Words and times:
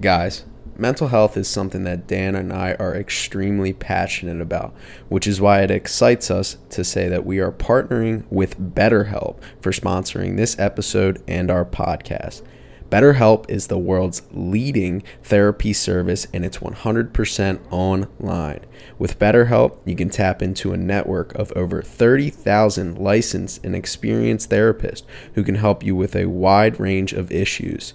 Guys, 0.00 0.44
mental 0.76 1.08
health 1.08 1.36
is 1.36 1.48
something 1.48 1.82
that 1.82 2.06
Dan 2.06 2.36
and 2.36 2.52
I 2.52 2.74
are 2.74 2.94
extremely 2.94 3.72
passionate 3.72 4.40
about, 4.40 4.72
which 5.08 5.26
is 5.26 5.40
why 5.40 5.62
it 5.62 5.72
excites 5.72 6.30
us 6.30 6.56
to 6.70 6.84
say 6.84 7.08
that 7.08 7.26
we 7.26 7.40
are 7.40 7.50
partnering 7.50 8.24
with 8.30 8.60
BetterHelp 8.60 9.40
for 9.60 9.72
sponsoring 9.72 10.36
this 10.36 10.56
episode 10.56 11.20
and 11.26 11.50
our 11.50 11.64
podcast. 11.64 12.42
BetterHelp 12.90 13.50
is 13.50 13.66
the 13.66 13.76
world's 13.76 14.22
leading 14.30 15.02
therapy 15.24 15.72
service 15.72 16.28
and 16.32 16.44
it's 16.44 16.58
100% 16.58 17.60
online. 17.72 18.60
With 19.00 19.18
BetterHelp, 19.18 19.78
you 19.84 19.96
can 19.96 20.10
tap 20.10 20.40
into 20.42 20.72
a 20.72 20.76
network 20.76 21.34
of 21.34 21.52
over 21.56 21.82
30,000 21.82 22.96
licensed 22.96 23.64
and 23.64 23.74
experienced 23.74 24.48
therapists 24.48 25.02
who 25.34 25.42
can 25.42 25.56
help 25.56 25.82
you 25.82 25.96
with 25.96 26.14
a 26.14 26.26
wide 26.26 26.78
range 26.78 27.12
of 27.12 27.32
issues. 27.32 27.94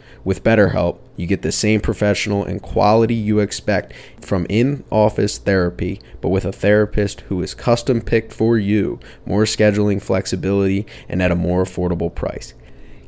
With 0.23 0.43
BetterHelp, 0.43 0.99
you 1.15 1.25
get 1.25 1.41
the 1.41 1.51
same 1.51 1.81
professional 1.81 2.43
and 2.43 2.61
quality 2.61 3.15
you 3.15 3.39
expect 3.39 3.93
from 4.19 4.45
in 4.49 4.83
office 4.91 5.37
therapy, 5.37 5.99
but 6.21 6.29
with 6.29 6.45
a 6.45 6.51
therapist 6.51 7.21
who 7.21 7.41
is 7.41 7.55
custom 7.55 8.01
picked 8.01 8.31
for 8.31 8.57
you, 8.57 8.99
more 9.25 9.43
scheduling 9.43 10.01
flexibility, 10.01 10.85
and 11.09 11.21
at 11.21 11.31
a 11.31 11.35
more 11.35 11.63
affordable 11.63 12.13
price. 12.13 12.53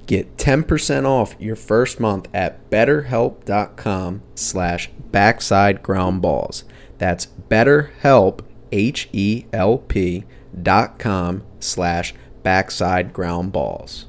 Get 0.06 0.38
10% 0.38 1.06
off 1.06 1.36
your 1.40 1.56
first 1.56 2.00
month 2.00 2.28
at 2.34 2.70
betterhelp.com 2.70 4.22
slash 4.36 4.90
backside 5.12 5.82
ground 5.82 6.22
balls. 6.22 6.66
That's 6.98 7.28
betterhelp, 7.50 8.42
H-E-L-P 8.72 10.24
dot 10.62 11.00
com 11.00 11.44
slash 11.60 12.14
backside 12.44 13.14
ground 13.14 13.52
balls. 13.52 14.06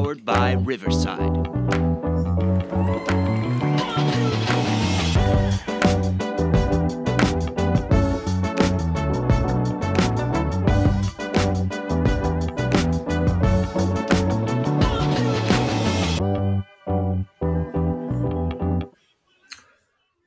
Powered 0.00 0.24
by 0.24 0.52
Riverside. 0.52 1.50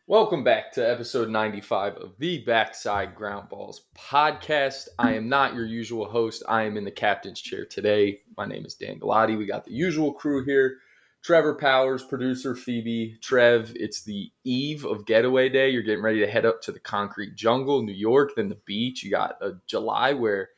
Welcome 0.06 0.44
back 0.44 0.72
to 0.74 0.88
episode 0.88 1.30
95 1.30 1.98
of 1.98 2.14
the 2.20 2.44
Backside 2.46 3.16
Ground 3.16 3.50
Balls 3.50 3.86
podcast. 3.98 4.90
I 5.00 5.14
am 5.16 5.28
not 5.28 5.56
your 5.56 5.66
usual 5.66 6.06
host. 6.06 6.44
I 6.48 6.64
am 6.64 6.78
in 6.78 6.84
the 6.84 6.92
captain's 6.92 7.42
chair 7.42 7.66
today. 7.66 8.22
My 8.38 8.46
name 8.46 8.66
is 8.66 8.76
Dan 8.76 9.00
Galati. 9.00 9.38
We 9.38 9.46
got 9.46 9.66
the 9.66 9.74
usual 9.74 10.14
crew 10.14 10.44
here 10.46 10.78
Trevor 11.24 11.56
Powers, 11.56 12.04
producer 12.04 12.56
Phoebe, 12.56 13.18
Trev. 13.22 13.72
It's 13.76 14.04
the 14.04 14.32
eve 14.44 14.86
of 14.86 15.06
getaway 15.06 15.50
day. 15.50 15.70
You're 15.70 15.84
getting 15.84 16.04
ready 16.04 16.20
to 16.20 16.28
head 16.28 16.46
up 16.46 16.62
to 16.64 16.72
the 16.72 16.80
concrete 16.80 17.36
jungle, 17.36 17.82
New 17.82 17.94
York, 17.94 18.34
then 18.36 18.50
the 18.50 18.60
beach. 18.66 19.04
You 19.04 19.12
got 19.12 19.38
a 19.42 19.54
July 19.66 20.14
where 20.14 20.50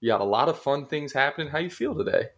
you 0.00 0.10
got 0.10 0.20
a 0.20 0.24
lot 0.24 0.48
of 0.48 0.58
fun 0.58 0.86
things 0.86 1.12
happening. 1.12 1.48
How 1.48 1.58
you 1.58 1.70
feel 1.70 1.94
today? 1.94 2.28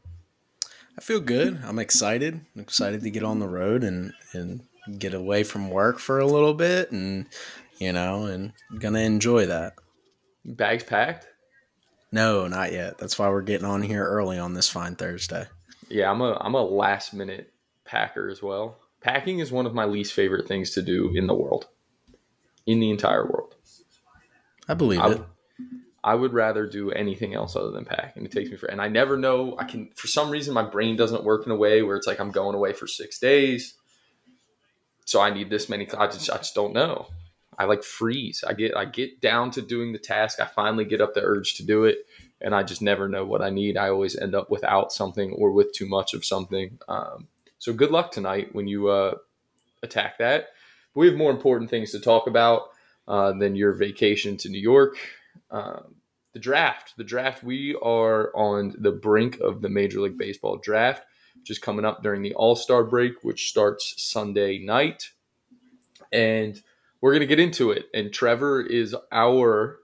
I 0.97 1.00
feel 1.00 1.20
good. 1.20 1.60
I'm 1.64 1.78
excited. 1.78 2.41
I'm 2.54 2.60
excited 2.60 3.03
to 3.03 3.10
get 3.10 3.24
on 3.24 3.41
the 3.41 3.48
road 3.48 3.82
and, 3.82 4.12
and 4.32 4.60
get 4.98 5.14
away 5.14 5.44
from 5.44 5.70
work 5.70 5.98
for 5.98 6.19
a 6.19 6.26
little 6.26 6.54
bit 6.54 6.91
and 6.91 7.26
you 7.78 7.92
know 7.92 8.24
and 8.24 8.53
gonna 8.78 9.00
enjoy 9.00 9.47
that 9.47 9.74
bags 10.44 10.84
packed 10.84 11.26
no 12.12 12.46
not 12.46 12.72
yet 12.72 12.98
that's 12.98 13.18
why 13.18 13.28
we're 13.28 13.42
getting 13.42 13.66
on 13.66 13.82
here 13.82 14.04
early 14.04 14.38
on 14.38 14.54
this 14.54 14.68
fine 14.68 14.94
thursday 14.94 15.46
yeah 15.88 16.10
i'm 16.10 16.20
a 16.20 16.36
i'm 16.40 16.54
a 16.54 16.62
last 16.62 17.12
minute 17.12 17.52
packer 17.84 18.28
as 18.28 18.42
well 18.42 18.78
packing 19.00 19.40
is 19.40 19.50
one 19.50 19.66
of 19.66 19.74
my 19.74 19.84
least 19.84 20.12
favorite 20.12 20.46
things 20.46 20.70
to 20.70 20.82
do 20.82 21.10
in 21.14 21.26
the 21.26 21.34
world 21.34 21.66
in 22.66 22.78
the 22.78 22.90
entire 22.90 23.26
world 23.26 23.54
i 24.68 24.74
believe 24.74 25.00
I, 25.00 25.10
it 25.12 25.22
I 26.04 26.16
would 26.16 26.32
rather 26.32 26.66
do 26.66 26.90
anything 26.90 27.32
else 27.32 27.54
other 27.54 27.70
than 27.70 27.84
packing. 27.84 28.24
It 28.24 28.32
takes 28.32 28.50
me 28.50 28.56
for, 28.56 28.66
and 28.66 28.82
I 28.82 28.88
never 28.88 29.16
know. 29.16 29.54
I 29.56 29.62
can, 29.62 29.88
for 29.94 30.08
some 30.08 30.30
reason, 30.30 30.52
my 30.52 30.64
brain 30.64 30.96
doesn't 30.96 31.22
work 31.22 31.46
in 31.46 31.52
a 31.52 31.56
way 31.56 31.82
where 31.82 31.96
it's 31.96 32.08
like 32.08 32.18
I'm 32.18 32.32
going 32.32 32.56
away 32.56 32.72
for 32.72 32.88
six 32.88 33.20
days 33.20 33.74
so 35.04 35.20
I 35.20 35.30
need 35.30 35.50
this 35.50 35.68
many. 35.68 35.88
I 35.92 36.06
just, 36.06 36.30
I 36.30 36.38
just 36.38 36.54
don't 36.54 36.72
know. 36.72 37.06
I 37.58 37.64
like 37.64 37.82
freeze. 37.82 38.44
I 38.46 38.54
get 38.54 38.76
I 38.76 38.84
get 38.84 39.20
down 39.20 39.50
to 39.52 39.62
doing 39.62 39.92
the 39.92 39.98
task. 39.98 40.40
I 40.40 40.46
finally 40.46 40.84
get 40.84 41.00
up 41.00 41.14
the 41.14 41.22
urge 41.22 41.54
to 41.54 41.64
do 41.64 41.84
it, 41.84 42.06
and 42.40 42.54
I 42.54 42.62
just 42.62 42.82
never 42.82 43.08
know 43.08 43.24
what 43.24 43.42
I 43.42 43.50
need. 43.50 43.76
I 43.76 43.88
always 43.88 44.16
end 44.16 44.34
up 44.34 44.50
without 44.50 44.92
something 44.92 45.32
or 45.32 45.52
with 45.52 45.72
too 45.72 45.86
much 45.86 46.14
of 46.14 46.24
something. 46.24 46.78
Um, 46.88 47.28
so 47.58 47.72
good 47.72 47.91
luck 47.91 48.10
tonight 48.10 48.54
when 48.54 48.66
you 48.66 48.88
uh, 48.88 49.16
attack 49.82 50.18
that. 50.18 50.48
we 50.94 51.06
have 51.06 51.16
more 51.16 51.30
important 51.30 51.70
things 51.70 51.92
to 51.92 52.00
talk 52.00 52.26
about 52.26 52.70
uh, 53.06 53.32
than 53.32 53.54
your 53.54 53.72
vacation 53.72 54.36
to 54.38 54.48
New 54.48 54.60
York. 54.60 54.96
Um, 55.50 55.96
the 56.32 56.41
draft. 56.41 56.94
The 56.96 57.04
draft. 57.04 57.44
We 57.44 57.76
are 57.82 58.34
on 58.34 58.74
the 58.78 58.92
brink 58.92 59.38
of 59.41 59.60
the 59.60 59.68
Major 59.68 60.00
League 60.00 60.18
Baseball 60.18 60.56
draft 60.56 61.04
which 61.42 61.50
is 61.50 61.58
coming 61.58 61.84
up 61.84 62.02
during 62.04 62.22
the 62.22 62.34
All 62.34 62.54
Star 62.54 62.84
break, 62.84 63.24
which 63.24 63.48
starts 63.48 63.94
Sunday 63.96 64.58
night. 64.58 65.10
And 66.12 66.62
we're 67.02 67.10
going 67.10 67.20
to 67.20 67.26
get 67.26 67.38
into 67.38 67.70
it. 67.70 67.88
And 67.92 68.10
Trevor 68.12 68.62
is 68.62 68.96
our 69.10 69.80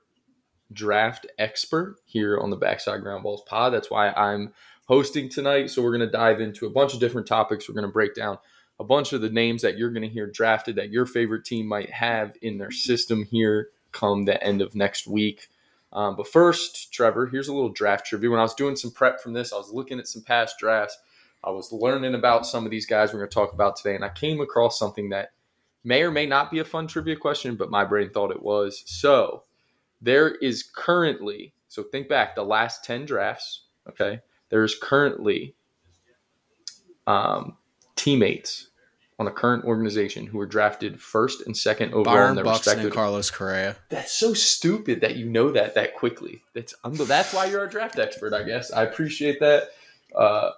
draft 0.72 1.26
expert 1.38 1.96
here 2.06 2.38
on 2.38 2.48
the 2.48 2.56
Backside 2.56 3.02
Ground 3.02 3.24
Balls 3.24 3.42
pod. 3.46 3.74
That's 3.74 3.90
why 3.90 4.10
I'm 4.10 4.54
hosting 4.86 5.28
tonight. 5.28 5.70
So 5.70 5.82
we're 5.82 5.96
going 5.96 6.08
to 6.08 6.10
dive 6.10 6.40
into 6.40 6.64
a 6.64 6.70
bunch 6.70 6.94
of 6.94 7.00
different 7.00 7.26
topics. 7.26 7.68
We're 7.68 7.74
going 7.74 7.86
to 7.86 7.92
break 7.92 8.14
down 8.14 8.38
a 8.80 8.84
bunch 8.84 9.12
of 9.12 9.20
the 9.20 9.28
names 9.28 9.60
that 9.60 9.76
you're 9.76 9.90
going 9.90 10.08
to 10.08 10.08
hear 10.08 10.26
drafted 10.26 10.76
that 10.76 10.90
your 10.90 11.04
favorite 11.04 11.44
team 11.44 11.66
might 11.66 11.90
have 11.90 12.34
in 12.40 12.56
their 12.56 12.70
system 12.70 13.24
here 13.24 13.68
come 13.92 14.24
the 14.24 14.42
end 14.42 14.62
of 14.62 14.74
next 14.74 15.06
week. 15.06 15.48
Um, 15.92 16.16
but 16.16 16.28
first, 16.28 16.92
Trevor, 16.92 17.26
here's 17.26 17.48
a 17.48 17.54
little 17.54 17.70
draft 17.70 18.06
trivia. 18.06 18.30
When 18.30 18.40
I 18.40 18.44
was 18.44 18.54
doing 18.54 18.76
some 18.76 18.90
prep 18.90 19.20
from 19.20 19.34
this, 19.34 19.52
I 19.52 19.56
was 19.56 19.72
looking 19.72 19.98
at 19.98 20.06
some 20.06 20.22
past 20.22 20.58
drafts 20.58 20.96
I 21.42 21.50
was 21.50 21.72
learning 21.72 22.14
about 22.14 22.46
some 22.46 22.64
of 22.64 22.70
these 22.70 22.86
guys 22.86 23.12
we're 23.12 23.20
going 23.20 23.30
to 23.30 23.34
talk 23.34 23.52
about 23.52 23.76
today, 23.76 23.94
and 23.94 24.04
I 24.04 24.08
came 24.08 24.40
across 24.40 24.78
something 24.78 25.10
that 25.10 25.30
may 25.88 26.02
or 26.02 26.10
may 26.10 26.26
not 26.26 26.50
be 26.50 26.58
a 26.58 26.64
fun 26.64 26.86
trivia 26.86 27.16
question, 27.16 27.56
but 27.56 27.70
my 27.70 27.82
brain 27.82 28.10
thought 28.10 28.30
it 28.30 28.42
was. 28.42 28.84
So 28.84 29.44
there 30.02 30.28
is 30.28 30.62
currently, 30.62 31.54
so 31.66 31.82
think 31.82 32.08
back 32.10 32.36
the 32.36 32.44
last 32.44 32.84
10 32.84 33.06
drafts, 33.06 33.62
okay? 33.88 34.20
There's 34.50 34.74
currently 34.78 35.54
um, 37.06 37.56
teammates 37.96 38.68
on 39.18 39.24
the 39.24 39.32
current 39.32 39.64
organization 39.64 40.26
who 40.26 40.36
were 40.36 40.46
drafted 40.46 41.00
first 41.00 41.46
and 41.46 41.56
second 41.56 41.94
overall 41.94 42.04
Byron 42.04 42.28
in 42.30 42.34
their 42.36 42.44
Buxton 42.44 42.72
respective. 42.72 42.84
and 42.84 42.94
Carlos 42.94 43.30
Correa. 43.30 43.76
That's 43.88 44.12
so 44.12 44.34
stupid 44.34 45.00
that 45.00 45.16
you 45.16 45.24
know 45.24 45.50
that 45.52 45.74
that 45.74 45.96
quickly. 45.96 46.42
That's 46.52 46.74
that's 46.84 47.32
why 47.32 47.46
you're 47.46 47.64
a 47.64 47.70
draft 47.70 47.98
expert, 47.98 48.34
I 48.34 48.42
guess. 48.42 48.70
I 48.70 48.82
appreciate 48.82 49.40
that. 49.40 49.70
Uh, 50.14 50.50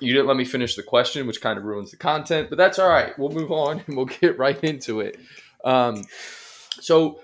you 0.00 0.12
didn't 0.12 0.26
let 0.26 0.36
me 0.36 0.44
finish 0.44 0.74
the 0.74 0.82
question, 0.82 1.26
which 1.26 1.40
kind 1.40 1.58
of 1.58 1.64
ruins 1.64 1.90
the 1.90 1.96
content, 1.96 2.48
but 2.48 2.58
that's 2.58 2.78
all 2.78 2.88
right. 2.88 3.18
We'll 3.18 3.30
move 3.30 3.50
on 3.50 3.82
and 3.86 3.96
we'll 3.96 4.06
get 4.20 4.38
right 4.38 4.62
into 4.62 5.00
it. 5.00 5.18
Um, 5.64 6.04
so, 6.80 7.20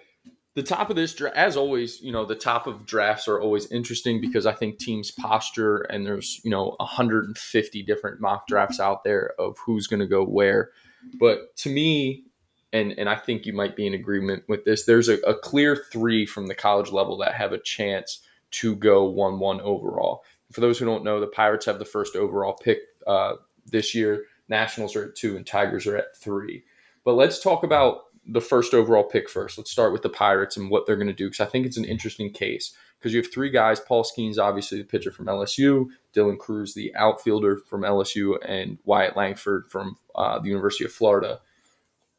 the 0.55 0.63
top 0.63 0.91
of 0.91 0.97
this, 0.97 1.19
as 1.35 1.57
always, 1.57 2.03
you 2.03 2.13
know, 2.13 2.27
the 2.27 2.35
top 2.35 2.67
of 2.67 2.85
drafts 2.85 3.27
are 3.27 3.41
always 3.41 3.73
interesting 3.73 4.21
because 4.21 4.45
I 4.45 4.53
think 4.53 4.79
teams 4.79 5.11
posture 5.11 5.79
and 5.79 6.05
there's, 6.05 6.43
you 6.45 6.51
know, 6.51 6.77
150 6.79 7.83
different 7.85 8.21
mock 8.21 8.47
drafts 8.47 8.79
out 8.79 9.03
there 9.03 9.33
of 9.39 9.57
who's 9.65 9.87
going 9.87 10.01
to 10.01 10.07
go 10.07 10.23
where. 10.23 10.71
But 11.19 11.57
to 11.59 11.71
me, 11.71 12.25
and 12.71 12.93
and 12.99 13.09
I 13.09 13.17
think 13.17 13.47
you 13.47 13.55
might 13.55 13.77
be 13.77 13.87
in 13.87 13.95
agreement 13.95 14.45
with 14.47 14.65
this, 14.65 14.85
there's 14.85 15.09
a, 15.09 15.19
a 15.21 15.35
clear 15.35 15.75
three 15.75 16.27
from 16.27 16.47
the 16.47 16.55
college 16.55 16.91
level 16.91 17.17
that 17.19 17.35
have 17.35 17.53
a 17.53 17.59
chance 17.59 18.21
to 18.53 18.77
go 18.77 19.05
one 19.05 19.39
one 19.39 19.61
overall 19.63 20.23
for 20.53 20.61
those 20.61 20.79
who 20.79 20.85
don't 20.85 21.05
know, 21.05 21.21
the 21.21 21.27
Pirates 21.27 21.67
have 21.67 21.79
the 21.79 21.85
first 21.85 22.17
overall 22.17 22.53
pick 22.53 22.79
uh, 23.07 23.35
this 23.67 23.95
year. 23.95 24.25
Nationals 24.49 24.95
are 24.97 25.07
at 25.07 25.17
two, 25.17 25.37
and 25.37 25.47
Tigers 25.47 25.87
are 25.87 25.97
at 25.97 26.17
three. 26.17 26.65
But 27.05 27.15
let's 27.15 27.43
talk 27.43 27.65
about 27.65 28.03
the 28.27 28.41
first 28.41 28.75
overall 28.75 29.05
pick 29.05 29.29
first. 29.29 29.59
Let's 29.59 29.71
start 29.71 29.93
with 29.93 30.03
the 30.03 30.09
Pirates 30.09 30.57
and 30.57 30.71
what 30.71 30.87
they're 30.87 30.97
going 30.97 31.09
to 31.09 31.13
do 31.13 31.27
because 31.27 31.41
I 31.41 31.51
think 31.51 31.67
it's 31.67 31.77
an 31.77 31.85
interesting 31.85 32.31
case. 32.31 32.75
because 32.99 33.13
you 33.13 33.21
have 33.21 33.33
three 33.33 33.51
guys. 33.51 33.81
Paul 33.81 34.05
Skenes, 34.05 34.39
obviously 34.39 34.79
the 34.79 34.85
pitcher 34.85 35.11
from 35.11 35.27
LSU, 35.27 35.89
Dylan 36.15 36.39
Crews, 36.39 36.75
the 36.75 36.95
outfielder 36.95 37.57
from 37.57 37.83
LSU, 37.83 38.39
and 38.47 38.79
Wyatt 38.85 39.17
Langford 39.17 39.69
from 39.69 39.97
uh, 40.15 40.39
the 40.39 40.49
University 40.49 40.85
of 40.85 40.93
Florida. 40.93 41.41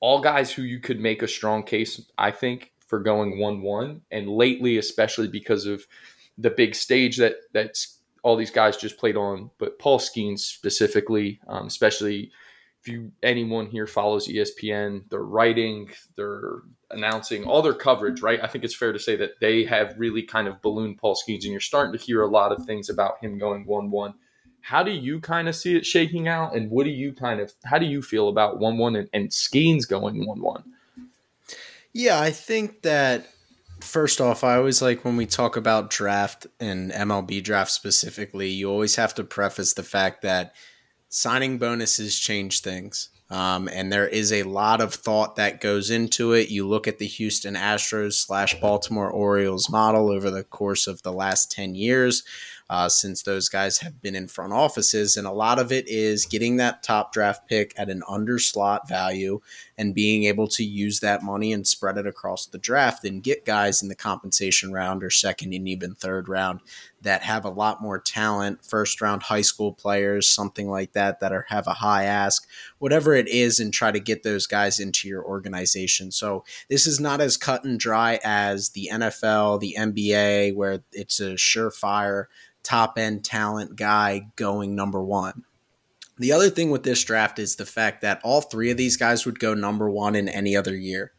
All 0.01 0.19
guys 0.19 0.51
who 0.51 0.63
you 0.63 0.79
could 0.81 0.99
make 0.99 1.21
a 1.21 1.27
strong 1.27 1.63
case, 1.63 2.01
I 2.17 2.31
think, 2.31 2.73
for 2.85 2.99
going 2.99 3.39
one-one. 3.39 4.01
And 4.11 4.27
lately, 4.27 4.77
especially 4.77 5.29
because 5.29 5.65
of 5.65 5.87
the 6.37 6.49
big 6.49 6.75
stage 6.75 7.17
that 7.17 7.35
that's 7.53 7.99
all 8.23 8.35
these 8.35 8.51
guys 8.51 8.77
just 8.77 8.97
played 8.97 9.17
on, 9.17 9.51
but 9.59 9.77
Paul 9.77 9.99
Skenes 9.99 10.39
specifically, 10.39 11.39
um, 11.47 11.67
especially 11.67 12.31
if 12.81 12.87
you 12.87 13.11
anyone 13.21 13.67
here 13.67 13.87
follows 13.87 14.27
ESPN, 14.27 15.03
they're 15.09 15.23
writing, 15.23 15.89
they're 16.15 16.61
announcing 16.89 17.43
all 17.45 17.61
their 17.61 17.73
coverage, 17.73 18.21
right? 18.21 18.39
I 18.43 18.47
think 18.47 18.63
it's 18.63 18.75
fair 18.75 18.91
to 18.91 18.99
say 18.99 19.15
that 19.17 19.39
they 19.39 19.63
have 19.65 19.95
really 19.97 20.23
kind 20.23 20.47
of 20.47 20.61
ballooned 20.61 20.97
Paul 20.97 21.15
Skenes, 21.15 21.43
and 21.43 21.51
you're 21.51 21.59
starting 21.59 21.97
to 21.97 22.03
hear 22.03 22.21
a 22.21 22.27
lot 22.27 22.51
of 22.51 22.65
things 22.65 22.89
about 22.89 23.23
him 23.23 23.37
going 23.37 23.65
one 23.65 23.91
one. 23.91 24.15
How 24.61 24.83
do 24.83 24.91
you 24.91 25.19
kind 25.19 25.49
of 25.49 25.55
see 25.55 25.75
it 25.75 25.85
shaking 25.85 26.27
out, 26.27 26.55
and 26.55 26.69
what 26.71 26.85
do 26.85 26.89
you 26.89 27.13
kind 27.13 27.39
of 27.39 27.53
how 27.65 27.77
do 27.77 27.85
you 27.85 28.01
feel 28.01 28.29
about 28.29 28.59
one 28.59 28.77
one 28.77 28.95
and, 28.95 29.09
and 29.13 29.29
Skenes 29.29 29.87
going 29.87 30.25
one 30.25 30.41
one? 30.41 30.63
Yeah, 31.93 32.19
I 32.19 32.31
think 32.31 32.81
that 32.81 33.27
first 33.83 34.21
off, 34.21 34.43
I 34.43 34.55
always 34.55 34.81
like 34.81 35.05
when 35.05 35.17
we 35.17 35.25
talk 35.25 35.55
about 35.55 35.89
draft 35.89 36.47
and 36.59 36.91
MLB 36.91 37.43
draft 37.43 37.71
specifically, 37.71 38.49
you 38.49 38.69
always 38.69 38.95
have 38.95 39.13
to 39.15 39.23
preface 39.23 39.73
the 39.73 39.83
fact 39.83 40.21
that 40.21 40.55
signing 41.09 41.57
bonuses 41.57 42.17
change 42.17 42.61
things. 42.61 43.09
Um, 43.29 43.67
and 43.67 43.91
there 43.91 44.07
is 44.07 44.31
a 44.31 44.43
lot 44.43 44.79
of 44.79 44.93
thought 44.93 45.37
that 45.37 45.61
goes 45.61 45.89
into 45.89 46.33
it. 46.33 46.49
You 46.49 46.67
look 46.67 46.87
at 46.87 46.99
the 46.99 47.07
Houston 47.07 47.55
Astros 47.55 48.13
slash 48.13 48.59
Baltimore 48.59 49.09
Orioles 49.09 49.69
model 49.69 50.11
over 50.11 50.29
the 50.29 50.43
course 50.43 50.85
of 50.85 51.01
the 51.01 51.13
last 51.13 51.51
10 51.51 51.73
years 51.73 52.23
uh, 52.69 52.89
since 52.89 53.23
those 53.23 53.49
guys 53.49 53.79
have 53.79 54.01
been 54.01 54.15
in 54.15 54.27
front 54.27 54.53
offices. 54.53 55.17
And 55.17 55.25
a 55.25 55.31
lot 55.31 55.57
of 55.57 55.71
it 55.71 55.87
is 55.87 56.25
getting 56.25 56.57
that 56.57 56.83
top 56.83 57.11
draft 57.11 57.47
pick 57.47 57.73
at 57.75 57.89
an 57.89 58.03
underslot 58.09 58.87
value 58.87 59.41
and 59.77 59.95
being 59.95 60.25
able 60.25 60.47
to 60.47 60.63
use 60.63 60.99
that 60.99 61.23
money 61.23 61.51
and 61.51 61.67
spread 61.67 61.97
it 61.97 62.05
across 62.05 62.45
the 62.45 62.57
draft 62.57 63.03
and 63.03 63.23
get 63.23 63.45
guys 63.45 63.81
in 63.81 63.89
the 63.89 63.95
compensation 63.95 64.71
round 64.71 65.03
or 65.03 65.09
second 65.09 65.53
and 65.53 65.67
even 65.67 65.95
third 65.95 66.29
round 66.29 66.59
that 67.01 67.23
have 67.23 67.43
a 67.43 67.49
lot 67.49 67.81
more 67.81 67.99
talent, 67.99 68.63
first 68.63 69.01
round 69.01 69.23
high 69.23 69.41
school 69.41 69.73
players, 69.73 70.27
something 70.27 70.69
like 70.69 70.93
that, 70.93 71.19
that 71.19 71.33
are 71.33 71.45
have 71.49 71.67
a 71.67 71.73
high 71.73 72.05
ask, 72.05 72.47
whatever 72.79 73.13
it 73.13 73.27
is, 73.27 73.59
and 73.59 73.73
try 73.73 73.91
to 73.91 73.99
get 73.99 74.23
those 74.23 74.47
guys 74.47 74.79
into 74.79 75.07
your 75.07 75.23
organization. 75.23 76.11
So 76.11 76.45
this 76.69 76.87
is 76.87 76.99
not 76.99 77.19
as 77.19 77.35
cut 77.35 77.63
and 77.63 77.79
dry 77.79 78.19
as 78.23 78.69
the 78.69 78.89
NFL, 78.91 79.59
the 79.59 79.75
NBA, 79.77 80.55
where 80.55 80.83
it's 80.91 81.19
a 81.19 81.33
surefire 81.33 82.25
top 82.63 82.97
end 82.97 83.25
talent 83.25 83.75
guy 83.75 84.27
going 84.35 84.75
number 84.75 85.03
one. 85.03 85.43
The 86.17 86.31
other 86.31 86.49
thing 86.49 86.69
with 86.69 86.83
this 86.83 87.03
draft 87.03 87.39
is 87.39 87.55
the 87.55 87.65
fact 87.65 88.01
that 88.01 88.21
all 88.23 88.41
three 88.41 88.69
of 88.69 88.77
these 88.77 88.97
guys 88.97 89.25
would 89.25 89.39
go 89.39 89.53
number 89.53 89.89
one 89.89 90.15
in 90.15 90.29
any 90.29 90.55
other 90.55 90.75
year. 90.75 91.11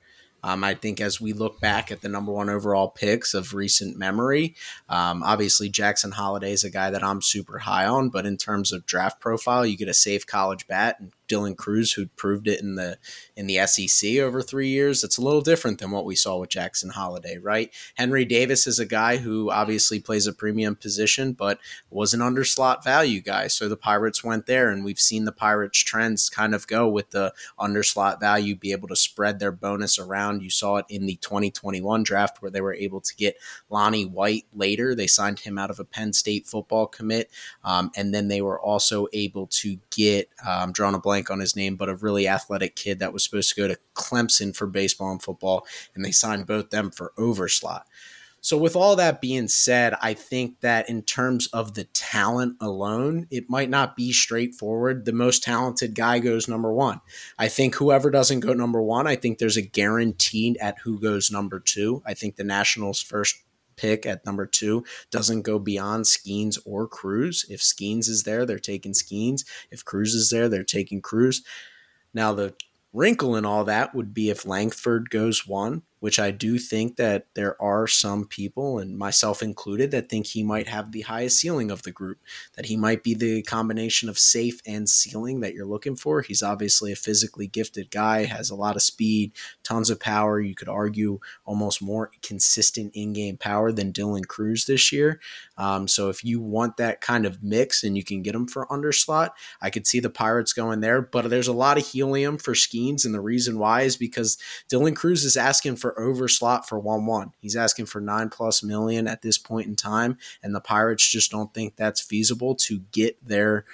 Um, 0.45 0.63
I 0.63 0.75
think 0.75 1.01
as 1.01 1.23
we 1.23 1.33
look 1.33 1.59
back 1.59 1.91
at 1.91 2.03
the 2.03 2.09
number 2.09 2.31
one 2.31 2.51
overall 2.51 2.89
picks 2.89 3.33
of 3.33 3.55
recent 3.55 3.97
memory, 3.97 4.55
um, 4.91 5.23
obviously 5.23 5.71
Jackson 5.71 6.13
Holliday 6.13 6.53
is 6.53 6.65
a 6.65 6.71
guy 6.71 6.91
that 6.91 7.03
I'm 7.03 7.23
super 7.23 7.61
high 7.61 7.87
on, 7.87 8.11
but 8.11 8.27
in 8.27 8.37
terms 8.37 8.71
of 8.71 8.85
draft 8.85 9.21
profile, 9.21 9.65
you 9.65 9.75
get 9.75 9.89
a 9.89 9.95
safe 9.95 10.27
college 10.27 10.67
bat 10.67 11.01
and 11.01 11.13
Dylan 11.29 11.57
Crews, 11.57 11.93
who 11.93 12.07
proved 12.07 12.49
it 12.49 12.61
in 12.61 12.75
the 12.75 12.99
in 13.37 13.47
the 13.47 13.67
SEC 13.67 14.19
over 14.19 14.43
three 14.43 14.69
years. 14.69 15.03
It's 15.03 15.19
a 15.19 15.23
little 15.23 15.41
different 15.41 15.79
than 15.79 15.91
what 15.91 16.05
we 16.05 16.15
saw 16.15 16.39
with 16.39 16.51
Jackson 16.51 16.91
Holliday, 16.91 17.39
right? 17.39 17.73
Henry 17.95 18.25
Davis 18.25 18.67
is 18.67 18.79
a 18.79 18.87
guy 18.87 19.17
who 19.17 19.51
obviously 19.51 20.01
plays 20.01 20.27
a 20.27 20.33
premium 20.33 20.77
position, 20.77 21.33
but 21.33 21.59
was 21.91 22.15
an 22.15 22.21
underslot 22.21 22.85
value 22.85 23.21
guy. 23.21 23.47
So 23.49 23.69
the 23.69 23.77
Pirates 23.77 24.23
went 24.23 24.47
there, 24.47 24.71
and 24.71 24.85
we've 24.85 25.01
seen 25.01 25.25
the 25.25 25.33
Pirates 25.33 25.79
trends 25.79 26.29
kind 26.29 26.55
of 26.55 26.67
go 26.67 26.89
with 26.89 27.11
the 27.11 27.33
underslot 27.59 28.21
value, 28.21 28.55
be 28.55 28.73
able 28.73 28.89
to 28.89 28.97
spread 28.97 29.39
their 29.39 29.53
bonus 29.53 29.99
around. 29.99 30.43
You 30.43 30.51
saw 30.51 30.77
it 30.77 30.87
in 30.89 31.07
the 31.07 31.17
2021 31.17 32.03
draft 32.03 32.43
where 32.43 32.51
they 32.51 32.61
were 32.61 32.75
able 32.75 33.01
to 33.01 33.17
get 33.17 33.37
Lonnie 33.71 34.07
White 34.07 34.47
later. 34.55 34.95
They 34.95 35.07
signed 35.07 35.41
him 35.41 35.59
out 35.59 35.71
of 35.71 35.81
a 35.81 35.85
Penn 35.85 36.13
State 36.13 36.47
football 36.47 36.87
commit, 36.87 37.31
um, 37.65 37.91
and 37.97 38.15
then 38.15 38.29
they 38.29 38.43
were 38.43 38.61
also 38.61 39.09
able 39.13 39.47
to 39.49 39.79
get 39.91 40.29
um, 40.47 40.73
drawn 40.73 40.95
a 40.95 40.99
blank 40.99 41.14
blank 41.15 41.31
on 41.31 41.39
his 41.39 41.55
name, 41.55 41.77
but 41.77 41.89
a 41.89 41.95
really 41.95 42.27
athletic 42.27 42.75
kid 42.75 42.99
that 42.99 43.13
was 43.13 43.23
supposed 43.23 43.55
to 43.55 43.61
go 43.61 43.69
to 43.69 43.79
Clemson 43.95 44.55
for 44.55 44.67
baseball 44.67 45.13
and 45.13 45.23
football, 45.23 45.65
and 45.95 46.05
they 46.05 46.11
signed 46.11 46.45
both 46.45 46.71
them 46.71 46.91
for 46.91 47.13
overslot. 47.17 47.83
So, 48.41 48.59
with 48.59 48.75
all 48.75 48.97
that 48.97 49.21
being 49.21 49.47
said, 49.47 49.95
I 50.03 50.13
think 50.13 50.61
that 50.61 50.91
in 50.91 51.03
terms 51.03 51.47
of 51.53 51.75
the 51.75 51.85
talent 51.85 52.57
alone, 52.61 53.29
it 53.31 53.49
might 53.49 53.71
not 53.71 53.97
be 53.97 54.13
straightforward. 54.13 55.05
The 55.05 55.13
most 55.13 55.45
talented 55.45 55.95
guy 55.95 56.19
goes 56.19 56.49
number 56.49 56.73
one. 56.73 57.01
I 57.39 57.47
think 57.47 57.77
whoever 57.77 58.11
doesn't 58.11 58.41
go 58.41 58.53
number 58.53 58.83
one, 58.83 59.07
I 59.07 59.15
think 59.15 59.39
there's 59.39 59.57
a 59.57 59.63
guaranteed 59.63 60.57
at 60.59 60.81
who 60.81 61.01
goes 61.01 61.31
number 61.31 61.61
two. 61.61 62.03
I 62.05 62.15
think 62.15 62.35
the 62.35 62.45
Nationals' 62.45 63.01
first 63.01 63.37
pick 63.77 64.07
at 64.07 64.25
number 64.25 64.47
two 64.47 64.85
doesn't 65.11 65.43
go 65.43 65.59
beyond 65.59 66.05
Skenes 66.05 66.59
or 66.65 66.87
Crews. 66.87 67.45
If 67.49 67.61
Skenes 67.61 68.09
is 68.09 68.25
there, 68.25 68.47
they're 68.47 68.59
taking 68.59 68.93
Skenes. 68.93 69.45
If 69.71 69.85
Crews 69.85 70.15
is 70.15 70.31
there, 70.31 70.49
they're 70.49 70.65
taking 70.65 71.01
Crews. 71.01 71.43
Now, 72.13 72.33
the 72.33 72.55
wrinkle 72.93 73.37
in 73.37 73.45
all 73.45 73.65
that 73.65 73.95
would 73.95 74.15
be 74.15 74.31
if 74.31 74.47
Langford 74.47 75.11
goes 75.11 75.47
one 75.47 75.83
which 76.05 76.19
I 76.19 76.33
do 76.33 76.59
think 76.59 76.97
that 76.97 77.29
there 77.33 77.57
are 77.63 77.87
some 77.87 78.27
people, 78.27 78.79
and 78.79 78.99
myself 78.99 79.43
included, 79.43 79.91
that 79.93 80.11
think 80.11 80.27
he 80.27 80.43
might 80.43 80.69
have 80.69 80.93
the 80.93 81.01
highest 81.01 81.41
ceiling 81.41 81.71
of 81.71 81.81
the 81.81 81.93
group, 81.93 82.19
that 82.57 82.67
he 82.67 82.77
might 82.77 83.03
be 83.03 83.15
the 83.15 83.41
combination 83.41 84.11
of 84.11 84.19
safe 84.19 84.61
and 84.67 84.87
ceiling 84.87 85.41
that 85.41 85.55
you're 85.55 85.65
looking 85.65 85.97
for. 85.97 86.21
He's 86.21 86.43
obviously 86.43 86.93
a 86.93 86.97
physically 86.97 87.47
gifted 87.47 87.91
guy, 87.91 88.27
has 88.27 88.51
a 88.51 88.55
lot 88.55 88.77
of 88.77 88.83
speed, 88.83 89.33
tons 89.63 89.89
of 89.89 89.99
power. 89.99 90.39
You 90.39 90.55
could 90.55 90.69
argue 90.69 91.21
almost 91.47 91.81
more 91.81 92.11
consistent 92.21 92.93
in 92.95 93.15
game 93.15 93.39
power 93.39 93.73
than 93.73 93.91
Dylan 93.91 94.27
Crews 94.27 94.67
this 94.67 94.93
year. 94.93 95.23
Um, 95.57 95.89
so 95.89 96.11
if 96.11 96.23
you 96.23 96.39
want 96.39 96.77
that 96.77 97.01
kind 97.01 97.25
of 97.25 97.43
mix 97.43 97.83
and 97.83 97.97
you 97.97 98.05
can 98.05 98.21
get 98.21 98.35
him 98.35 98.47
for 98.47 98.67
underslot, 98.67 99.31
I 99.63 99.71
could 99.71 99.87
see 99.87 100.01
the 100.01 100.11
Pirates 100.11 100.53
going 100.53 100.81
there. 100.81 101.01
But 101.01 101.31
there's 101.31 101.49
a 101.49 101.55
lot 101.55 101.79
of 101.79 101.87
helium 101.87 102.37
for 102.37 102.53
Skenes, 102.53 103.07
and 103.07 103.15
the 103.15 103.23
reason 103.23 103.59
why 103.59 103.83
is 103.83 103.97
because 103.97 104.37
Dylan 104.71 104.95
Crews 104.95 105.25
is 105.25 105.39
asking 105.39 105.77
for 105.77 105.94
over 105.99 106.29
slot 106.29 106.69
for 106.69 106.79
1 106.79 107.07
1. 107.07 107.33
He's 107.39 107.57
asking 107.57 107.87
for 107.87 108.01
9 108.01 108.31
plus 108.31 108.63
million 108.63 109.07
at 109.07 109.23
this 109.23 109.39
point 109.39 109.67
in 109.67 109.77
time, 109.77 110.19
and 110.43 110.55
the 110.55 110.61
Pirates 110.61 111.09
just 111.09 111.31
don't 111.31 111.53
think 111.53 111.77
that's 111.77 112.01
feasible 112.01 112.55
to 112.57 112.81
get 112.93 113.17
their 113.27 113.65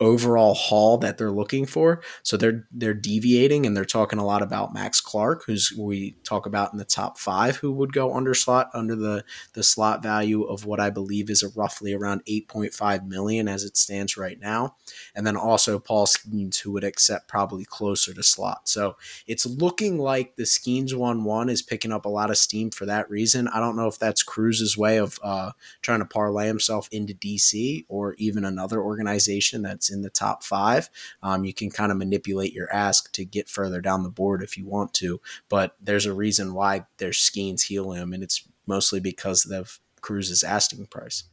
overall 0.00 0.54
haul 0.54 0.98
that 0.98 1.18
they're 1.18 1.30
looking 1.30 1.66
for. 1.66 2.02
So 2.22 2.36
they're 2.36 2.66
they're 2.72 2.94
deviating 2.94 3.66
and 3.66 3.76
they're 3.76 3.84
talking 3.84 4.18
a 4.18 4.24
lot 4.24 4.42
about 4.42 4.74
Max 4.74 5.00
Clark, 5.00 5.44
who's 5.46 5.72
we 5.78 6.16
talk 6.24 6.46
about 6.46 6.72
in 6.72 6.78
the 6.78 6.84
top 6.84 7.18
five, 7.18 7.56
who 7.56 7.72
would 7.72 7.92
go 7.92 8.14
under 8.14 8.34
slot 8.34 8.70
under 8.74 8.96
the 8.96 9.24
the 9.54 9.62
slot 9.62 10.02
value 10.02 10.42
of 10.44 10.64
what 10.64 10.80
I 10.80 10.90
believe 10.90 11.30
is 11.30 11.42
a 11.42 11.48
roughly 11.48 11.92
around 11.92 12.24
8.5 12.26 13.06
million 13.06 13.48
as 13.48 13.64
it 13.64 13.76
stands 13.76 14.16
right 14.16 14.38
now. 14.40 14.76
And 15.14 15.26
then 15.26 15.36
also 15.36 15.78
Paul 15.78 16.06
Skenes, 16.06 16.60
who 16.60 16.72
would 16.72 16.84
accept 16.84 17.28
probably 17.28 17.64
closer 17.64 18.14
to 18.14 18.22
slot. 18.22 18.68
So 18.68 18.96
it's 19.26 19.46
looking 19.46 19.98
like 19.98 20.36
the 20.36 20.44
Skenes 20.44 20.94
one 20.94 21.24
one 21.24 21.48
is 21.48 21.62
picking 21.62 21.92
up 21.92 22.04
a 22.04 22.10
lot 22.10 22.30
of 22.30 22.36
steam 22.36 22.70
for 22.70 22.86
that 22.86 23.08
reason. 23.10 23.48
I 23.48 23.60
don't 23.60 23.76
know 23.76 23.86
if 23.86 23.98
that's 23.98 24.22
Crews's 24.22 24.76
way 24.76 24.98
of 24.98 25.18
uh, 25.22 25.52
trying 25.80 26.00
to 26.00 26.04
parlay 26.04 26.46
himself 26.46 26.88
into 26.90 27.14
DC 27.14 27.84
or 27.88 28.14
even 28.14 28.44
another 28.44 28.80
organization 28.80 29.62
that 29.62 29.71
that's 29.72 29.90
in 29.90 30.02
the 30.02 30.10
top 30.10 30.42
five. 30.42 30.90
Um, 31.22 31.44
you 31.44 31.54
can 31.54 31.70
kind 31.70 31.90
of 31.90 31.98
manipulate 31.98 32.52
your 32.52 32.72
ask 32.72 33.10
to 33.12 33.24
get 33.24 33.48
further 33.48 33.80
down 33.80 34.02
the 34.02 34.10
board 34.10 34.42
if 34.42 34.56
you 34.58 34.66
want 34.66 34.92
to, 34.94 35.20
but 35.48 35.76
there's 35.80 36.06
a 36.06 36.12
reason 36.12 36.54
why 36.54 36.86
there's 36.98 37.18
Skenes 37.18 37.62
helium, 37.62 38.12
and 38.12 38.22
it's 38.22 38.46
mostly 38.66 39.00
because 39.00 39.50
of 39.50 39.80
Crews's 40.02 40.42
asking 40.42 40.86
price. 40.86 41.24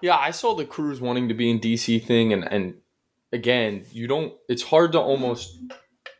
Yeah, 0.00 0.16
I 0.16 0.30
saw 0.30 0.54
the 0.54 0.64
Crews 0.64 1.00
wanting 1.00 1.28
to 1.28 1.34
be 1.34 1.50
in 1.50 1.60
DC 1.60 2.04
thing, 2.06 2.32
and 2.32 2.44
and 2.44 2.74
again, 3.32 3.84
you 3.90 4.06
don't. 4.06 4.34
It's 4.48 4.62
hard 4.62 4.92
to 4.92 5.00
almost 5.00 5.58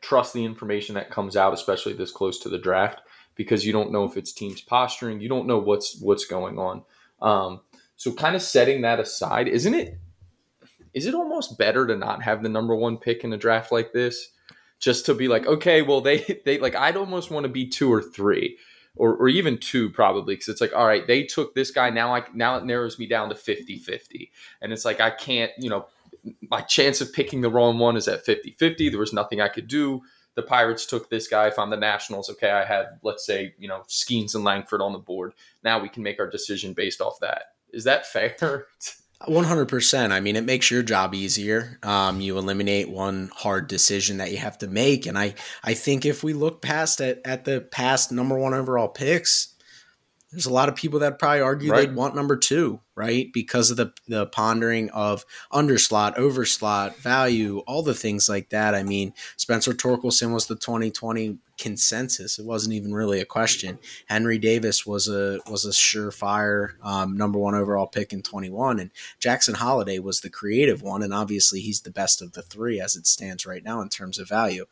trust 0.00 0.34
the 0.34 0.44
information 0.44 0.96
that 0.96 1.10
comes 1.10 1.36
out, 1.36 1.54
especially 1.54 1.92
this 1.92 2.10
close 2.10 2.38
to 2.40 2.48
the 2.48 2.58
draft, 2.58 3.00
because 3.36 3.64
you 3.64 3.72
don't 3.72 3.92
know 3.92 4.04
if 4.04 4.16
it's 4.16 4.32
teams 4.32 4.60
posturing. 4.60 5.20
You 5.20 5.28
don't 5.28 5.46
know 5.46 5.58
what's 5.58 6.00
what's 6.00 6.24
going 6.24 6.58
on. 6.58 6.82
Um, 7.22 7.60
so, 7.96 8.12
kind 8.12 8.34
of 8.34 8.42
setting 8.42 8.82
that 8.82 8.98
aside, 8.98 9.46
isn't 9.46 9.74
it 9.74 9.98
is 10.94 11.06
it 11.06 11.14
almost 11.14 11.58
better 11.58 11.86
to 11.86 11.96
not 11.96 12.22
have 12.22 12.42
the 12.42 12.48
number 12.48 12.74
one 12.74 12.96
pick 12.96 13.24
in 13.24 13.32
a 13.32 13.36
draft 13.36 13.72
like 13.72 13.92
this? 13.92 14.30
Just 14.78 15.06
to 15.06 15.14
be 15.14 15.28
like, 15.28 15.46
okay, 15.46 15.82
well, 15.82 16.00
they 16.00 16.18
they 16.44 16.58
like 16.58 16.74
I'd 16.74 16.96
almost 16.96 17.30
want 17.30 17.44
to 17.44 17.50
be 17.50 17.68
two 17.68 17.92
or 17.92 18.02
three. 18.02 18.58
Or, 18.96 19.16
or 19.16 19.26
even 19.26 19.58
two 19.58 19.90
probably 19.90 20.36
because 20.36 20.46
it's 20.46 20.60
like 20.60 20.72
all 20.72 20.86
right 20.86 21.04
they 21.04 21.24
took 21.24 21.52
this 21.52 21.72
guy 21.72 21.90
now 21.90 22.14
i 22.14 22.22
now 22.32 22.56
it 22.58 22.64
narrows 22.64 22.96
me 22.96 23.08
down 23.08 23.28
to 23.28 23.34
50 23.34 23.78
50 23.78 24.30
and 24.62 24.72
it's 24.72 24.84
like 24.84 25.00
i 25.00 25.10
can't 25.10 25.50
you 25.58 25.68
know 25.68 25.86
my 26.48 26.60
chance 26.60 27.00
of 27.00 27.12
picking 27.12 27.40
the 27.40 27.50
wrong 27.50 27.80
one 27.80 27.96
is 27.96 28.06
at 28.06 28.24
50 28.24 28.52
50 28.52 28.90
there 28.90 29.00
was 29.00 29.12
nothing 29.12 29.40
i 29.40 29.48
could 29.48 29.66
do 29.66 30.00
the 30.34 30.42
Pirates 30.42 30.86
took 30.86 31.10
this 31.10 31.28
guy. 31.28 31.46
If 31.46 31.58
I'm 31.58 31.70
the 31.70 31.76
Nationals, 31.76 32.28
okay, 32.30 32.50
I 32.50 32.64
have 32.64 32.86
let's 33.02 33.24
say 33.24 33.54
you 33.58 33.68
know 33.68 33.82
Skenes 33.88 34.34
and 34.34 34.44
Langford 34.44 34.80
on 34.80 34.92
the 34.92 34.98
board. 34.98 35.32
Now 35.62 35.78
we 35.78 35.88
can 35.88 36.02
make 36.02 36.18
our 36.18 36.28
decision 36.28 36.72
based 36.72 37.00
off 37.00 37.20
that. 37.20 37.44
Is 37.72 37.84
that 37.84 38.06
fair? 38.06 38.66
One 39.26 39.44
hundred 39.44 39.68
percent. 39.68 40.12
I 40.12 40.20
mean, 40.20 40.36
it 40.36 40.44
makes 40.44 40.70
your 40.70 40.82
job 40.82 41.14
easier. 41.14 41.78
Um, 41.82 42.20
you 42.20 42.36
eliminate 42.36 42.90
one 42.90 43.30
hard 43.34 43.68
decision 43.68 44.18
that 44.18 44.30
you 44.30 44.38
have 44.38 44.58
to 44.58 44.66
make, 44.66 45.06
and 45.06 45.16
I, 45.16 45.34
I 45.62 45.74
think 45.74 46.04
if 46.04 46.22
we 46.22 46.32
look 46.32 46.60
past 46.60 47.00
at 47.00 47.20
at 47.24 47.44
the 47.44 47.60
past 47.60 48.12
number 48.12 48.38
one 48.38 48.54
overall 48.54 48.88
picks, 48.88 49.53
there's 50.34 50.46
a 50.46 50.52
lot 50.52 50.68
of 50.68 50.74
people 50.74 50.98
that 50.98 51.20
probably 51.20 51.40
argue 51.40 51.70
right. 51.70 51.86
they'd 51.86 51.94
want 51.94 52.16
number 52.16 52.36
two, 52.36 52.80
right? 52.96 53.32
Because 53.32 53.70
of 53.70 53.76
the 53.76 53.92
the 54.08 54.26
pondering 54.26 54.90
of 54.90 55.24
underslot, 55.52 56.16
overslot, 56.16 56.96
value, 56.96 57.60
all 57.68 57.84
the 57.84 57.94
things 57.94 58.28
like 58.28 58.50
that. 58.50 58.74
I 58.74 58.82
mean, 58.82 59.12
Spencer 59.36 59.72
Torkelson 59.72 60.34
was 60.34 60.46
the 60.46 60.56
2020 60.56 61.38
consensus. 61.56 62.40
It 62.40 62.44
wasn't 62.44 62.74
even 62.74 62.92
really 62.92 63.20
a 63.20 63.24
question. 63.24 63.78
Henry 64.06 64.38
Davis 64.38 64.84
was 64.84 65.06
a 65.06 65.38
was 65.48 65.64
a 65.64 65.70
surefire 65.70 66.72
um, 66.82 67.16
number 67.16 67.38
one 67.38 67.54
overall 67.54 67.86
pick 67.86 68.12
in 68.12 68.20
21, 68.20 68.80
and 68.80 68.90
Jackson 69.20 69.54
Holliday 69.54 70.00
was 70.00 70.20
the 70.20 70.30
creative 70.30 70.82
one, 70.82 71.04
and 71.04 71.14
obviously 71.14 71.60
he's 71.60 71.82
the 71.82 71.92
best 71.92 72.20
of 72.20 72.32
the 72.32 72.42
three 72.42 72.80
as 72.80 72.96
it 72.96 73.06
stands 73.06 73.46
right 73.46 73.62
now 73.62 73.80
in 73.80 73.88
terms 73.88 74.18
of 74.18 74.28
value 74.28 74.66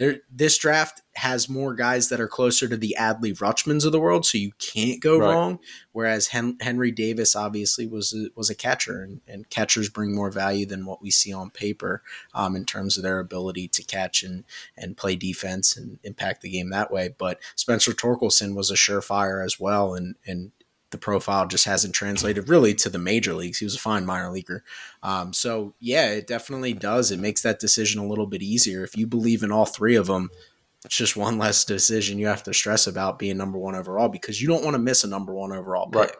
there 0.00 0.22
this 0.32 0.56
draft 0.56 1.02
has 1.12 1.46
more 1.46 1.74
guys 1.74 2.08
that 2.08 2.22
are 2.22 2.26
closer 2.26 2.66
to 2.66 2.76
the 2.76 2.96
Adley 2.98 3.36
Rutschmans 3.36 3.84
of 3.84 3.92
the 3.92 4.00
world, 4.00 4.24
so 4.24 4.38
you 4.38 4.52
can't 4.58 4.98
go 4.98 5.18
right. 5.18 5.26
wrong. 5.26 5.58
Whereas 5.92 6.28
Hen- 6.28 6.56
Henry 6.58 6.90
Davis 6.90 7.36
obviously 7.36 7.86
was 7.86 8.14
a, 8.14 8.28
was 8.34 8.48
a 8.48 8.54
catcher, 8.54 9.02
and, 9.02 9.20
and, 9.28 9.50
catchers 9.50 9.90
bring 9.90 10.14
more 10.14 10.30
value 10.30 10.64
than 10.64 10.86
what 10.86 11.02
we 11.02 11.10
see 11.10 11.34
on 11.34 11.50
paper 11.50 12.02
um, 12.32 12.56
in 12.56 12.64
terms 12.64 12.96
of 12.96 13.02
their 13.02 13.18
ability 13.18 13.68
to 13.68 13.82
catch 13.82 14.22
and 14.22 14.44
and 14.74 14.96
play 14.96 15.16
defense 15.16 15.76
and 15.76 15.98
impact 16.02 16.40
the 16.40 16.50
game 16.50 16.70
that 16.70 16.90
way. 16.90 17.14
But 17.16 17.38
Spencer 17.54 17.92
Torkelson 17.92 18.54
was 18.54 18.70
a 18.70 18.74
surefire 18.74 19.44
as 19.44 19.60
well, 19.60 19.94
and 19.94 20.14
and 20.26 20.52
the 20.90 20.98
profile 20.98 21.46
just 21.46 21.64
hasn't 21.64 21.94
translated 21.94 22.48
really 22.48 22.74
to 22.74 22.88
the 22.88 22.98
major 22.98 23.34
leagues. 23.34 23.58
He 23.58 23.64
was 23.64 23.76
a 23.76 23.80
fine 23.80 24.04
minor 24.04 24.30
leaguer. 24.30 24.64
Um, 25.02 25.32
so, 25.32 25.74
yeah, 25.80 26.10
it 26.10 26.26
definitely 26.26 26.72
does. 26.72 27.10
It 27.10 27.20
makes 27.20 27.42
that 27.42 27.60
decision 27.60 28.00
a 28.00 28.06
little 28.06 28.26
bit 28.26 28.42
easier. 28.42 28.84
If 28.84 28.96
you 28.96 29.06
believe 29.06 29.42
in 29.42 29.52
all 29.52 29.66
three 29.66 29.96
of 29.96 30.06
them, 30.06 30.30
it's 30.84 30.96
just 30.96 31.16
one 31.16 31.38
less 31.38 31.64
decision 31.64 32.18
you 32.18 32.26
have 32.26 32.42
to 32.44 32.54
stress 32.54 32.86
about 32.86 33.18
being 33.18 33.36
number 33.36 33.58
one 33.58 33.74
overall 33.74 34.08
because 34.08 34.40
you 34.40 34.48
don't 34.48 34.64
want 34.64 34.74
to 34.74 34.82
miss 34.82 35.04
a 35.04 35.08
number 35.08 35.32
one 35.32 35.52
overall 35.52 35.86
pick. 35.86 36.00
Right. 36.00 36.16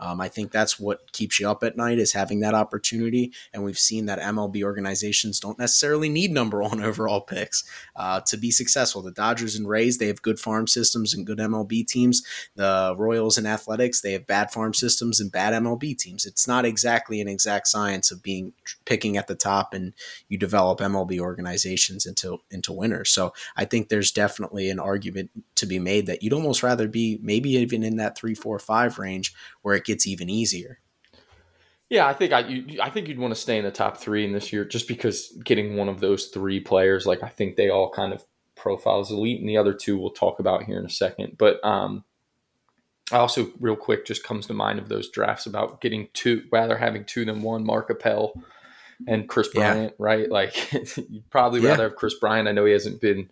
Um, 0.00 0.20
I 0.20 0.28
think 0.28 0.50
that's 0.50 0.80
what 0.80 1.12
keeps 1.12 1.38
you 1.38 1.48
up 1.48 1.62
at 1.62 1.76
night 1.76 1.98
is 1.98 2.12
having 2.12 2.40
that 2.40 2.54
opportunity. 2.54 3.32
And 3.52 3.62
we've 3.62 3.78
seen 3.78 4.06
that 4.06 4.18
MLB 4.18 4.62
organizations 4.62 5.38
don't 5.38 5.58
necessarily 5.58 6.08
need 6.08 6.32
number 6.32 6.62
one 6.62 6.82
overall 6.82 7.20
picks 7.20 7.64
uh, 7.94 8.20
to 8.22 8.36
be 8.36 8.50
successful. 8.50 9.02
The 9.02 9.12
Dodgers 9.12 9.56
and 9.56 9.68
Rays, 9.68 9.98
they 9.98 10.06
have 10.06 10.22
good 10.22 10.40
farm 10.40 10.66
systems 10.66 11.14
and 11.14 11.26
good 11.26 11.38
MLB 11.38 11.86
teams. 11.86 12.22
The 12.56 12.94
Royals 12.96 13.38
and 13.38 13.46
Athletics, 13.46 14.00
they 14.00 14.12
have 14.12 14.26
bad 14.26 14.50
farm 14.50 14.74
systems 14.74 15.20
and 15.20 15.30
bad 15.30 15.52
MLB 15.52 15.96
teams. 15.96 16.24
It's 16.24 16.48
not 16.48 16.64
exactly 16.64 17.20
an 17.20 17.28
exact 17.28 17.68
science 17.68 18.10
of 18.10 18.22
being 18.22 18.54
picking 18.84 19.16
at 19.16 19.26
the 19.26 19.34
top 19.34 19.74
and 19.74 19.92
you 20.28 20.38
develop 20.38 20.80
MLB 20.80 21.18
organizations 21.18 22.06
into 22.06 22.38
into 22.50 22.72
winners. 22.72 23.10
So 23.10 23.34
I 23.56 23.64
think 23.64 23.88
there's 23.88 24.10
definitely 24.10 24.70
an 24.70 24.78
argument 24.78 25.30
to 25.56 25.66
be 25.66 25.78
made 25.78 26.06
that 26.06 26.22
you'd 26.22 26.32
almost 26.32 26.62
rather 26.62 26.88
be 26.88 27.18
maybe 27.22 27.50
even 27.50 27.82
in 27.82 27.96
that 27.96 28.16
three, 28.16 28.34
four, 28.34 28.58
five 28.58 28.98
range 28.98 29.34
where 29.62 29.74
it 29.74 29.84
gets 29.90 30.06
even 30.06 30.28
easier. 30.28 30.78
Yeah, 31.88 32.06
I 32.06 32.14
think 32.14 32.32
I 32.32 32.40
you, 32.40 32.80
I 32.80 32.88
think 32.88 33.08
you'd 33.08 33.18
want 33.18 33.34
to 33.34 33.40
stay 33.40 33.58
in 33.58 33.64
the 33.64 33.72
top 33.72 33.96
three 33.96 34.24
in 34.24 34.32
this 34.32 34.52
year 34.52 34.64
just 34.64 34.86
because 34.86 35.36
getting 35.44 35.76
one 35.76 35.88
of 35.88 35.98
those 35.98 36.26
three 36.26 36.60
players, 36.60 37.04
like 37.04 37.22
I 37.24 37.28
think 37.28 37.56
they 37.56 37.68
all 37.68 37.90
kind 37.90 38.12
of 38.12 38.24
profiles 38.54 39.10
elite, 39.10 39.40
and 39.40 39.48
the 39.48 39.56
other 39.56 39.74
two 39.74 39.98
we'll 39.98 40.10
talk 40.10 40.38
about 40.38 40.62
here 40.62 40.78
in 40.78 40.86
a 40.86 40.90
second. 40.90 41.36
But 41.36 41.62
um, 41.64 42.04
I 43.10 43.16
also 43.16 43.50
real 43.58 43.74
quick 43.74 44.06
just 44.06 44.22
comes 44.22 44.46
to 44.46 44.54
mind 44.54 44.78
of 44.78 44.88
those 44.88 45.10
drafts 45.10 45.46
about 45.46 45.80
getting 45.80 46.08
two 46.14 46.44
rather 46.52 46.76
having 46.76 47.04
two 47.04 47.24
than 47.24 47.42
one. 47.42 47.66
Mark 47.66 47.90
Appel 47.90 48.34
and 49.08 49.28
Kris 49.28 49.48
Bryant, 49.48 49.94
yeah. 49.98 50.04
right? 50.04 50.30
Like 50.30 50.72
you'd 50.96 51.28
probably 51.30 51.60
yeah. 51.60 51.70
rather 51.70 51.84
have 51.84 51.96
Kris 51.96 52.14
Bryant. 52.20 52.46
I 52.46 52.52
know 52.52 52.66
he 52.66 52.72
hasn't 52.72 53.00
been 53.00 53.30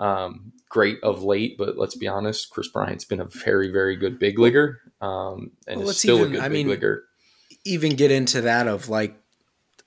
um, 0.00 0.52
great 0.68 0.98
of 1.02 1.22
late, 1.22 1.56
but 1.58 1.76
let's 1.76 1.94
be 1.94 2.08
honest, 2.08 2.50
Kris 2.50 2.68
Bryant's 2.68 3.04
been 3.04 3.20
a 3.20 3.26
very, 3.26 3.70
very 3.70 3.96
good 3.96 4.18
big 4.18 4.38
leaguer, 4.38 4.80
um, 5.00 5.52
and 5.68 5.80
well, 5.80 5.90
is 5.90 5.98
still 5.98 6.18
even, 6.18 6.28
a 6.28 6.34
good 6.36 6.40
I 6.40 6.48
big 6.48 6.52
mean, 6.52 6.68
leaguer. 6.68 7.04
Even 7.64 7.94
get 7.94 8.10
into 8.10 8.40
that 8.40 8.66
of 8.66 8.88
like 8.88 9.14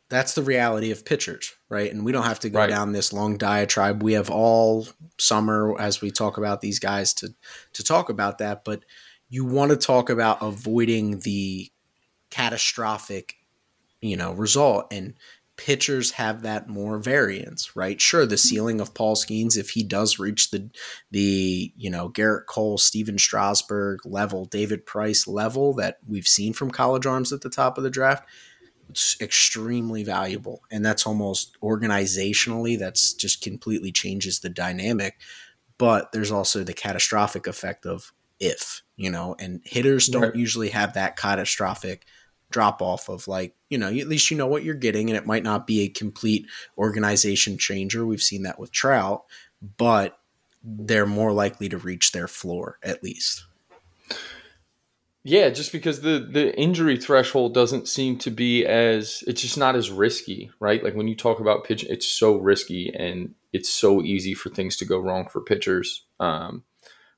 that's 0.09 0.35
the 0.35 0.43
reality 0.43 0.91
of 0.91 1.03
pitchers, 1.03 1.53
right? 1.69 1.91
And 1.91 2.05
we 2.05 2.11
don't 2.11 2.25
have 2.25 2.39
to 2.41 2.49
go 2.49 2.59
right. 2.59 2.69
down 2.69 2.91
this 2.91 3.11
long 3.11 3.37
diatribe. 3.37 4.03
We 4.03 4.13
have 4.13 4.29
all 4.29 4.87
summer 5.17 5.75
as 5.79 6.01
we 6.01 6.11
talk 6.11 6.37
about 6.37 6.61
these 6.61 6.77
guys 6.77 7.15
to 7.15 7.33
to 7.73 7.83
talk 7.83 8.09
about 8.09 8.37
that, 8.37 8.63
but 8.63 8.83
you 9.29 9.43
want 9.43 9.71
to 9.71 9.77
talk 9.77 10.11
about 10.11 10.43
avoiding 10.43 11.19
the 11.19 11.71
catastrophic, 12.29 13.35
you 13.99 14.15
know, 14.15 14.33
result 14.33 14.93
and 14.93 15.15
pitchers 15.63 16.11
have 16.11 16.41
that 16.41 16.67
more 16.67 16.97
variance, 16.97 17.73
right? 17.73 18.01
Sure, 18.01 18.25
the 18.25 18.37
ceiling 18.37 18.81
of 18.81 18.93
Paul 18.93 19.15
Skenes, 19.15 19.55
if 19.55 19.69
he 19.69 19.81
does 19.81 20.19
reach 20.19 20.51
the 20.51 20.69
the 21.09 21.71
you 21.77 21.89
know 21.89 22.09
Gerrit 22.09 22.47
Cole, 22.47 22.77
Stephen 22.77 23.17
Strasburg 23.17 24.05
level, 24.05 24.43
David 24.43 24.85
Price 24.85 25.25
level 25.25 25.73
that 25.75 25.99
we've 26.05 26.27
seen 26.27 26.51
from 26.51 26.69
college 26.69 27.05
arms 27.05 27.31
at 27.31 27.41
the 27.41 27.49
top 27.49 27.77
of 27.77 27.85
the 27.85 27.89
draft, 27.89 28.27
it's 28.89 29.15
extremely 29.21 30.03
valuable, 30.03 30.63
and 30.69 30.85
that's 30.85 31.07
almost 31.07 31.55
organizationally 31.61 32.77
that's 32.77 33.13
just 33.13 33.41
completely 33.41 33.93
changes 33.93 34.41
the 34.41 34.49
dynamic. 34.49 35.15
But 35.77 36.11
there's 36.11 36.31
also 36.31 36.65
the 36.65 36.73
catastrophic 36.73 37.47
effect 37.47 37.85
of 37.85 38.11
if 38.37 38.81
you 38.97 39.09
know, 39.09 39.37
and 39.39 39.61
hitters 39.63 40.07
don't 40.07 40.23
right. 40.23 40.35
usually 40.35 40.71
have 40.71 40.95
that 40.95 41.15
catastrophic 41.15 42.05
drop 42.53 42.81
off 42.81 43.09
of 43.09 43.27
like 43.27 43.55
you 43.69 43.77
know 43.77 43.87
at 43.87 44.07
least 44.07 44.31
you 44.31 44.37
know 44.37 44.47
what 44.47 44.63
you're 44.63 44.75
getting 44.75 45.09
and 45.09 45.17
it 45.17 45.25
might 45.25 45.43
not 45.43 45.67
be 45.67 45.81
a 45.81 45.89
complete 45.89 46.45
organization 46.77 47.57
changer. 47.57 48.05
We've 48.05 48.21
seen 48.21 48.43
that 48.43 48.59
with 48.59 48.71
trout 48.71 49.23
but 49.77 50.19
they're 50.63 51.05
more 51.05 51.33
likely 51.33 51.67
to 51.69 51.77
reach 51.77 52.11
their 52.11 52.27
floor 52.27 52.77
at 52.83 53.03
least. 53.03 53.43
Yeah 55.23 55.49
just 55.49 55.71
because 55.71 56.01
the 56.01 56.19
the 56.31 56.55
injury 56.57 56.97
threshold 56.97 57.55
doesn't 57.55 57.87
seem 57.87 58.17
to 58.19 58.29
be 58.29 58.65
as 58.65 59.23
it's 59.25 59.41
just 59.41 59.57
not 59.57 59.75
as 59.75 59.89
risky 59.89 60.51
right? 60.59 60.83
Like 60.83 60.95
when 60.95 61.07
you 61.07 61.15
talk 61.15 61.39
about 61.39 61.65
pitching 61.65 61.89
it's 61.91 62.07
so 62.07 62.37
risky 62.37 62.93
and 62.93 63.33
it's 63.51 63.69
so 63.69 64.01
easy 64.03 64.35
for 64.35 64.49
things 64.49 64.77
to 64.77 64.85
go 64.85 64.99
wrong 64.99 65.27
for 65.27 65.41
pitchers. 65.41 66.05
Um, 66.19 66.63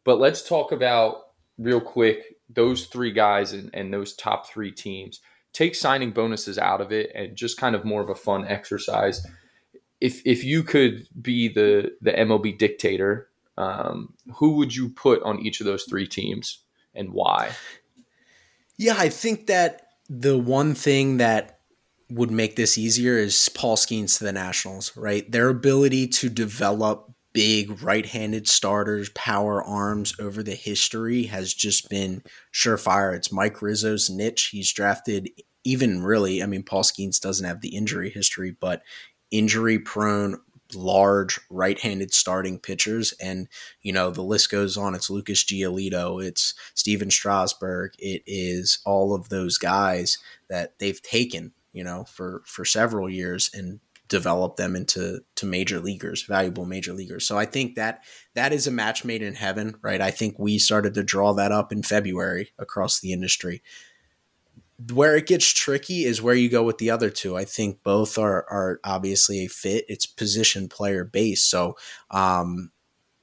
but 0.06 0.20
let's 0.20 0.48
talk 0.48 0.72
about 0.72 1.24
real 1.58 1.82
quick 1.82 2.35
those 2.50 2.86
three 2.86 3.12
guys 3.12 3.54
and, 3.54 3.70
and 3.74 3.94
those 3.94 4.14
top 4.14 4.48
three 4.48 4.72
teams. 4.72 5.22
Take 5.54 5.76
signing 5.76 6.12
bonuses 6.12 6.58
out 6.58 6.82
of 6.82 6.92
it 6.92 7.12
and 7.16 7.36
just 7.36 7.58
kind 7.58 7.76
of 7.76 7.86
more 7.86 8.02
of 8.02 8.10
a 8.10 8.16
fun 8.16 8.46
exercise. 8.46 9.26
If 10.02 10.22
if 10.26 10.44
you 10.44 10.64
could 10.64 11.08
be 11.22 11.48
the 11.48 11.94
the 12.02 12.12
MLB 12.12 12.58
dictator, 12.58 13.30
um, 13.58 14.14
who 14.36 14.58
would 14.58 14.76
you 14.76 14.90
put 14.90 15.24
on 15.24 15.40
each 15.40 15.62
of 15.62 15.66
those 15.66 15.86
three 15.86 16.08
teams 16.08 16.60
and 16.94 17.14
why? 17.14 17.52
Yeah, 18.78 18.96
I 18.98 19.10
think 19.10 19.48
that 19.48 19.88
the 20.10 20.38
one 20.38 20.76
thing 20.76 21.18
that 21.18 21.60
would 22.10 22.32
make 22.32 22.56
this 22.56 22.78
easier 22.78 23.18
is 23.18 23.50
Paul 23.50 23.78
Skenes 23.78 24.18
to 24.18 24.26
the 24.26 24.34
Nationals, 24.34 24.96
right? 24.96 25.30
Their 25.32 25.50
ability 25.50 26.08
to 26.10 26.30
develop 26.30 27.15
big 27.36 27.84
right-handed 27.84 28.48
starters, 28.48 29.10
power 29.10 29.62
arms 29.62 30.16
over 30.22 30.42
the 30.42 30.56
history 30.56 31.24
has 31.24 31.54
just 31.54 31.90
been 31.90 32.24
surefire. 32.54 33.14
It's 33.14 33.30
Mike 33.30 33.62
Rizzo's 33.62 34.10
niche. 34.10 34.52
He's 34.54 34.72
drafted 34.72 35.30
even 35.66 36.02
really, 36.02 36.42
I 36.42 36.46
mean, 36.46 36.64
Paul 36.64 36.84
Skenes 36.84 37.20
doesn't 37.20 37.46
have 37.46 37.60
the 37.60 37.76
injury 37.76 38.10
history, 38.10 38.56
but 38.58 38.84
injury 39.32 39.78
prone, 39.78 40.40
large 40.74 41.38
right-handed 41.50 42.14
starting 42.14 42.58
pitchers. 42.58 43.14
And, 43.22 43.50
you 43.82 43.92
know, 43.92 44.12
the 44.12 44.22
list 44.22 44.50
goes 44.50 44.78
on. 44.78 44.96
It's 44.96 45.10
Lucas 45.10 45.44
Giolito, 45.44 46.26
it's 46.26 46.54
Stephen 46.74 47.12
Strasburg, 47.12 47.96
it 48.00 48.24
is 48.26 48.80
all 48.86 49.14
of 49.14 49.28
those 49.28 49.58
guys 49.58 50.20
that 50.50 50.80
they've 50.80 51.02
taken, 51.02 51.52
you 51.74 51.84
know, 51.84 52.06
for 52.06 52.44
for 52.46 52.64
several 52.64 53.10
years 53.10 53.50
and 53.54 53.82
develop 54.08 54.56
them 54.56 54.76
into 54.76 55.22
to 55.36 55.46
major 55.46 55.80
leaguers, 55.80 56.24
valuable 56.24 56.66
major 56.66 56.94
leaguers. 56.94 57.28
So 57.28 57.38
I 57.38 57.46
think 57.46 57.76
that 57.76 58.04
that 58.36 58.54
is 58.54 58.68
a 58.68 58.72
match 58.72 59.04
made 59.04 59.22
in 59.22 59.34
heaven, 59.34 59.76
right? 59.82 60.02
I 60.02 60.12
think 60.12 60.38
we 60.38 60.58
started 60.58 60.94
to 60.94 61.04
draw 61.04 61.34
that 61.34 61.52
up 61.52 61.72
in 61.72 61.84
February 61.84 62.52
across 62.60 63.00
the 63.00 63.12
industry. 63.12 63.64
Where 64.94 65.16
it 65.16 65.28
gets 65.28 65.48
tricky 65.54 66.04
is 66.04 66.22
where 66.22 66.36
you 66.36 66.50
go 66.50 66.64
with 66.64 66.78
the 66.80 66.90
other 66.90 67.10
two. 67.10 67.38
I 67.38 67.46
think 67.46 67.82
both 67.82 68.18
are 68.18 68.46
are 68.50 68.80
obviously 68.84 69.46
a 69.46 69.48
fit. 69.48 69.86
It's 69.88 70.06
position 70.06 70.68
player 70.68 71.06
based, 71.06 71.50
so 71.50 71.78
um, 72.12 72.72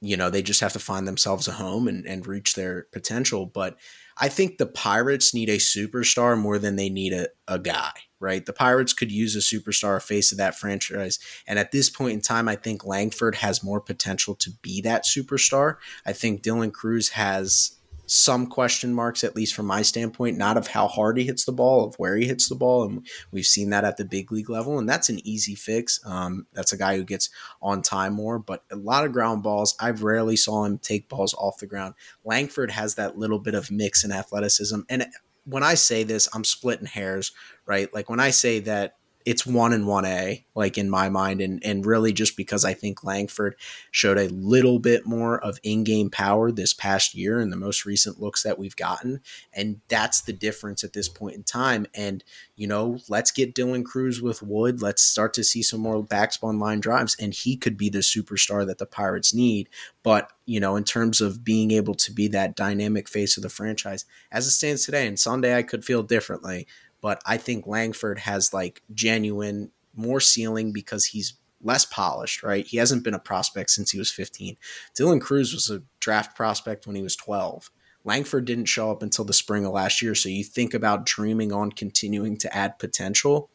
you 0.01 0.17
know 0.17 0.31
they 0.31 0.41
just 0.41 0.61
have 0.61 0.73
to 0.73 0.79
find 0.79 1.07
themselves 1.07 1.47
a 1.47 1.51
home 1.51 1.87
and, 1.87 2.07
and 2.07 2.25
reach 2.25 2.55
their 2.55 2.87
potential. 2.91 3.45
But 3.45 3.77
I 4.17 4.29
think 4.29 4.57
the 4.57 4.65
Pirates 4.65 5.33
need 5.33 5.49
a 5.49 5.57
superstar 5.57 6.37
more 6.37 6.59
than 6.59 6.75
they 6.75 6.89
need 6.89 7.13
a, 7.13 7.27
a 7.47 7.59
guy, 7.59 7.91
right? 8.19 8.45
The 8.45 8.53
Pirates 8.53 8.93
could 8.93 9.11
use 9.11 9.35
a 9.35 9.39
superstar, 9.39 10.01
face 10.01 10.31
of 10.31 10.37
that 10.37 10.55
franchise. 10.55 11.19
And 11.47 11.57
at 11.59 11.71
this 11.71 11.89
point 11.89 12.13
in 12.13 12.21
time, 12.21 12.47
I 12.47 12.55
think 12.55 12.85
Langford 12.85 13.35
has 13.35 13.63
more 13.63 13.81
potential 13.81 14.35
to 14.35 14.51
be 14.61 14.81
that 14.81 15.05
superstar. 15.05 15.77
I 16.05 16.13
think 16.13 16.43
Dylan 16.43 16.71
Crews 16.71 17.09
has 17.09 17.79
some 18.05 18.47
question 18.47 18.93
marks, 18.93 19.23
at 19.23 19.35
least 19.35 19.55
from 19.55 19.65
my 19.65 19.81
standpoint, 19.81 20.37
not 20.37 20.57
of 20.57 20.67
how 20.67 20.87
hard 20.87 21.17
he 21.17 21.25
hits 21.25 21.45
the 21.45 21.51
ball, 21.51 21.85
of 21.85 21.95
where 21.95 22.15
he 22.15 22.25
hits 22.25 22.49
the 22.49 22.55
ball. 22.55 22.83
And 22.83 23.07
we've 23.31 23.45
seen 23.45 23.69
that 23.69 23.85
at 23.85 23.97
the 23.97 24.05
big 24.05 24.31
league 24.31 24.49
level. 24.49 24.77
And 24.77 24.87
that's 24.87 25.09
an 25.09 25.25
easy 25.25 25.55
fix. 25.55 25.99
Um, 26.05 26.45
that's 26.53 26.73
a 26.73 26.77
guy 26.77 26.97
who 26.97 27.03
gets 27.03 27.29
on 27.61 27.81
time 27.81 28.13
more, 28.13 28.39
but 28.39 28.63
a 28.71 28.75
lot 28.75 29.05
of 29.05 29.13
ground 29.13 29.43
balls. 29.43 29.75
I've 29.79 30.03
rarely 30.03 30.35
saw 30.35 30.65
him 30.65 30.77
take 30.77 31.09
balls 31.09 31.33
off 31.35 31.59
the 31.59 31.67
ground. 31.67 31.95
Langford 32.25 32.71
has 32.71 32.95
that 32.95 33.17
little 33.17 33.39
bit 33.39 33.55
of 33.55 33.71
mix 33.71 34.03
in 34.03 34.11
athleticism. 34.11 34.81
And 34.89 35.07
when 35.45 35.63
I 35.63 35.75
say 35.75 36.03
this, 36.03 36.27
I'm 36.33 36.43
splitting 36.43 36.87
hairs, 36.87 37.31
right? 37.65 37.93
Like 37.93 38.09
when 38.09 38.19
I 38.19 38.29
say 38.29 38.59
that 38.59 38.97
it's 39.25 39.45
one 39.45 39.73
and 39.73 39.87
one 39.87 40.05
A, 40.05 40.45
like 40.55 40.77
in 40.77 40.89
my 40.89 41.09
mind, 41.09 41.41
and 41.41 41.63
and 41.63 41.85
really 41.85 42.13
just 42.13 42.35
because 42.35 42.65
I 42.65 42.73
think 42.73 43.03
Langford 43.03 43.55
showed 43.91 44.17
a 44.17 44.29
little 44.29 44.79
bit 44.79 45.05
more 45.05 45.39
of 45.39 45.59
in-game 45.63 46.09
power 46.09 46.51
this 46.51 46.73
past 46.73 47.15
year 47.15 47.39
in 47.39 47.49
the 47.49 47.55
most 47.55 47.85
recent 47.85 48.19
looks 48.19 48.43
that 48.43 48.59
we've 48.59 48.75
gotten, 48.75 49.21
and 49.53 49.81
that's 49.87 50.21
the 50.21 50.33
difference 50.33 50.83
at 50.83 50.93
this 50.93 51.09
point 51.09 51.35
in 51.35 51.43
time. 51.43 51.87
And 51.93 52.23
you 52.55 52.67
know, 52.67 52.99
let's 53.09 53.31
get 53.31 53.55
Dylan 53.55 53.85
Crews 53.85 54.21
with 54.21 54.41
Wood. 54.41 54.81
Let's 54.81 55.01
start 55.01 55.33
to 55.35 55.43
see 55.43 55.63
some 55.63 55.81
more 55.81 56.03
backspun 56.03 56.59
line 56.59 56.79
drives, 56.79 57.15
and 57.19 57.33
he 57.33 57.57
could 57.57 57.77
be 57.77 57.89
the 57.89 57.99
superstar 57.99 58.65
that 58.65 58.77
the 58.77 58.85
Pirates 58.85 59.33
need. 59.33 59.69
But 60.03 60.31
you 60.45 60.59
know, 60.59 60.75
in 60.75 60.83
terms 60.83 61.21
of 61.21 61.43
being 61.43 61.71
able 61.71 61.95
to 61.95 62.11
be 62.11 62.27
that 62.29 62.55
dynamic 62.55 63.07
face 63.07 63.37
of 63.37 63.43
the 63.43 63.49
franchise, 63.49 64.05
as 64.31 64.47
it 64.47 64.51
stands 64.51 64.85
today, 64.85 65.07
and 65.07 65.19
Sunday 65.19 65.55
I 65.55 65.63
could 65.63 65.85
feel 65.85 66.03
differently 66.03 66.67
but 67.03 67.21
I 67.25 67.35
think 67.35 67.67
Langford 67.67 68.19
has 68.19 68.53
like 68.53 68.81
genuine 68.93 69.71
more 69.93 70.21
ceiling 70.21 70.71
because 70.71 71.07
he's 71.07 71.33
less 71.61 71.83
polished, 71.83 72.43
right? 72.43 72.65
He 72.65 72.77
hasn't 72.77 73.03
been 73.03 73.13
a 73.13 73.19
prospect 73.19 73.71
since 73.71 73.91
he 73.91 73.99
was 73.99 74.09
15. 74.09 74.55
Dylan 74.97 75.19
Crews 75.19 75.53
was 75.53 75.69
a 75.69 75.83
draft 75.99 76.33
prospect 76.35 76.87
when 76.87 76.95
he 76.95 77.01
was 77.01 77.17
12. 77.17 77.69
Langford 78.05 78.45
didn't 78.45 78.65
show 78.65 78.89
up 78.89 79.03
until 79.03 79.25
the 79.25 79.33
spring 79.33 79.65
of 79.65 79.73
last 79.73 80.01
year. 80.01 80.15
So 80.15 80.29
you 80.29 80.45
think 80.45 80.73
about 80.73 81.05
dreaming 81.05 81.51
on 81.51 81.73
continuing 81.73 82.37
to 82.37 82.55
add 82.55 82.79
potential. 82.79 83.49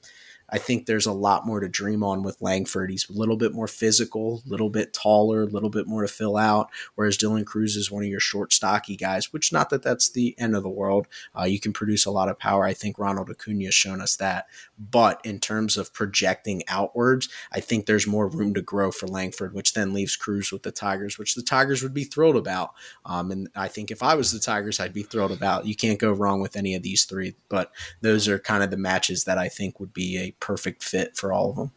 I 0.51 0.59
think 0.59 0.87
there's 0.87 1.07
a 1.07 1.13
lot 1.13 1.47
more 1.47 1.61
to 1.61 1.69
dream 1.69 2.03
on 2.03 2.23
with 2.23 2.41
Langford. 2.41 2.91
He's 2.91 3.09
a 3.09 3.13
little 3.13 3.37
bit 3.37 3.53
more 3.53 3.69
physical, 3.69 4.43
a 4.47 4.49
little 4.49 4.71
bit 4.71 4.93
taller, 4.93 5.43
a 5.43 5.47
little 5.47 5.71
bit 5.71 5.87
more 5.87 6.03
to 6.03 6.09
fill 6.09 6.37
out. 6.37 6.71
Whereas 6.95 7.19
Dylan 7.19 7.45
Crews 7.45 7.77
is 7.77 7.91
one 7.91 8.03
of 8.03 8.09
your 8.09 8.21
short, 8.21 8.53
stocky 8.53 8.97
guys, 8.97 9.33
which 9.33 9.53
not 9.53 9.71
that 9.71 9.83
that's 9.83 10.09
the 10.09 10.35
end 10.39 10.57
of 10.57 10.63
the 10.63 10.69
world. 10.69 11.07
Uh, 11.39 11.45
you 11.45 11.61
can 11.61 11.73
produce 11.73 12.07
a 12.07 12.11
lot 12.11 12.29
of 12.29 12.39
power. 12.39 12.65
I 12.65 12.73
think 12.73 12.99
Ronald 12.99 13.31
Acuna 13.31 13.67
has 13.67 13.75
shown 13.75 14.01
us 14.01 14.17
that. 14.17 14.47
But 14.79 15.21
in 15.25 15.39
terms 15.39 15.77
of 15.77 15.93
projecting 15.93 16.63
outwards, 16.69 17.29
I 17.53 17.61
think 17.61 17.87
there's 17.87 18.07
more 18.07 18.29
room 18.29 18.55
to 18.55 18.63
grow 18.63 18.91
for 18.91 19.07
Langford, 19.07 19.53
which 19.53 19.75
then 19.75 19.93
leaves 19.93 20.17
Crews 20.17 20.51
with 20.51 20.63
the 20.63 20.73
Tigers, 20.73 21.19
which 21.19 21.35
the 21.35 21.43
Tigers 21.43 21.83
would 21.83 21.95
be 21.95 22.05
thrilled 22.05 22.37
about. 22.37 22.73
Um, 23.05 23.31
and 23.31 23.49
I 23.55 23.69
think 23.69 23.91
if 23.91 24.03
I 24.03 24.15
was 24.15 24.33
the 24.33 24.39
Tigers, 24.39 24.81
I'd 24.81 24.95
be 24.95 25.03
thrilled 25.03 25.33
about. 25.33 25.67
You 25.67 25.75
can't 25.75 25.99
go 25.99 26.13
wrong 26.13 26.41
with 26.41 26.57
any 26.57 26.75
of 26.75 26.83
these 26.83 27.05
three. 27.05 27.35
But 27.49 27.71
those 28.01 28.29
are 28.29 28.39
kind 28.39 28.63
of 28.63 28.71
the 28.71 28.77
matches 28.77 29.25
that 29.25 29.39
I 29.39 29.49
think 29.49 29.81
would 29.81 29.93
be 29.93 30.17
a 30.17 30.35
perfect 30.41 30.83
fit 30.83 31.17
for 31.17 31.33
all 31.33 31.51
of 31.51 31.57
them. 31.57 31.73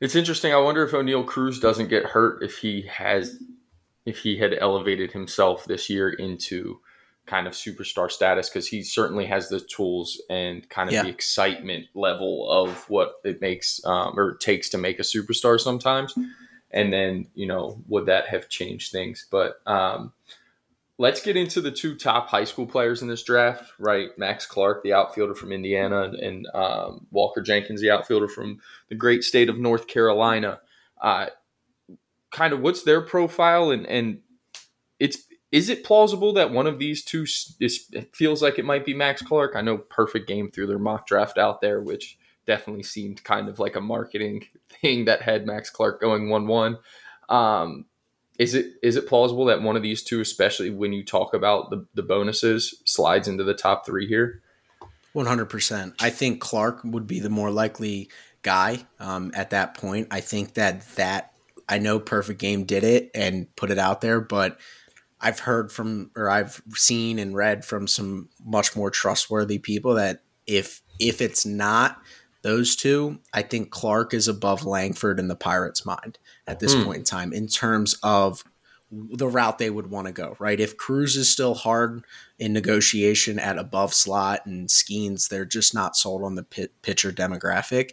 It's 0.00 0.16
interesting. 0.16 0.52
I 0.52 0.58
wonder 0.58 0.84
if 0.84 0.92
Oneil 0.92 1.24
Cruz 1.26 1.60
doesn't 1.60 1.88
get 1.88 2.06
hurt 2.06 2.42
if 2.42 2.58
he 2.58 2.82
has 2.82 3.38
if 4.04 4.18
he 4.18 4.36
had 4.36 4.52
elevated 4.60 5.12
himself 5.12 5.64
this 5.64 5.88
year 5.88 6.10
into 6.10 6.80
kind 7.26 7.46
of 7.46 7.52
superstar 7.52 8.10
status 8.10 8.48
because 8.48 8.66
he 8.66 8.82
certainly 8.82 9.26
has 9.26 9.48
the 9.48 9.60
tools 9.60 10.20
and 10.28 10.68
kind 10.68 10.88
of 10.88 10.92
yeah. 10.92 11.04
the 11.04 11.08
excitement 11.08 11.86
level 11.94 12.50
of 12.50 12.88
what 12.90 13.14
it 13.24 13.40
makes 13.40 13.84
um, 13.86 14.18
or 14.18 14.34
takes 14.36 14.68
to 14.70 14.78
make 14.78 14.98
a 14.98 15.02
superstar 15.02 15.60
sometimes. 15.60 16.14
And 16.72 16.92
then, 16.92 17.28
you 17.34 17.46
know, 17.46 17.80
would 17.86 18.06
that 18.06 18.26
have 18.26 18.48
changed 18.48 18.90
things? 18.90 19.26
But 19.30 19.60
um, 19.66 20.12
let's 21.02 21.20
get 21.20 21.36
into 21.36 21.60
the 21.60 21.72
two 21.72 21.96
top 21.96 22.28
high 22.28 22.44
school 22.44 22.64
players 22.64 23.02
in 23.02 23.08
this 23.08 23.24
draft, 23.24 23.72
right? 23.80 24.16
Max 24.16 24.46
Clark, 24.46 24.84
the 24.84 24.92
outfielder 24.92 25.34
from 25.34 25.50
Indiana, 25.50 26.12
and 26.22 26.46
um, 26.54 27.08
Walker 27.10 27.42
Jenkins, 27.42 27.80
the 27.80 27.90
outfielder 27.90 28.28
from 28.28 28.60
the 28.88 28.94
great 28.94 29.24
state 29.24 29.48
of 29.48 29.58
North 29.58 29.88
Carolina. 29.88 30.60
Uh, 31.00 31.26
kind 32.30 32.52
of 32.52 32.60
what's 32.60 32.84
their 32.84 33.00
profile, 33.00 33.72
and 33.72 33.84
and 33.84 34.20
it's 35.00 35.24
is 35.50 35.68
it 35.68 35.82
plausible 35.82 36.32
that 36.34 36.52
one 36.52 36.68
of 36.68 36.78
these 36.78 37.04
two 37.04 37.24
is, 37.24 37.90
feels 38.12 38.40
like 38.40 38.60
it 38.60 38.64
might 38.64 38.84
be 38.84 38.94
Max 38.94 39.22
Clark? 39.22 39.56
I 39.56 39.60
know 39.60 39.78
Perfect 39.78 40.28
Game 40.28 40.52
threw 40.52 40.68
their 40.68 40.78
mock 40.78 41.08
draft 41.08 41.36
out 41.36 41.60
there, 41.60 41.80
which 41.80 42.16
definitely 42.46 42.84
seemed 42.84 43.24
kind 43.24 43.48
of 43.48 43.58
like 43.58 43.74
a 43.74 43.80
marketing 43.80 44.46
thing 44.80 45.06
that 45.06 45.22
had 45.22 45.46
Max 45.46 45.68
Clark 45.68 46.00
going 46.00 46.28
one 46.28 46.46
one. 46.46 46.78
Um, 47.28 47.86
is 48.42 48.54
it 48.54 48.74
is 48.82 48.96
it 48.96 49.06
plausible 49.06 49.44
that 49.44 49.62
one 49.62 49.76
of 49.76 49.82
these 49.82 50.02
two, 50.02 50.20
especially 50.20 50.68
when 50.68 50.92
you 50.92 51.04
talk 51.04 51.32
about 51.32 51.70
the, 51.70 51.86
the 51.94 52.02
bonuses, 52.02 52.82
slides 52.84 53.28
into 53.28 53.44
the 53.44 53.54
top 53.54 53.86
three 53.86 54.08
here? 54.08 54.42
One 55.12 55.26
hundred 55.26 55.46
percent. 55.46 55.94
I 56.00 56.10
think 56.10 56.40
Clark 56.40 56.80
would 56.82 57.06
be 57.06 57.20
the 57.20 57.30
more 57.30 57.52
likely 57.52 58.10
guy 58.42 58.84
um, 58.98 59.30
at 59.34 59.50
that 59.50 59.74
point. 59.74 60.08
I 60.10 60.20
think 60.20 60.54
that 60.54 60.84
that 60.96 61.32
I 61.68 61.78
know 61.78 62.00
Perfect 62.00 62.40
Game 62.40 62.64
did 62.64 62.82
it 62.82 63.12
and 63.14 63.54
put 63.54 63.70
it 63.70 63.78
out 63.78 64.00
there, 64.00 64.20
but 64.20 64.58
I've 65.20 65.38
heard 65.38 65.70
from 65.70 66.10
or 66.16 66.28
I've 66.28 66.60
seen 66.74 67.20
and 67.20 67.36
read 67.36 67.64
from 67.64 67.86
some 67.86 68.28
much 68.44 68.74
more 68.74 68.90
trustworthy 68.90 69.60
people 69.60 69.94
that 69.94 70.24
if 70.48 70.82
if 70.98 71.20
it's 71.20 71.46
not 71.46 72.02
those 72.42 72.76
two, 72.76 73.18
I 73.32 73.42
think 73.42 73.70
Clark 73.70 74.14
is 74.14 74.28
above 74.28 74.64
Langford 74.64 75.18
in 75.18 75.28
the 75.28 75.36
Pirates' 75.36 75.86
mind 75.86 76.18
at 76.46 76.60
this 76.60 76.74
mm. 76.74 76.84
point 76.84 76.98
in 76.98 77.04
time 77.04 77.32
in 77.32 77.46
terms 77.46 77.94
of 78.02 78.44
the 78.92 79.28
route 79.28 79.58
they 79.58 79.70
would 79.70 79.90
want 79.90 80.06
to 80.06 80.12
go, 80.12 80.36
right? 80.38 80.60
If 80.60 80.76
Crews 80.76 81.16
is 81.16 81.28
still 81.28 81.54
hard 81.54 82.04
in 82.38 82.52
negotiation 82.52 83.38
at 83.38 83.56
above 83.56 83.94
slot 83.94 84.44
and 84.44 84.68
Skenes, 84.68 85.28
they're 85.28 85.46
just 85.46 85.72
not 85.72 85.96
sold 85.96 86.22
on 86.22 86.34
the 86.34 86.42
pit, 86.42 86.72
pitcher 86.82 87.10
demographic. 87.10 87.92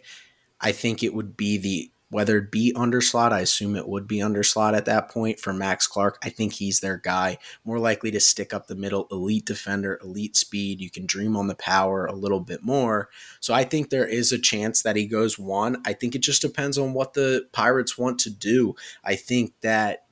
I 0.60 0.72
think 0.72 1.02
it 1.02 1.14
would 1.14 1.36
be 1.36 1.56
the 1.56 1.90
whether 2.10 2.38
it 2.38 2.50
be 2.50 2.72
underslot, 2.76 3.32
I 3.32 3.40
assume 3.40 3.76
it 3.76 3.88
would 3.88 4.06
be 4.06 4.18
underslot 4.18 4.76
at 4.76 4.84
that 4.84 5.08
point 5.08 5.38
for 5.38 5.52
Max 5.52 5.86
Clark. 5.86 6.18
I 6.22 6.28
think 6.28 6.52
he's 6.52 6.80
their 6.80 6.96
guy, 6.96 7.38
more 7.64 7.78
likely 7.78 8.10
to 8.10 8.20
stick 8.20 8.52
up 8.52 8.66
the 8.66 8.74
middle, 8.74 9.06
elite 9.10 9.46
defender, 9.46 9.98
elite 10.02 10.36
speed. 10.36 10.80
You 10.80 10.90
can 10.90 11.06
dream 11.06 11.36
on 11.36 11.46
the 11.46 11.54
power 11.54 12.06
a 12.06 12.12
little 12.12 12.40
bit 12.40 12.62
more. 12.62 13.08
So 13.38 13.54
I 13.54 13.64
think 13.64 13.90
there 13.90 14.06
is 14.06 14.32
a 14.32 14.38
chance 14.38 14.82
that 14.82 14.96
he 14.96 15.06
goes 15.06 15.38
one. 15.38 15.80
I 15.86 15.92
think 15.92 16.14
it 16.14 16.22
just 16.22 16.42
depends 16.42 16.76
on 16.76 16.92
what 16.92 17.14
the 17.14 17.46
Pirates 17.52 17.96
want 17.96 18.18
to 18.20 18.30
do. 18.30 18.74
I 19.04 19.14
think 19.14 19.54
that 19.60 20.06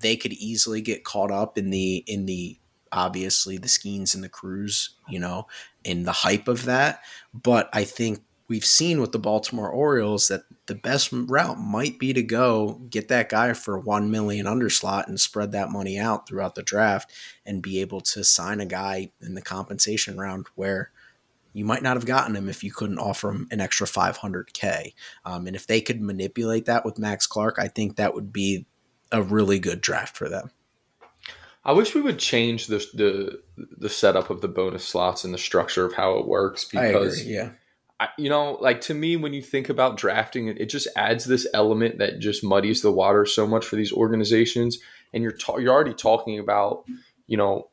they 0.00 0.16
could 0.16 0.32
easily 0.32 0.80
get 0.80 1.04
caught 1.04 1.30
up 1.30 1.58
in 1.58 1.68
the 1.68 1.96
in 2.06 2.24
the 2.24 2.58
obviously 2.92 3.58
the 3.58 3.68
Skenes 3.68 4.14
and 4.14 4.24
the 4.24 4.28
Crews, 4.28 4.90
you 5.08 5.18
know, 5.18 5.46
in 5.84 6.04
the 6.04 6.12
hype 6.12 6.48
of 6.48 6.64
that. 6.64 7.00
But 7.34 7.68
I 7.72 7.84
think 7.84 8.22
we've 8.52 8.66
seen 8.66 9.00
with 9.00 9.12
the 9.12 9.18
Baltimore 9.18 9.70
Orioles 9.70 10.28
that 10.28 10.42
the 10.66 10.74
best 10.74 11.08
route 11.10 11.58
might 11.58 11.98
be 11.98 12.12
to 12.12 12.22
go 12.22 12.82
get 12.90 13.08
that 13.08 13.30
guy 13.30 13.54
for 13.54 13.78
1 13.78 14.10
million 14.10 14.44
underslot 14.44 15.06
and 15.06 15.18
spread 15.18 15.52
that 15.52 15.70
money 15.70 15.98
out 15.98 16.28
throughout 16.28 16.54
the 16.54 16.62
draft 16.62 17.10
and 17.46 17.62
be 17.62 17.80
able 17.80 18.02
to 18.02 18.22
sign 18.22 18.60
a 18.60 18.66
guy 18.66 19.10
in 19.22 19.32
the 19.32 19.40
compensation 19.40 20.18
round 20.18 20.48
where 20.54 20.90
you 21.54 21.64
might 21.64 21.82
not 21.82 21.96
have 21.96 22.04
gotten 22.04 22.36
him 22.36 22.46
if 22.46 22.62
you 22.62 22.70
couldn't 22.70 22.98
offer 22.98 23.30
him 23.30 23.48
an 23.50 23.62
extra 23.62 23.86
500k. 23.86 24.92
Um, 25.24 25.46
and 25.46 25.56
if 25.56 25.66
they 25.66 25.80
could 25.80 26.02
manipulate 26.02 26.66
that 26.66 26.84
with 26.84 26.98
Max 26.98 27.26
Clark, 27.26 27.56
I 27.58 27.68
think 27.68 27.96
that 27.96 28.14
would 28.14 28.34
be 28.34 28.66
a 29.10 29.22
really 29.22 29.60
good 29.60 29.80
draft 29.80 30.14
for 30.14 30.28
them. 30.28 30.50
I 31.64 31.72
wish 31.72 31.94
we 31.94 32.02
would 32.02 32.18
change 32.18 32.66
the 32.66 32.84
the 32.92 33.40
the 33.56 33.88
setup 33.88 34.28
of 34.28 34.42
the 34.42 34.48
bonus 34.48 34.84
slots 34.84 35.24
and 35.24 35.32
the 35.32 35.38
structure 35.38 35.86
of 35.86 35.94
how 35.94 36.18
it 36.18 36.26
works 36.26 36.66
because 36.66 37.24
yeah 37.24 37.52
you 38.18 38.28
know, 38.28 38.58
like 38.60 38.80
to 38.82 38.94
me, 38.94 39.16
when 39.16 39.32
you 39.32 39.42
think 39.42 39.68
about 39.68 39.96
drafting, 39.96 40.48
it 40.48 40.66
just 40.66 40.88
adds 40.96 41.24
this 41.24 41.46
element 41.54 41.98
that 41.98 42.18
just 42.18 42.44
muddies 42.44 42.82
the 42.82 42.92
water 42.92 43.26
so 43.26 43.46
much 43.46 43.64
for 43.64 43.76
these 43.76 43.92
organizations. 43.92 44.78
And 45.12 45.22
you're 45.22 45.36
ta- 45.36 45.58
you're 45.58 45.72
already 45.72 45.94
talking 45.94 46.38
about, 46.38 46.84
you 47.26 47.36
know, 47.36 47.68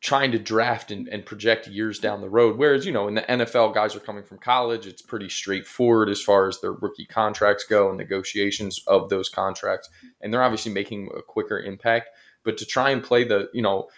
trying 0.00 0.30
to 0.32 0.38
draft 0.38 0.90
and, 0.90 1.08
and 1.08 1.26
project 1.26 1.66
years 1.66 1.98
down 1.98 2.20
the 2.20 2.28
road. 2.28 2.56
Whereas, 2.58 2.86
you 2.86 2.92
know, 2.92 3.08
in 3.08 3.14
the 3.14 3.22
NFL, 3.22 3.74
guys 3.74 3.96
are 3.96 4.00
coming 4.00 4.22
from 4.22 4.38
college. 4.38 4.86
It's 4.86 5.02
pretty 5.02 5.28
straightforward 5.28 6.08
as 6.08 6.22
far 6.22 6.46
as 6.46 6.60
their 6.60 6.72
rookie 6.72 7.06
contracts 7.06 7.64
go 7.64 7.88
and 7.88 7.98
negotiations 7.98 8.80
of 8.86 9.08
those 9.08 9.28
contracts. 9.28 9.88
And 10.20 10.32
they're 10.32 10.42
obviously 10.42 10.72
making 10.72 11.08
a 11.16 11.22
quicker 11.22 11.58
impact. 11.58 12.10
But 12.44 12.58
to 12.58 12.66
try 12.66 12.90
and 12.90 13.02
play 13.02 13.24
the, 13.24 13.48
you 13.52 13.62
know, 13.62 13.88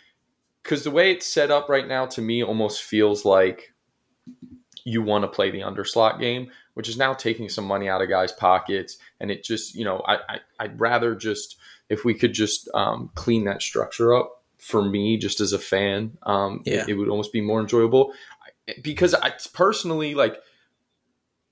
because 0.62 0.84
the 0.84 0.90
way 0.90 1.12
it's 1.12 1.26
set 1.26 1.50
up 1.50 1.68
right 1.68 1.86
now 1.86 2.06
to 2.06 2.22
me 2.22 2.42
almost 2.42 2.82
feels 2.82 3.24
like 3.24 3.74
you 4.84 5.02
want 5.02 5.22
to 5.22 5.28
play 5.28 5.50
the 5.50 5.60
underslot 5.60 6.18
game, 6.20 6.50
which 6.74 6.88
is 6.88 6.96
now 6.96 7.14
taking 7.14 7.48
some 7.48 7.64
money 7.64 7.88
out 7.88 8.02
of 8.02 8.08
guys' 8.08 8.32
pockets. 8.32 8.98
And 9.20 9.30
it 9.30 9.42
just, 9.44 9.74
you 9.74 9.84
know, 9.84 10.02
I, 10.06 10.40
I 10.60 10.66
would 10.66 10.80
rather 10.80 11.14
just 11.14 11.56
if 11.88 12.04
we 12.04 12.14
could 12.14 12.32
just 12.34 12.68
um, 12.74 13.10
clean 13.14 13.44
that 13.44 13.62
structure 13.62 14.14
up 14.14 14.42
for 14.58 14.82
me, 14.84 15.16
just 15.16 15.40
as 15.40 15.52
a 15.52 15.58
fan, 15.58 16.18
um, 16.24 16.62
Yeah. 16.66 16.82
it, 16.82 16.90
it 16.90 16.94
would 16.94 17.08
almost 17.08 17.32
be 17.32 17.40
more 17.40 17.60
enjoyable 17.60 18.12
because 18.82 19.14
I 19.14 19.32
personally 19.54 20.14
like. 20.14 20.36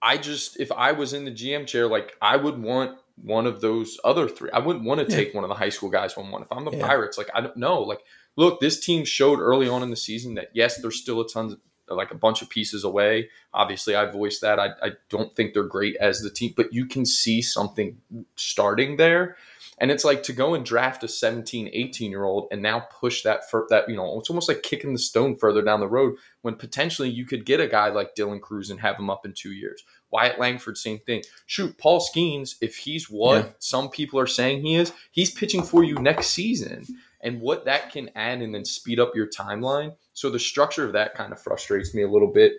I 0.02 0.18
just 0.18 0.60
if 0.60 0.70
I 0.72 0.92
was 0.92 1.12
in 1.14 1.24
the 1.24 1.30
GM 1.30 1.66
chair, 1.66 1.86
like 1.88 2.16
I 2.20 2.36
would 2.36 2.60
want 2.62 2.98
one 3.16 3.46
of 3.46 3.60
those 3.62 3.98
other 4.04 4.28
three. 4.28 4.50
I 4.52 4.58
wouldn't 4.58 4.84
want 4.84 5.00
to 5.00 5.06
Yeah. 5.10 5.16
take 5.24 5.34
one 5.34 5.42
of 5.42 5.48
the 5.48 5.54
high 5.56 5.70
school 5.70 5.88
guys 5.88 6.16
one 6.16 6.30
one. 6.30 6.42
If 6.42 6.52
I'm 6.52 6.64
the 6.64 6.72
Yeah. 6.76 6.86
Pirates, 6.86 7.16
like 7.16 7.30
I 7.34 7.40
don't 7.40 7.56
know. 7.56 7.80
Like, 7.82 8.00
look, 8.36 8.60
this 8.60 8.78
team 8.78 9.04
showed 9.04 9.40
early 9.40 9.68
on 9.68 9.82
in 9.82 9.90
the 9.90 9.96
season 9.96 10.34
that 10.34 10.50
yes, 10.52 10.80
there's 10.80 11.00
still 11.00 11.20
a 11.22 11.28
ton, 11.28 11.58
like 11.88 12.10
a 12.10 12.16
bunch 12.16 12.42
of 12.42 12.48
pieces 12.50 12.84
away. 12.84 13.28
Obviously, 13.54 13.94
I 13.94 14.06
voiced 14.06 14.40
that. 14.42 14.58
I, 14.58 14.70
I 14.82 14.92
don't 15.08 15.34
think 15.36 15.54
they're 15.54 15.62
great 15.64 15.96
as 15.96 16.20
the 16.20 16.30
team, 16.30 16.52
but 16.56 16.72
you 16.72 16.86
can 16.86 17.06
see 17.06 17.42
something 17.42 17.98
starting 18.34 18.96
there. 18.96 19.36
And 19.78 19.90
it's 19.90 20.04
like 20.06 20.22
to 20.22 20.32
go 20.32 20.54
and 20.54 20.64
draft 20.64 21.04
a 21.04 21.08
17, 21.08 21.68
18 21.70 22.10
year 22.10 22.24
old 22.24 22.48
and 22.50 22.62
now 22.62 22.80
push 22.98 23.22
that 23.24 23.50
for 23.50 23.66
that, 23.68 23.88
you 23.90 23.94
know, 23.96 24.18
it's 24.18 24.30
almost 24.30 24.48
like 24.48 24.62
kicking 24.62 24.94
the 24.94 24.98
stone 24.98 25.36
further 25.36 25.60
down 25.60 25.80
the 25.80 25.86
road 25.88 26.16
when 26.40 26.54
potentially 26.54 27.10
you 27.10 27.26
could 27.26 27.44
get 27.44 27.60
a 27.60 27.66
guy 27.68 27.88
like 27.88 28.14
Dylan 28.14 28.40
Crews 28.40 28.70
and 28.70 28.80
have 28.80 28.96
him 28.96 29.10
up 29.10 29.26
in 29.26 29.34
two 29.34 29.52
years. 29.52 29.82
Wyatt 30.10 30.38
Langford, 30.38 30.78
same 30.78 31.00
thing. 31.00 31.24
Shoot, 31.44 31.76
Paul 31.76 32.00
Skenes, 32.00 32.54
if 32.62 32.76
he's 32.76 33.10
what 33.10 33.44
Yeah. 33.44 33.50
some 33.58 33.90
people 33.90 34.18
are 34.18 34.26
saying 34.26 34.62
he 34.62 34.76
is, 34.76 34.92
he's 35.10 35.30
pitching 35.30 35.62
for 35.62 35.84
you 35.84 35.96
next 35.96 36.28
season. 36.28 36.86
And 37.26 37.40
what 37.40 37.64
that 37.64 37.90
can 37.90 38.08
add 38.14 38.40
and 38.40 38.54
then 38.54 38.64
speed 38.64 39.00
up 39.00 39.16
your 39.16 39.26
timeline. 39.26 39.96
So 40.12 40.30
the 40.30 40.38
structure 40.38 40.86
of 40.86 40.92
that 40.92 41.16
kind 41.16 41.32
of 41.32 41.42
frustrates 41.42 41.92
me 41.92 42.02
a 42.02 42.08
little 42.08 42.32
bit. 42.32 42.52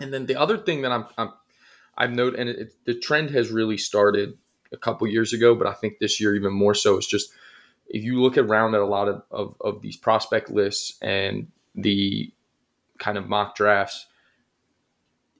And 0.00 0.14
then 0.14 0.26
the 0.26 0.36
other 0.36 0.56
thing 0.56 0.82
that 0.82 0.92
I'm, 0.92 1.06
I'm 1.18 1.32
I've 1.96 2.12
noted, 2.12 2.38
and 2.38 2.48
it, 2.48 2.74
the 2.86 2.94
trend 2.94 3.30
has 3.30 3.50
really 3.50 3.76
started 3.76 4.38
a 4.72 4.76
couple 4.76 5.08
years 5.08 5.32
ago, 5.32 5.56
but 5.56 5.66
I 5.66 5.72
think 5.72 5.98
this 5.98 6.20
year 6.20 6.36
even 6.36 6.52
more 6.52 6.74
so. 6.74 6.96
Is 6.96 7.08
just 7.08 7.32
if 7.88 8.04
you 8.04 8.22
look 8.22 8.38
around 8.38 8.76
at 8.76 8.80
a 8.80 8.86
lot 8.86 9.08
of, 9.08 9.22
of, 9.32 9.56
of 9.60 9.82
these 9.82 9.96
prospect 9.96 10.48
lists 10.48 10.96
and 11.02 11.48
the 11.74 12.32
kind 12.98 13.18
of 13.18 13.28
mock 13.28 13.56
drafts, 13.56 14.06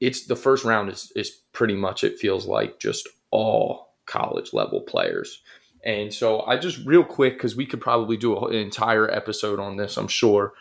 it's 0.00 0.26
the 0.26 0.34
first 0.34 0.64
round 0.64 0.90
is 0.90 1.12
is 1.14 1.30
pretty 1.52 1.76
much 1.76 2.02
it 2.02 2.18
feels 2.18 2.44
like 2.44 2.80
just 2.80 3.08
all 3.30 3.94
college 4.06 4.52
level 4.52 4.80
players. 4.80 5.42
And 5.84 6.12
so 6.12 6.42
I 6.42 6.56
just 6.56 6.84
real 6.84 7.04
quick 7.04 7.34
because 7.34 7.56
we 7.56 7.66
could 7.66 7.80
probably 7.80 8.16
do 8.16 8.36
an 8.36 8.54
entire 8.54 9.10
episode 9.10 9.60
on 9.60 9.76
this, 9.76 9.96
I'm 9.96 10.08
sure. 10.08 10.52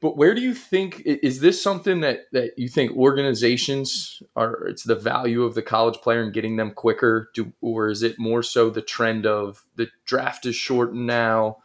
But 0.00 0.16
where 0.16 0.34
do 0.34 0.40
you 0.40 0.54
think 0.54 1.02
is 1.04 1.40
this 1.40 1.60
something 1.60 2.00
that 2.02 2.26
that 2.32 2.56
you 2.56 2.68
think 2.68 2.96
organizations 2.96 4.22
are? 4.36 4.68
It's 4.68 4.84
the 4.84 4.94
value 4.94 5.42
of 5.42 5.54
the 5.54 5.62
college 5.62 5.96
player 5.96 6.22
and 6.22 6.32
getting 6.32 6.56
them 6.56 6.70
quicker, 6.70 7.30
do, 7.34 7.52
or 7.60 7.88
is 7.88 8.04
it 8.04 8.18
more 8.18 8.44
so 8.44 8.70
the 8.70 8.80
trend 8.80 9.26
of 9.26 9.64
the 9.74 9.88
draft 10.04 10.46
is 10.46 10.54
shortened 10.54 11.06
now? 11.06 11.58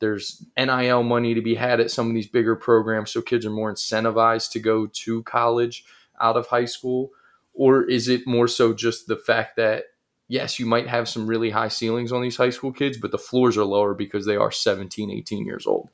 There's 0.00 0.44
NIL 0.58 1.04
money 1.04 1.32
to 1.34 1.40
be 1.40 1.54
had 1.54 1.80
at 1.80 1.92
some 1.92 2.08
of 2.08 2.14
these 2.14 2.26
bigger 2.26 2.56
programs, 2.56 3.12
so 3.12 3.22
kids 3.22 3.46
are 3.46 3.50
more 3.50 3.72
incentivized 3.72 4.50
to 4.50 4.58
go 4.58 4.88
to 4.88 5.22
college 5.22 5.84
out 6.20 6.36
of 6.36 6.48
high 6.48 6.64
school, 6.64 7.12
or 7.54 7.84
is 7.84 8.08
it 8.08 8.26
more 8.26 8.48
so 8.48 8.74
just 8.74 9.06
the 9.06 9.16
fact 9.16 9.56
that 9.56 9.84
yes, 10.28 10.58
you 10.58 10.66
might 10.66 10.88
have 10.88 11.08
some 11.08 11.26
really 11.26 11.50
high 11.50 11.68
ceilings 11.68 12.12
on 12.12 12.22
these 12.22 12.36
high 12.36 12.50
school 12.50 12.72
kids, 12.72 12.98
but 12.98 13.10
the 13.10 13.18
floors 13.18 13.56
are 13.56 13.64
lower 13.64 13.94
because 13.94 14.26
they 14.26 14.36
are 14.36 14.50
17, 14.50 15.10
18 15.10 15.46
years 15.46 15.66
old. 15.66 15.90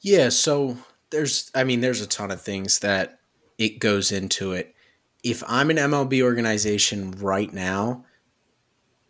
Yeah, 0.00 0.28
so 0.28 0.76
there's 1.10 1.50
I 1.54 1.64
mean 1.64 1.80
there's 1.80 2.00
a 2.00 2.06
ton 2.06 2.30
of 2.30 2.40
things 2.40 2.80
that 2.80 3.18
it 3.56 3.80
goes 3.80 4.12
into 4.12 4.52
it. 4.52 4.74
If 5.24 5.42
I'm 5.48 5.70
an 5.70 5.76
MLB 5.76 6.22
organization 6.22 7.10
right 7.12 7.52
now 7.52 8.04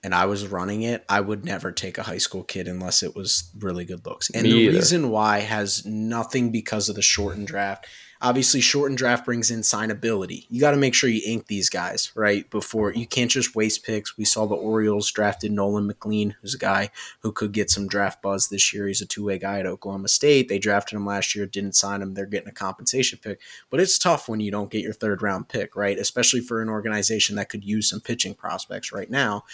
and 0.03 0.15
I 0.15 0.25
was 0.27 0.47
running 0.47 0.83
it, 0.83 1.05
I 1.09 1.21
would 1.21 1.45
never 1.45 1.73
take 1.73 1.99
a 1.99 2.05
high 2.05 2.19
school 2.19 2.45
kid 2.45 2.67
unless 2.69 3.03
it 3.03 3.15
was 3.15 3.51
really 3.59 3.85
good 3.85 4.07
looks. 4.07 4.31
And 4.31 4.45
Me 4.45 4.51
the 4.53 4.59
either. 4.59 4.73
reason 4.77 5.11
why 5.11 5.41
has 5.41 5.85
nothing 5.85 6.51
because 6.51 6.89
of 6.89 6.95
the 6.95 7.03
shortened 7.03 7.49
draft. 7.49 7.87
Obviously, 8.21 8.61
shortened 8.61 8.99
draft 8.99 9.25
brings 9.25 9.51
in 9.51 9.61
signability. 9.61 10.47
You 10.51 10.61
got 10.61 10.73
to 10.73 10.77
make 10.77 10.95
sure 10.95 11.09
you 11.09 11.23
ink 11.25 11.47
these 11.47 11.71
guys, 11.71 12.11
right? 12.17 12.49
Before 12.51 12.93
you 12.93 13.07
can't 13.07 13.31
just 13.31 13.55
waste 13.55 13.85
picks. 13.85 14.17
We 14.19 14.25
saw 14.25 14.47
the 14.47 14.57
Orioles 14.57 15.11
drafted 15.13 15.53
Nolan 15.53 15.87
McLean, 15.87 16.35
who's 16.41 16.55
a 16.55 16.59
guy 16.59 16.91
who 17.21 17.31
could 17.31 17.53
get 17.53 17.71
some 17.71 17.87
draft 17.87 18.21
buzz 18.21 18.49
this 18.49 18.73
year. 18.73 18.89
He's 18.89 19.01
a 19.01 19.07
two 19.07 19.25
way 19.25 19.39
guy 19.39 19.61
at 19.61 19.67
Oklahoma 19.67 20.09
State. 20.09 20.49
They 20.49 20.59
drafted 20.59 20.97
him 20.97 21.07
last 21.07 21.37
year, 21.37 21.47
didn't 21.47 21.77
sign 21.77 22.03
him. 22.03 22.15
They're 22.15 22.27
getting 22.27 22.49
a 22.49 22.53
compensation 22.53 23.21
pick. 23.23 23.41
But 23.71 23.81
it's 23.81 23.99
tough 23.99 24.29
when 24.29 24.41
you 24.41 24.51
don't 24.51 24.71
get 24.71 24.83
your 24.83 24.93
third 24.93 25.23
round 25.23 25.49
pick, 25.49 25.77
right? 25.77 25.99
Especially 25.99 26.41
for 26.41 26.61
an 26.61 26.69
organization 26.69 27.37
that 27.37 27.49
could 27.49 27.65
use 27.65 27.89
some 27.89 28.01
pitching 28.01 28.35
prospects 28.35 28.93
right 28.93 29.11
now. 29.11 29.45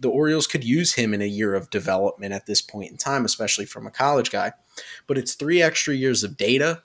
The 0.00 0.10
Orioles 0.10 0.48
could 0.48 0.64
use 0.64 0.94
him 0.94 1.14
in 1.14 1.22
a 1.22 1.26
year 1.26 1.54
of 1.54 1.70
development 1.70 2.32
at 2.32 2.46
this 2.46 2.62
point 2.62 2.90
in 2.90 2.96
time, 2.96 3.24
especially 3.24 3.64
from 3.64 3.86
a 3.86 3.92
college 3.92 4.30
guy. 4.32 4.52
But 5.06 5.18
it's 5.18 5.34
three 5.34 5.62
extra 5.62 5.94
years 5.94 6.24
of 6.24 6.36
data 6.36 6.82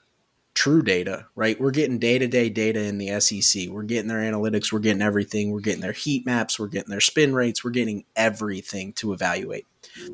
true 0.54 0.82
data, 0.82 1.26
right? 1.34 1.60
We're 1.60 1.72
getting 1.72 1.98
day 1.98 2.18
to 2.18 2.26
day 2.26 2.48
data 2.48 2.80
in 2.80 2.98
the 2.98 3.20
SEC. 3.20 3.68
We're 3.68 3.82
getting 3.82 4.08
their 4.08 4.20
analytics. 4.20 4.72
We're 4.72 4.78
getting 4.78 5.02
everything. 5.02 5.50
We're 5.50 5.60
getting 5.60 5.80
their 5.80 5.92
heat 5.92 6.24
maps. 6.24 6.58
We're 6.58 6.68
getting 6.68 6.90
their 6.90 7.00
spin 7.00 7.34
rates. 7.34 7.64
We're 7.64 7.70
getting 7.70 8.04
everything 8.14 8.92
to 8.94 9.12
evaluate. 9.12 9.66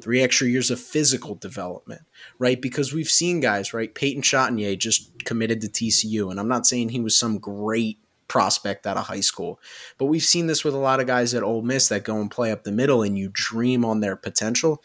Three 0.02 0.22
extra 0.22 0.48
years 0.48 0.70
of 0.70 0.80
physical 0.80 1.34
development, 1.34 2.02
right? 2.38 2.60
Because 2.60 2.92
we've 2.92 3.08
seen 3.08 3.40
guys, 3.40 3.72
right? 3.72 3.94
Peyton 3.94 4.22
Chatagnier 4.22 4.78
just 4.78 5.24
committed 5.24 5.60
to 5.60 5.68
TCU, 5.68 6.30
and 6.30 6.40
I'm 6.40 6.48
not 6.48 6.66
saying 6.66 6.90
he 6.90 7.00
was 7.00 7.16
some 7.16 7.38
great 7.38 7.98
prospect 8.28 8.86
out 8.86 8.96
of 8.96 9.06
high 9.06 9.20
school, 9.20 9.58
but 9.96 10.06
we've 10.06 10.22
seen 10.22 10.46
this 10.46 10.64
with 10.64 10.74
a 10.74 10.78
lot 10.78 11.00
of 11.00 11.06
guys 11.06 11.34
at 11.34 11.42
Ole 11.42 11.62
Miss 11.62 11.88
that 11.88 12.04
go 12.04 12.20
and 12.20 12.30
play 12.30 12.52
up 12.52 12.64
the 12.64 12.72
middle, 12.72 13.02
and 13.02 13.16
you 13.16 13.30
dream 13.32 13.84
on 13.84 14.00
their 14.00 14.16
potential, 14.16 14.82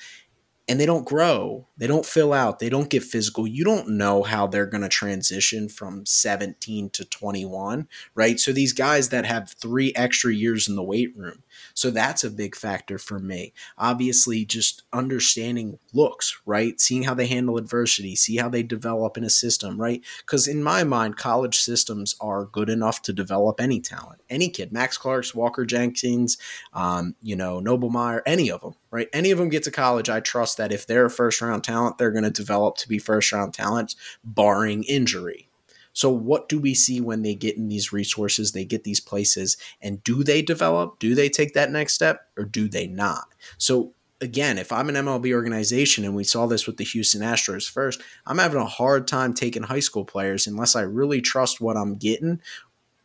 and 0.68 0.80
they 0.80 0.86
don't 0.86 1.06
grow, 1.06 1.68
they 1.78 1.88
don't 1.88 2.06
fill 2.06 2.34
out, 2.34 2.60
they 2.60 2.70
don't 2.70 2.90
get 2.90 3.04
physical. 3.04 3.46
You 3.46 3.64
don't 3.64 3.90
know 3.90 4.24
how 4.24 4.48
they're 4.48 4.66
going 4.66 4.82
to 4.82 4.90
transition 4.90 5.70
from 5.70 6.06
17 6.06 6.90
to 6.92 7.06
21, 7.06 7.88
right? 8.16 8.40
So 8.40 8.52
these 8.52 8.74
guys 8.74 9.10
that 9.10 9.26
have 9.26 9.52
three 9.52 9.94
extra 9.96 10.34
years 10.34 10.68
in 10.68 10.76
the 10.76 10.84
weight 10.84 11.16
room. 11.16 11.44
So 11.76 11.92
that's 11.92 12.24
a 12.24 12.32
big 12.32 12.56
factor 12.56 12.98
for 12.98 13.20
me. 13.20 13.54
Obviously, 13.78 14.46
just 14.46 14.84
understanding 14.94 15.78
looks, 15.94 16.40
right? 16.46 16.80
Seeing 16.80 17.04
how 17.04 17.14
they 17.14 17.28
handle 17.28 17.58
adversity, 17.58 18.16
see 18.16 18.38
how 18.38 18.48
they 18.48 18.64
develop 18.64 19.18
in 19.18 19.26
a 19.26 19.30
system, 19.30 19.80
right? 19.80 20.02
Because 20.20 20.48
in 20.48 20.64
my 20.64 20.86
mind, 20.86 21.18
college 21.18 21.60
systems 21.60 22.16
are 22.22 22.46
good 22.46 22.70
enough 22.70 23.02
to 23.04 23.14
develop 23.14 23.60
any 23.60 23.82
talent, 23.82 24.22
any 24.30 24.48
kid. 24.50 24.72
Max 24.72 24.98
Clark's, 24.98 25.36
Walker 25.36 25.66
Jenkins, 25.66 26.38
um, 26.74 27.16
you 27.22 27.36
know, 27.36 27.60
Noble 27.60 27.90
Meyer, 27.90 28.24
any 28.26 28.50
of 28.50 28.62
them, 28.62 28.76
right? 28.90 29.10
Any 29.12 29.32
of 29.32 29.38
them 29.38 29.50
get 29.50 29.64
to 29.64 29.72
college. 29.72 30.10
I 30.10 30.22
trust 30.22 30.56
that 30.58 30.72
if 30.72 30.88
they're 30.88 31.08
a 31.08 31.12
first 31.12 31.42
round 31.42 31.66
talent, 31.66 31.98
they're 31.98 32.12
going 32.12 32.24
to 32.24 32.32
develop 32.32 32.78
to 32.78 32.88
be 32.88 33.00
first 33.00 33.34
round 33.34 33.54
talents, 33.54 33.98
barring 34.24 34.84
injury. 34.84 35.50
So, 35.96 36.10
what 36.10 36.50
do 36.50 36.60
we 36.60 36.74
see 36.74 37.00
when 37.00 37.22
they 37.22 37.34
get 37.36 37.56
in 37.56 37.70
these 37.70 37.94
resources? 37.94 38.52
They 38.52 38.66
get 38.66 38.84
these 38.84 39.00
places, 39.00 39.56
and 39.82 40.04
do 40.04 40.24
they 40.24 40.42
develop? 40.42 41.00
Do 41.00 41.16
they 41.16 41.30
take 41.30 41.54
that 41.54 41.72
next 41.72 41.94
step, 41.94 42.28
or 42.38 42.44
do 42.44 42.68
they 42.68 42.86
not? 42.86 43.34
So, 43.58 43.94
again, 44.20 44.58
if 44.58 44.74
I'm 44.74 44.90
an 44.90 44.96
MLB 44.96 45.34
organization, 45.34 46.04
and 46.04 46.14
we 46.14 46.26
saw 46.26 46.48
this 46.48 46.68
with 46.68 46.76
the 46.76 46.84
Houston 46.84 47.22
Astros 47.22 47.70
first, 47.70 48.02
I'm 48.28 48.40
having 48.40 48.60
a 48.60 48.66
hard 48.66 49.08
time 49.08 49.34
taking 49.34 49.64
high 49.64 49.80
school 49.80 50.04
players 50.04 50.48
unless 50.48 50.76
I 50.76 50.82
really 50.82 51.22
trust 51.22 51.62
what 51.62 51.78
I'm 51.78 51.96
getting 51.96 52.42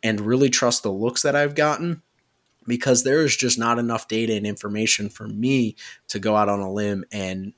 and 0.03 0.20
really 0.20 0.50
trust 0.50 0.83
the 0.83 0.90
looks 0.90 1.22
that 1.22 1.37
I've 1.37 1.55
gotten 1.55 2.03
because 2.66 3.05
there 3.05 3.22
is 3.22 3.37
just 3.37 3.57
not 3.57 3.79
enough 3.79 4.09
data 4.09 4.35
and 4.35 4.46
information 4.46 5.11
for 5.11 5.29
me 5.29 5.76
to 6.09 6.18
go 6.18 6.35
out 6.35 6.48
on 6.48 6.61
a 6.61 6.72
limb 6.72 7.05
and 7.12 7.53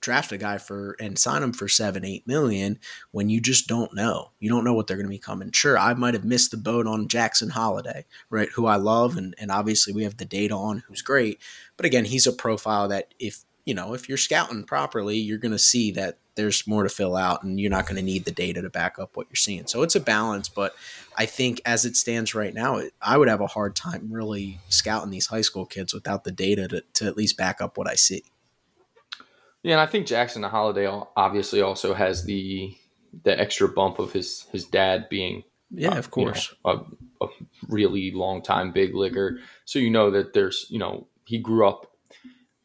draft 0.00 0.32
a 0.32 0.38
guy 0.38 0.58
for 0.58 0.96
and 1.00 1.18
sign 1.18 1.42
him 1.42 1.52
for 1.52 1.68
seven, 1.68 2.04
eight 2.04 2.26
million 2.26 2.78
when 3.10 3.28
you 3.28 3.40
just 3.40 3.66
don't 3.66 3.94
know. 3.94 4.30
You 4.38 4.48
don't 4.48 4.64
know 4.64 4.74
what 4.74 4.86
they're 4.86 4.96
going 4.96 5.06
to 5.06 5.10
be 5.10 5.18
coming. 5.18 5.50
sure, 5.52 5.78
I 5.78 5.94
might 5.94 6.14
have 6.14 6.24
missed 6.24 6.50
the 6.50 6.56
boat 6.56 6.86
on 6.86 7.08
Jackson 7.08 7.50
Holliday, 7.50 8.06
right? 8.30 8.48
Who 8.54 8.66
I 8.66 8.76
love, 8.76 9.16
and 9.16 9.34
and 9.38 9.50
obviously 9.50 9.92
we 9.92 10.04
have 10.04 10.16
the 10.16 10.24
data 10.24 10.54
on 10.54 10.84
who's 10.86 11.02
great. 11.02 11.40
But 11.76 11.86
again, 11.86 12.04
he's 12.04 12.26
a 12.26 12.32
profile 12.32 12.88
that 12.88 13.14
if 13.18 13.44
you 13.64 13.74
know 13.74 13.94
if 13.94 14.08
you're 14.08 14.18
scouting 14.18 14.64
properly, 14.64 15.18
you're 15.18 15.38
going 15.38 15.52
to 15.52 15.58
see 15.58 15.90
that 15.92 16.18
there's 16.36 16.68
more 16.68 16.84
to 16.84 16.88
fill 16.88 17.16
out, 17.16 17.42
and 17.42 17.58
you're 17.58 17.70
not 17.70 17.86
going 17.86 17.96
to 17.96 18.02
need 18.02 18.24
the 18.24 18.30
data 18.30 18.62
to 18.62 18.70
back 18.70 18.98
up 19.00 19.16
what 19.16 19.26
you're 19.28 19.34
seeing. 19.34 19.66
So 19.66 19.82
it's 19.82 19.96
a 19.96 20.00
balance, 20.00 20.48
but 20.48 20.74
I 21.16 21.26
think 21.26 21.60
as 21.66 21.84
it 21.84 21.96
stands 21.96 22.32
right 22.32 22.54
now, 22.54 22.80
I 23.02 23.18
would 23.18 23.28
have 23.28 23.40
a 23.40 23.48
hard 23.48 23.74
time 23.74 24.08
really 24.12 24.60
scouting 24.68 25.10
these 25.10 25.26
high 25.26 25.40
school 25.40 25.66
kids 25.66 25.92
without 25.92 26.22
the 26.22 26.30
data 26.30 26.68
to, 26.68 26.84
to 26.94 27.06
at 27.06 27.16
least 27.16 27.36
back 27.36 27.60
up 27.60 27.76
what 27.76 27.88
I 27.88 27.96
see. 27.96 28.22
Yeah, 29.62 29.72
and 29.72 29.80
I 29.80 29.86
think 29.86 30.06
Jackson 30.06 30.42
the 30.42 30.48
Holliday 30.48 30.86
obviously 31.16 31.62
also 31.62 31.94
has 31.94 32.24
the 32.24 32.76
the 33.24 33.38
extra 33.38 33.68
bump 33.68 33.98
of 33.98 34.12
his 34.12 34.46
his 34.52 34.64
dad 34.64 35.08
being 35.08 35.44
Yeah, 35.70 35.94
uh, 35.94 35.98
of 35.98 36.10
course. 36.10 36.54
you 36.64 36.72
know, 36.72 36.86
a, 37.20 37.24
a 37.24 37.28
really 37.68 38.12
long 38.12 38.42
time 38.42 38.72
big 38.72 38.94
leaguer. 38.94 39.38
So 39.64 39.78
you 39.78 39.90
know 39.90 40.10
that 40.10 40.32
there's 40.32 40.66
you 40.68 40.78
know 40.78 41.06
he 41.24 41.38
grew 41.38 41.66
up 41.66 41.92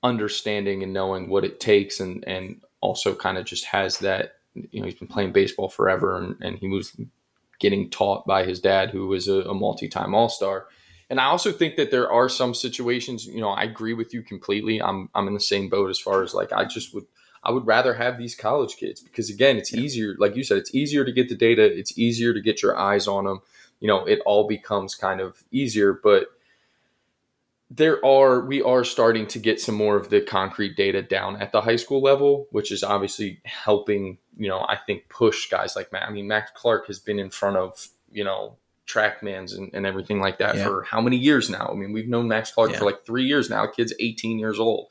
understanding 0.04 0.84
and 0.84 0.94
knowing 0.94 1.30
what 1.30 1.46
it 1.46 1.60
takes, 1.60 2.00
and 2.00 2.24
and 2.28 2.62
also 2.82 3.16
kind 3.16 3.38
of 3.38 3.46
just 3.46 3.66
has 3.66 4.00
that 4.00 4.36
you 4.54 4.80
know 4.80 4.86
he's 4.86 4.96
been 4.96 5.08
playing 5.08 5.32
baseball 5.32 5.70
forever, 5.70 6.18
and, 6.18 6.36
and 6.42 6.60
he 6.60 6.68
was 6.68 6.96
getting 7.60 7.90
taught 7.90 8.26
by 8.28 8.46
his 8.46 8.60
dad, 8.60 8.92
who 8.92 9.08
was 9.08 9.28
a, 9.28 9.42
a 9.42 9.54
multi 9.54 9.88
time 9.88 10.14
All 10.14 10.30
Star. 10.30 10.68
And 11.10 11.20
I 11.20 11.26
also 11.26 11.52
think 11.52 11.76
that 11.76 11.92
there 11.92 12.12
are 12.12 12.30
some 12.30 12.54
situations, 12.54 13.26
you 13.26 13.42
know, 13.42 13.50
I 13.50 13.64
agree 13.64 13.94
with 13.94 14.14
you 14.14 14.22
completely. 14.22 14.82
I'm 14.82 15.10
I'm 15.14 15.28
in 15.28 15.34
the 15.34 15.40
same 15.40 15.70
boat 15.70 15.90
as 15.90 16.00
far 16.00 16.24
as 16.24 16.34
like 16.34 16.52
I 16.54 16.66
just 16.66 16.94
would 16.94 17.06
I 17.44 17.52
would 17.52 17.68
rather 17.68 17.94
have 17.94 18.18
these 18.18 18.36
college 18.36 18.78
kids 18.78 19.02
because 19.02 19.30
again, 19.30 19.58
it's 19.58 19.74
easier. 19.74 20.16
Like 20.18 20.36
you 20.36 20.44
said, 20.44 20.58
it's 20.58 20.74
easier 20.74 21.04
to 21.04 21.12
get 21.12 21.30
the 21.30 21.36
data. 21.36 21.64
It's 21.64 21.98
easier 21.98 22.34
to 22.34 22.42
get 22.42 22.62
your 22.62 22.78
eyes 22.78 23.08
on 23.08 23.26
them. 23.26 23.42
You 23.80 23.88
know, 23.90 24.06
it 24.06 24.22
all 24.26 24.48
becomes 24.48 24.96
kind 24.96 25.20
of 25.20 25.44
easier, 25.52 25.94
but 25.94 26.28
there 27.70 28.04
are 28.06 28.46
we 28.46 28.62
are 28.62 28.84
starting 28.84 29.28
to 29.28 29.40
get 29.40 29.60
some 29.60 29.76
more 29.76 29.98
of 29.98 30.10
the 30.10 30.22
concrete 30.22 30.78
data 30.78 31.02
down 31.02 31.42
at 31.42 31.52
the 31.52 31.62
high 31.62 31.76
school 31.76 32.02
level, 32.02 32.48
which 32.52 32.72
is 32.72 32.84
obviously 32.84 33.42
helping. 33.44 34.20
You 34.38 34.48
know, 34.48 34.66
I 34.68 34.78
think 34.78 35.10
push 35.10 35.50
guys 35.50 35.76
like 35.76 35.92
Matt. 35.92 36.08
I 36.08 36.12
mean, 36.12 36.28
Max 36.28 36.52
Clark 36.56 36.88
has 36.88 37.00
been 37.00 37.20
in 37.20 37.30
front 37.30 37.58
of 37.58 37.88
you 38.12 38.24
know 38.24 38.58
trackmans 38.88 39.56
and, 39.58 39.70
and 39.74 39.86
everything 39.86 40.20
like 40.20 40.38
that 40.40 40.56
Yeah. 40.56 40.66
for 40.66 40.84
how 40.84 41.02
many 41.02 41.18
years 41.18 41.50
now? 41.50 41.70
I 41.72 41.76
mean, 41.76 41.94
we've 41.94 42.08
known 42.10 42.28
Max 42.28 42.52
Clark 42.52 42.72
Yeah. 42.72 42.80
for 42.80 42.86
like 42.86 43.06
three 43.06 43.26
years 43.26 43.50
now. 43.50 43.66
Kid's 43.68 43.94
18 44.00 44.40
years 44.40 44.60
old. 44.60 44.88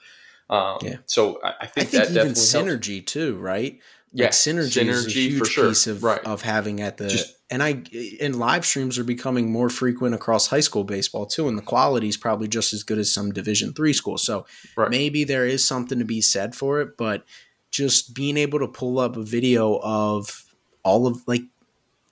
Um, 0.50 0.78
Yeah. 0.82 0.96
So 1.06 1.40
I, 1.42 1.48
I 1.48 1.54
I 1.62 1.66
think, 1.66 1.88
think 1.88 1.90
that 1.90 2.10
even 2.10 2.14
definitely 2.14 2.24
helps. 2.24 2.52
synergy 2.86 3.06
too, 3.06 3.36
right? 3.38 3.78
Yeah, 4.14 4.26
like 4.26 4.32
synergy, 4.32 4.88
is 4.88 5.06
a 5.06 5.10
huge 5.10 5.48
sure. 5.48 5.68
piece 5.68 5.86
of 5.86 6.02
Right. 6.02 6.20
of 6.24 6.42
having 6.42 6.80
at 6.82 6.98
the 6.98 7.08
Just- 7.08 7.34
and 7.50 7.62
I 7.62 7.82
and 8.20 8.36
live 8.38 8.64
streams 8.66 8.98
are 8.98 9.04
becoming 9.04 9.50
more 9.52 9.68
frequent 9.70 10.14
across 10.14 10.46
high 10.48 10.60
school 10.60 10.84
baseball 10.84 11.24
too, 11.26 11.48
and 11.48 11.56
the 11.56 11.62
quality 11.62 12.08
is 12.08 12.16
probably 12.18 12.48
just 12.48 12.72
as 12.74 12.82
good 12.82 12.98
as 12.98 13.12
some 13.12 13.32
Division 13.32 13.72
three 13.74 13.92
schools. 13.94 14.22
So 14.22 14.46
Right. 14.76 14.90
maybe 14.90 15.24
there 15.24 15.46
is 15.46 15.64
something 15.66 15.98
to 15.98 16.04
be 16.04 16.20
said 16.22 16.54
for 16.54 16.80
it, 16.80 16.96
but 16.98 17.24
just 17.70 18.14
being 18.14 18.36
able 18.36 18.58
to 18.58 18.68
pull 18.68 18.98
up 18.98 19.16
a 19.16 19.22
video 19.22 19.78
of 19.82 20.44
all 20.84 21.06
of 21.06 21.22
like 21.26 21.44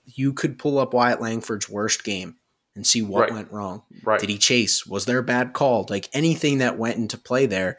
you 0.05 0.33
could 0.33 0.57
pull 0.59 0.79
up 0.79 0.93
Wyatt 0.93 1.21
Langford's 1.21 1.69
worst 1.69 2.03
game 2.03 2.35
and 2.75 2.85
see 2.87 3.01
what 3.01 3.21
Right. 3.21 3.33
went 3.33 3.51
wrong. 3.51 3.83
Right. 4.03 4.19
Did 4.19 4.29
he 4.29 4.37
chase? 4.37 4.85
Was 4.85 5.05
there 5.05 5.19
a 5.19 5.23
bad 5.23 5.53
call? 5.53 5.85
Like 5.89 6.09
anything 6.13 6.57
that 6.59 6.77
went 6.77 6.97
into 6.97 7.17
play 7.17 7.45
there, 7.45 7.77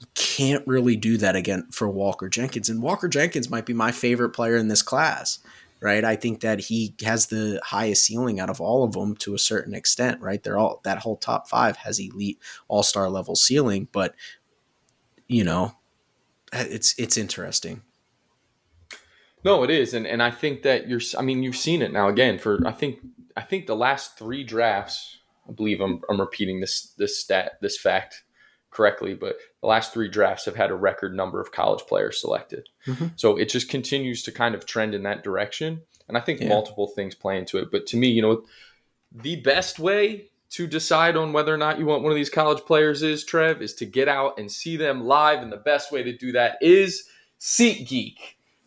you 0.00 0.06
can't 0.14 0.66
really 0.66 0.96
do 0.96 1.16
that 1.18 1.34
again 1.36 1.66
for 1.70 1.88
Walker 1.88 2.28
Jenkins. 2.28 2.68
And 2.68 2.82
Walker 2.82 3.08
Jenkins 3.08 3.48
might 3.50 3.64
be 3.66 3.72
my 3.72 3.90
favorite 3.92 4.30
player 4.30 4.56
in 4.56 4.68
this 4.68 4.82
class, 4.82 5.38
right? 5.80 6.04
I 6.04 6.16
think 6.16 6.40
that 6.40 6.60
he 6.60 6.94
has 7.04 7.26
the 7.26 7.60
highest 7.64 8.04
ceiling 8.04 8.38
out 8.38 8.50
of 8.50 8.60
all 8.60 8.84
of 8.84 8.92
them 8.92 9.16
to 9.16 9.34
a 9.34 9.38
certain 9.38 9.74
extent, 9.74 10.20
right? 10.20 10.42
They're 10.42 10.58
all 10.58 10.80
that 10.84 10.98
whole 10.98 11.16
top 11.16 11.48
five 11.48 11.76
has 11.78 11.98
elite 11.98 12.38
all 12.68 12.82
star 12.82 13.08
level 13.08 13.36
ceiling, 13.36 13.88
but 13.92 14.14
you 15.26 15.42
know, 15.44 15.72
it's 16.52 16.94
it's 16.98 17.16
interesting. 17.16 17.80
No, 19.44 19.62
it 19.62 19.70
is, 19.70 19.92
and 19.94 20.06
and 20.06 20.22
I 20.22 20.30
think 20.30 20.62
that 20.62 20.88
you're. 20.88 21.00
I 21.18 21.22
mean, 21.22 21.42
you've 21.42 21.56
seen 21.56 21.82
it 21.82 21.92
now 21.92 22.08
again 22.08 22.38
for. 22.38 22.66
I 22.66 22.72
think 22.72 23.00
I 23.36 23.42
think 23.42 23.66
the 23.66 23.76
last 23.76 24.18
three 24.18 24.42
drafts. 24.44 25.18
I 25.48 25.52
believe 25.52 25.80
I'm 25.80 26.00
I'm 26.08 26.18
repeating 26.20 26.60
this 26.60 26.94
this 26.96 27.18
stat 27.18 27.58
this 27.60 27.78
fact 27.78 28.24
correctly, 28.70 29.14
but 29.14 29.36
the 29.60 29.66
last 29.68 29.92
three 29.92 30.08
drafts 30.08 30.46
have 30.46 30.56
had 30.56 30.70
a 30.70 30.74
record 30.74 31.14
number 31.14 31.40
of 31.40 31.52
college 31.52 31.84
players 31.86 32.20
selected. 32.20 32.68
Mhm. 32.86 33.12
So 33.16 33.36
it 33.36 33.48
just 33.48 33.68
continues 33.68 34.22
to 34.24 34.32
kind 34.32 34.54
of 34.54 34.66
trend 34.66 34.94
in 34.94 35.02
that 35.04 35.22
direction, 35.22 35.82
and 36.08 36.16
I 36.16 36.20
think 36.20 36.40
Yeah. 36.40 36.48
multiple 36.48 36.88
things 36.88 37.14
play 37.14 37.38
into 37.38 37.58
it. 37.58 37.70
But 37.70 37.86
to 37.88 37.96
me, 37.96 38.08
you 38.08 38.22
know, 38.22 38.44
the 39.12 39.36
best 39.36 39.78
way 39.78 40.30
to 40.50 40.66
decide 40.66 41.16
on 41.16 41.32
whether 41.32 41.52
or 41.54 41.56
not 41.58 41.78
you 41.78 41.86
want 41.86 42.02
one 42.02 42.10
of 42.10 42.16
these 42.16 42.30
college 42.30 42.64
players 42.64 43.02
is 43.02 43.24
Trev 43.24 43.60
is 43.62 43.74
to 43.74 43.86
get 43.86 44.08
out 44.08 44.38
and 44.38 44.50
see 44.50 44.76
them 44.76 45.04
live, 45.04 45.40
and 45.42 45.52
the 45.52 45.56
best 45.58 45.92
way 45.92 46.02
to 46.02 46.12
do 46.16 46.32
that 46.32 46.56
is 46.60 47.08
SeatGeek. 47.38 48.16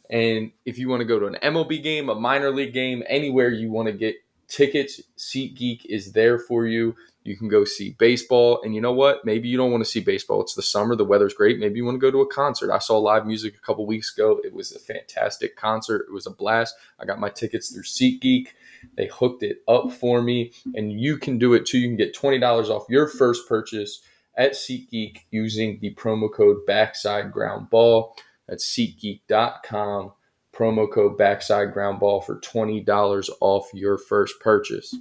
And 0.09 0.51
if 0.65 0.77
you 0.77 0.89
want 0.89 1.01
to 1.01 1.05
go 1.05 1.19
to 1.19 1.27
an 1.27 1.37
MLB 1.43 1.83
game, 1.83 2.09
a 2.09 2.15
minor 2.15 2.51
league 2.51 2.73
game, 2.73 3.03
anywhere 3.07 3.49
you 3.49 3.71
want 3.71 3.87
to 3.87 3.93
get 3.93 4.15
tickets, 4.47 5.01
SeatGeek 5.17 5.85
is 5.85 6.13
there 6.13 6.39
for 6.39 6.65
you. 6.65 6.95
You 7.23 7.35
can 7.35 7.49
go 7.49 7.65
see 7.65 7.89
baseball. 7.99 8.61
And 8.63 8.73
you 8.73 8.79
know 8.79 8.93
what? 8.93 9.25
Maybe 9.25 9.49
you 9.49 9.57
don't 9.57 9.71
want 9.71 9.83
to 9.83 9.89
see 9.89 9.99
baseball. 9.99 10.41
It's 10.41 10.53
the 10.53 10.61
summer, 10.61 10.95
the 10.95 11.03
weather's 11.03 11.33
great. 11.33 11.59
Maybe 11.59 11.75
you 11.75 11.85
want 11.85 11.95
to 11.95 11.99
go 11.99 12.09
to 12.09 12.21
a 12.21 12.33
concert. 12.33 12.71
I 12.71 12.79
saw 12.79 12.97
live 12.97 13.25
music 13.25 13.55
a 13.57 13.59
couple 13.59 13.85
weeks 13.85 14.13
ago. 14.17 14.39
It 14.45 14.53
was 14.53 14.71
a 14.71 14.79
fantastic 14.79 15.57
concert. 15.57 16.05
It 16.07 16.13
was 16.13 16.25
a 16.25 16.31
blast. 16.31 16.75
I 16.99 17.05
got 17.05 17.19
my 17.19 17.29
tickets 17.29 17.69
through 17.69 17.83
SeatGeek. 17.83 18.47
They 18.95 19.07
hooked 19.07 19.43
it 19.43 19.61
up 19.67 19.91
for 19.91 20.21
me, 20.21 20.53
and 20.73 20.93
you 20.93 21.17
can 21.17 21.37
do 21.37 21.53
it 21.53 21.65
too. 21.65 21.79
You 21.79 21.89
can 21.89 21.97
get 21.97 22.15
$20 22.15 22.69
off 22.69 22.85
your 22.87 23.07
first 23.07 23.47
purchase 23.49 24.01
at 24.37 24.53
SeatGeek 24.53 25.23
using 25.31 25.79
the 25.81 25.93
promo 25.95 26.31
code 26.31 26.65
Backside 26.65 27.31
Ground 27.31 27.69
Ball. 27.69 28.15
That's 28.47 28.65
SeatGeek.com. 28.65 30.13
Promo 30.53 30.91
code 30.91 31.17
Backside 31.17 31.71
Ground 31.71 31.99
Ball 31.99 32.19
for 32.19 32.39
$20 32.39 33.29
off 33.41 33.69
your 33.73 33.97
first 33.97 34.39
purchase. 34.39 34.95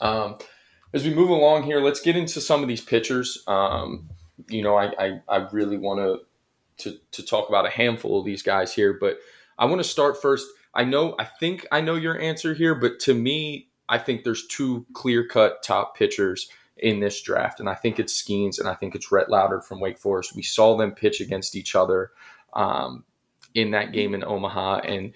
Um, 0.00 0.36
as 0.92 1.04
we 1.04 1.14
move 1.14 1.30
along 1.30 1.64
here, 1.64 1.80
let's 1.80 2.00
get 2.00 2.16
into 2.16 2.40
some 2.40 2.62
of 2.62 2.68
these 2.68 2.80
pitchers. 2.80 3.44
Um, 3.46 4.08
you 4.48 4.62
know, 4.62 4.76
I, 4.76 4.92
I, 4.98 5.20
I 5.28 5.36
really 5.52 5.76
want 5.76 6.00
to 6.00 6.24
to 6.76 6.98
to 7.12 7.24
talk 7.24 7.48
about 7.48 7.66
a 7.66 7.70
handful 7.70 8.18
of 8.18 8.24
these 8.24 8.42
guys 8.42 8.74
here, 8.74 8.92
but 9.00 9.18
I 9.58 9.66
want 9.66 9.80
to 9.80 9.88
start 9.88 10.20
first. 10.20 10.46
I 10.74 10.82
know, 10.82 11.14
I 11.20 11.24
think 11.24 11.66
I 11.70 11.80
know 11.80 11.94
your 11.94 12.20
answer 12.20 12.52
here, 12.52 12.74
but 12.74 12.98
to 13.00 13.14
me, 13.14 13.68
I 13.88 13.98
think 13.98 14.24
there's 14.24 14.46
two 14.48 14.84
clear 14.92 15.26
cut 15.26 15.62
top 15.62 15.96
pitchers 15.96 16.48
in 16.76 16.98
this 16.98 17.22
draft, 17.22 17.60
and 17.60 17.68
I 17.68 17.74
think 17.74 18.00
it's 18.00 18.20
Skenes 18.20 18.58
and 18.58 18.68
I 18.68 18.74
think 18.74 18.96
it's 18.96 19.12
Rhett 19.12 19.30
Lowder 19.30 19.60
from 19.60 19.78
Wake 19.78 19.98
Forest. 19.98 20.34
We 20.34 20.42
saw 20.42 20.76
them 20.76 20.92
pitch 20.92 21.20
against 21.20 21.54
each 21.54 21.76
other 21.76 22.10
um, 22.54 23.04
in 23.54 23.72
that 23.72 23.92
game 23.92 24.14
in 24.14 24.24
Omaha, 24.24 24.78
and 24.78 25.12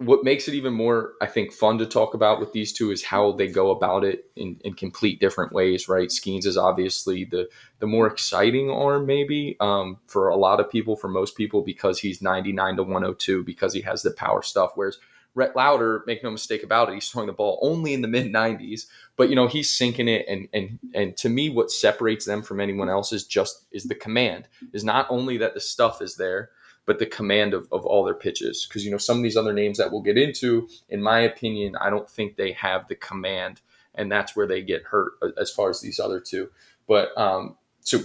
what 0.00 0.24
makes 0.24 0.48
it 0.48 0.54
even 0.54 0.72
more, 0.72 1.12
I 1.20 1.26
think, 1.26 1.52
fun 1.52 1.76
to 1.76 1.86
talk 1.86 2.14
about 2.14 2.40
with 2.40 2.54
these 2.54 2.72
two 2.72 2.90
is 2.90 3.04
how 3.04 3.32
they 3.32 3.48
go 3.48 3.70
about 3.70 4.02
it 4.02 4.30
in, 4.34 4.58
in 4.64 4.72
complete 4.72 5.20
different 5.20 5.52
ways, 5.52 5.90
right? 5.90 6.08
Skenes 6.08 6.46
is 6.46 6.56
obviously 6.56 7.24
the 7.24 7.50
the 7.80 7.86
more 7.86 8.06
exciting 8.06 8.70
arm, 8.70 9.04
maybe 9.04 9.56
um, 9.60 9.98
for 10.06 10.28
a 10.28 10.36
lot 10.36 10.58
of 10.58 10.70
people, 10.70 10.96
for 10.96 11.08
most 11.08 11.36
people, 11.36 11.60
because 11.60 11.98
he's 11.98 12.22
99 12.22 12.76
to 12.76 12.82
102, 12.82 13.44
because 13.44 13.74
he 13.74 13.82
has 13.82 14.02
the 14.02 14.10
power 14.12 14.42
stuff. 14.42 14.72
Whereas 14.74 14.98
Rhett 15.34 15.54
Lowder, 15.54 16.02
make 16.06 16.24
no 16.24 16.30
mistake 16.30 16.62
about 16.62 16.88
it, 16.88 16.94
he's 16.94 17.08
throwing 17.08 17.26
the 17.26 17.34
ball 17.34 17.58
only 17.62 17.92
in 17.92 18.00
the 18.00 18.08
mid 18.08 18.32
90s, 18.32 18.86
but 19.20 19.28
you 19.28 19.36
know 19.36 19.48
he's 19.48 19.68
sinking 19.68 20.08
it, 20.08 20.24
and 20.26 20.48
and 20.54 20.78
and 20.94 21.14
to 21.18 21.28
me, 21.28 21.50
what 21.50 21.70
separates 21.70 22.24
them 22.24 22.40
from 22.40 22.58
anyone 22.58 22.88
else 22.88 23.12
is 23.12 23.26
just 23.26 23.66
is 23.70 23.84
the 23.84 23.94
command. 23.94 24.48
Is 24.72 24.82
not 24.82 25.06
only 25.10 25.36
that 25.36 25.52
the 25.52 25.60
stuff 25.60 26.00
is 26.00 26.16
there, 26.16 26.48
but 26.86 26.98
the 26.98 27.04
command 27.04 27.52
of, 27.52 27.68
of 27.70 27.84
all 27.84 28.02
their 28.02 28.14
pitches. 28.14 28.64
Because, 28.66 28.82
you 28.82 28.90
know, 28.90 28.96
some 28.96 29.18
of 29.18 29.22
these 29.22 29.36
other 29.36 29.52
names 29.52 29.76
that 29.76 29.92
we'll 29.92 30.00
get 30.00 30.16
into, 30.16 30.70
in 30.88 31.02
my 31.02 31.20
opinion, 31.20 31.76
I 31.76 31.90
don't 31.90 32.08
think 32.08 32.36
they 32.36 32.52
have 32.52 32.88
the 32.88 32.94
command. 32.94 33.60
And 33.94 34.10
that's 34.10 34.34
where 34.34 34.46
they 34.46 34.62
get 34.62 34.84
hurt 34.84 35.12
uh, 35.20 35.28
as 35.38 35.50
far 35.50 35.68
as 35.68 35.82
these 35.82 36.00
other 36.00 36.18
two. 36.18 36.48
But 36.88 37.10
um, 37.18 37.58
so 37.80 37.98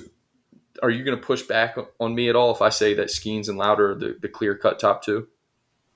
are 0.84 0.89
you 0.89 1.06
going 1.06 1.17
to 1.17 1.25
push 1.25 1.43
back 1.43 1.78
on 1.97 2.13
me 2.13 2.28
at 2.28 2.36
all 2.36 2.54
if 2.54 2.62
I 2.62 2.67
say 2.67 2.93
that 2.95 3.08
Skenes 3.08 3.47
and 3.47 3.58
Lowder 3.58 3.91
are 3.91 3.95
the, 3.95 4.17
the 4.21 4.28
clear 4.28 4.58
cut 4.58 4.80
top 4.80 5.01
two? 5.01 5.30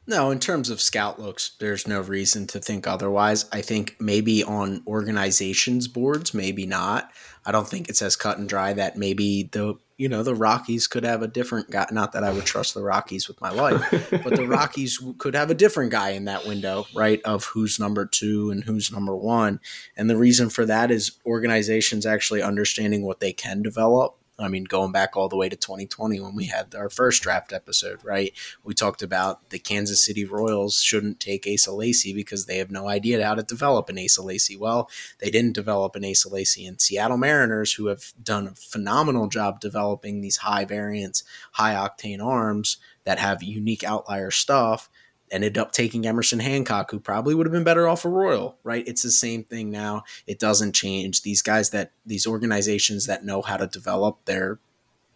No, 0.10 0.32
in 0.32 0.40
terms 0.40 0.72
of 0.72 0.82
scout 0.82 1.20
looks, 1.20 1.52
there's 1.60 1.88
no 1.88 2.02
reason 2.02 2.48
to 2.48 2.60
think 2.60 2.88
otherwise. 2.88 3.46
I 3.52 3.62
think 3.62 3.96
maybe 4.00 4.44
on 4.44 4.82
organizations 4.88 5.88
boards, 5.88 6.34
maybe 6.34 6.66
not. 6.66 7.12
I 7.46 7.52
don't 7.52 7.68
think 7.68 7.90
it's 7.90 8.02
as 8.02 8.16
cut 8.16 8.40
and 8.40 8.50
dry 8.50 8.74
that 8.74 8.98
maybe 8.98 9.50
the 9.52 9.76
you 9.98 10.10
know 10.10 10.24
the 10.24 10.34
Rockies 10.34 10.88
could 10.88 11.04
have 11.04 11.22
a 11.22 11.28
different 11.28 11.70
guy. 11.70 11.86
Not 11.92 12.14
that 12.14 12.24
I 12.24 12.32
would 12.32 12.46
trust 12.46 12.74
the 12.74 12.82
Rockies 12.82 13.28
with 13.28 13.40
my 13.40 13.52
life, 13.52 13.84
but 14.24 14.36
the 14.36 14.48
Rockies 14.48 15.00
could 15.20 15.36
have 15.36 15.52
a 15.52 15.54
different 15.54 15.92
guy 15.92 16.10
in 16.12 16.26
that 16.26 16.48
window, 16.48 16.88
right? 16.96 17.22
Of 17.22 17.46
who's 17.46 17.80
number 17.80 18.08
two 18.08 18.50
and 18.50 18.64
who's 18.64 18.92
number 18.92 19.16
one. 19.16 19.60
And 19.96 20.10
the 20.10 20.18
reason 20.18 20.50
for 20.50 20.66
that 20.66 20.90
is 20.90 21.20
organizations 21.24 22.08
actually 22.08 22.42
understanding 22.42 23.04
what 23.04 23.20
they 23.20 23.32
can 23.32 23.62
develop. 23.62 24.19
I 24.40 24.48
mean, 24.48 24.64
going 24.64 24.92
back 24.92 25.16
all 25.16 25.30
the 25.30 25.36
way 25.36 25.50
to 25.50 25.56
2020 25.56 26.20
when 26.20 26.36
we 26.36 26.46
had 26.46 26.74
our 26.76 26.90
first 26.90 27.22
draft 27.22 27.52
episode, 27.52 28.04
right? 28.04 28.34
We 28.64 28.74
talked 28.74 29.02
about 29.02 29.50
the 29.50 29.60
Kansas 29.60 30.04
City 30.06 30.26
Royals 30.26 30.82
shouldn't 30.82 31.20
take 31.20 31.48
Asa 31.48 31.72
Lacy 31.72 32.14
because 32.14 32.46
they 32.46 32.58
have 32.58 32.72
no 32.72 32.88
idea 32.88 33.24
how 33.26 33.36
to 33.36 33.44
develop 33.44 33.90
an 33.90 34.00
Asa 34.00 34.22
Lacy. 34.22 34.56
Well, 34.56 34.90
they 35.20 35.30
didn't 35.30 35.54
develop 35.54 35.96
an 35.96 36.06
Asa 36.06 36.30
Lacy. 36.30 36.66
And 36.66 36.80
Seattle 36.80 37.18
Mariners, 37.18 37.74
who 37.74 37.88
have 37.88 38.14
done 38.22 38.48
a 38.48 38.56
phenomenal 38.56 39.28
job 39.28 39.60
developing 39.60 40.22
these 40.22 40.38
high 40.38 40.66
variance, 40.66 41.24
high 41.54 41.74
octane 41.74 42.24
arms 42.24 42.78
that 43.04 43.20
have 43.20 43.44
unique 43.44 43.84
outlier 43.84 44.32
stuff, 44.32 44.90
ended 45.32 45.58
up 45.58 45.72
taking 45.72 46.06
Emerson 46.06 46.40
Hancock, 46.40 46.92
who 46.92 47.00
probably 47.00 47.36
would 47.36 47.46
have 47.46 47.54
been 47.54 47.64
better 47.64 47.88
off 47.88 48.06
a 48.06 48.10
Royal, 48.10 48.58
right? 48.64 48.88
It's 48.88 49.04
the 49.04 49.12
same 49.12 49.44
thing 49.44 49.70
now. 49.70 50.04
It 50.28 50.40
doesn't 50.40 50.74
change. 50.74 51.22
These 51.22 51.42
guys 51.42 51.70
that 51.72 51.92
these 52.06 52.28
organizations 52.28 53.06
that 53.06 53.26
know 53.26 53.42
how 53.42 53.58
to 53.58 53.68
develop 53.68 54.26
their 54.26 54.60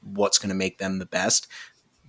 what's 0.04 0.38
going 0.38 0.50
to 0.50 0.56
make 0.56 0.78
them 0.78 1.00
the 1.00 1.06
best. 1.06 1.48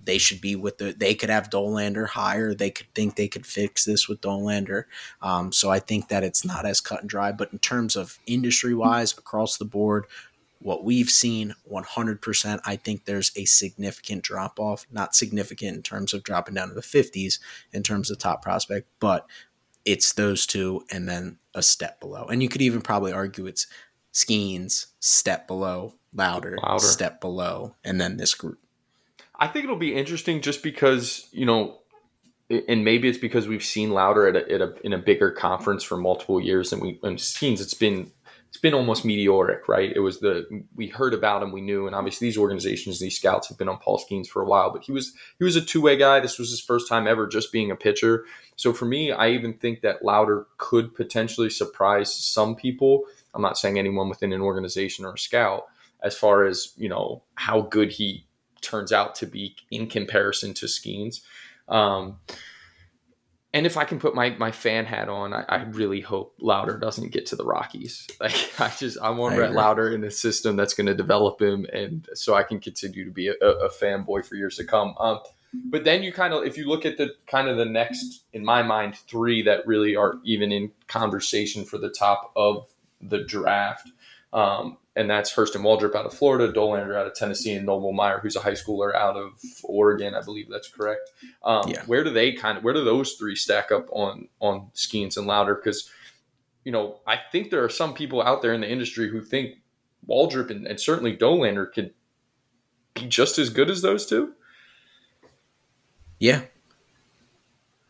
They 0.03 0.17
should 0.19 0.39
be 0.39 0.55
with 0.55 0.77
the. 0.77 0.93
They 0.93 1.15
could 1.15 1.31
have 1.31 1.49
Dollander 1.49 2.09
higher. 2.09 2.53
They 2.53 2.69
could 2.69 2.93
think 2.93 3.15
they 3.15 3.27
could 3.27 3.45
fix 3.45 3.85
this 3.85 4.07
with 4.07 4.21
Dollander. 4.21 4.83
Um, 5.21 5.51
so 5.51 5.71
I 5.71 5.79
think 5.79 6.09
that 6.09 6.23
it's 6.23 6.45
not 6.45 6.65
as 6.65 6.79
cut 6.79 7.01
and 7.01 7.09
dry. 7.09 7.31
But 7.31 7.51
in 7.51 7.57
terms 7.57 7.95
of 7.95 8.19
industry 8.27 8.75
wise, 8.75 9.13
across 9.17 9.57
the 9.57 9.65
board, 9.65 10.05
what 10.59 10.83
we've 10.83 11.09
seen 11.09 11.53
100% 11.71 12.59
i 12.65 12.75
think 12.75 13.05
there's 13.05 13.31
a 13.35 13.45
significant 13.45 14.23
drop 14.23 14.59
off 14.59 14.85
not 14.91 15.15
significant 15.15 15.75
in 15.75 15.83
terms 15.83 16.13
of 16.13 16.23
dropping 16.23 16.55
down 16.55 16.69
to 16.69 16.73
the 16.73 16.81
50s 16.81 17.39
in 17.73 17.83
terms 17.83 18.09
of 18.09 18.17
top 18.17 18.41
prospect 18.41 18.87
but 18.99 19.27
it's 19.85 20.13
those 20.13 20.45
two 20.47 20.83
and 20.89 21.07
then 21.07 21.37
a 21.53 21.61
step 21.61 21.99
below. 21.99 22.25
And 22.25 22.43
you 22.43 22.49
could 22.49 22.61
even 22.61 22.81
probably 22.81 23.13
argue 23.13 23.45
it's 23.45 23.67
skenes 24.11 24.87
step 24.99 25.47
below 25.47 25.93
lowder, 26.13 26.57
Lowder. 26.61 26.79
step 26.79 27.21
below 27.21 27.75
and 27.83 28.01
then 28.01 28.17
this 28.17 28.33
group. 28.33 28.59
I 29.37 29.47
think 29.47 29.65
it'll 29.65 29.75
be 29.75 29.95
interesting 29.95 30.41
just 30.41 30.63
because 30.63 31.27
you 31.31 31.45
know, 31.45 31.79
and 32.49 32.83
maybe 32.83 33.07
it's 33.09 33.17
because 33.17 33.47
we've 33.47 33.63
seen 33.63 33.91
Lowder 33.91 34.27
at 34.27 34.35
a, 34.35 34.53
at 34.53 34.61
a 34.61 34.73
in 34.85 34.93
a 34.93 34.97
bigger 34.97 35.31
conference 35.31 35.83
for 35.83 35.97
multiple 35.97 36.39
years, 36.39 36.71
and 36.71 36.81
we 36.81 36.99
and 37.03 37.17
Skenes 37.17 37.59
it's 37.59 37.73
been 37.73 38.11
it's 38.55 38.61
been 38.61 38.73
almost 38.73 39.03
meteoric, 39.03 39.67
right? 39.67 39.91
It 39.93 39.99
was 39.99 40.21
the 40.21 40.63
we 40.75 40.87
heard 40.87 41.13
about 41.13 41.43
him, 41.43 41.51
we 41.51 41.59
knew, 41.59 41.87
and 41.87 41.95
obviously 41.95 42.27
these 42.27 42.37
organizations, 42.37 43.01
these 43.01 43.17
scouts 43.17 43.49
have 43.49 43.57
been 43.57 43.67
on 43.67 43.79
Paul 43.79 43.99
Skenes 43.99 44.29
for 44.29 44.41
a 44.41 44.45
while, 44.45 44.71
but 44.71 44.85
he 44.85 44.93
was 44.93 45.11
he 45.37 45.43
was 45.43 45.57
a 45.57 45.61
two 45.61 45.81
way 45.81 45.97
guy. 45.97 46.21
This 46.21 46.39
was 46.39 46.51
his 46.51 46.61
first 46.61 46.87
time 46.87 47.05
ever 47.05 47.27
just 47.27 47.51
being 47.51 47.69
a 47.69 47.75
pitcher. 47.75 48.23
So 48.55 48.71
for 48.71 48.85
me, 48.85 49.11
I 49.11 49.31
even 49.31 49.55
think 49.55 49.81
that 49.81 50.05
Lowder 50.05 50.47
could 50.57 50.95
potentially 50.95 51.49
surprise 51.49 52.15
some 52.15 52.55
people. 52.55 53.03
I'm 53.33 53.41
not 53.41 53.57
saying 53.57 53.77
anyone 53.77 54.07
within 54.07 54.31
an 54.31 54.39
organization 54.39 55.03
or 55.03 55.15
a 55.15 55.19
scout 55.19 55.65
as 56.01 56.15
far 56.15 56.45
as 56.45 56.71
you 56.77 56.87
know 56.87 57.23
how 57.35 57.59
good 57.59 57.91
he 57.91 58.25
turns 58.61 58.93
out 58.93 59.15
to 59.15 59.25
be 59.25 59.57
in 59.69 59.87
comparison 59.87 60.53
to 60.53 60.67
Skenes. 60.67 61.19
Um, 61.67 62.19
and 63.55 63.65
if 63.65 63.77
I 63.77 63.85
can 63.85 63.99
put 63.99 64.13
my 64.13 64.31
my 64.31 64.51
fan 64.51 64.85
hat 64.85 65.07
on, 65.07 65.33
I, 65.33 65.45
I, 65.47 65.63
really 65.63 66.01
hope 66.01 66.35
Lowder 66.41 66.77
doesn't 66.77 67.13
get 67.13 67.27
to 67.27 67.37
the 67.37 67.45
Rockies. 67.45 68.05
Like 68.19 68.59
I 68.59 68.69
just 68.77 68.97
I 68.99 69.11
want 69.11 69.35
I 69.35 69.37
Rhett 69.37 69.53
Lowder 69.53 69.93
in 69.93 70.03
a 70.03 70.11
system 70.11 70.57
that's 70.57 70.73
going 70.73 70.87
to 70.87 70.93
develop 70.93 71.41
him, 71.41 71.65
and 71.71 72.07
so 72.13 72.35
I 72.35 72.43
can 72.43 72.59
continue 72.59 73.05
to 73.05 73.11
be 73.11 73.29
a, 73.29 73.33
a 73.33 73.69
fanboy 73.69 74.25
for 74.25 74.35
years 74.35 74.57
to 74.57 74.65
come. 74.65 74.93
Um, 74.99 75.19
but 75.53 75.85
then 75.85 76.03
you 76.03 76.11
kind 76.11 76.33
of 76.33 76.43
if 76.43 76.57
you 76.57 76.67
look 76.67 76.85
at 76.85 76.97
the 76.97 77.11
kind 77.27 77.47
of 77.47 77.55
the 77.55 77.65
next 77.65 78.25
in 78.33 78.43
my 78.43 78.61
mind 78.61 78.97
three 79.07 79.41
that 79.43 79.65
really 79.65 79.95
are 79.95 80.15
even 80.25 80.51
in 80.51 80.71
conversation 80.87 81.63
for 81.63 81.77
the 81.77 81.89
top 81.89 82.33
of 82.35 82.67
the 83.01 83.23
draft. 83.23 83.89
Um, 84.33 84.77
and 84.95 85.09
that's 85.09 85.33
Hurston 85.33 85.61
Waldrep 85.61 85.95
out 85.95 86.05
of 86.05 86.13
Florida, 86.13 86.51
Dollander 86.51 86.95
out 86.95 87.07
of 87.07 87.15
Tennessee, 87.15 87.53
and 87.53 87.65
Noble 87.65 87.91
Meyer, 87.91 88.19
who's 88.19 88.35
a 88.35 88.39
high 88.39 88.51
schooler 88.51 88.95
out 88.95 89.17
of 89.17 89.33
Oregon, 89.63 90.15
I 90.15 90.21
believe 90.21 90.49
that's 90.49 90.69
correct. 90.69 91.11
Um, 91.43 91.67
yeah. 91.67 91.83
Where 91.85 92.03
do 92.03 92.11
they 92.11 92.31
kind 92.31 92.57
of 92.57 92.63
where 92.63 92.73
do 92.73 92.83
those 92.83 93.13
three 93.13 93.35
stack 93.35 93.71
up 93.71 93.87
on 93.91 94.29
on 94.39 94.69
Skenes 94.73 95.17
and 95.17 95.27
Lowder? 95.27 95.55
Because 95.55 95.89
you 96.63 96.71
know 96.71 96.99
I 97.05 97.17
think 97.31 97.49
there 97.49 97.63
are 97.63 97.69
some 97.69 97.93
people 97.93 98.21
out 98.21 98.41
there 98.41 98.53
in 98.53 98.61
the 98.61 98.71
industry 98.71 99.09
who 99.09 99.21
think 99.21 99.55
Waldrep 100.07 100.49
and, 100.49 100.65
and 100.65 100.79
certainly 100.79 101.15
Dollander 101.15 101.71
could 101.71 101.93
be 102.93 103.07
just 103.07 103.37
as 103.37 103.49
good 103.49 103.69
as 103.69 103.81
those 103.81 104.05
two. 104.05 104.33
Yeah, 106.19 106.43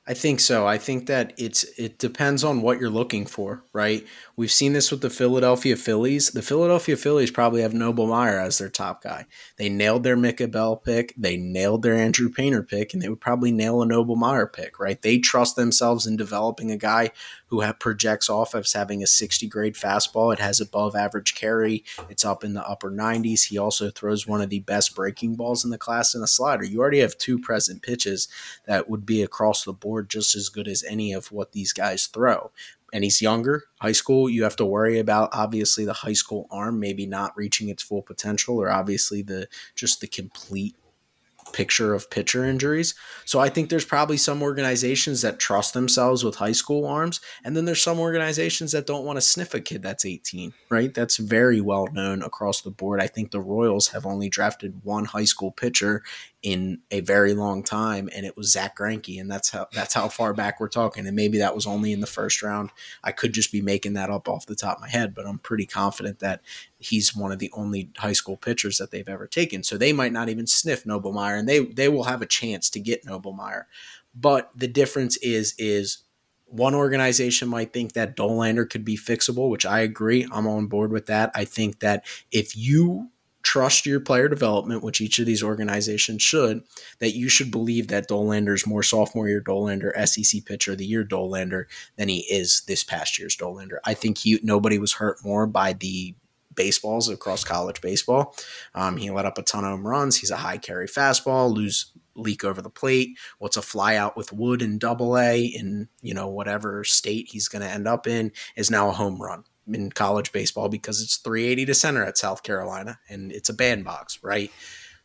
I 0.07 0.13
think 0.13 0.39
so. 0.39 0.67
I 0.67 0.77
think 0.77 1.07
that 1.07 1.33
it's 1.35 1.63
it 1.79 1.97
depends 1.97 2.43
on 2.43 2.61
what 2.61 2.79
you're 2.79 2.91
looking 2.91 3.25
for, 3.25 3.63
right? 3.73 4.05
We've 4.35 4.51
seen 4.51 4.73
this 4.73 4.91
with 4.91 5.01
the 5.01 5.09
Philadelphia 5.09 5.75
Phillies. 5.75 6.29
The 6.29 6.43
Philadelphia 6.43 6.95
Phillies 6.95 7.31
probably 7.31 7.63
have 7.63 7.73
Noble 7.73 8.05
Meyer 8.05 8.39
as 8.39 8.59
their 8.59 8.69
top 8.69 9.01
guy. 9.01 9.25
They 9.57 9.67
nailed 9.67 10.03
their 10.03 10.15
Mick 10.15 10.39
Abel 10.39 10.75
pick, 10.77 11.15
they 11.17 11.37
nailed 11.37 11.81
their 11.81 11.95
Andrew 11.95 12.29
Painter 12.29 12.61
pick, 12.61 12.93
and 12.93 13.01
they 13.01 13.09
would 13.09 13.21
probably 13.21 13.51
nail 13.51 13.81
a 13.81 13.85
Noble 13.85 14.15
Meyer 14.15 14.45
pick, 14.45 14.79
right? 14.79 15.01
They 15.01 15.17
trust 15.17 15.55
themselves 15.55 16.05
in 16.05 16.17
developing 16.17 16.69
a 16.69 16.77
guy 16.77 17.09
who 17.47 17.63
projects 17.79 18.29
off 18.29 18.53
as 18.53 18.73
having 18.73 19.01
a 19.01 19.07
60 19.07 19.47
grade 19.47 19.75
fastball. 19.75 20.33
It 20.33 20.39
has 20.39 20.59
above 20.59 20.95
average 20.95 21.35
carry. 21.35 21.83
It's 22.09 22.25
up 22.25 22.43
in 22.43 22.53
the 22.53 22.67
upper 22.67 22.91
90s. 22.91 23.47
He 23.47 23.57
also 23.57 23.89
throws 23.89 24.27
one 24.27 24.41
of 24.41 24.49
the 24.49 24.59
best 24.59 24.93
breaking 24.93 25.35
balls 25.35 25.63
in 25.63 25.71
the 25.71 25.77
class 25.77 26.13
in 26.13 26.21
a 26.21 26.27
slider. 26.27 26.65
You 26.65 26.81
already 26.81 26.99
have 26.99 27.17
two 27.17 27.39
present 27.39 27.81
pitches 27.81 28.27
that 28.65 28.89
would 28.89 29.05
be 29.05 29.21
across 29.23 29.63
the 29.63 29.73
board 29.73 29.94
just 30.01 30.35
as 30.35 30.49
good 30.49 30.67
as 30.67 30.83
any 30.83 31.13
of 31.13 31.31
what 31.31 31.51
these 31.51 31.73
guys 31.73 32.07
throw. 32.07 32.51
And 32.93 33.03
he's 33.03 33.21
younger. 33.21 33.63
High 33.81 33.91
school, 33.91 34.29
you 34.29 34.43
have 34.43 34.55
to 34.57 34.65
worry 34.65 34.99
about 34.99 35.29
obviously 35.33 35.85
the 35.85 35.93
high 35.93 36.13
school 36.13 36.47
arm 36.49 36.79
maybe 36.79 37.05
not 37.05 37.35
reaching 37.35 37.69
its 37.69 37.83
full 37.83 38.01
potential, 38.01 38.57
or 38.57 38.71
obviously 38.71 39.21
the 39.21 39.47
just 39.75 40.01
the 40.01 40.07
complete 40.07 40.75
picture 41.55 41.93
of 41.93 42.09
pitcher 42.09 42.43
injuries. 42.43 42.95
So 43.23 43.39
I 43.39 43.47
think 43.47 43.69
there's 43.69 43.85
probably 43.85 44.17
some 44.17 44.43
organizations 44.43 45.21
that 45.21 45.39
trust 45.39 45.73
themselves 45.73 46.21
with 46.21 46.35
high 46.35 46.51
school 46.51 46.85
arms, 46.85 47.21
and 47.45 47.55
then 47.55 47.63
there's 47.63 47.81
some 47.81 47.99
organizations 47.99 48.73
that 48.73 48.85
don't 48.85 49.05
want 49.05 49.17
to 49.17 49.21
sniff 49.21 49.53
a 49.53 49.61
kid 49.61 49.81
that's 49.81 50.03
18, 50.03 50.53
right? 50.69 50.93
That's 50.93 51.15
very 51.15 51.61
well 51.61 51.87
known 51.93 52.21
across 52.21 52.61
the 52.61 52.71
board. 52.71 52.99
I 52.99 53.07
think 53.07 53.31
the 53.31 53.39
Royals 53.39 53.89
have 53.89 54.05
only 54.05 54.27
drafted 54.27 54.83
one 54.83 55.05
high 55.05 55.23
school 55.23 55.51
pitcher 55.51 56.03
in 56.45 56.79
a 56.91 56.99
very 56.99 57.33
long 57.33 57.63
time, 57.63 58.07
and 58.13 58.23
it 58.23 58.37
was 58.37 58.51
Zach 58.51 58.77
Greinke, 58.77 59.19
and 59.19 59.29
that's 59.31 59.49
how 59.49 59.65
that's 59.73 59.95
how 59.95 60.07
far 60.07 60.31
back 60.31 60.59
we're 60.59 60.69
talking. 60.69 61.07
And 61.07 61.15
maybe 61.15 61.39
that 61.39 61.55
was 61.55 61.65
only 61.65 61.91
in 61.91 62.01
the 62.01 62.07
first 62.07 62.43
round. 62.43 62.69
I 63.03 63.13
could 63.13 63.33
just 63.33 63.51
be 63.51 63.63
making 63.63 63.93
that 63.93 64.11
up 64.11 64.29
off 64.29 64.45
the 64.45 64.53
top 64.53 64.77
of 64.77 64.81
my 64.81 64.89
head, 64.89 65.15
but 65.15 65.25
I'm 65.25 65.39
pretty 65.39 65.65
confident 65.65 66.19
that 66.19 66.41
he's 66.77 67.15
one 67.15 67.31
of 67.31 67.39
the 67.39 67.49
only 67.53 67.89
high 67.97 68.13
school 68.13 68.37
pitchers 68.37 68.77
that 68.77 68.91
they've 68.91 69.09
ever 69.09 69.25
taken. 69.25 69.63
So 69.63 69.75
they 69.75 69.91
might 69.91 70.13
not 70.13 70.29
even 70.29 70.45
sniff 70.45 70.85
Noble 70.85 71.11
Meyer, 71.11 71.35
and 71.35 71.49
they 71.49 71.65
they 71.65 71.89
will 71.89 72.03
have 72.03 72.21
a 72.21 72.27
chance 72.27 72.69
to 72.69 72.79
get 72.79 73.03
Noble 73.03 73.33
Meyer. 73.33 73.65
But 74.13 74.51
the 74.55 74.67
difference 74.67 75.17
is 75.17 75.55
is 75.57 76.03
one 76.45 76.75
organization 76.75 77.49
might 77.49 77.73
think 77.73 77.93
that 77.93 78.15
Dollander 78.15 78.69
could 78.69 78.85
be 78.85 78.97
fixable, 78.97 79.49
which 79.49 79.65
I 79.65 79.79
agree. 79.79 80.27
I'm 80.31 80.45
on 80.45 80.67
board 80.67 80.91
with 80.91 81.07
that. 81.07 81.31
I 81.33 81.43
think 81.43 81.79
that 81.79 82.05
if 82.31 82.55
you 82.55 83.09
trust 83.45 83.85
your 83.85 83.99
player 83.99 84.27
development, 84.27 84.83
which 84.83 84.99
each 84.99 85.19
of 85.19 85.27
these 85.27 85.43
organizations 85.43 86.21
should, 86.23 86.63
that 86.97 87.15
you 87.15 87.29
should 87.29 87.51
believe 87.51 87.87
that 87.87 88.09
Dollander's 88.09 88.65
more 88.65 88.81
sophomore 88.81 89.29
year 89.29 89.39
Dollander, 89.39 89.93
SEC 90.07 90.43
pitcher 90.45 90.71
of 90.71 90.79
the 90.79 90.85
year 90.85 91.05
Dollander 91.05 91.65
than 91.95 92.09
he 92.09 92.25
is 92.29 92.63
this 92.67 92.83
past 92.83 93.19
year's 93.19 93.37
Dollander. 93.37 93.77
I 93.85 93.93
think 93.93 94.17
he 94.17 94.39
nobody 94.41 94.79
was 94.79 94.93
hurt 94.93 95.23
more 95.23 95.45
by 95.45 95.73
the 95.73 96.15
baseballs 96.55 97.07
across 97.07 97.43
college 97.43 97.81
baseball. 97.81 98.35
Um, 98.73 98.97
he 98.97 99.11
let 99.11 99.25
up 99.25 99.37
a 99.37 99.43
ton 99.43 99.63
of 99.63 99.71
home 99.71 99.87
runs. 99.87 100.17
He's 100.17 100.31
a 100.31 100.37
high 100.37 100.57
carry 100.57 100.87
fastball, 100.87 101.53
lose 101.53 101.91
leak 102.15 102.43
over 102.43 102.61
the 102.63 102.69
plate. 102.69 103.17
What's 103.37 103.57
a 103.57 103.61
fly 103.61 103.95
out 103.95 104.17
with 104.17 104.33
wood 104.33 104.63
in 104.63 104.79
double 104.79 105.17
A 105.19 105.45
in, 105.45 105.89
you 106.01 106.15
know, 106.15 106.29
whatever 106.29 106.83
state 106.83 107.27
he's 107.29 107.47
going 107.47 107.61
to 107.61 107.69
end 107.69 107.87
up 107.87 108.07
in 108.07 108.31
is 108.55 108.71
now 108.71 108.89
a 108.89 108.93
home 108.93 109.21
run 109.21 109.43
in 109.71 109.91
college 109.91 110.31
baseball 110.31 110.69
because 110.69 111.01
it's 111.01 111.17
380 111.17 111.65
to 111.65 111.73
center 111.73 112.03
at 112.03 112.17
South 112.17 112.43
Carolina 112.43 112.99
and 113.09 113.31
it's 113.31 113.49
a 113.49 113.53
bandbox, 113.53 114.19
right? 114.23 114.51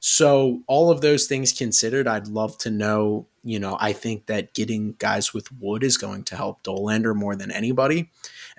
So 0.00 0.62
all 0.66 0.90
of 0.90 1.02
those 1.02 1.26
things 1.26 1.52
considered, 1.52 2.08
I'd 2.08 2.26
love 2.26 2.56
to 2.58 2.70
know, 2.70 3.26
you 3.44 3.58
know, 3.58 3.76
I 3.78 3.92
think 3.92 4.26
that 4.26 4.54
getting 4.54 4.94
guys 4.98 5.34
with 5.34 5.52
wood 5.60 5.84
is 5.84 5.98
going 5.98 6.24
to 6.24 6.36
help 6.36 6.62
Dollander 6.62 7.14
more 7.14 7.36
than 7.36 7.50
anybody. 7.50 8.10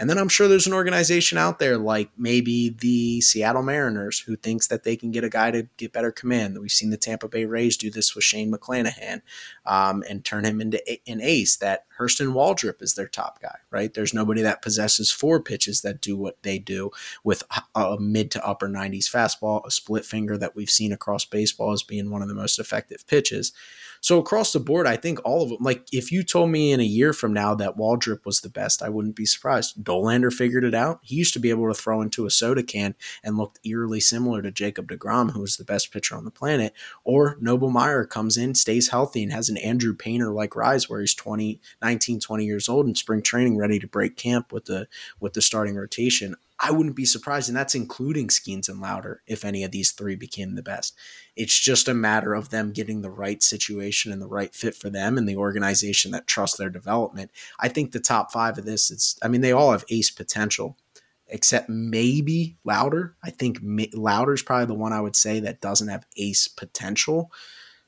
And 0.02 0.10
then 0.10 0.18
I'm 0.18 0.30
sure 0.30 0.48
there's 0.48 0.66
an 0.66 0.74
organization 0.74 1.38
out 1.38 1.60
there 1.60 1.78
like 1.78 2.10
maybe 2.18 2.70
the 2.70 3.22
Seattle 3.22 3.62
Mariners 3.62 4.20
who 4.22 4.36
thinks 4.36 4.66
that 4.66 4.84
they 4.84 4.96
can 4.96 5.12
get 5.12 5.24
a 5.24 5.30
guy 5.30 5.52
to 5.52 5.68
get 5.78 5.94
better 5.94 6.12
command. 6.12 6.58
We've 6.60 6.72
seen 6.72 6.90
the 6.90 6.98
Tampa 6.98 7.28
Bay 7.28 7.46
Rays 7.46 7.78
do 7.78 7.92
this 7.92 8.16
with 8.16 8.24
Shane 8.24 8.52
McClanahan 8.52 9.22
um, 9.64 10.04
and 10.10 10.26
turn 10.26 10.44
him 10.44 10.60
into 10.60 10.82
an 11.08 11.22
ace. 11.22 11.56
That 11.58 11.86
Hurston 12.00 12.34
Waldrep 12.34 12.82
is 12.82 12.96
their 12.96 13.08
top 13.08 13.44
guy, 13.44 13.58
right? 13.70 13.94
There's 13.94 14.12
nobody 14.12 14.42
that 14.42 14.64
possesses 14.64 15.12
four 15.12 15.40
pitches 15.40 15.82
that 15.82 16.02
do 16.02 16.18
what 16.18 16.42
they 16.42 16.58
do 16.58 16.90
with 17.24 17.44
a 17.76 17.98
mid 18.00 18.32
to 18.32 18.44
upper 18.44 18.68
90s 18.68 19.06
fastball, 19.06 19.64
a 19.68 19.70
split 19.70 20.04
finger 20.04 20.36
that 20.36 20.56
we've 20.56 20.72
seen 20.72 20.92
across 20.92 21.26
baseball 21.26 21.74
as 21.74 21.84
being 21.84 22.10
one 22.10 22.24
of 22.24 22.28
the 22.28 22.34
most 22.34 22.58
effective 22.58 23.06
pitches. 23.06 23.54
So 24.02 24.18
across 24.18 24.52
the 24.52 24.60
board, 24.60 24.88
I 24.88 24.96
think 24.98 25.20
all 25.24 25.44
of 25.44 25.50
them. 25.50 25.60
Like 25.62 25.88
if 25.92 26.12
you 26.12 26.24
told 26.24 26.50
me 26.50 26.72
in 26.72 26.80
a 26.80 26.84
year 26.84 27.14
from 27.14 27.34
now 27.34 27.54
that 27.56 27.78
Waldrep 27.78 28.26
was 28.26 28.42
the 28.42 28.50
best, 28.50 28.82
I 28.82 28.90
wouldn't 28.90 29.16
be 29.16 29.26
surprised. 29.26 29.84
Dollander 29.84 30.34
figured 30.34 30.64
it 30.64 30.74
out. 30.74 31.00
He 31.04 31.16
used 31.16 31.34
to 31.34 31.40
be 31.40 31.52
able 31.52 31.68
to 31.68 31.80
throw 31.80 32.02
into 32.02 32.26
a 32.26 32.32
soda 32.32 32.64
can 32.64 32.96
and 33.24 33.38
looked 33.38 33.60
eerily 33.64 34.00
similar 34.00 34.42
to 34.42 34.52
Jacob 34.52 34.90
Degrom, 34.90 35.32
who 35.32 35.42
was 35.42 35.58
the 35.58 35.64
best 35.64 35.92
pitcher 35.94 36.16
on 36.16 36.26
the 36.26 36.32
planet. 36.32 36.74
Or 37.04 37.38
Noble 37.40 37.70
Meyer 37.70 38.06
comes 38.06 38.38
in, 38.38 38.56
stays 38.56 38.90
healthy, 38.90 39.22
and 39.22 39.32
has 39.32 39.50
an 39.50 39.58
Andrew 39.58 39.94
Painter 39.94 40.32
like 40.32 40.56
rise 40.56 40.90
where 40.90 41.00
he's 41.00 41.14
20, 41.14 41.62
19, 41.82 42.20
20 42.20 42.46
years 42.46 42.68
old 42.68 42.88
in 42.88 42.96
spring 42.96 43.22
training, 43.22 43.58
ready 43.58 43.78
to 43.78 43.88
break 43.88 44.18
camp 44.18 44.52
with 44.52 44.66
the 44.66 44.88
with 45.20 45.34
the 45.34 45.42
starting 45.42 45.76
rotation. 45.76 46.36
I 46.64 46.70
wouldn't 46.70 46.96
be 46.96 47.06
surprised, 47.06 47.50
and 47.50 47.58
that's 47.58 47.74
including 47.74 48.28
Skenes 48.28 48.70
and 48.70 48.80
Lowder, 48.80 49.24
if 49.26 49.44
any 49.44 49.64
of 49.64 49.72
these 49.72 49.92
three 49.92 50.16
became 50.16 50.54
the 50.54 50.62
best. 50.62 50.96
It's 51.36 51.60
just 51.60 51.88
a 51.88 51.94
matter 51.94 52.36
of 52.36 52.50
them 52.50 52.72
getting 52.72 53.02
the 53.02 53.10
right 53.10 53.42
situation 53.42 54.12
and 54.12 54.22
the 54.22 54.28
right 54.28 54.54
fit 54.54 54.76
for 54.76 54.92
them 54.92 55.18
and 55.18 55.28
the 55.28 55.38
organization 55.38 56.12
that 56.12 56.28
trusts 56.28 56.58
their 56.58 56.70
development. 56.70 57.32
I 57.60 57.68
think 57.68 57.92
the 57.92 58.00
top 58.00 58.32
five 58.32 58.60
of 58.60 58.66
this, 58.66 58.92
it's, 58.92 59.18
I 59.24 59.28
mean, 59.28 59.42
they 59.42 59.52
all 59.52 59.72
have 59.72 59.86
ace 59.90 60.12
potential, 60.12 60.78
except 61.26 61.68
maybe 61.68 62.58
Lowder. 62.64 63.16
I 63.24 63.32
think 63.32 63.58
Lowder 63.94 64.34
is 64.34 64.44
probably 64.44 64.68
the 64.68 64.76
one 64.76 64.94
I 64.94 65.02
would 65.02 65.16
say 65.16 65.40
that 65.40 65.62
doesn't 65.62 65.88
have 65.88 66.06
ace 66.16 66.48
potential. 66.48 67.32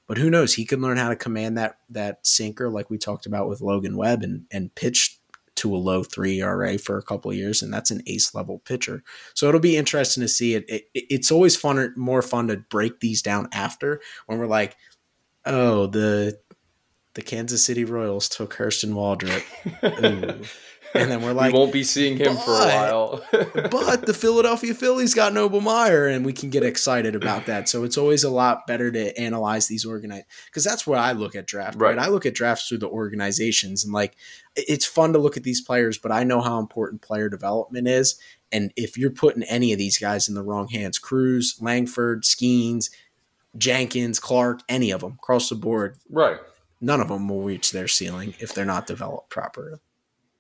But 0.07 0.17
who 0.17 0.31
knows? 0.31 0.55
He 0.55 0.65
can 0.65 0.81
learn 0.81 0.97
how 0.97 1.09
to 1.09 1.15
command 1.15 1.57
that 1.57 1.77
that 1.89 2.25
sinker, 2.25 2.69
like 2.69 2.89
we 2.89 2.97
talked 2.97 3.25
about 3.25 3.47
with 3.47 3.61
Logan 3.61 3.95
Webb, 3.95 4.23
and 4.23 4.45
and 4.51 4.73
pitch 4.75 5.19
to 5.63 5.73
a 5.73 5.77
low 5.77 6.03
three 6.03 6.41
ERA 6.41 6.77
for 6.77 6.97
a 6.97 7.03
couple 7.03 7.33
years, 7.33 7.61
and 7.61 7.73
that's 7.73 7.89
an 7.89 8.03
ace 8.05 8.35
level 8.35 8.59
pitcher. 8.59 9.01
So 9.33 9.47
it'll 9.47 9.61
be 9.61 9.77
interesting 9.77 10.21
to 10.21 10.27
see 10.27 10.55
it. 10.55 10.65
it 10.67 10.83
it's 10.93 11.31
always 11.31 11.55
fun, 11.55 11.79
or, 11.79 11.93
more 11.95 12.21
fun 12.21 12.49
to 12.49 12.57
break 12.57 12.99
these 12.99 13.21
down 13.21 13.47
after 13.53 14.01
when 14.25 14.39
we're 14.39 14.45
like, 14.45 14.75
oh, 15.45 15.87
the 15.87 16.37
the 17.13 17.21
Kansas 17.21 17.63
City 17.63 17.85
Royals 17.85 18.27
took 18.27 18.55
Hurston 18.55 18.93
Waldrep. 18.93 19.43
And 20.93 21.09
then 21.09 21.21
we're 21.21 21.33
like, 21.33 21.53
we 21.53 21.59
won't 21.59 21.73
be 21.73 21.83
seeing 21.83 22.17
him 22.17 22.35
for 22.35 22.51
a 22.51 22.65
while. 22.65 23.25
but 23.31 24.05
the 24.05 24.13
Philadelphia 24.13 24.73
Phillies 24.73 25.13
got 25.13 25.33
Noble 25.33 25.61
Meyer, 25.61 26.07
and 26.07 26.25
we 26.25 26.33
can 26.33 26.49
get 26.49 26.63
excited 26.63 27.15
about 27.15 27.45
that. 27.47 27.67
So 27.69 27.83
it's 27.83 27.97
always 27.97 28.23
a 28.23 28.29
lot 28.29 28.67
better 28.67 28.91
to 28.91 29.17
analyze 29.19 29.67
these 29.67 29.85
organize 29.85 30.23
because 30.45 30.63
that's 30.63 30.85
where 30.85 30.99
I 30.99 31.13
look 31.13 31.35
at 31.35 31.47
draft. 31.47 31.77
Right. 31.77 31.97
Right. 31.97 32.05
I 32.05 32.09
look 32.09 32.25
at 32.25 32.35
drafts 32.35 32.67
through 32.67 32.79
the 32.79 32.89
organizations, 32.89 33.83
and 33.83 33.93
like 33.93 34.15
it's 34.55 34.85
fun 34.85 35.13
to 35.13 35.19
look 35.19 35.37
at 35.37 35.43
these 35.43 35.61
players, 35.61 35.97
but 35.97 36.11
I 36.11 36.23
know 36.23 36.41
how 36.41 36.59
important 36.59 37.01
player 37.01 37.29
development 37.29 37.87
is. 37.87 38.19
And 38.51 38.71
if 38.75 38.97
you're 38.97 39.09
putting 39.09 39.43
any 39.43 39.71
of 39.73 39.79
these 39.79 39.97
guys 39.97 40.29
in 40.29 40.35
the 40.35 40.43
wrong 40.43 40.67
hands, 40.67 40.99
Crews, 40.99 41.57
Langford, 41.59 42.23
Skenes, 42.23 42.91
Jenkins, 43.57 44.19
Clark, 44.19 44.61
any 44.69 44.91
of 44.91 45.01
them 45.01 45.13
across 45.13 45.49
the 45.49 45.55
board, 45.55 45.97
right. 46.09 46.37
none 46.79 47.01
of 47.01 47.07
them 47.07 47.27
will 47.27 47.41
reach 47.41 47.71
their 47.71 47.87
ceiling 47.87 48.35
if 48.39 48.53
they're 48.53 48.65
not 48.65 48.85
developed 48.85 49.29
properly. 49.29 49.79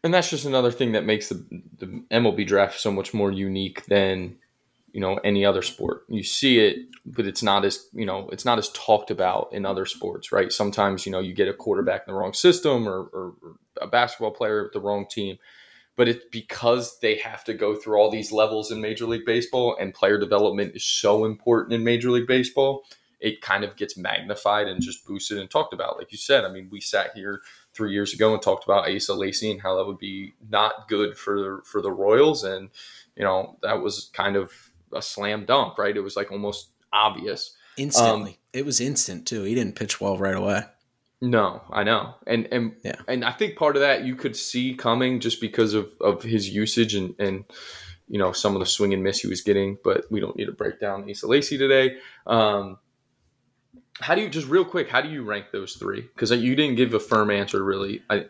And 0.03 0.13
that's 0.13 0.29
just 0.29 0.45
another 0.45 0.71
thing 0.71 0.91
that 0.91 1.05
makes 1.05 1.29
the, 1.29 1.45
the 1.77 2.03
MLB 2.11 2.45
draft 2.45 2.79
so 2.79 2.91
much 2.91 3.13
more 3.13 3.31
unique 3.31 3.85
than 3.85 4.35
you 4.91 4.99
know 4.99 5.15
any 5.23 5.45
other 5.45 5.61
sport. 5.61 6.03
You 6.09 6.23
see 6.23 6.59
it, 6.59 6.77
but 7.05 7.25
it's 7.25 7.41
not 7.41 7.65
as 7.65 7.87
you 7.93 8.05
know 8.05 8.29
it's 8.31 8.45
not 8.45 8.59
as 8.59 8.69
talked 8.69 9.11
about 9.11 9.49
in 9.53 9.65
other 9.65 9.85
sports, 9.85 10.31
right? 10.31 10.51
Sometimes 10.51 11.05
you 11.05 11.11
know 11.11 11.19
you 11.19 11.33
get 11.33 11.47
a 11.47 11.53
quarterback 11.53 12.03
in 12.07 12.13
the 12.13 12.19
wrong 12.19 12.33
system 12.33 12.87
or, 12.87 13.03
or, 13.13 13.33
or 13.41 13.55
a 13.81 13.87
basketball 13.87 14.31
player 14.31 14.63
with 14.63 14.73
the 14.73 14.81
wrong 14.81 15.05
team, 15.09 15.37
but 15.95 16.09
it's 16.09 16.25
because 16.31 16.99
they 16.99 17.15
have 17.17 17.43
to 17.45 17.53
go 17.53 17.75
through 17.75 17.97
all 17.97 18.11
these 18.11 18.31
levels 18.31 18.71
in 18.71 18.81
Major 18.81 19.05
League 19.05 19.25
Baseball, 19.25 19.75
and 19.79 19.93
player 19.93 20.19
development 20.19 20.75
is 20.75 20.83
so 20.83 21.25
important 21.25 21.73
in 21.73 21.83
Major 21.83 22.11
League 22.11 22.27
Baseball. 22.27 22.83
It 23.21 23.41
kind 23.41 23.63
of 23.63 23.77
gets 23.77 23.95
magnified 23.95 24.67
and 24.67 24.81
just 24.81 25.07
boosted 25.07 25.37
and 25.37 25.49
talked 25.49 25.73
about. 25.73 25.97
Like 25.97 26.11
you 26.11 26.17
said, 26.17 26.43
I 26.43 26.51
mean, 26.51 26.67
we 26.69 26.81
sat 26.81 27.15
here 27.15 27.41
three 27.73 27.91
years 27.91 28.13
ago 28.13 28.33
and 28.33 28.41
talked 28.41 28.63
about 28.63 28.89
Asa 28.89 29.13
Lacy 29.13 29.51
and 29.51 29.61
how 29.61 29.75
that 29.77 29.85
would 29.85 29.97
be 29.97 30.33
not 30.49 30.87
good 30.87 31.17
for 31.17 31.61
for 31.65 31.81
the 31.81 31.91
Royals, 31.91 32.43
and 32.43 32.69
you 33.15 33.23
know 33.23 33.57
that 33.61 33.81
was 33.81 34.09
kind 34.13 34.35
of 34.35 34.51
a 34.93 35.01
slam 35.01 35.45
dunk, 35.45 35.77
right? 35.77 35.95
It 35.97 36.01
was 36.01 36.15
like 36.15 36.31
almost 36.31 36.69
obvious. 36.91 37.55
Instantly, 37.77 38.37
it 38.53 38.65
was 38.65 38.79
instant 38.79 39.25
too. 39.25 39.43
He 39.43 39.55
didn't 39.55 39.75
pitch 39.75 39.99
well 39.99 40.17
right 40.17 40.35
away. 40.35 40.61
No, 41.21 41.61
I 41.71 41.83
know, 41.83 42.15
and 42.27 42.47
and 42.51 42.75
Yeah. 42.83 42.97
and 43.07 43.23
I 43.23 43.31
think 43.31 43.55
part 43.55 43.75
of 43.75 43.81
that 43.81 44.03
you 44.03 44.15
could 44.15 44.35
see 44.35 44.75
coming 44.75 45.19
just 45.19 45.39
because 45.41 45.73
of 45.73 45.89
of 46.01 46.21
his 46.21 46.49
usage 46.49 46.93
and 46.95 47.15
and 47.17 47.45
you 48.09 48.19
know 48.19 48.33
some 48.33 48.55
of 48.55 48.59
the 48.59 48.65
swing 48.65 48.93
and 48.93 49.01
miss 49.01 49.21
he 49.21 49.27
was 49.27 49.41
getting. 49.41 49.77
But 49.83 50.05
we 50.11 50.19
don't 50.19 50.35
need 50.35 50.45
to 50.45 50.51
break 50.51 50.79
down 50.79 51.09
Asa 51.09 51.25
Lacy 51.27 51.57
today. 51.57 51.97
Um, 52.27 52.77
how 53.99 54.15
do 54.15 54.21
you 54.21 54.29
just 54.29 54.47
real 54.47 54.65
quick? 54.65 54.89
How 54.89 55.01
do 55.01 55.09
you 55.09 55.23
rank 55.23 55.47
those 55.51 55.75
three? 55.75 56.01
Because 56.01 56.31
you 56.31 56.55
didn't 56.55 56.75
give 56.75 56.93
a 56.93 56.99
firm 56.99 57.29
answer, 57.29 57.63
really. 57.63 58.01
I, 58.09 58.25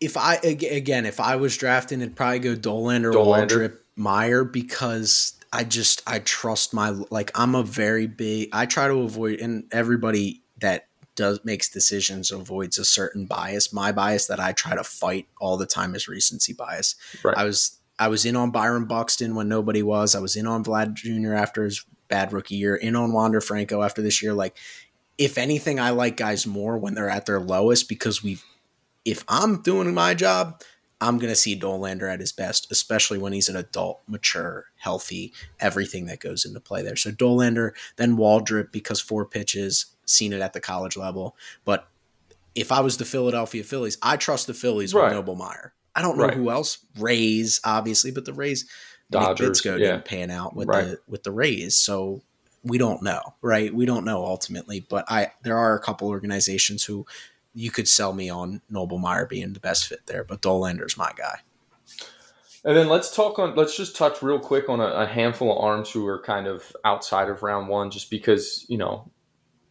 if 0.00 0.16
I 0.16 0.36
again, 0.36 1.06
if 1.06 1.20
I 1.20 1.36
was 1.36 1.56
drafting, 1.56 2.00
it'd 2.00 2.16
probably 2.16 2.40
go 2.40 2.54
Dolan 2.54 3.04
or 3.04 3.12
Waldrep, 3.12 3.76
Meyer 3.96 4.44
because 4.44 5.34
I 5.52 5.64
just 5.64 6.02
I 6.06 6.20
trust 6.20 6.74
my 6.74 6.90
like 7.10 7.30
I'm 7.34 7.54
a 7.54 7.62
very 7.62 8.06
big. 8.06 8.48
I 8.52 8.66
try 8.66 8.88
to 8.88 9.00
avoid 9.00 9.40
and 9.40 9.64
everybody 9.72 10.42
that 10.60 10.86
does 11.14 11.40
makes 11.44 11.68
decisions 11.68 12.30
avoids 12.30 12.78
a 12.78 12.84
certain 12.84 13.26
bias. 13.26 13.72
My 13.72 13.90
bias 13.92 14.26
that 14.26 14.38
I 14.38 14.52
try 14.52 14.76
to 14.76 14.84
fight 14.84 15.26
all 15.40 15.56
the 15.56 15.66
time 15.66 15.94
is 15.94 16.06
recency 16.06 16.52
bias. 16.52 16.94
Right. 17.24 17.36
I 17.36 17.44
was 17.44 17.78
I 17.98 18.08
was 18.08 18.24
in 18.24 18.36
on 18.36 18.50
Byron 18.50 18.84
Buxton 18.84 19.34
when 19.34 19.48
nobody 19.48 19.82
was. 19.82 20.14
I 20.14 20.20
was 20.20 20.36
in 20.36 20.46
on 20.46 20.64
Vlad 20.64 20.94
Jr. 20.94 21.34
after 21.34 21.64
his 21.64 21.84
bad 22.08 22.32
rookie 22.32 22.56
year. 22.56 22.74
In 22.76 22.96
on 22.96 23.12
Wander 23.12 23.40
Franco 23.40 23.82
after 23.82 24.02
this 24.02 24.22
year. 24.22 24.32
Like, 24.34 24.56
if 25.16 25.38
anything, 25.38 25.78
I 25.80 25.90
like 25.90 26.16
guys 26.16 26.46
more 26.46 26.78
when 26.78 26.94
they're 26.94 27.08
at 27.10 27.26
their 27.26 27.40
lowest 27.40 27.88
because 27.88 28.22
we've 28.22 28.44
if 29.04 29.24
I'm 29.28 29.62
doing 29.62 29.94
my 29.94 30.12
job, 30.14 30.60
I'm 31.00 31.18
going 31.18 31.30
to 31.30 31.36
see 31.36 31.58
Dollander 31.58 32.12
at 32.12 32.20
his 32.20 32.32
best, 32.32 32.70
especially 32.70 33.16
when 33.18 33.32
he's 33.32 33.48
an 33.48 33.56
adult, 33.56 34.02
mature, 34.06 34.66
healthy, 34.76 35.32
everything 35.60 36.06
that 36.06 36.20
goes 36.20 36.44
into 36.44 36.60
play 36.60 36.82
there. 36.82 36.96
So 36.96 37.10
Dollander, 37.10 37.70
then 37.96 38.16
Waldrep 38.16 38.70
because 38.72 39.00
four 39.00 39.24
pitches, 39.24 39.86
seen 40.04 40.32
it 40.32 40.40
at 40.42 40.52
the 40.52 40.60
college 40.60 40.96
level. 40.96 41.36
But 41.64 41.88
if 42.54 42.72
I 42.72 42.80
was 42.80 42.96
the 42.96 43.04
Philadelphia 43.04 43.62
Phillies, 43.62 43.96
I 44.02 44.16
trust 44.16 44.46
the 44.48 44.54
Phillies 44.54 44.92
Right. 44.92 45.04
with 45.04 45.12
Noble 45.14 45.36
Meyer. 45.36 45.72
I 45.94 46.02
don't 46.02 46.18
know 46.18 46.24
Right. 46.26 46.34
who 46.34 46.50
else. 46.50 46.78
Rays, 46.98 47.60
obviously, 47.64 48.10
but 48.10 48.24
the 48.24 48.32
Rays, 48.34 48.66
Nick 49.10 49.20
Dodgers, 49.22 49.62
Bitsko 49.62 49.78
yeah. 49.78 49.92
didn't 49.92 50.04
pan 50.04 50.30
out 50.30 50.54
with 50.54 50.68
Right. 50.68 50.86
the 50.86 51.00
with 51.08 51.22
the 51.22 51.32
Rays. 51.32 51.76
So 51.76 52.22
we 52.62 52.78
don't 52.78 53.02
know, 53.02 53.34
right? 53.40 53.72
We 53.74 53.86
don't 53.86 54.04
know 54.04 54.24
ultimately, 54.24 54.80
but 54.80 55.04
I 55.08 55.32
there 55.42 55.56
are 55.56 55.74
a 55.74 55.80
couple 55.80 56.08
organizations 56.08 56.84
who 56.84 57.06
you 57.54 57.70
could 57.70 57.88
sell 57.88 58.12
me 58.12 58.28
on 58.28 58.60
Noble 58.70 58.98
Meyer 58.98 59.26
being 59.26 59.52
the 59.52 59.60
best 59.60 59.86
fit 59.86 60.06
there, 60.06 60.24
but 60.24 60.42
Dollander's 60.42 60.96
my 60.96 61.12
guy. 61.16 61.40
And 62.64 62.76
then 62.76 62.88
let's 62.88 63.14
talk 63.14 63.38
on. 63.38 63.54
Let's 63.54 63.76
just 63.76 63.96
touch 63.96 64.22
real 64.22 64.38
quick 64.38 64.68
on 64.68 64.80
a, 64.80 64.86
a 64.86 65.06
handful 65.06 65.52
of 65.52 65.64
arms 65.64 65.90
who 65.90 66.06
are 66.06 66.20
kind 66.20 66.46
of 66.46 66.76
outside 66.84 67.28
of 67.28 67.42
round 67.42 67.68
one, 67.68 67.90
just 67.90 68.10
because 68.10 68.66
you 68.68 68.76
know, 68.76 69.10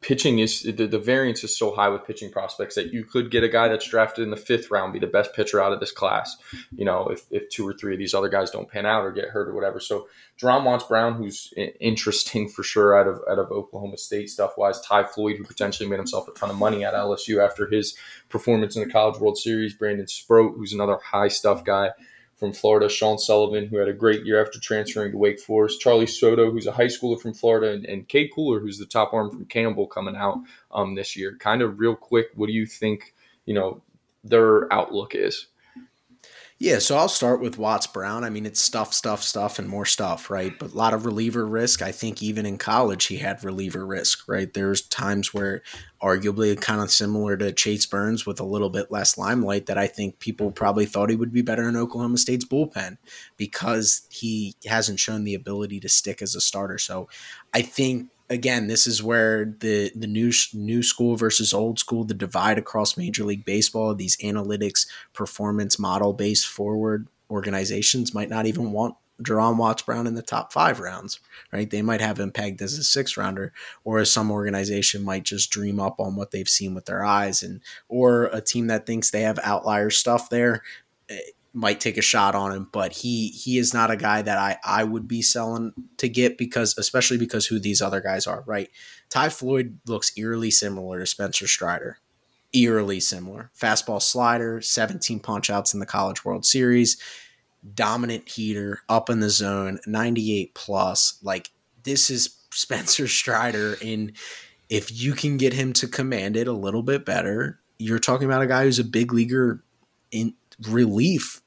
pitching 0.02 0.39
is 0.39 0.62
the, 0.62 0.86
the 0.88 1.00
variance 1.00 1.43
is 1.43 1.58
so 1.58 1.74
high 1.74 1.89
with 1.89 2.06
pitching 2.06 2.32
prospects 2.32 2.76
that 2.76 2.93
you 2.93 3.04
could 3.04 3.32
get 3.32 3.43
a 3.43 3.50
guy 3.50 3.68
that's 3.68 3.88
drafted 3.88 4.24
in 4.24 4.30
the 4.30 4.38
fifth 4.38 4.70
round 4.70 4.93
be 4.93 5.00
the 5.00 5.08
best 5.08 5.34
pitcher 5.34 5.62
out 5.62 5.74
of 5.74 5.80
this 5.80 5.91
class. 5.91 6.38
You 6.76 6.86
know, 6.86 7.08
if, 7.08 7.26
if 7.32 7.50
two 7.50 7.68
or 7.68 7.74
three 7.74 7.93
of 7.93 8.00
these 8.00 8.14
other 8.14 8.30
guys 8.30 8.52
don't 8.52 8.70
pan 8.70 8.86
out 8.86 9.04
or 9.04 9.12
get 9.12 9.30
hurt 9.30 9.50
or 9.50 9.54
whatever. 9.54 9.80
So, 9.80 10.08
Juaron 10.39 10.64
Watts 10.66 10.84
Brown, 10.84 11.16
who's 11.16 11.52
interesting 11.80 12.48
for 12.48 12.62
sure 12.62 12.98
out 12.98 13.08
of 13.08 13.22
out 13.30 13.39
of 13.39 13.52
Oklahoma 13.52 13.98
State 13.98 14.30
stuff 14.30 14.58
wise. 14.58 14.80
Ty 14.82 15.06
Floyd, 15.06 15.38
who 15.38 15.43
potentially 15.43 15.89
made 15.89 15.98
himself 15.98 16.28
a 16.28 16.32
ton 16.32 16.52
of 16.52 16.58
money 16.58 16.86
at 16.86 16.93
LSU 16.93 17.43
after 17.43 17.68
his 17.68 17.95
performance 18.30 18.76
in 18.76 18.84
the 18.84 18.93
College 18.93 19.20
World 19.20 19.38
Series. 19.38 19.74
Brandon 19.74 20.08
Sproat, 20.08 20.54
who's 20.56 20.74
another 20.74 20.98
high 21.04 21.28
stuff 21.28 21.64
guy 21.64 21.91
from 22.38 22.54
Florida, 22.54 22.88
Sean 22.88 23.18
Sullivan, 23.18 23.68
who 23.68 23.78
had 23.78 23.88
a 23.88 23.94
great 23.94 24.24
year 24.24 24.42
after 24.42 24.60
transferring 24.60 25.12
to 25.12 25.18
Wake 25.18 25.40
Forest, 25.40 25.82
Charlee 25.84 26.08
Soto, 26.08 26.52
who's 26.52 26.68
a 26.68 26.72
high 26.72 26.86
schooler 26.86 27.20
from 27.20 27.34
Florida, 27.34 27.74
and, 27.74 27.86
and 27.86 28.08
Cade 28.08 28.30
Kuehler, 28.36 28.62
who's 28.62 28.78
the 28.78 28.86
top 28.86 29.12
arm 29.12 29.32
from 29.32 29.46
Campbell 29.46 29.88
coming 29.88 30.16
out 30.16 30.38
um, 30.72 30.94
this 30.94 31.16
year. 31.18 31.36
Kind 31.40 31.64
of 31.64 31.80
real 31.80 31.96
quick, 31.96 32.28
what 32.36 32.46
do 32.46 32.54
you 32.54 32.68
think, 32.68 33.16
you 33.46 33.56
know, 33.56 33.82
their 34.24 34.72
outlook 34.72 35.16
is? 35.16 35.48
Yeah, 36.60 36.80
so 36.80 36.97
I'll 36.97 37.08
start 37.08 37.39
with 37.39 37.60
Watts 37.60 37.86
Brown. 37.86 38.24
I 38.24 38.32
mean, 38.32 38.47
it's 38.47 38.60
stuff, 38.60 38.91
stuff, 38.91 39.22
stuff, 39.22 39.60
and 39.60 39.70
more 39.70 39.86
stuff, 39.86 40.32
right? 40.32 40.58
But 40.58 40.72
a 40.72 40.76
lot 40.76 40.95
of 40.95 41.05
reliever 41.05 41.45
risk. 41.45 41.84
I 41.84 41.91
think 41.91 42.24
even 42.24 42.47
in 42.47 42.58
college, 42.58 43.05
he 43.05 43.18
had 43.18 43.43
reliever 43.43 43.86
risk, 43.86 44.28
right? 44.28 44.51
There's 44.51 44.82
times 44.82 45.36
where, 45.36 45.62
arguably, 46.01 46.60
kind 46.60 46.82
of 46.82 46.89
similar 46.89 47.38
to 47.38 47.51
Chase 47.51 47.86
Burns 47.86 48.26
with 48.26 48.39
a 48.39 48.43
little 48.43 48.72
bit 48.72 48.89
less 48.89 49.20
limelight, 49.20 49.68
that 49.68 49.78
I 49.78 49.86
think 49.86 50.18
people 50.18 50.49
probably 50.49 50.88
thought 50.88 51.12
he 51.12 51.16
would 51.16 51.32
be 51.32 51.43
better 51.43 51.70
in 51.70 51.76
Oklahoma 51.76 52.18
State's 52.18 52.45
bullpen 52.45 52.97
because 53.38 54.08
he 54.10 54.55
hasn't 54.66 54.99
shown 54.99 55.26
the 55.26 55.36
ability 55.36 55.80
to 55.82 55.89
stick 55.89 56.24
as 56.24 56.34
a 56.34 56.41
starter. 56.41 56.80
So 56.80 57.08
I 57.53 57.62
think 57.62 58.10
again, 58.30 58.68
this 58.68 58.88
is 58.88 59.02
where 59.02 59.46
the 59.60 59.92
the 59.96 60.08
new 60.08 60.32
new 60.54 60.84
school 60.84 61.16
versus 61.16 61.54
old 61.54 61.80
school, 61.80 62.04
the 62.04 62.14
divide 62.14 62.58
across 62.58 62.98
Major 62.98 63.24
League 63.24 63.46
Baseball, 63.46 63.96
these 63.96 64.18
analytics, 64.18 64.88
performance 65.14 65.80
model 65.80 66.14
based 66.14 66.48
forward 66.48 67.08
organizations 67.30 68.14
might 68.14 68.30
not 68.30 68.46
even 68.46 68.72
want 68.72 68.96
Juaron 69.22 69.58
Watts 69.58 69.82
Brown 69.82 70.08
in 70.08 70.14
the 70.16 70.22
top 70.22 70.54
five 70.54 70.80
rounds, 70.80 71.20
right? 71.52 71.70
They 71.70 71.82
might 71.82 72.02
have 72.02 72.20
him 72.20 72.32
pegged 72.32 72.62
as 72.62 72.78
a 72.78 72.84
six 72.84 73.18
rounder, 73.18 73.52
or 73.84 74.00
as 74.00 74.12
some 74.12 74.32
organization 74.32 75.04
might 75.04 75.24
just 75.24 75.50
dream 75.50 75.80
up 75.80 76.00
on 76.00 76.16
what 76.16 76.32
they've 76.32 76.50
seen 76.50 76.76
with 76.76 76.86
their 76.86 77.04
eyes, 77.04 77.42
and 77.42 77.62
or 77.90 78.26
a 78.26 78.42
team 78.42 78.68
that 78.68 78.86
thinks 78.86 79.10
they 79.10 79.22
have 79.22 79.40
outlier 79.44 79.90
stuff 79.90 80.30
there 80.30 80.64
eh, 81.10 81.20
might 81.58 81.80
take 81.80 81.97
a 81.97 82.03
shot 82.03 82.36
on 82.36 82.51
him, 82.51 82.70
but 82.72 82.93
he 82.93 83.30
he 83.30 83.58
is 83.58 83.74
not 83.74 83.89
a 83.89 83.97
guy 83.97 84.22
that 84.22 84.38
I 84.38 84.58
I 84.64 84.84
would 84.84 85.08
be 85.08 85.24
selling 85.24 85.74
to 85.97 86.08
get 86.08 86.38
because 86.38 86.78
especially 86.78 87.18
because 87.18 87.47
who 87.47 87.60
these 87.60 87.82
other 87.82 87.99
guys 87.99 88.28
are, 88.28 88.43
right? 88.45 88.70
Ty 89.10 89.30
Floyd 89.30 89.80
looks 89.88 90.12
eerily 90.16 90.51
similar 90.51 90.99
to 90.99 91.08
Spencer 91.08 91.47
Strider. 91.47 91.97
Eerily 92.53 92.99
similar. 92.99 93.49
Fastball 93.60 94.01
slider, 94.01 94.62
17 94.62 95.20
punch 95.20 95.49
outs 95.49 95.74
in 95.74 95.80
the 95.80 95.86
College 95.86 96.24
World 96.24 96.45
Series, 96.45 96.95
dominant 97.74 98.30
heater, 98.30 98.82
up 98.88 99.10
in 99.10 99.20
the 99.20 99.30
zone, 99.30 99.80
98 99.88 100.53
plus. 100.53 101.18
Like 101.24 101.49
this 101.84 102.12
is 102.12 102.38
Spencer 102.51 103.08
Strider 103.08 103.78
and 103.84 104.14
if 104.70 105.01
you 105.01 105.14
can 105.14 105.38
get 105.38 105.53
him 105.53 105.74
to 105.74 105.88
command 105.88 106.38
it 106.38 106.47
a 106.47 106.53
little 106.53 106.84
bit 106.84 107.03
better, 107.03 107.60
you're 107.80 107.99
talking 107.99 108.26
about 108.26 108.41
a 108.41 108.47
guy 108.47 108.64
who's 108.64 108.80
a 108.80 108.84
big 108.84 109.12
leaguer 109.12 109.64
in 110.12 110.34
relief 110.68 111.41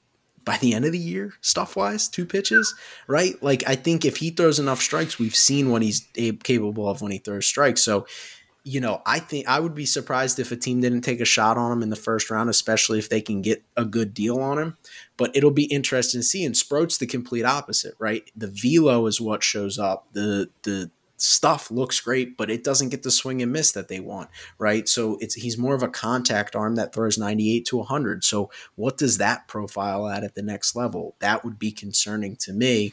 by 0.44 0.56
the 0.58 0.74
end 0.74 0.84
of 0.84 0.92
the 0.92 0.98
year, 0.98 1.34
stuff 1.40 1.76
wise, 1.76 2.08
two 2.08 2.24
pitches, 2.24 2.74
right? 3.06 3.40
Like, 3.42 3.62
I 3.68 3.76
think 3.76 4.04
if 4.04 4.18
he 4.18 4.30
throws 4.30 4.58
enough 4.58 4.80
strikes, 4.80 5.18
we've 5.18 5.36
seen 5.36 5.70
what 5.70 5.82
he's 5.82 6.06
capable 6.42 6.88
of 6.88 7.02
when 7.02 7.12
he 7.12 7.18
throws 7.18 7.46
strikes. 7.46 7.82
So, 7.82 8.06
you 8.62 8.80
know, 8.80 9.00
I 9.06 9.20
think 9.20 9.48
I 9.48 9.58
would 9.58 9.74
be 9.74 9.86
surprised 9.86 10.38
if 10.38 10.52
a 10.52 10.56
team 10.56 10.80
didn't 10.80 11.00
take 11.00 11.20
a 11.20 11.24
shot 11.24 11.56
on 11.56 11.72
him 11.72 11.82
in 11.82 11.90
the 11.90 11.96
first 11.96 12.30
round, 12.30 12.50
especially 12.50 12.98
if 12.98 13.08
they 13.08 13.20
can 13.22 13.40
get 13.42 13.62
a 13.76 13.84
good 13.84 14.12
deal 14.12 14.38
on 14.38 14.58
him. 14.58 14.76
But 15.16 15.34
it'll 15.34 15.50
be 15.50 15.64
interesting 15.64 16.20
to 16.20 16.26
see. 16.26 16.44
And 16.44 16.54
Sproat's 16.54 16.98
the 16.98 17.06
complete 17.06 17.44
opposite, 17.44 17.94
right? 17.98 18.30
The 18.36 18.48
velo 18.48 19.06
is 19.06 19.20
what 19.20 19.42
shows 19.42 19.78
up. 19.78 20.08
The 20.12 20.50
the 20.62 20.90
stuff 21.20 21.70
looks 21.70 22.00
great, 22.00 22.36
but 22.36 22.50
it 22.50 22.64
doesn't 22.64 22.88
get 22.88 23.02
the 23.02 23.10
swing 23.10 23.42
and 23.42 23.52
miss 23.52 23.72
that 23.72 23.88
they 23.88 24.00
want, 24.00 24.30
right? 24.58 24.88
So 24.88 25.18
it's 25.20 25.34
he's 25.34 25.58
more 25.58 25.74
of 25.74 25.82
a 25.82 25.88
contact 25.88 26.56
arm 26.56 26.76
that 26.76 26.92
throws 26.92 27.18
98 27.18 27.64
to 27.66 27.76
100. 27.78 28.24
So 28.24 28.50
what 28.74 28.96
does 28.96 29.18
that 29.18 29.46
profile 29.46 30.08
at 30.08 30.24
at 30.24 30.34
the 30.34 30.42
next 30.42 30.74
level? 30.74 31.16
That 31.20 31.44
would 31.44 31.58
be 31.58 31.72
concerning 31.72 32.36
to 32.36 32.52
me. 32.52 32.92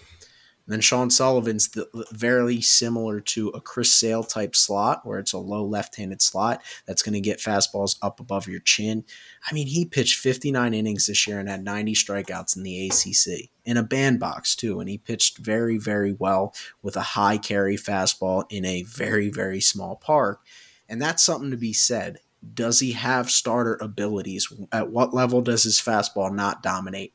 And 0.67 0.73
then 0.73 0.81
Sean 0.81 1.09
Sullivan's 1.09 1.69
the, 1.69 1.87
very 2.11 2.59
similar 2.59 3.21
to 3.21 3.47
a 3.49 3.61
Chris 3.61 3.93
Sale 3.93 4.25
type 4.25 4.53
slot, 4.53 5.05
where 5.05 5.17
it's 5.17 5.31
a 5.31 5.37
low 5.37 5.63
left-handed 5.63 6.21
slot 6.21 6.61
that's 6.85 7.01
going 7.01 7.13
to 7.13 7.21
get 7.21 7.39
fastballs 7.39 7.95
up 8.01 8.19
above 8.19 8.49
your 8.49 8.59
chin. 8.59 9.05
I 9.49 9.53
mean, 9.53 9.67
he 9.67 9.85
pitched 9.85 10.19
59 10.19 10.73
innings 10.73 11.05
this 11.05 11.25
year 11.25 11.39
and 11.39 11.47
had 11.47 11.63
90 11.63 11.93
strikeouts 11.93 12.57
in 12.57 12.63
the 12.63 12.87
ACC 12.87 13.49
in 13.63 13.77
a 13.77 13.83
bandbox 13.83 14.57
too, 14.57 14.81
and 14.81 14.89
he 14.89 14.97
pitched 14.97 15.37
very, 15.37 15.77
very 15.77 16.11
well 16.11 16.53
with 16.81 16.97
a 16.97 17.01
high 17.01 17.37
carry 17.37 17.77
fastball 17.77 18.43
in 18.49 18.65
a 18.65 18.83
very, 18.83 19.29
very 19.29 19.61
small 19.61 19.95
park, 19.95 20.41
and 20.89 21.01
that's 21.01 21.23
something 21.23 21.51
to 21.51 21.57
be 21.57 21.73
said. 21.73 22.19
Does 22.53 22.79
he 22.81 22.91
have 22.91 23.31
starter 23.31 23.77
abilities? 23.81 24.51
At 24.71 24.89
what 24.91 25.13
level 25.13 25.41
does 25.41 25.63
his 25.63 25.81
fastball 25.81 26.33
not 26.33 26.61
dominate? 26.61 27.13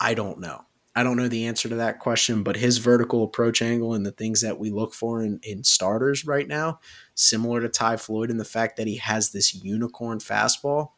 I 0.00 0.12
don't 0.14 0.40
know. 0.40 0.65
I 0.96 1.02
don't 1.02 1.18
know 1.18 1.28
the 1.28 1.46
answer 1.46 1.68
to 1.68 1.74
that 1.74 1.98
question, 1.98 2.42
but 2.42 2.56
his 2.56 2.78
vertical 2.78 3.22
approach 3.22 3.60
angle 3.60 3.92
and 3.92 4.06
the 4.06 4.12
things 4.12 4.40
that 4.40 4.58
we 4.58 4.70
look 4.70 4.94
for 4.94 5.22
in, 5.22 5.38
in 5.42 5.62
starters 5.62 6.26
right 6.26 6.48
now, 6.48 6.80
similar 7.14 7.60
to 7.60 7.68
Ty 7.68 7.98
Floyd, 7.98 8.30
and 8.30 8.40
the 8.40 8.46
fact 8.46 8.78
that 8.78 8.86
he 8.86 8.96
has 8.96 9.30
this 9.30 9.54
unicorn 9.54 10.20
fastball, 10.20 10.92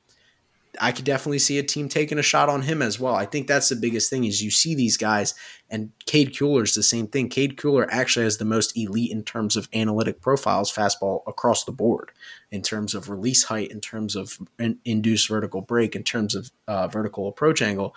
I 0.81 0.93
could 0.93 1.05
definitely 1.05 1.41
see 1.41 1.59
a 1.59 1.65
team 1.65 1.89
taking 1.89 2.19
a 2.19 2.23
shot 2.23 2.49
on 2.49 2.63
him 2.63 2.81
as 2.81 3.01
well. 3.01 3.17
I 3.17 3.27
think 3.27 3.49
that's 3.49 3.71
the 3.71 3.75
biggest 3.75 4.09
thing 4.09 4.23
is 4.23 4.41
you 4.41 4.53
see 4.53 4.77
these 4.77 4.97
guys, 4.97 5.35
and 5.69 5.91
Cade 6.07 6.33
Kuehler 6.33 6.63
is 6.63 6.75
the 6.75 6.83
same 6.85 7.09
thing. 7.09 7.29
Cade 7.29 7.57
Kuehler 7.57 7.89
actually 7.91 8.25
has 8.25 8.39
the 8.39 8.45
most 8.45 8.77
elite 8.77 9.11
in 9.11 9.25
terms 9.25 9.57
of 9.57 9.69
analytic 9.75 10.21
profiles 10.21 10.73
fastball 10.73 11.23
across 11.27 11.65
the 11.65 11.73
board, 11.73 12.13
in 12.53 12.63
terms 12.63 12.95
of 12.95 13.09
release 13.09 13.45
height, 13.45 13.73
in 13.73 13.81
terms 13.81 14.15
of 14.15 14.39
induced 14.85 15.29
vertical 15.29 15.61
break, 15.61 15.97
in 15.97 16.05
terms 16.05 16.37
of 16.37 16.53
uh, 16.69 16.87
vertical 16.87 17.27
approach 17.27 17.61
angle. 17.63 17.97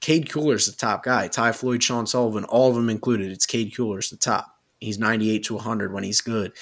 Cade 0.00 0.28
Kuehler's 0.28 0.66
the 0.66 0.76
top 0.76 1.02
guy. 1.02 1.28
Ty 1.28 1.52
Floyd, 1.52 1.82
Sean 1.82 2.06
Sullivan, 2.06 2.44
all 2.44 2.70
of 2.70 2.76
them 2.76 2.88
included. 2.88 3.32
It's 3.32 3.46
Cade 3.46 3.72
Kuehler's 3.72 4.10
the 4.10 4.16
top. 4.16 4.58
He's 4.80 4.98
98 4.98 5.44
to 5.44 5.54
100 5.54 5.92
when 5.92 6.04
he's 6.04 6.20
good. 6.20 6.52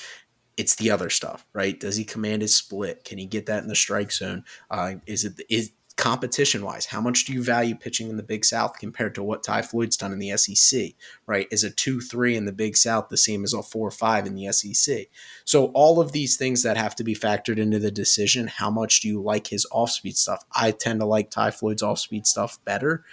It's 0.56 0.76
the 0.76 0.90
other 0.90 1.10
stuff, 1.10 1.46
right? 1.52 1.78
Does 1.78 1.96
he 1.96 2.04
command 2.04 2.40
his 2.40 2.54
split? 2.54 3.04
Can 3.04 3.18
he 3.18 3.26
get 3.26 3.46
that 3.46 3.62
in 3.62 3.68
the 3.68 3.76
strike 3.76 4.10
zone? 4.10 4.44
Uh, 4.70 4.94
is 5.06 5.24
it 5.24 5.40
is 5.50 5.72
competition 5.96 6.64
wise? 6.64 6.86
How 6.86 7.00
much 7.02 7.26
do 7.26 7.34
you 7.34 7.42
value 7.42 7.74
pitching 7.74 8.08
in 8.08 8.16
the 8.16 8.22
Big 8.22 8.42
South 8.42 8.78
compared 8.78 9.14
to 9.16 9.22
what 9.22 9.42
Ty 9.42 9.62
Floyd's 9.62 9.98
done 9.98 10.12
in 10.12 10.18
the 10.18 10.34
SEC? 10.36 10.92
Right? 11.26 11.46
Is 11.50 11.62
a 11.62 11.70
two 11.70 12.00
three 12.00 12.36
in 12.36 12.46
the 12.46 12.52
Big 12.52 12.78
South 12.78 13.10
the 13.10 13.18
same 13.18 13.44
as 13.44 13.52
a 13.52 13.62
four 13.62 13.90
five 13.90 14.26
in 14.26 14.34
the 14.34 14.50
SEC? 14.50 15.08
So 15.44 15.66
all 15.74 16.00
of 16.00 16.12
these 16.12 16.38
things 16.38 16.62
that 16.62 16.78
have 16.78 16.96
to 16.96 17.04
be 17.04 17.14
factored 17.14 17.58
into 17.58 17.78
the 17.78 17.90
decision. 17.90 18.46
How 18.46 18.70
much 18.70 19.00
do 19.00 19.08
you 19.08 19.20
like 19.20 19.48
his 19.48 19.66
off 19.70 19.90
speed 19.90 20.16
stuff? 20.16 20.42
I 20.52 20.70
tend 20.70 21.00
to 21.00 21.06
like 21.06 21.30
Ty 21.30 21.50
Floyd's 21.50 21.82
off 21.82 21.98
speed 21.98 22.26
stuff 22.26 22.58
better 22.64 23.04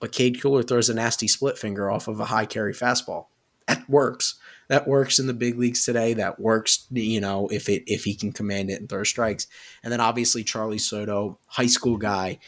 but 0.00 0.12
Cade 0.12 0.40
Kuehler 0.40 0.66
throws 0.66 0.88
a 0.88 0.94
nasty 0.94 1.28
split 1.28 1.58
finger 1.58 1.90
off 1.90 2.08
of 2.08 2.20
a 2.20 2.26
high 2.26 2.46
carry 2.46 2.72
fastball. 2.72 3.26
That 3.66 3.88
works. 3.88 4.36
That 4.68 4.88
works 4.88 5.18
in 5.18 5.26
the 5.26 5.34
big 5.34 5.58
leagues 5.58 5.84
today. 5.84 6.14
That 6.14 6.40
works, 6.40 6.86
you 6.90 7.20
know, 7.20 7.48
if 7.48 7.68
it 7.68 7.84
if 7.86 8.04
he 8.04 8.14
can 8.14 8.32
command 8.32 8.70
it 8.70 8.80
and 8.80 8.88
throw 8.88 9.04
strikes. 9.04 9.46
And 9.82 9.92
then 9.92 10.00
obviously 10.00 10.44
Charlee 10.44 10.80
Soto, 10.80 11.38
high 11.46 11.66
school 11.66 11.96
guy, 11.96 12.38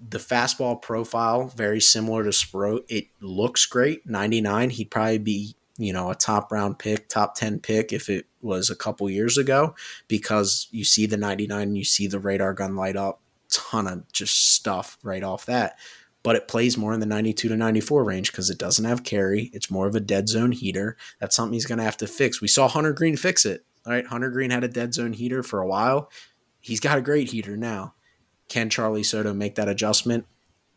the 0.00 0.18
fastball 0.18 0.80
profile 0.80 1.48
very 1.48 1.80
similar 1.80 2.24
to 2.24 2.32
Sproat. 2.32 2.84
It 2.88 3.08
looks 3.20 3.66
great. 3.66 4.06
99, 4.06 4.70
he'd 4.70 4.90
probably 4.90 5.18
be, 5.18 5.56
you 5.76 5.92
know, 5.92 6.10
a 6.10 6.14
top 6.14 6.52
round 6.52 6.78
pick, 6.78 7.08
top 7.08 7.34
10 7.34 7.60
pick 7.60 7.92
if 7.92 8.08
it 8.08 8.26
was 8.40 8.70
a 8.70 8.76
couple 8.76 9.08
years 9.10 9.36
ago 9.36 9.74
because 10.06 10.68
you 10.70 10.84
see 10.84 11.06
the 11.06 11.16
99, 11.16 11.76
you 11.76 11.84
see 11.84 12.06
the 12.06 12.20
radar 12.20 12.54
gun 12.54 12.76
light 12.76 12.96
up, 12.96 13.20
ton 13.50 13.86
of 13.86 14.10
just 14.12 14.54
stuff 14.54 14.98
right 15.02 15.24
off 15.24 15.46
that 15.46 15.76
but 16.28 16.36
it 16.36 16.46
plays 16.46 16.76
more 16.76 16.92
in 16.92 17.00
the 17.00 17.06
92 17.06 17.48
to 17.48 17.56
94 17.56 18.04
range 18.04 18.30
because 18.30 18.50
it 18.50 18.58
doesn't 18.58 18.84
have 18.84 19.02
carry. 19.02 19.48
It's 19.54 19.70
more 19.70 19.86
of 19.86 19.94
a 19.94 20.00
dead 20.00 20.28
zone 20.28 20.52
heater. 20.52 20.98
That's 21.20 21.34
something 21.34 21.54
he's 21.54 21.64
going 21.64 21.78
to 21.78 21.84
have 21.84 21.96
to 21.96 22.06
fix. 22.06 22.42
We 22.42 22.48
saw 22.48 22.68
Hunter 22.68 22.92
Greene 22.92 23.16
fix 23.16 23.46
it. 23.46 23.64
All 23.86 23.94
right, 23.94 24.04
Hunter 24.04 24.28
Greene 24.28 24.50
had 24.50 24.62
a 24.62 24.68
dead 24.68 24.92
zone 24.92 25.14
heater 25.14 25.42
for 25.42 25.62
a 25.62 25.66
while. 25.66 26.10
He's 26.60 26.80
got 26.80 26.98
a 26.98 27.00
great 27.00 27.30
heater 27.30 27.56
now. 27.56 27.94
Can 28.50 28.68
Charlee 28.68 29.06
Soto 29.06 29.32
make 29.32 29.54
that 29.54 29.70
adjustment? 29.70 30.26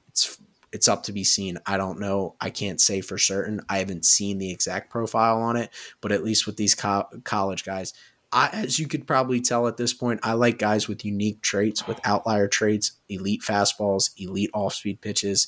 It's 0.07 0.41
it's 0.71 0.87
up 0.87 1.03
to 1.03 1.11
be 1.11 1.25
seen. 1.25 1.57
I 1.65 1.75
don't 1.75 1.99
know. 1.99 2.35
I 2.39 2.49
can't 2.49 2.79
say 2.79 3.01
for 3.01 3.17
certain. 3.17 3.59
I 3.67 3.79
haven't 3.79 4.05
seen 4.05 4.37
the 4.37 4.53
exact 4.53 4.89
profile 4.89 5.41
on 5.41 5.57
it, 5.57 5.69
but 5.99 6.13
at 6.13 6.23
least 6.23 6.45
with 6.45 6.55
these 6.55 6.75
co- 6.75 7.09
college 7.25 7.65
guys, 7.65 7.93
I, 8.33 8.49
as 8.53 8.79
you 8.79 8.87
could 8.87 9.05
probably 9.05 9.41
tell 9.41 9.67
at 9.67 9.77
this 9.77 9.93
point, 9.93 10.21
I 10.23 10.33
like 10.33 10.57
guys 10.57 10.87
with 10.87 11.03
unique 11.03 11.41
traits, 11.41 11.85
with 11.85 11.99
outlier 12.05 12.47
traits, 12.47 12.93
elite 13.09 13.41
fastballs, 13.41 14.11
elite 14.17 14.51
off 14.53 14.73
speed 14.73 15.01
pitches, 15.01 15.47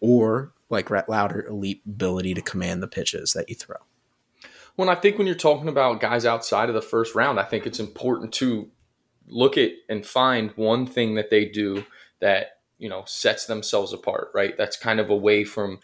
or 0.00 0.52
like 0.70 0.90
Lowder, 0.90 1.46
elite 1.46 1.82
ability 1.86 2.34
to 2.34 2.42
command 2.42 2.82
the 2.82 2.88
pitches 2.88 3.32
that 3.34 3.48
you 3.50 3.54
throw. 3.54 3.76
Well, 4.76 4.88
I 4.88 4.94
think 4.94 5.18
when 5.18 5.26
you're 5.26 5.36
talking 5.36 5.68
about 5.68 6.00
guys 6.00 6.24
outside 6.24 6.70
of 6.70 6.74
the 6.74 6.80
first 6.80 7.14
round, 7.14 7.38
I 7.38 7.44
think 7.44 7.66
it's 7.66 7.80
important 7.80 8.32
to 8.34 8.70
look 9.26 9.58
at 9.58 9.72
and 9.88 10.04
find 10.04 10.50
one 10.52 10.86
thing 10.86 11.14
that 11.16 11.28
they 11.28 11.44
do 11.44 11.84
that 12.20 12.58
you 12.82 12.88
know 12.88 13.04
sets 13.06 13.46
themselves 13.46 13.92
apart 13.92 14.30
right? 14.34 14.56
That's 14.58 14.76
kind 14.76 14.98
of 14.98 15.08
away 15.08 15.44
from 15.44 15.78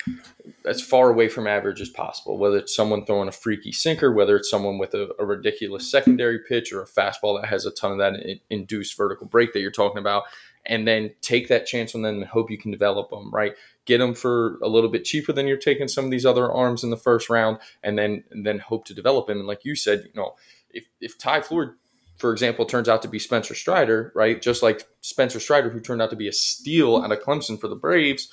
as 0.65 0.83
far 0.83 1.09
away 1.09 1.29
from 1.29 1.47
average 1.47 1.81
as 1.81 1.89
possible 1.89 2.37
whether 2.37 2.59
it's 2.59 2.75
someone 2.75 3.07
throwing 3.07 3.29
a 3.29 3.33
freaky 3.33 3.71
sinker 3.71 4.13
whether 4.13 4.37
it's 4.37 4.51
someone 4.51 4.79
with 4.79 4.95
a, 4.95 5.09
a 5.21 5.25
ridiculous 5.25 5.89
secondary 5.89 6.41
pitch 6.41 6.73
or 6.73 6.83
a 6.83 6.87
fastball 6.87 7.41
that 7.41 7.49
has 7.49 7.65
a 7.65 7.71
ton 7.71 7.93
of 7.93 7.99
that 7.99 8.15
in, 8.17 8.41
induced 8.51 8.97
vertical 8.97 9.29
break 9.29 9.53
that 9.53 9.61
you're 9.61 9.71
talking 9.71 9.99
about 9.99 10.25
and 10.67 10.89
then 10.89 11.13
take 11.21 11.47
that 11.47 11.67
chance 11.67 11.95
on 11.95 12.03
them 12.03 12.17
and 12.17 12.25
hope 12.27 12.51
you 12.51 12.59
can 12.59 12.73
develop 12.73 13.11
them 13.11 13.31
right? 13.31 13.55
Get 13.85 13.99
them 13.99 14.13
for 14.13 14.59
a 14.59 14.69
little 14.69 14.91
bit 14.91 15.05
cheaper 15.05 15.33
than 15.33 15.47
you're 15.47 15.57
taking 15.57 15.87
some 15.87 16.05
of 16.05 16.11
these 16.11 16.27
other 16.27 16.51
arms 16.51 16.83
in 16.83 16.91
the 16.91 16.97
first 16.97 17.31
round 17.31 17.59
and 17.85 17.97
then 17.97 18.25
and 18.33 18.45
then 18.45 18.59
hope 18.59 18.85
to 18.87 18.95
develop 18.95 19.29
them 19.29 19.39
and 19.39 19.47
like 19.47 19.65
you 19.65 19.77
said 19.77 20.03
you 20.05 20.21
know 20.21 20.35
if 20.71 20.89
if 21.01 21.17
Ty 21.17 21.43
Floyd 21.43 21.71
for 22.19 22.33
example, 22.33 22.67
turns 22.67 22.89
out 22.89 23.03
to 23.03 23.09
be 23.09 23.19
Spencer 23.19 23.55
Strider, 23.55 24.13
right? 24.15 24.43
Just 24.43 24.63
like 24.63 24.87
Spencer 25.01 25.41
Strider, 25.41 25.71
who 25.71 25.81
turned 25.81 26.03
out 26.03 26.11
to 26.11 26.17
be 26.17 26.29
a 26.29 26.33
steal 26.33 26.97
out 26.97 27.13
of 27.13 27.21
Clemson 27.21 27.59
for 27.59 27.69
the 27.69 27.77
Braves. 27.77 28.29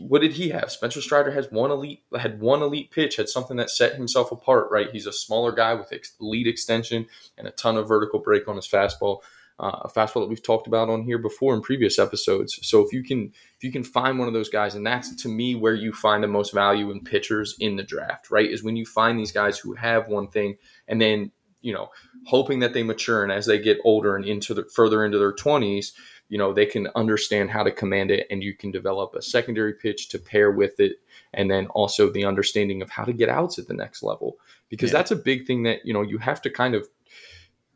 What 0.00 0.22
did 0.22 0.32
he 0.32 0.50
have? 0.50 0.70
Spencer 0.70 1.02
Strider 1.02 1.32
has 1.32 1.50
one 1.50 1.70
elite, 1.70 2.02
had 2.16 2.40
one 2.40 2.62
elite 2.62 2.90
pitch, 2.90 3.16
had 3.16 3.28
something 3.28 3.56
that 3.58 3.68
set 3.68 3.96
himself 3.96 4.32
apart, 4.32 4.68
right? 4.70 4.90
He's 4.90 5.06
a 5.06 5.12
smaller 5.12 5.52
guy 5.52 5.74
with 5.74 5.92
elite 6.20 6.46
extension 6.46 7.06
and 7.36 7.46
a 7.46 7.50
ton 7.50 7.76
of 7.76 7.88
vertical 7.88 8.20
break 8.20 8.48
on 8.48 8.56
his 8.56 8.68
fastball, 8.68 9.18
uh, 9.58 9.80
a 9.82 9.88
fastball 9.88 10.22
that 10.22 10.28
we've 10.28 10.42
talked 10.42 10.66
about 10.66 10.88
on 10.88 11.02
here 11.02 11.18
before 11.18 11.52
in 11.54 11.62
previous 11.62 11.98
episodes. 11.98 12.58
So 12.62 12.86
if 12.86 12.92
you 12.92 13.02
can, 13.02 13.32
if 13.56 13.64
you 13.64 13.72
can 13.72 13.84
find 13.84 14.18
one 14.18 14.28
of 14.28 14.34
those 14.34 14.48
guys, 14.48 14.76
and 14.76 14.86
that's 14.86 15.14
to 15.22 15.28
me 15.28 15.56
where 15.56 15.74
you 15.74 15.92
find 15.92 16.22
the 16.22 16.28
most 16.28 16.54
value 16.54 16.90
in 16.90 17.02
pitchers 17.02 17.56
in 17.58 17.76
the 17.76 17.82
draft, 17.82 18.30
right? 18.30 18.48
Is 18.48 18.62
when 18.62 18.76
you 18.76 18.86
find 18.86 19.18
these 19.18 19.32
guys 19.32 19.58
who 19.58 19.74
have 19.74 20.08
one 20.08 20.28
thing 20.28 20.56
and 20.86 21.00
then 21.00 21.32
you 21.66 21.72
know, 21.72 21.90
hoping 22.26 22.60
that 22.60 22.72
they 22.74 22.84
mature 22.84 23.24
and 23.24 23.32
as 23.32 23.44
they 23.44 23.58
get 23.58 23.80
older 23.84 24.14
and 24.14 24.24
into 24.24 24.54
the 24.54 24.64
further 24.66 25.04
into 25.04 25.18
their 25.18 25.34
20s, 25.34 25.90
you 26.28 26.38
know, 26.38 26.52
they 26.52 26.64
can 26.64 26.86
understand 26.94 27.50
how 27.50 27.64
to 27.64 27.72
command 27.72 28.12
it 28.12 28.24
and 28.30 28.40
you 28.40 28.54
can 28.54 28.70
develop 28.70 29.16
a 29.16 29.20
secondary 29.20 29.72
pitch 29.72 30.08
to 30.10 30.18
pair 30.20 30.52
with 30.52 30.78
it 30.78 30.92
and 31.34 31.50
then 31.50 31.66
also 31.68 32.08
the 32.08 32.24
understanding 32.24 32.82
of 32.82 32.90
how 32.90 33.02
to 33.02 33.12
get 33.12 33.28
outs 33.28 33.58
at 33.58 33.66
the 33.66 33.74
next 33.74 34.04
level 34.04 34.38
because 34.68 34.92
yeah. 34.92 34.98
that's 34.98 35.10
a 35.10 35.16
big 35.16 35.44
thing 35.44 35.64
that, 35.64 35.84
you 35.84 35.92
know, 35.92 36.02
you 36.02 36.18
have 36.18 36.40
to 36.42 36.50
kind 36.50 36.76
of 36.76 36.86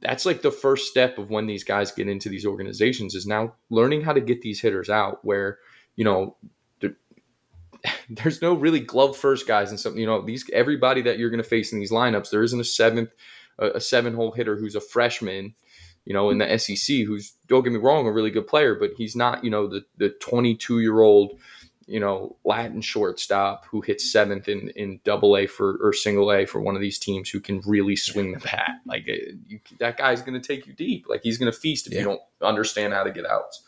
that's 0.01 0.25
like 0.25 0.41
the 0.41 0.53
first 0.53 0.89
step 0.89 1.19
of 1.19 1.29
when 1.29 1.49
these 1.49 1.65
guys 1.65 1.91
get 1.91 2.09
into 2.09 2.29
these 2.29 2.47
organizations 2.47 3.17
is 3.17 3.27
now 3.27 3.55
learning 3.71 4.03
how 4.03 4.13
to 4.13 4.21
get 4.21 4.41
these 4.41 4.61
hitters 4.61 4.89
out 4.89 5.23
where, 5.25 5.59
you 5.97 6.05
know, 6.05 6.37
there's 8.11 8.43
no 8.43 8.55
really 8.55 8.81
glove 8.81 9.17
first 9.17 9.47
guys 9.47 9.71
and 9.71 9.81
something, 9.81 10.01
you 10.01 10.07
know, 10.07 10.23
these 10.23 10.49
everybody 10.53 11.03
that 11.03 11.19
you're 11.19 11.31
going 11.31 11.43
to 11.43 11.49
face 11.49 11.73
in 11.73 11.81
these 11.81 11.91
lineups, 11.91 12.31
there 12.31 12.43
isn't 12.43 12.61
a 12.61 12.65
seventh 12.65 13.11
a, 13.61 13.73
a 13.73 13.81
seven 13.81 14.15
hole 14.15 14.33
hitter 14.33 14.57
who's 14.57 14.75
a 14.75 14.81
freshman, 14.81 15.55
you 16.05 16.15
know, 16.15 16.31
in 16.31 16.39
the 16.39 16.59
SEC, 16.59 16.97
who's 17.07 17.35
don't 17.47 17.63
get 17.63 17.73
me 17.73 17.79
wrong, 17.79 18.07
a 18.07 18.13
really 18.13 18.31
good 18.31 18.47
player, 18.47 18.75
but 18.75 18.91
he's 18.97 19.15
not, 19.15 19.45
you 19.45 19.51
know, 19.51 19.69
the 19.69 19.85
the 19.99 20.11
22 20.11 20.81
year 20.81 21.01
old, 21.01 21.39
you 21.87 22.01
know, 22.01 22.37
Latin 22.45 22.81
shortstop 22.81 23.67
who 23.67 23.81
hits 23.81 24.11
seventh 24.11 24.49
in 24.49 24.71
in 24.71 25.01
Double 25.05 25.37
A 25.37 25.47
for 25.47 25.79
or 25.83 25.93
Single 25.93 26.33
A 26.33 26.47
for 26.47 26.61
one 26.61 26.75
of 26.75 26.81
these 26.81 26.99
teams 26.99 27.29
who 27.31 27.41
can 27.41 27.61
really 27.67 27.97
swing 27.97 28.33
the 28.33 28.41
bat. 28.41 28.81
Like 28.87 29.07
uh, 29.09 29.33
you, 29.47 29.61
that 29.79 29.97
guy's 29.97 30.23
going 30.23 30.41
to 30.41 30.47
take 30.47 30.67
you 30.67 30.73
deep. 30.73 31.07
Like 31.09 31.23
he's 31.23 31.39
going 31.39 31.53
to 31.53 31.59
feast 31.59 31.87
if 31.87 31.93
yeah. 31.93 32.01
you 32.01 32.05
don't 32.07 32.23
understand 32.43 32.95
how 32.95 33.05
to 33.05 33.13
get 33.13 33.27
outs. 33.27 33.63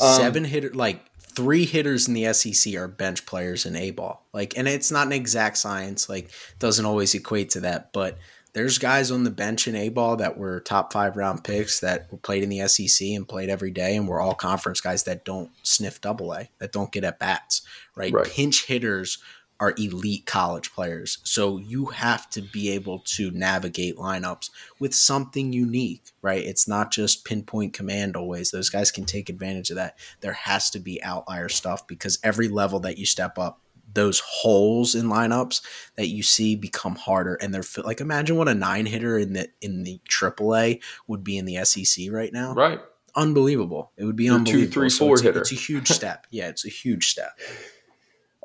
Um, 0.00 0.16
Seven 0.16 0.44
hitter, 0.44 0.70
like 0.72 1.04
three 1.18 1.64
hitters 1.64 2.08
in 2.08 2.14
the 2.14 2.32
SEC 2.32 2.74
are 2.74 2.88
bench 2.88 3.26
players 3.26 3.64
in 3.66 3.76
A 3.76 3.90
ball. 3.90 4.26
Like, 4.32 4.56
and 4.56 4.66
it's 4.66 4.90
not 4.90 5.06
an 5.06 5.12
exact 5.12 5.58
science. 5.58 6.08
Like, 6.08 6.30
doesn't 6.58 6.84
always 6.84 7.14
equate 7.14 7.50
to 7.50 7.60
that, 7.60 7.92
but 7.92 8.18
there's 8.52 8.78
guys 8.78 9.10
on 9.10 9.24
the 9.24 9.30
bench 9.30 9.68
in 9.68 9.76
A 9.76 9.88
ball 9.88 10.16
that 10.16 10.36
were 10.36 10.60
top 10.60 10.92
five 10.92 11.16
round 11.16 11.44
picks 11.44 11.80
that 11.80 12.22
played 12.22 12.42
in 12.42 12.48
the 12.48 12.66
SEC 12.68 13.08
and 13.08 13.28
played 13.28 13.48
every 13.48 13.70
day, 13.70 13.96
and 13.96 14.08
we're 14.08 14.20
all 14.20 14.34
conference 14.34 14.80
guys 14.80 15.04
that 15.04 15.24
don't 15.24 15.50
sniff 15.62 16.00
double 16.00 16.32
A, 16.32 16.48
that 16.58 16.72
don't 16.72 16.92
get 16.92 17.04
at 17.04 17.18
bats, 17.18 17.62
right? 17.94 18.12
right? 18.12 18.26
Pinch 18.26 18.66
hitters 18.66 19.18
are 19.60 19.74
elite 19.76 20.24
college 20.24 20.72
players. 20.72 21.18
So 21.22 21.58
you 21.58 21.86
have 21.86 22.30
to 22.30 22.40
be 22.40 22.70
able 22.70 23.00
to 23.00 23.30
navigate 23.30 23.96
lineups 23.96 24.48
with 24.78 24.94
something 24.94 25.52
unique, 25.52 26.02
right? 26.22 26.42
It's 26.42 26.66
not 26.66 26.90
just 26.90 27.26
pinpoint 27.26 27.74
command 27.74 28.16
always. 28.16 28.50
Those 28.50 28.70
guys 28.70 28.90
can 28.90 29.04
take 29.04 29.28
advantage 29.28 29.68
of 29.68 29.76
that. 29.76 29.98
There 30.22 30.32
has 30.32 30.70
to 30.70 30.80
be 30.80 31.02
outlier 31.02 31.50
stuff 31.50 31.86
because 31.86 32.18
every 32.24 32.48
level 32.48 32.80
that 32.80 32.96
you 32.96 33.04
step 33.04 33.38
up, 33.38 33.60
those 33.92 34.20
holes 34.20 34.94
in 34.94 35.06
lineups 35.06 35.60
that 35.96 36.08
you 36.08 36.22
see 36.22 36.56
become 36.56 36.94
harder 36.94 37.34
and 37.36 37.52
they're 37.52 37.64
like 37.84 38.00
imagine 38.00 38.36
what 38.36 38.48
a 38.48 38.54
nine 38.54 38.86
hitter 38.86 39.18
in 39.18 39.32
the 39.32 39.48
in 39.60 39.82
the 39.82 40.00
AAA 40.08 40.80
would 41.06 41.24
be 41.24 41.36
in 41.38 41.44
the 41.44 41.64
SEC 41.64 42.06
right 42.10 42.32
now. 42.32 42.54
Right. 42.54 42.80
Unbelievable. 43.16 43.90
It 43.96 44.04
would 44.04 44.16
be 44.16 44.24
Your 44.24 44.36
unbelievable. 44.36 44.66
two, 44.66 44.72
three, 44.72 44.90
So 44.90 45.06
four 45.06 45.14
it's, 45.14 45.22
hitter. 45.22 45.40
It's 45.40 45.52
a 45.52 45.56
huge 45.56 45.88
step. 45.92 46.26
Yeah, 46.30 46.48
it's 46.48 46.64
a 46.64 46.68
huge 46.70 47.08
step. 47.10 47.38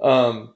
Um, 0.01 0.53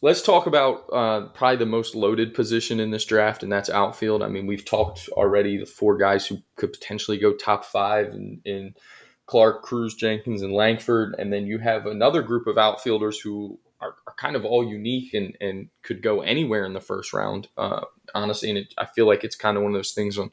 let's 0.00 0.22
talk 0.22 0.46
about 0.46 0.84
uh, 0.92 1.26
probably 1.28 1.58
the 1.58 1.66
most 1.66 1.94
loaded 1.94 2.34
position 2.34 2.80
in 2.80 2.90
this 2.90 3.04
draft, 3.04 3.42
and 3.42 3.52
that's 3.52 3.70
outfield. 3.70 4.22
I 4.22 4.28
mean, 4.28 4.46
we've 4.46 4.64
talked 4.64 5.08
already 5.10 5.58
the 5.58 5.66
four 5.66 5.96
guys 5.96 6.26
who 6.26 6.38
could 6.56 6.72
potentially 6.72 7.18
go 7.18 7.32
top 7.32 7.64
five 7.64 8.08
in, 8.08 8.40
in 8.44 8.74
Clark, 9.26 9.62
Crews, 9.62 9.94
Jenkins, 9.94 10.42
and 10.42 10.52
Langford, 10.52 11.14
and 11.18 11.32
then 11.32 11.46
you 11.46 11.58
have 11.58 11.86
another 11.86 12.22
group 12.22 12.46
of 12.46 12.58
outfielders 12.58 13.18
who 13.20 13.58
are, 13.82 13.96
are 14.06 14.14
kind 14.16 14.36
of 14.36 14.44
all 14.44 14.64
unique 14.64 15.12
and, 15.12 15.36
and 15.40 15.68
could 15.82 16.02
go 16.02 16.22
anywhere 16.22 16.64
in 16.64 16.72
the 16.72 16.80
first 16.80 17.12
round. 17.12 17.48
Uh, 17.56 17.84
honestly, 18.14 18.48
and 18.48 18.58
it, 18.58 18.74
I 18.78 18.86
feel 18.86 19.06
like 19.06 19.24
it's 19.24 19.36
kind 19.36 19.56
of 19.56 19.62
one 19.62 19.72
of 19.72 19.78
those 19.78 19.92
things 19.92 20.16
on 20.16 20.30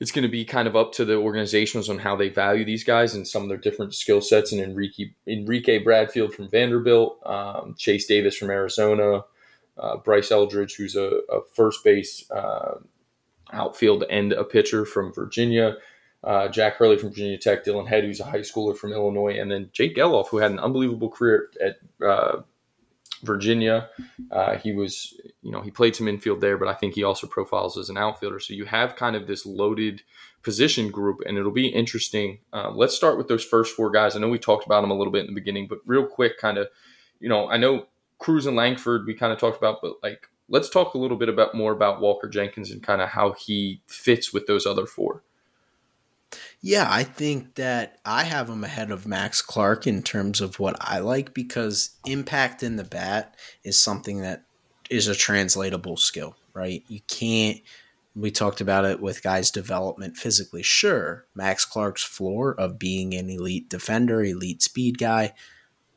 it's 0.00 0.10
going 0.10 0.22
to 0.22 0.30
be 0.30 0.46
kind 0.46 0.66
of 0.66 0.74
up 0.74 0.92
to 0.92 1.04
the 1.04 1.16
organizations 1.16 1.90
on 1.90 1.98
how 1.98 2.16
they 2.16 2.30
value 2.30 2.64
these 2.64 2.84
guys 2.84 3.14
and 3.14 3.28
some 3.28 3.42
of 3.42 3.48
their 3.50 3.58
different 3.58 3.94
skill 3.94 4.22
sets. 4.22 4.50
And 4.50 4.60
Enrique, 4.60 5.12
Enrique 5.26 5.78
Bradfield 5.78 6.32
from 6.34 6.48
Vanderbilt, 6.48 7.20
um, 7.26 7.74
Chase 7.76 8.06
Davis 8.06 8.36
from 8.36 8.48
Arizona, 8.48 9.24
uh, 9.76 9.98
Bryce 9.98 10.30
Eldridge, 10.30 10.74
who's 10.76 10.96
a, 10.96 11.20
a 11.30 11.42
first 11.54 11.84
base 11.84 12.28
uh, 12.30 12.76
outfield 13.52 14.04
and 14.08 14.32
a 14.32 14.42
pitcher 14.42 14.86
from 14.86 15.12
Virginia, 15.12 15.76
uh, 16.22 16.48
Jack 16.48 16.76
Hurley 16.76 16.98
from 16.98 17.10
Virginia 17.10 17.38
Tech, 17.38 17.64
Dillon 17.64 17.86
Head, 17.86 18.04
who's 18.04 18.20
a 18.20 18.24
high 18.24 18.40
schooler 18.40 18.76
from 18.76 18.92
Illinois, 18.92 19.38
and 19.38 19.50
then 19.50 19.70
Jake 19.72 19.96
Gelof, 19.96 20.28
who 20.28 20.38
had 20.38 20.50
an 20.50 20.58
unbelievable 20.58 21.08
career 21.08 21.50
at 21.64 21.76
uh, 22.06 22.42
Virginia. 23.22 23.88
Uh, 24.30 24.56
he 24.56 24.72
was, 24.72 25.18
you 25.42 25.50
know, 25.50 25.60
he 25.60 25.70
played 25.70 25.96
some 25.96 26.08
infield 26.08 26.40
there, 26.40 26.58
but 26.58 26.68
I 26.68 26.74
think 26.74 26.94
he 26.94 27.04
also 27.04 27.26
profiles 27.26 27.78
as 27.78 27.88
an 27.88 27.96
outfielder. 27.96 28.40
So 28.40 28.54
you 28.54 28.64
have 28.66 28.96
kind 28.96 29.16
of 29.16 29.26
this 29.26 29.46
loaded 29.46 30.02
position 30.42 30.90
group, 30.90 31.20
and 31.26 31.36
it'll 31.36 31.50
be 31.50 31.68
interesting. 31.68 32.38
Uh, 32.52 32.70
let's 32.70 32.94
start 32.94 33.18
with 33.18 33.28
those 33.28 33.44
first 33.44 33.74
four 33.74 33.90
guys. 33.90 34.16
I 34.16 34.20
know 34.20 34.28
we 34.28 34.38
talked 34.38 34.66
about 34.66 34.82
them 34.82 34.90
a 34.90 34.96
little 34.96 35.12
bit 35.12 35.20
in 35.20 35.26
the 35.26 35.40
beginning, 35.40 35.68
but 35.68 35.78
real 35.86 36.06
quick, 36.06 36.38
kind 36.38 36.58
of, 36.58 36.68
you 37.18 37.28
know, 37.28 37.48
I 37.48 37.56
know 37.56 37.86
Crews 38.18 38.46
and 38.46 38.56
Langford 38.56 39.06
we 39.06 39.14
kind 39.14 39.32
of 39.32 39.38
talked 39.38 39.58
about, 39.58 39.80
but 39.82 39.94
like, 40.02 40.28
let's 40.48 40.68
talk 40.68 40.94
a 40.94 40.98
little 40.98 41.16
bit 41.16 41.28
about 41.28 41.54
more 41.54 41.72
about 41.72 42.00
Walker 42.00 42.28
Jenkins 42.28 42.70
and 42.70 42.82
kind 42.82 43.00
of 43.00 43.08
how 43.10 43.32
he 43.32 43.82
fits 43.86 44.32
with 44.32 44.46
those 44.46 44.66
other 44.66 44.86
four. 44.86 45.22
Yeah, 46.62 46.86
I 46.90 47.04
think 47.04 47.54
that 47.54 47.98
I 48.04 48.24
have 48.24 48.50
him 48.50 48.64
ahead 48.64 48.90
of 48.90 49.06
Max 49.06 49.40
Clark 49.40 49.86
in 49.86 50.02
terms 50.02 50.42
of 50.42 50.58
what 50.58 50.76
I 50.78 50.98
like 50.98 51.32
because 51.32 51.90
impact 52.04 52.62
in 52.62 52.76
the 52.76 52.84
bat 52.84 53.34
is 53.64 53.80
something 53.80 54.20
that 54.20 54.44
is 54.90 55.08
a 55.08 55.14
translatable 55.14 55.96
skill, 55.96 56.36
right? 56.52 56.84
You 56.86 57.00
can't. 57.08 57.60
We 58.14 58.30
talked 58.30 58.60
about 58.60 58.84
it 58.84 59.00
with 59.00 59.22
guys' 59.22 59.50
development 59.50 60.18
physically. 60.18 60.62
Sure, 60.62 61.24
Max 61.34 61.64
Clark's 61.64 62.02
floor 62.02 62.54
of 62.54 62.78
being 62.78 63.14
an 63.14 63.30
elite 63.30 63.70
defender, 63.70 64.22
elite 64.22 64.60
speed 64.60 64.98
guy, 64.98 65.32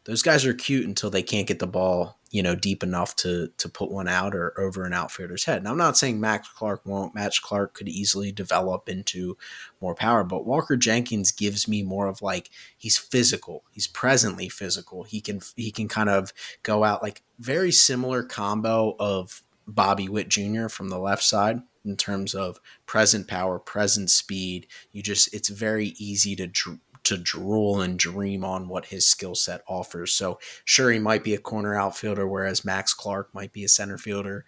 those 0.06 0.22
guys 0.22 0.45
are 0.45 0.54
cute 0.54 0.86
until 0.86 1.10
they 1.10 1.24
can't 1.24 1.47
get 1.47 1.60
the 1.60 1.68
ball, 1.68 2.20
you 2.30 2.43
know, 2.43 2.56
deep 2.56 2.84
enough 2.84 3.16
to 3.18 3.49
to 3.58 3.70
put 3.70 3.89
one 3.89 4.08
out 4.08 4.36
or 4.36 4.60
over 4.60 4.84
an 4.84 4.93
outfielder's 4.93 5.45
head. 5.45 5.64
Now, 5.64 5.72
I'm 5.72 5.78
not 5.78 5.97
saying 5.97 6.20
Max 6.20 6.49
Clark 6.49 6.86
won't. 6.86 7.16
Max 7.16 7.39
Clark 7.39 7.74
could 7.74 7.88
easily 7.88 8.32
develop 8.32 8.89
into 8.89 9.38
more 9.82 9.95
power, 9.95 10.24
but 10.24 10.45
Walker 10.45 10.76
Jenkins 10.76 11.32
gives 11.32 11.68
me 11.68 11.84
more 11.84 12.08
of 12.08 12.22
like 12.22 12.49
he's 12.78 12.97
physical. 12.97 13.64
He's 13.72 13.88
presently 13.88 14.49
physical. 14.49 15.04
He 15.04 15.22
can 15.22 15.41
he 15.56 15.72
can 15.72 15.88
kind 15.88 16.10
of 16.10 16.34
go 16.64 16.84
out 16.84 17.01
like 17.01 17.22
very 17.39 17.72
similar 17.72 18.24
combo 18.24 18.95
of 18.99 19.41
Bobby 19.66 20.10
Witt 20.10 20.28
Jr. 20.28 20.68
from 20.68 20.89
the 20.89 20.99
left 20.99 21.24
side 21.24 21.62
in 21.86 21.95
terms 21.95 22.34
of 22.34 22.60
present 22.86 23.28
power, 23.28 23.60
present 23.60 24.10
speed. 24.10 24.68
You 24.91 25.01
just 25.01 25.34
it's 25.34 25.49
very 25.49 25.93
easy 25.97 26.36
to 26.36 26.47
to 27.04 27.18
drool 27.18 27.82
and 27.82 27.99
dream 27.99 28.43
on 28.43 28.68
what 28.68 28.88
his 28.88 29.08
skill 29.08 29.36
set 29.36 29.62
offers. 29.68 30.14
So 30.14 30.39
sure, 30.66 30.91
he 30.91 30.99
might 30.99 31.24
be 31.24 31.34
a 31.34 31.39
corner 31.39 31.76
outfielder, 31.76 32.28
whereas 32.28 32.66
Max 32.66 32.93
Clark 32.93 33.34
might 33.34 33.54
be 33.54 33.64
a 33.64 33.70
center 33.70 33.97
fielder. 33.97 34.45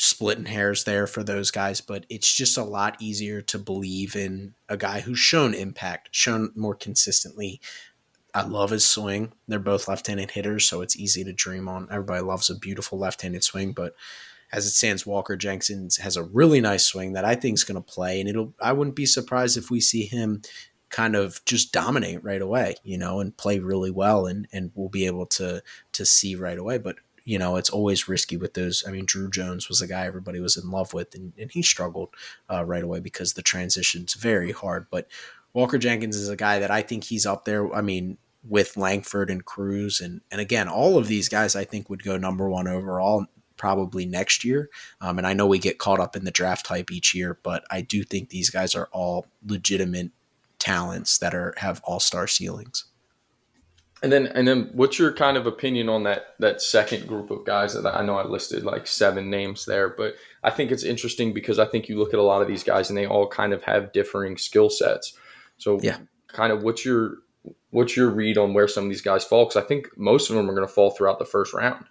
Splitting 0.00 0.44
hairs 0.44 0.84
there 0.84 1.08
for 1.08 1.24
those 1.24 1.50
guys, 1.50 1.80
but 1.80 2.06
it's 2.08 2.32
just 2.32 2.56
a 2.56 2.62
lot 2.62 2.96
easier 3.00 3.42
to 3.42 3.58
believe 3.58 4.14
in 4.14 4.54
a 4.68 4.76
guy 4.76 5.00
who's 5.00 5.18
shown 5.18 5.54
impact, 5.54 6.10
shown 6.12 6.52
more 6.54 6.76
consistently. 6.76 7.60
I 8.32 8.42
love 8.42 8.70
his 8.70 8.86
swing. 8.86 9.32
They're 9.48 9.58
both 9.58 9.88
left-handed 9.88 10.30
hitters, 10.30 10.66
so 10.66 10.82
it's 10.82 10.96
easy 10.96 11.24
to 11.24 11.32
dream 11.32 11.66
on. 11.68 11.88
Everybody 11.90 12.22
loves 12.22 12.48
a 12.48 12.54
beautiful 12.54 12.96
left-handed 12.96 13.42
swing, 13.42 13.72
but 13.72 13.94
as 14.52 14.66
it 14.66 14.70
stands, 14.70 15.04
Walker 15.04 15.36
Jenkins 15.36 15.96
has 15.96 16.16
a 16.16 16.22
really 16.22 16.60
nice 16.60 16.86
swing 16.86 17.14
that 17.14 17.24
I 17.24 17.34
think 17.34 17.54
is 17.54 17.64
going 17.64 17.82
to 17.82 17.92
play, 17.92 18.20
and 18.20 18.28
it'll. 18.28 18.54
I 18.60 18.72
wouldn't 18.72 18.96
be 18.96 19.04
surprised 19.04 19.56
if 19.56 19.68
we 19.68 19.80
see 19.80 20.06
him 20.06 20.42
kind 20.90 21.16
of 21.16 21.44
just 21.44 21.72
dominate 21.72 22.22
right 22.24 22.42
away, 22.42 22.76
you 22.82 22.98
know, 22.98 23.20
and 23.20 23.36
play 23.36 23.58
really 23.58 23.90
well, 23.90 24.26
and 24.26 24.46
and 24.52 24.70
we'll 24.74 24.88
be 24.88 25.06
able 25.06 25.26
to 25.26 25.62
to 25.92 26.06
see 26.06 26.34
right 26.34 26.58
away. 26.58 26.78
But 26.78 26.96
you 27.24 27.38
know, 27.38 27.56
it's 27.56 27.70
always 27.70 28.08
risky 28.08 28.38
with 28.38 28.54
those. 28.54 28.82
I 28.86 28.90
mean, 28.90 29.04
Drew 29.04 29.28
Jones 29.28 29.68
was 29.68 29.82
a 29.82 29.86
guy 29.86 30.06
everybody 30.06 30.40
was 30.40 30.56
in 30.56 30.70
love 30.70 30.94
with, 30.94 31.14
and, 31.14 31.34
and 31.38 31.52
he 31.52 31.62
struggled 31.62 32.08
uh, 32.50 32.64
right 32.64 32.82
away 32.82 33.00
because 33.00 33.34
the 33.34 33.42
transition's 33.42 34.14
very 34.14 34.50
hard. 34.50 34.86
But 34.90 35.08
Walker 35.52 35.76
Jenkins 35.76 36.16
is 36.16 36.30
a 36.30 36.36
guy 36.36 36.58
that 36.58 36.70
I 36.70 36.80
think 36.80 37.04
he's 37.04 37.26
up 37.26 37.44
there. 37.44 37.70
I 37.74 37.82
mean, 37.82 38.16
with 38.42 38.78
Langford 38.78 39.28
and 39.28 39.44
Crews, 39.44 40.00
and 40.00 40.22
and 40.30 40.40
again, 40.40 40.68
all 40.68 40.96
of 40.96 41.06
these 41.06 41.28
guys 41.28 41.54
I 41.54 41.64
think 41.64 41.90
would 41.90 42.02
go 42.02 42.16
number 42.16 42.48
one 42.48 42.66
overall 42.66 43.26
probably 43.58 44.06
next 44.06 44.44
year. 44.44 44.70
Um, 45.00 45.18
and 45.18 45.26
I 45.26 45.34
know 45.34 45.46
we 45.46 45.58
get 45.58 45.78
caught 45.78 46.00
up 46.00 46.16
in 46.16 46.24
the 46.24 46.30
draft 46.30 46.68
hype 46.68 46.90
each 46.90 47.14
year, 47.14 47.38
but 47.42 47.64
I 47.70 47.82
do 47.82 48.04
think 48.04 48.30
these 48.30 48.48
guys 48.48 48.74
are 48.74 48.88
all 48.92 49.26
legitimate 49.46 50.12
talents 50.58 51.18
that 51.18 51.34
are 51.34 51.54
have 51.58 51.80
all 51.84 52.00
star 52.00 52.26
ceilings. 52.26 52.84
And 54.00 54.12
then, 54.12 54.28
and 54.28 54.46
then, 54.46 54.70
what's 54.74 54.96
your 54.98 55.12
kind 55.12 55.36
of 55.36 55.46
opinion 55.46 55.88
on 55.88 56.04
that 56.04 56.34
that 56.38 56.62
second 56.62 57.08
group 57.08 57.32
of 57.32 57.44
guys 57.44 57.74
that 57.74 57.84
I 57.84 58.04
know 58.04 58.16
I 58.16 58.24
listed 58.24 58.64
like 58.64 58.86
seven 58.86 59.28
names 59.28 59.64
there, 59.64 59.88
but 59.88 60.14
I 60.44 60.50
think 60.50 60.70
it's 60.70 60.84
interesting 60.84 61.32
because 61.34 61.58
I 61.58 61.64
think 61.64 61.88
you 61.88 61.98
look 61.98 62.14
at 62.14 62.20
a 62.20 62.22
lot 62.22 62.40
of 62.40 62.46
these 62.46 62.62
guys 62.62 62.90
and 62.90 62.96
they 62.96 63.06
all 63.06 63.26
kind 63.26 63.52
of 63.52 63.64
have 63.64 63.92
differing 63.92 64.36
skill 64.36 64.70
sets. 64.70 65.14
So, 65.56 65.80
Yeah. 65.82 65.98
kind 66.28 66.52
of 66.52 66.62
what's 66.62 66.84
your 66.84 67.16
what's 67.70 67.96
your 67.96 68.08
read 68.10 68.38
on 68.38 68.54
where 68.54 68.68
some 68.68 68.84
of 68.84 68.90
these 68.90 69.02
guys 69.02 69.24
fall? 69.24 69.46
Because 69.46 69.62
I 69.62 69.66
think 69.66 69.88
most 69.96 70.30
of 70.30 70.36
them 70.36 70.48
are 70.48 70.54
going 70.54 70.66
to 70.66 70.72
fall 70.72 70.90
throughout 70.90 71.18
the 71.18 71.24
first 71.24 71.52
round. 71.52 71.84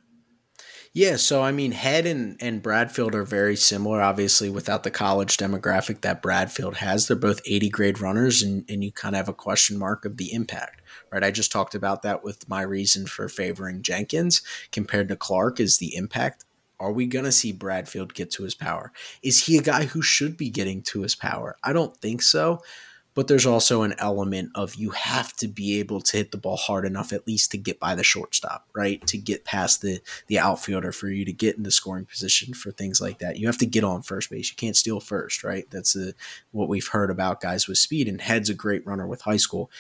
Yeah, 0.98 1.18
so 1.18 1.44
I 1.44 1.52
mean, 1.52 1.74
Head 1.74 2.08
and, 2.08 2.38
and 2.42 2.60
Bradfield 2.60 3.14
are 3.14 3.24
very 3.24 3.56
similar, 3.56 4.02
obviously, 4.02 4.50
without 4.50 4.82
the 4.82 4.90
college 4.90 5.38
demographic 5.38 6.02
that 6.02 6.24
Bradfield 6.24 6.78
has. 6.78 7.06
They're 7.06 7.16
both 7.16 7.40
80 7.46 7.70
grade 7.70 8.02
runners, 8.02 8.42
and, 8.42 8.66
and 8.68 8.84
you 8.84 8.92
kind 8.92 9.14
of 9.14 9.18
have 9.18 9.30
a 9.30 9.34
question 9.34 9.78
mark 9.78 10.06
of 10.06 10.18
the 10.18 10.34
impact, 10.34 10.82
right? 11.12 11.24
I 11.24 11.30
just 11.30 11.52
talked 11.52 11.76
about 11.76 12.02
that 12.02 12.24
with 12.24 12.50
my 12.50 12.64
reason 12.64 13.06
for 13.06 13.30
favoring 13.30 13.84
Jenkins 13.84 14.42
compared 14.72 15.08
to 15.10 15.16
Clark 15.16 15.60
is 15.60 15.78
the 15.78 15.96
impact. 15.96 16.46
Are 16.80 16.92
we 16.92 17.06
going 17.06 17.26
to 17.26 17.32
see 17.32 17.52
Bradfield 17.52 18.16
get 18.16 18.32
to 18.32 18.44
his 18.44 18.56
power? 18.56 18.92
Is 19.22 19.46
he 19.46 19.56
a 19.56 19.62
guy 19.62 19.86
who 19.86 20.02
should 20.02 20.36
be 20.36 20.50
getting 20.50 20.82
to 20.84 21.04
his 21.04 21.14
power? 21.14 21.58
I 21.64 21.74
don't 21.74 21.96
think 21.96 22.24
so. 22.24 22.64
But 23.18 23.28
there's 23.28 23.48
also 23.48 23.82
an 23.82 23.96
element 23.98 24.52
of 24.54 24.76
you 24.76 24.92
have 24.92 25.36
to 25.38 25.48
be 25.48 25.80
able 25.80 26.02
to 26.02 26.18
hit 26.18 26.30
the 26.30 26.38
ball 26.38 26.56
hard 26.56 26.86
enough 26.86 27.12
at 27.12 27.26
least 27.26 27.50
to 27.50 27.58
get 27.58 27.80
by 27.80 27.96
the 27.96 28.04
shortstop, 28.04 28.68
right? 28.76 29.04
To 29.08 29.18
get 29.18 29.44
past 29.44 29.82
the 29.82 30.02
the 30.28 30.38
outfielder 30.38 30.92
for 30.92 31.08
you 31.08 31.26
to 31.26 31.34
get 31.34 31.58
into 31.58 31.72
scoring 31.72 32.06
position 32.06 32.54
for 32.54 32.72
things 32.72 33.02
like 33.02 33.18
that. 33.18 33.40
You 33.40 33.48
have 33.48 33.58
to 33.58 33.66
get 33.66 33.84
on 33.84 34.04
first 34.04 34.30
base. 34.30 34.52
You 34.52 34.56
can't 34.56 34.76
steal 34.76 35.00
first, 35.00 35.44
right? 35.44 35.66
That's 35.72 35.96
a, 35.96 36.14
what 36.52 36.70
we've 36.70 36.90
heard 36.90 37.10
about 37.10 37.42
guys 37.42 37.68
with 37.68 37.80
speed. 37.80 38.08
And 38.08 38.22
Head's 38.22 38.52
a 38.52 38.54
great 38.54 38.86
runner 38.86 39.08
with 39.08 39.22
high 39.22 39.38
school. 39.38 39.72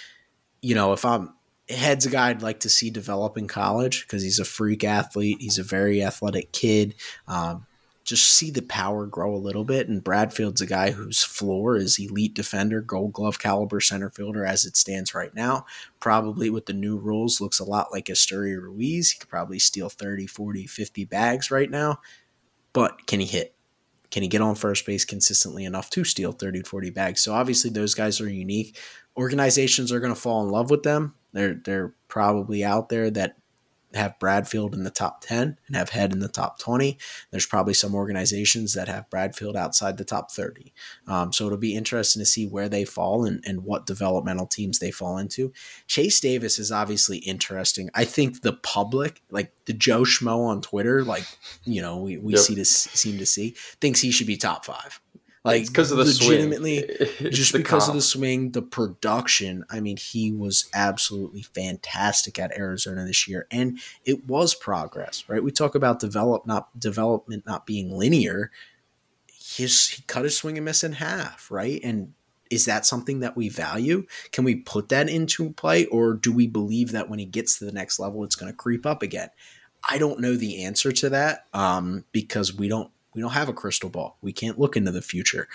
You 0.63 0.73
know, 0.73 0.93
if 0.93 1.05
I'm 1.05 1.35
Head's 1.69 2.07
a 2.07 2.09
guy 2.09 2.29
I'd 2.29 2.41
like 2.41 2.61
to 2.61 2.69
see 2.69 2.89
develop 2.89 3.37
in 3.37 3.47
college 3.47 4.01
because 4.01 4.23
he's 4.23 4.39
a 4.39 4.45
freak 4.45 4.83
athlete. 4.83 5.37
He's 5.41 5.59
a 5.59 5.63
very 5.63 6.01
athletic 6.01 6.51
kid. 6.53 6.95
Um, 7.27 7.66
just 8.07 8.29
see 8.29 8.49
the 8.49 8.61
power 8.61 9.05
grow 9.05 9.35
a 9.35 9.37
little 9.37 9.65
bit. 9.65 9.89
And 9.89 10.01
Bradfield's 10.01 10.61
a 10.61 10.65
guy 10.65 10.91
whose 10.91 11.23
floor 11.23 11.75
is 11.75 11.99
elite 11.99 12.33
defender, 12.33 12.79
gold 12.79 13.11
glove 13.11 13.37
caliber 13.37 13.81
center 13.81 14.09
fielder 14.09 14.45
as 14.45 14.63
it 14.63 14.77
stands 14.77 15.13
right 15.13 15.35
now. 15.35 15.65
Probably 15.99 16.49
with 16.49 16.67
the 16.67 16.73
new 16.73 16.97
rules, 16.97 17.41
looks 17.41 17.59
a 17.59 17.65
lot 17.65 17.91
like 17.91 18.05
Esteury 18.05 18.59
Ruiz. 18.59 19.11
He 19.11 19.19
could 19.19 19.29
probably 19.29 19.59
steal 19.59 19.89
30, 19.89 20.25
40, 20.25 20.65
50 20.67 21.03
bags 21.03 21.51
right 21.51 21.69
now. 21.69 21.99
But 22.71 23.07
can 23.07 23.19
he 23.19 23.25
hit? 23.25 23.53
Can 24.09 24.23
he 24.23 24.29
get 24.29 24.41
on 24.41 24.55
first 24.55 24.85
base 24.85 25.03
consistently 25.03 25.65
enough 25.65 25.89
to 25.89 26.05
steal 26.05 26.31
30 26.31 26.61
40 26.61 26.89
bags? 26.91 27.21
So 27.21 27.33
obviously 27.33 27.71
those 27.71 27.93
guys 27.93 28.21
are 28.21 28.29
unique. 28.29 28.77
Organizations 29.17 29.91
are 29.91 29.99
going 29.99 30.13
to 30.13 30.19
fall 30.19 30.45
in 30.45 30.49
love 30.49 30.69
with 30.69 30.83
them. 30.83 31.13
They're 31.33 31.55
they're 31.55 31.93
probably 32.07 32.63
out 32.63 32.87
there 32.87 33.09
that 33.11 33.35
have 33.97 34.19
Bradfield 34.19 34.73
in 34.73 34.83
the 34.83 34.89
top 34.89 35.21
10 35.21 35.57
and 35.67 35.75
have 35.75 35.89
Head 35.89 36.13
in 36.13 36.19
the 36.19 36.27
top 36.27 36.59
20. 36.59 36.97
There's 37.31 37.45
probably 37.45 37.73
some 37.73 37.93
organizations 37.93 38.73
that 38.73 38.87
have 38.87 39.09
Bradfield 39.09 39.55
outside 39.55 39.97
the 39.97 40.05
top 40.05 40.31
30. 40.31 40.73
Um, 41.07 41.33
so 41.33 41.45
it'll 41.45 41.57
be 41.57 41.75
interesting 41.75 42.21
to 42.21 42.25
see 42.25 42.47
where 42.47 42.69
they 42.69 42.85
fall 42.85 43.25
and, 43.25 43.43
and 43.45 43.63
what 43.63 43.85
developmental 43.85 44.47
teams 44.47 44.79
they 44.79 44.91
fall 44.91 45.17
into. 45.17 45.51
Chase 45.87 46.19
Davis 46.19 46.59
is 46.59 46.71
obviously 46.71 47.17
interesting. 47.19 47.89
I 47.93 48.05
think 48.05 48.41
the 48.41 48.53
public, 48.53 49.21
like 49.29 49.51
the 49.65 49.73
Joe 49.73 50.01
Schmo 50.01 50.47
on 50.47 50.61
Twitter, 50.61 51.03
like, 51.03 51.25
you 51.65 51.81
know, 51.81 51.97
we, 51.97 52.17
we 52.17 52.33
yep. 52.33 52.41
see 52.41 52.55
this 52.55 52.71
seem 52.71 53.17
to 53.17 53.25
see, 53.25 53.55
thinks 53.81 54.01
he 54.01 54.11
should 54.11 54.27
be 54.27 54.37
top 54.37 54.65
five. 54.65 55.01
Like 55.47 55.67
because 55.67 55.91
of 55.91 55.97
the 55.97 56.05
legitimately, 56.05 56.87
swing. 57.17 57.31
just 57.31 57.53
because 57.53 57.85
comp. 57.85 57.89
of 57.89 57.95
the 57.95 58.01
swing, 58.01 58.51
the 58.51 58.61
production. 58.61 59.65
I 59.69 59.79
mean, 59.79 59.97
he 59.97 60.31
was 60.31 60.69
absolutely 60.73 61.41
fantastic 61.41 62.37
at 62.37 62.55
Arizona 62.57 63.05
this 63.05 63.27
year, 63.27 63.47
and 63.49 63.79
it 64.05 64.27
was 64.27 64.53
progress, 64.53 65.23
right? 65.27 65.43
We 65.43 65.51
talk 65.51 65.73
about 65.73 65.99
develop 65.99 66.45
not 66.45 66.77
development 66.77 67.45
not 67.45 67.65
being 67.65 67.91
linear. 67.91 68.51
His 69.39 69.87
he 69.87 70.03
cut 70.03 70.25
his 70.25 70.37
swing 70.37 70.57
and 70.57 70.65
miss 70.65 70.83
in 70.83 70.93
half, 70.93 71.49
right? 71.49 71.79
And 71.83 72.13
is 72.49 72.65
that 72.65 72.85
something 72.85 73.21
that 73.21 73.35
we 73.35 73.49
value? 73.49 74.05
Can 74.31 74.43
we 74.43 74.55
put 74.55 74.89
that 74.89 75.09
into 75.09 75.51
play, 75.51 75.85
or 75.85 76.13
do 76.13 76.31
we 76.31 76.47
believe 76.47 76.91
that 76.91 77.09
when 77.09 77.19
he 77.19 77.25
gets 77.25 77.57
to 77.59 77.65
the 77.65 77.71
next 77.71 77.99
level, 77.99 78.23
it's 78.23 78.35
going 78.35 78.51
to 78.51 78.55
creep 78.55 78.85
up 78.85 79.01
again? 79.01 79.29
I 79.89 79.97
don't 79.97 80.19
know 80.19 80.35
the 80.35 80.63
answer 80.65 80.91
to 80.91 81.09
that 81.09 81.45
um, 81.53 82.03
because 82.11 82.53
we 82.53 82.67
don't 82.67 82.91
we 83.17 83.23
don't 83.23 83.31
have 83.31 83.49
a 83.49 83.53
crystal 83.53 83.89
ball. 83.89 84.19
We 84.21 84.31
can't 84.31 84.59
look 84.59 84.77
into 84.77 84.91
the 84.91 85.01
future. 85.01 85.47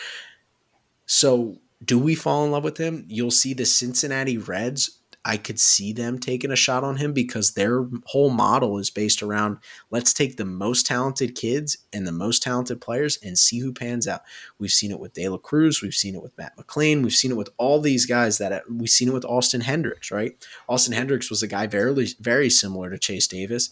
So, 1.06 1.58
do 1.84 1.96
we 1.96 2.16
fall 2.16 2.44
in 2.44 2.50
love 2.50 2.64
with 2.64 2.78
him? 2.78 3.04
You'll 3.06 3.30
see 3.30 3.54
the 3.54 3.64
Cincinnati 3.64 4.36
Reds. 4.36 4.98
I 5.24 5.36
could 5.36 5.60
see 5.60 5.92
them 5.92 6.18
taking 6.18 6.50
a 6.50 6.56
shot 6.56 6.82
on 6.82 6.96
him 6.96 7.12
because 7.12 7.52
their 7.52 7.86
whole 8.06 8.30
model 8.30 8.78
is 8.78 8.90
based 8.90 9.22
around 9.22 9.58
let's 9.92 10.12
take 10.12 10.36
the 10.36 10.44
most 10.44 10.86
talented 10.86 11.36
kids 11.36 11.78
and 11.92 12.04
the 12.04 12.10
most 12.10 12.42
talented 12.42 12.80
players 12.80 13.16
and 13.22 13.38
see 13.38 13.60
who 13.60 13.72
pans 13.72 14.08
out. 14.08 14.22
We've 14.58 14.72
seen 14.72 14.90
it 14.90 14.98
with 14.98 15.12
De 15.12 15.28
La 15.28 15.38
Cruz, 15.38 15.80
we've 15.80 15.94
seen 15.94 16.16
it 16.16 16.22
with 16.22 16.36
Matt 16.36 16.56
McLain, 16.56 17.04
we've 17.04 17.14
seen 17.14 17.30
it 17.30 17.36
with 17.36 17.50
all 17.58 17.80
these 17.80 18.06
guys 18.06 18.38
that 18.38 18.64
we've 18.68 18.90
seen 18.90 19.06
it 19.06 19.14
with 19.14 19.24
Austin 19.24 19.60
Hendricks, 19.60 20.10
right? 20.10 20.34
Austin 20.68 20.94
Hendricks 20.94 21.30
was 21.30 21.44
a 21.44 21.48
guy 21.48 21.68
very 21.68 22.08
very 22.18 22.50
similar 22.50 22.90
to 22.90 22.98
Chase 22.98 23.28
Davis. 23.28 23.70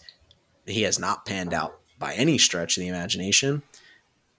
He 0.66 0.82
has 0.82 1.00
not 1.00 1.26
panned 1.26 1.52
out 1.52 1.80
by 2.00 2.14
any 2.14 2.38
stretch 2.38 2.76
of 2.76 2.80
the 2.80 2.88
imagination. 2.88 3.62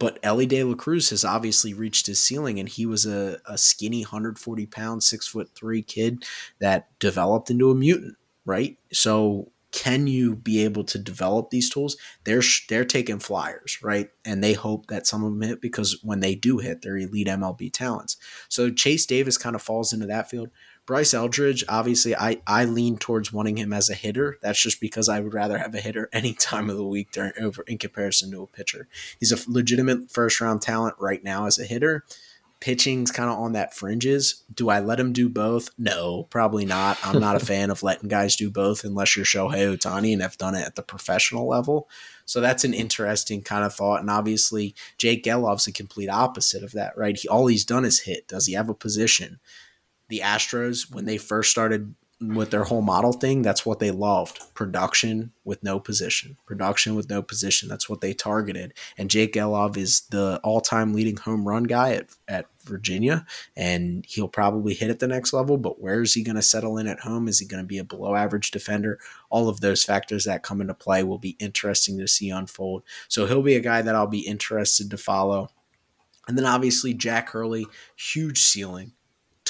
But 0.01 0.17
Elly 0.23 0.47
De 0.47 0.63
La 0.63 0.73
Cruz 0.73 1.11
has 1.11 1.23
obviously 1.23 1.75
reached 1.75 2.07
his 2.07 2.19
ceiling, 2.19 2.59
and 2.59 2.67
he 2.67 2.87
was 2.87 3.05
a, 3.05 3.37
a 3.45 3.55
skinny, 3.55 4.01
140 4.01 4.65
pound, 4.65 5.03
six 5.03 5.27
foot 5.27 5.51
three 5.53 5.83
kid 5.83 6.25
that 6.57 6.87
developed 6.97 7.51
into 7.51 7.69
a 7.69 7.75
mutant, 7.75 8.17
right? 8.43 8.79
So 8.91 9.51
can 9.71 10.07
you 10.07 10.35
be 10.35 10.63
able 10.63 10.85
to 10.85 10.97
develop 10.97 11.51
these 11.51 11.69
tools? 11.69 11.97
They're 12.23 12.41
they're 12.67 12.83
taking 12.83 13.19
flyers, 13.19 13.77
right? 13.83 14.09
And 14.25 14.43
they 14.43 14.53
hope 14.53 14.87
that 14.87 15.05
some 15.05 15.23
of 15.23 15.33
them 15.33 15.47
hit 15.47 15.61
because 15.61 15.99
when 16.01 16.19
they 16.19 16.33
do 16.33 16.57
hit, 16.57 16.81
they're 16.81 16.97
elite 16.97 17.27
MLB 17.27 17.71
talents. 17.71 18.17
So 18.49 18.71
Chase 18.71 19.05
Davis 19.05 19.37
kind 19.37 19.55
of 19.55 19.61
falls 19.61 19.93
into 19.93 20.07
that 20.07 20.31
field. 20.31 20.49
Bryce 20.85 21.13
Eldridge, 21.13 21.63
obviously, 21.69 22.15
I, 22.15 22.41
I 22.47 22.65
lean 22.65 22.97
towards 22.97 23.31
wanting 23.31 23.57
him 23.57 23.71
as 23.71 23.89
a 23.89 23.93
hitter. 23.93 24.37
That's 24.41 24.61
just 24.61 24.81
because 24.81 25.07
I 25.07 25.19
would 25.19 25.33
rather 25.33 25.57
have 25.57 25.75
a 25.75 25.79
hitter 25.79 26.09
any 26.13 26.33
time 26.33 26.69
of 26.69 26.77
the 26.77 26.85
week 26.85 27.11
during, 27.11 27.33
over 27.39 27.63
in 27.63 27.77
comparison 27.77 28.31
to 28.31 28.43
a 28.43 28.47
pitcher. 28.47 28.87
He's 29.19 29.31
a 29.31 29.51
legitimate 29.51 30.11
first 30.11 30.41
round 30.41 30.61
talent 30.61 30.95
right 30.99 31.23
now 31.23 31.45
as 31.45 31.59
a 31.59 31.65
hitter. 31.65 32.03
Pitching's 32.59 33.11
kind 33.11 33.29
of 33.29 33.39
on 33.39 33.53
that 33.53 33.73
fringes. 33.73 34.43
Do 34.53 34.69
I 34.69 34.79
let 34.79 34.99
him 34.99 35.13
do 35.13 35.29
both? 35.29 35.71
No, 35.79 36.27
probably 36.29 36.63
not. 36.63 36.99
I'm 37.03 37.19
not 37.19 37.35
a 37.35 37.39
fan 37.45 37.71
of 37.71 37.81
letting 37.81 38.07
guys 38.07 38.35
do 38.35 38.51
both 38.51 38.83
unless 38.83 39.15
you're 39.15 39.25
Shohei 39.25 39.75
Ohtani 39.75 40.13
and 40.13 40.21
have 40.21 40.37
done 40.37 40.53
it 40.53 40.65
at 40.65 40.75
the 40.75 40.83
professional 40.83 41.47
level. 41.47 41.89
So 42.25 42.39
that's 42.39 42.63
an 42.63 42.75
interesting 42.75 43.41
kind 43.41 43.65
of 43.65 43.73
thought. 43.73 44.01
And 44.01 44.11
obviously, 44.11 44.75
Jake 44.97 45.23
Gelof's 45.23 45.65
a 45.65 45.71
complete 45.71 46.09
opposite 46.09 46.63
of 46.63 46.71
that, 46.73 46.95
right? 46.95 47.17
He, 47.17 47.27
all 47.27 47.47
he's 47.47 47.65
done 47.65 47.83
is 47.83 48.01
hit. 48.01 48.27
Does 48.27 48.45
he 48.45 48.53
have 48.53 48.69
a 48.69 48.75
position? 48.75 49.39
The 50.11 50.19
Astros 50.19 50.93
when 50.93 51.05
they 51.05 51.17
first 51.17 51.49
started 51.49 51.95
with 52.21 52.51
their 52.51 52.65
whole 52.65 52.83
model 52.83 53.13
thing, 53.13 53.41
that's 53.41 53.65
what 53.65 53.79
they 53.79 53.89
loved. 53.89 54.53
Production 54.53 55.31
with 55.43 55.63
no 55.63 55.79
position. 55.79 56.37
Production 56.45 56.93
with 56.93 57.09
no 57.09 57.23
position. 57.23 57.67
That's 57.67 57.89
what 57.89 58.01
they 58.01 58.13
targeted. 58.13 58.73
And 58.97 59.09
Jake 59.09 59.33
Gelof 59.33 59.75
is 59.75 60.01
the 60.11 60.39
all-time 60.43 60.93
leading 60.93 61.17
home 61.17 61.47
run 61.47 61.63
guy 61.63 61.93
at, 61.93 62.09
at 62.27 62.45
Virginia, 62.63 63.25
and 63.57 64.05
he'll 64.07 64.27
probably 64.27 64.75
hit 64.75 64.91
at 64.91 64.99
the 64.99 65.07
next 65.07 65.33
level. 65.33 65.57
But 65.57 65.81
where 65.81 66.03
is 66.03 66.13
he 66.13 66.21
going 66.21 66.35
to 66.35 66.43
settle 66.43 66.77
in 66.77 66.85
at 66.85 66.99
home? 66.99 67.27
Is 67.27 67.39
he 67.39 67.47
going 67.47 67.63
to 67.63 67.67
be 67.67 67.79
a 67.79 67.83
below-average 67.83 68.51
defender? 68.51 68.99
All 69.31 69.49
of 69.49 69.61
those 69.61 69.83
factors 69.83 70.25
that 70.25 70.43
come 70.43 70.61
into 70.61 70.75
play 70.75 71.03
will 71.03 71.17
be 71.17 71.37
interesting 71.39 71.97
to 71.97 72.07
see 72.07 72.29
unfold. 72.29 72.83
So 73.07 73.25
he'll 73.25 73.41
be 73.41 73.55
a 73.55 73.61
guy 73.61 73.81
that 73.81 73.95
I'll 73.95 74.05
be 74.05 74.27
interested 74.27 74.91
to 74.91 74.97
follow. 74.97 75.49
And 76.27 76.37
then 76.37 76.45
obviously 76.45 76.93
Jack 76.93 77.29
Hurley, 77.29 77.65
huge 77.95 78.43
ceiling 78.43 78.91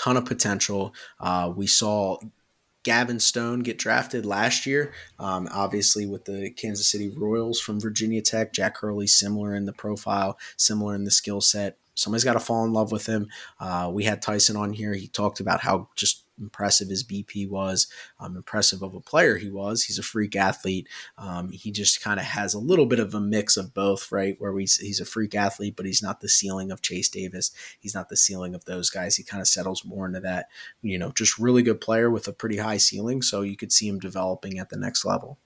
ton 0.02 0.18
of 0.18 0.26
potential. 0.26 0.94
Uh, 1.20 1.54
we 1.56 1.68
saw 1.68 2.18
Gavin 2.84 3.20
Stone 3.20 3.60
get 3.60 3.78
drafted 3.78 4.26
last 4.26 4.66
year, 4.66 4.92
um, 5.20 5.48
obviously 5.52 6.08
with 6.08 6.26
the 6.26 6.50
Kansas 6.50 6.90
City 6.90 7.10
Royals 7.16 7.60
from 7.62 7.80
Virginia 7.80 8.22
Tech. 8.22 8.52
Jack 8.52 8.78
Hurley, 8.78 9.06
similar 9.06 9.54
in 9.54 9.66
the 9.66 9.74
profile, 9.74 10.40
similar 10.58 10.96
in 10.96 11.04
the 11.04 11.12
skill 11.12 11.42
set. 11.42 11.78
Somebody's 12.02 12.24
got 12.24 12.34
to 12.34 12.40
fall 12.40 12.66
in 12.66 12.74
love 12.74 12.92
with 12.92 13.06
him. 13.06 13.28
Uh, 13.60 13.90
we 13.94 14.04
had 14.04 14.22
Tyson 14.22 14.56
on 14.56 14.74
here. 14.74 14.94
He 14.94 15.08
talked 15.08 15.40
about 15.40 15.62
how 15.62 15.90
just 15.96 16.26
impressive 16.42 16.90
his 16.90 17.04
BP 17.04 17.48
was, 17.50 17.88
um, 18.20 18.36
impressive 18.36 18.82
of 18.82 18.96
a 18.96 19.00
player 19.00 19.38
he 19.38 19.50
was. 19.50 19.84
He's 19.84 20.00
a 20.00 20.04
freak 20.04 20.36
athlete. 20.36 20.88
Um, 21.18 21.52
he 21.52 21.72
just 21.72 22.02
kind 22.02 22.20
of 22.20 22.26
has 22.26 22.54
a 22.54 22.60
little 22.60 22.86
bit 22.86 23.00
of 23.00 23.14
a 23.14 23.22
mix 23.22 23.56
of 23.58 23.74
both, 23.74 24.12
right? 24.12 24.36
Where 24.40 24.58
he's, 24.58 24.78
he's 24.78 25.00
a 25.00 25.06
freak 25.06 25.36
athlete, 25.36 25.76
but 25.76 25.86
he's 25.86 26.02
not 26.02 26.20
the 26.20 26.30
ceiling 26.30 26.72
of 26.72 26.82
Chase 26.82 27.10
Davis. 27.10 27.52
He's 27.80 27.96
not 27.96 28.10
the 28.10 28.18
ceiling 28.18 28.56
of 28.56 28.66
those 28.66 28.90
guys. 28.90 29.16
He 29.16 29.24
kind 29.24 29.42
of 29.42 29.48
settles 29.48 29.86
more 29.86 30.08
into 30.08 30.20
that, 30.22 30.48
you 30.82 30.98
know, 30.98 31.12
just 31.12 31.38
really 31.38 31.62
good 31.62 31.80
player 31.80 32.10
with 32.10 32.28
a 32.28 32.34
pretty 32.34 32.58
high 32.58 32.78
ceiling. 32.78 33.22
So 33.22 33.42
you 33.42 33.56
could 33.56 33.72
see 33.72 33.88
him 33.88 34.00
developing 34.00 34.58
at 34.58 34.70
the 34.70 34.78
next 34.78 35.06
level. 35.06 35.38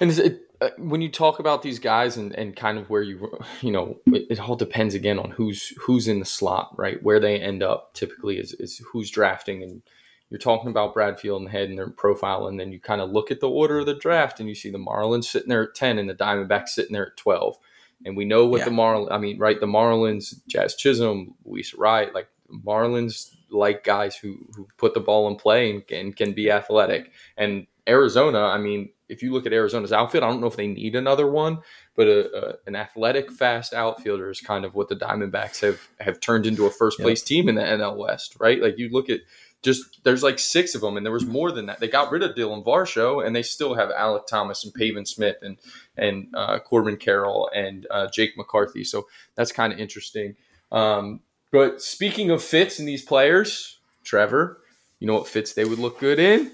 And 0.00 0.12
it, 0.12 0.47
Uh, 0.60 0.70
when 0.78 1.00
you 1.00 1.08
talk 1.08 1.38
about 1.38 1.62
these 1.62 1.78
guys 1.78 2.16
and, 2.16 2.34
and 2.34 2.56
kind 2.56 2.78
of 2.78 2.90
where 2.90 3.02
you 3.02 3.30
you 3.60 3.70
know 3.70 3.98
it, 4.06 4.26
it, 4.30 4.40
all 4.40 4.56
depends 4.56 4.94
again 4.94 5.18
on 5.18 5.30
who's 5.30 5.68
who's 5.80 6.08
in 6.08 6.18
the 6.18 6.24
slot 6.24 6.74
right? 6.76 7.02
Where 7.02 7.20
they 7.20 7.40
end 7.40 7.62
up 7.62 7.94
typically 7.94 8.38
is, 8.38 8.54
is 8.54 8.78
who's 8.92 9.10
drafting. 9.10 9.62
And 9.62 9.82
you're 10.30 10.38
talking 10.38 10.70
about 10.70 10.94
Bradfield 10.94 11.40
and 11.40 11.46
the 11.46 11.52
Head 11.52 11.68
and 11.68 11.78
their 11.78 11.88
profile 11.88 12.48
and 12.48 12.58
then 12.58 12.72
you 12.72 12.80
kind 12.80 13.00
of 13.00 13.10
look 13.10 13.30
at 13.30 13.40
the 13.40 13.48
order 13.48 13.78
of 13.78 13.86
the 13.86 13.94
draft 13.94 14.40
and 14.40 14.48
you 14.48 14.54
see 14.54 14.70
the 14.70 14.78
Marlins 14.78 15.24
sitting 15.24 15.48
there 15.48 15.64
at 15.64 15.74
10 15.74 15.98
and 15.98 16.08
the 16.08 16.14
Diamondbacks 16.14 16.68
sitting 16.70 16.92
there 16.92 17.08
at 17.08 17.16
12 17.16 17.56
and 18.04 18.16
we 18.16 18.24
know 18.24 18.46
what 18.46 18.58
yeah. 18.58 18.64
the 18.66 18.70
Marlins 18.70 19.08
I 19.10 19.18
mean 19.18 19.38
right 19.38 19.58
the 19.58 19.66
Marlins 19.66 20.44
Jazz 20.46 20.74
Chisholm 20.74 21.34
Luis 21.44 21.74
Wright 21.74 22.12
like 22.12 22.28
Marlins 22.50 23.34
like 23.50 23.84
guys 23.84 24.16
who 24.16 24.38
who 24.54 24.66
put 24.76 24.94
the 24.94 25.00
ball 25.00 25.28
in 25.28 25.36
play 25.36 25.70
and, 25.70 25.82
and 25.90 26.16
can 26.16 26.32
be 26.32 26.50
athletic. 26.50 27.12
And 27.36 27.66
Arizona 27.86 28.40
I 28.40 28.58
mean 28.58 28.90
if 29.08 29.22
you 29.22 29.32
look 29.32 29.46
at 29.46 29.52
Arizona's 29.52 29.92
outfit, 29.92 30.22
I 30.22 30.28
don't 30.28 30.40
know 30.40 30.46
if 30.46 30.56
they 30.56 30.66
need 30.66 30.94
another 30.94 31.26
one, 31.26 31.58
but 31.96 32.06
a, 32.06 32.50
a, 32.50 32.54
an 32.66 32.76
athletic, 32.76 33.32
fast 33.32 33.72
outfielder 33.74 34.30
is 34.30 34.40
kind 34.40 34.64
of 34.64 34.74
what 34.74 34.88
the 34.88 34.96
Diamondbacks 34.96 35.60
have 35.62 35.88
have 36.00 36.20
turned 36.20 36.46
into 36.46 36.66
a 36.66 36.70
first 36.70 37.00
place 37.00 37.22
team 37.22 37.48
in 37.48 37.54
the 37.54 37.62
NL 37.62 37.96
West, 37.96 38.36
right? 38.38 38.60
Like 38.60 38.78
you 38.78 38.88
look 38.90 39.08
at 39.10 39.20
just 39.62 40.04
there's 40.04 40.22
like 40.22 40.38
six 40.38 40.74
of 40.74 40.80
them, 40.80 40.96
and 40.96 41.04
there 41.04 41.12
was 41.12 41.26
more 41.26 41.50
than 41.50 41.66
that. 41.66 41.80
They 41.80 41.88
got 41.88 42.12
rid 42.12 42.22
of 42.22 42.36
Daulton 42.36 42.64
Varsho, 42.64 43.26
and 43.26 43.34
they 43.34 43.42
still 43.42 43.74
have 43.74 43.88
Alek 43.90 44.26
Thomas 44.26 44.64
and 44.64 44.72
Pavin 44.72 45.06
Smith 45.06 45.36
and 45.42 45.58
and 45.96 46.28
uh, 46.34 46.58
Corbin 46.60 46.96
Carroll 46.96 47.50
and 47.54 47.86
uh, 47.90 48.08
Jake 48.08 48.36
McCarthy. 48.36 48.84
So 48.84 49.08
that's 49.34 49.52
kind 49.52 49.72
of 49.72 49.78
interesting. 49.78 50.36
Um, 50.70 51.20
but 51.50 51.82
speaking 51.82 52.30
of 52.30 52.42
fits 52.42 52.78
in 52.78 52.86
these 52.86 53.02
players, 53.02 53.78
Trevor, 54.04 54.60
you 55.00 55.06
know 55.06 55.14
what 55.14 55.26
fits 55.26 55.54
they 55.54 55.64
would 55.64 55.78
look 55.78 55.98
good 55.98 56.18
in? 56.18 56.52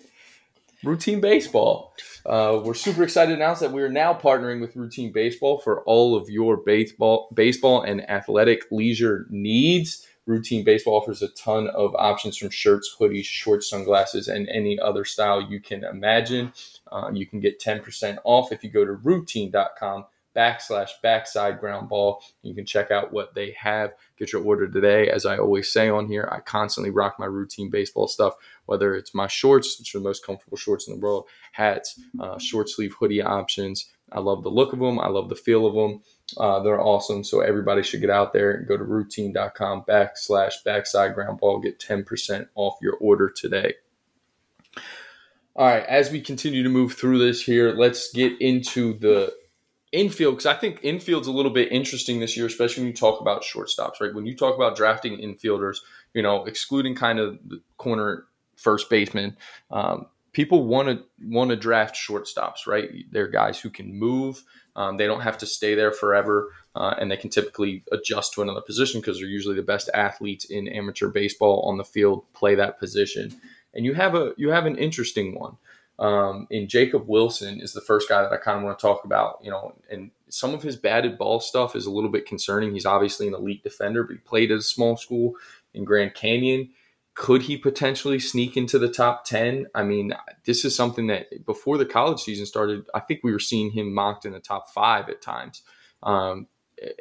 Routine 0.84 1.20
baseball. 1.20 1.94
Uh, 2.26 2.60
we're 2.62 2.74
super 2.74 3.02
excited 3.02 3.30
to 3.30 3.36
announce 3.36 3.60
that 3.60 3.72
we 3.72 3.82
are 3.82 3.88
now 3.88 4.14
partnering 4.14 4.60
with 4.60 4.76
Routine 4.76 5.12
Baseball 5.12 5.58
for 5.58 5.82
all 5.84 6.16
of 6.16 6.28
your 6.28 6.58
baseball, 6.58 7.28
baseball 7.34 7.82
and 7.82 8.08
athletic 8.08 8.64
leisure 8.70 9.26
needs. 9.30 10.06
Routine 10.26 10.64
Baseball 10.64 10.94
offers 10.94 11.20
a 11.20 11.28
ton 11.28 11.68
of 11.68 11.94
options 11.96 12.38
from 12.38 12.48
shirts, 12.48 12.94
hoodies, 12.98 13.24
shorts, 13.24 13.68
sunglasses, 13.68 14.26
and 14.26 14.48
any 14.48 14.78
other 14.78 15.04
style 15.04 15.42
you 15.42 15.60
can 15.60 15.84
imagine. 15.84 16.52
Uh, 16.90 17.10
you 17.12 17.26
can 17.26 17.40
get 17.40 17.60
10% 17.60 18.18
off 18.24 18.50
if 18.50 18.64
you 18.64 18.70
go 18.70 18.84
to 18.84 18.92
routine.com 18.92 20.06
backslash 20.34 20.90
backside 21.02 21.60
ground 21.60 21.88
ball. 21.88 22.22
You 22.42 22.54
can 22.54 22.66
check 22.66 22.90
out 22.90 23.12
what 23.12 23.34
they 23.34 23.54
have. 23.58 23.92
Get 24.18 24.32
your 24.32 24.44
order 24.44 24.68
today. 24.68 25.08
As 25.08 25.26
I 25.26 25.38
always 25.38 25.72
say 25.72 25.88
on 25.88 26.06
here, 26.06 26.28
I 26.30 26.40
constantly 26.40 26.90
rock 26.90 27.16
my 27.18 27.26
routine 27.26 27.70
baseball 27.70 28.08
stuff, 28.08 28.34
whether 28.66 28.94
it's 28.94 29.14
my 29.14 29.26
shorts, 29.26 29.78
which 29.78 29.94
are 29.94 29.98
the 29.98 30.04
most 30.04 30.24
comfortable 30.24 30.56
shorts 30.56 30.88
in 30.88 30.94
the 30.94 31.00
world, 31.00 31.26
hats, 31.52 32.00
uh, 32.20 32.38
short 32.38 32.68
sleeve 32.68 32.94
hoodie 32.98 33.22
options. 33.22 33.90
I 34.12 34.20
love 34.20 34.42
the 34.42 34.50
look 34.50 34.72
of 34.72 34.78
them. 34.78 35.00
I 35.00 35.08
love 35.08 35.28
the 35.28 35.34
feel 35.34 35.66
of 35.66 35.74
them. 35.74 36.02
Uh, 36.36 36.62
they're 36.62 36.80
awesome. 36.80 37.24
So 37.24 37.40
everybody 37.40 37.82
should 37.82 38.00
get 38.00 38.10
out 38.10 38.32
there 38.32 38.52
and 38.52 38.68
go 38.68 38.76
to 38.76 38.84
routine.com 38.84 39.84
backslash 39.88 40.62
backside 40.64 41.14
ground 41.14 41.40
ball. 41.40 41.58
Get 41.58 41.80
10% 41.80 42.48
off 42.54 42.78
your 42.80 42.96
order 43.00 43.28
today. 43.28 43.74
All 45.56 45.66
right, 45.66 45.84
as 45.86 46.10
we 46.10 46.20
continue 46.20 46.64
to 46.64 46.68
move 46.68 46.94
through 46.94 47.20
this 47.20 47.40
here, 47.40 47.72
let's 47.72 48.10
get 48.12 48.40
into 48.40 48.98
the 48.98 49.32
infield 49.94 50.34
because 50.34 50.46
I 50.46 50.54
think 50.54 50.80
infield's 50.82 51.28
a 51.28 51.32
little 51.32 51.52
bit 51.52 51.70
interesting 51.70 52.20
this 52.20 52.36
year, 52.36 52.46
especially 52.46 52.82
when 52.82 52.88
you 52.88 52.96
talk 52.96 53.20
about 53.20 53.42
shortstops, 53.42 54.00
right? 54.00 54.12
When 54.12 54.26
you 54.26 54.36
talk 54.36 54.56
about 54.56 54.76
drafting 54.76 55.18
infielders, 55.18 55.78
you 56.12 56.22
know, 56.22 56.44
excluding 56.44 56.94
kind 56.94 57.18
of 57.18 57.38
the 57.46 57.62
corner 57.76 58.26
first 58.56 58.90
baseman, 58.90 59.36
um, 59.70 60.06
people 60.32 60.66
want 60.66 60.88
to 60.88 61.04
want 61.22 61.50
to 61.50 61.56
draft 61.56 61.94
shortstops, 61.94 62.66
right? 62.66 62.90
They're 63.10 63.28
guys 63.28 63.60
who 63.60 63.70
can 63.70 63.94
move. 63.94 64.42
Um, 64.76 64.96
they 64.96 65.06
don't 65.06 65.20
have 65.20 65.38
to 65.38 65.46
stay 65.46 65.76
there 65.76 65.92
forever, 65.92 66.50
uh, 66.74 66.94
and 66.98 67.08
they 67.08 67.16
can 67.16 67.30
typically 67.30 67.84
adjust 67.92 68.32
to 68.34 68.42
another 68.42 68.60
position 68.60 69.00
because 69.00 69.18
they're 69.18 69.28
usually 69.28 69.54
the 69.54 69.62
best 69.62 69.88
athletes 69.94 70.44
in 70.46 70.66
amateur 70.66 71.08
baseball 71.08 71.62
on 71.62 71.78
the 71.78 71.84
field 71.84 72.24
play 72.32 72.56
that 72.56 72.80
position. 72.80 73.40
And 73.72 73.84
you 73.84 73.94
have 73.94 74.16
a 74.16 74.34
you 74.36 74.50
have 74.50 74.66
an 74.66 74.76
interesting 74.76 75.38
one 75.38 75.56
um, 75.98 76.46
in 76.50 76.68
Jacob 76.68 77.08
Wilson 77.08 77.60
is 77.60 77.72
the 77.72 77.80
first 77.80 78.08
guy 78.08 78.22
that 78.22 78.32
I 78.32 78.36
kind 78.36 78.58
of 78.58 78.64
want 78.64 78.78
to 78.78 78.82
talk 78.82 79.04
about. 79.04 79.38
You 79.42 79.50
know, 79.50 79.74
and 79.90 80.10
some 80.28 80.54
of 80.54 80.62
his 80.62 80.76
batted 80.76 81.16
ball 81.16 81.40
stuff 81.40 81.76
is 81.76 81.86
a 81.86 81.90
little 81.90 82.10
bit 82.10 82.26
concerning. 82.26 82.72
He's 82.72 82.86
obviously 82.86 83.28
an 83.28 83.34
elite 83.34 83.62
defender, 83.62 84.02
but 84.02 84.14
he 84.14 84.18
played 84.18 84.50
at 84.50 84.58
a 84.58 84.62
small 84.62 84.96
school 84.96 85.34
in 85.72 85.84
Grand 85.84 86.14
Canyon. 86.14 86.70
Could 87.14 87.42
he 87.42 87.56
potentially 87.56 88.18
sneak 88.18 88.56
into 88.56 88.76
the 88.76 88.88
top 88.88 89.24
10? 89.24 89.66
I 89.72 89.84
mean, 89.84 90.12
this 90.44 90.64
is 90.64 90.74
something 90.74 91.06
that 91.06 91.46
before 91.46 91.78
the 91.78 91.86
college 91.86 92.20
season 92.20 92.44
started, 92.44 92.84
I 92.92 92.98
think 92.98 93.20
we 93.22 93.30
were 93.30 93.38
seeing 93.38 93.70
him 93.70 93.94
mocked 93.94 94.24
in 94.24 94.32
the 94.32 94.40
top 94.40 94.68
five 94.70 95.08
at 95.08 95.22
times. 95.22 95.62
Um, 96.02 96.48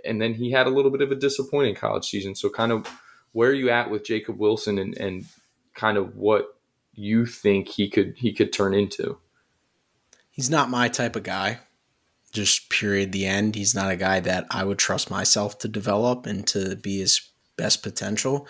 and 0.06 0.22
then 0.22 0.36
he 0.36 0.52
had 0.52 0.68
a 0.68 0.70
little 0.70 0.92
bit 0.92 1.02
of 1.02 1.12
a 1.12 1.16
disappointing 1.16 1.74
college 1.74 2.06
season. 2.06 2.36
So, 2.36 2.50
kind 2.50 2.72
of 2.72 2.88
where 3.32 3.50
are 3.50 3.54
you 3.54 3.72
at 3.72 3.90
with 3.90 4.06
Jacob 4.06 4.38
Wilson 4.38 4.78
and, 4.78 4.96
and 5.00 5.26
kind 5.74 5.98
of 5.98 6.16
what 6.16 6.60
you 6.94 7.26
think 7.26 7.70
he 7.70 7.90
could 7.90 8.16
he 8.18 8.34
could 8.34 8.54
turn 8.54 8.74
into? 8.74 9.18
He's 10.30 10.50
not 10.50 10.70
my 10.70 10.88
type 10.88 11.16
of 11.16 11.24
guy. 11.24 11.60
Just 12.32 12.70
period 12.70 13.12
the 13.12 13.26
end. 13.26 13.56
He's 13.56 13.76
not 13.76 13.92
a 13.92 13.96
guy 13.96 14.20
that 14.22 14.48
I 14.50 14.64
would 14.64 14.80
trust 14.80 15.12
myself 15.12 15.60
to 15.60 15.68
develop 15.68 16.26
and 16.26 16.48
to 16.48 16.76
be 16.76 17.00
his 17.00 17.30
best 17.58 17.84
potential. 17.84 18.48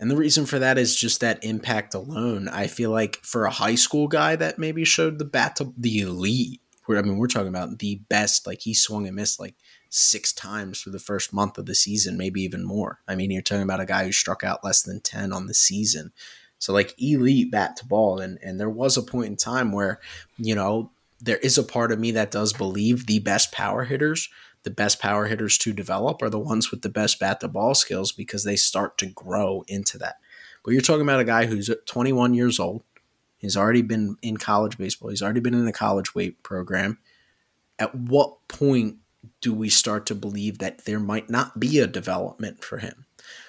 And 0.00 0.10
the 0.10 0.16
reason 0.16 0.44
for 0.44 0.58
that 0.58 0.76
is 0.76 0.96
just 0.96 1.20
that 1.20 1.44
impact 1.44 1.94
alone. 1.94 2.48
I 2.48 2.66
feel 2.66 2.90
like 2.90 3.20
for 3.22 3.44
a 3.44 3.50
high 3.50 3.76
school 3.76 4.08
guy 4.08 4.34
that 4.34 4.58
maybe 4.58 4.84
showed 4.84 5.18
the 5.18 5.24
bat 5.24 5.54
to 5.56 5.72
the 5.76 6.00
elite, 6.00 6.60
where 6.86 6.98
I 6.98 7.02
mean 7.02 7.16
we're 7.16 7.28
talking 7.28 7.48
about 7.48 7.78
the 7.78 8.02
best, 8.08 8.46
like 8.46 8.62
he 8.62 8.74
swung 8.74 9.06
and 9.06 9.14
missed 9.14 9.38
like 9.38 9.54
six 9.88 10.32
times 10.32 10.80
for 10.80 10.90
the 10.90 10.98
first 10.98 11.32
month 11.32 11.56
of 11.56 11.66
the 11.66 11.74
season, 11.74 12.16
maybe 12.16 12.42
even 12.42 12.64
more. 12.64 12.98
I 13.06 13.14
mean, 13.14 13.30
you're 13.30 13.42
talking 13.42 13.62
about 13.62 13.80
a 13.80 13.86
guy 13.86 14.04
who 14.04 14.10
struck 14.10 14.42
out 14.42 14.64
less 14.64 14.82
than 14.82 15.00
10 15.00 15.32
on 15.32 15.46
the 15.46 15.54
season. 15.54 16.12
So 16.58 16.72
like 16.72 16.94
elite 17.00 17.50
bat 17.50 17.76
to 17.76 17.86
ball. 17.86 18.20
And 18.20 18.38
and 18.42 18.58
there 18.58 18.70
was 18.70 18.96
a 18.96 19.02
point 19.02 19.26
in 19.28 19.36
time 19.36 19.72
where, 19.72 20.00
you 20.36 20.54
know, 20.54 20.90
there 21.20 21.38
is 21.38 21.58
a 21.58 21.62
part 21.62 21.92
of 21.92 21.98
me 21.98 22.10
that 22.12 22.30
does 22.30 22.52
believe 22.52 23.06
the 23.06 23.18
best 23.20 23.52
power 23.52 23.84
hitters, 23.84 24.28
the 24.62 24.70
best 24.70 25.00
power 25.00 25.26
hitters 25.26 25.56
to 25.58 25.72
develop 25.72 26.22
are 26.22 26.30
the 26.30 26.38
ones 26.38 26.70
with 26.70 26.82
the 26.82 26.88
best 26.88 27.20
bat 27.20 27.40
to 27.40 27.48
ball 27.48 27.74
skills 27.74 28.12
because 28.12 28.44
they 28.44 28.56
start 28.56 28.98
to 28.98 29.06
grow 29.06 29.64
into 29.68 29.98
that. 29.98 30.16
But 30.64 30.72
you're 30.72 30.80
talking 30.80 31.02
about 31.02 31.20
a 31.20 31.24
guy 31.24 31.46
who's 31.46 31.70
21 31.86 32.34
years 32.34 32.58
old. 32.58 32.82
He's 33.36 33.56
already 33.56 33.82
been 33.82 34.16
in 34.22 34.38
college 34.38 34.78
baseball. 34.78 35.10
He's 35.10 35.22
already 35.22 35.40
been 35.40 35.54
in 35.54 35.66
the 35.66 35.72
college 35.72 36.14
weight 36.14 36.42
program. 36.42 36.98
At 37.78 37.94
what 37.94 38.48
point 38.48 38.96
do 39.42 39.52
we 39.52 39.68
start 39.68 40.06
to 40.06 40.14
believe 40.14 40.58
that 40.58 40.86
there 40.86 41.00
might 41.00 41.28
not 41.28 41.60
be 41.60 41.78
a 41.78 41.86
development 41.86 42.64
for 42.64 42.78
him? 42.78 43.04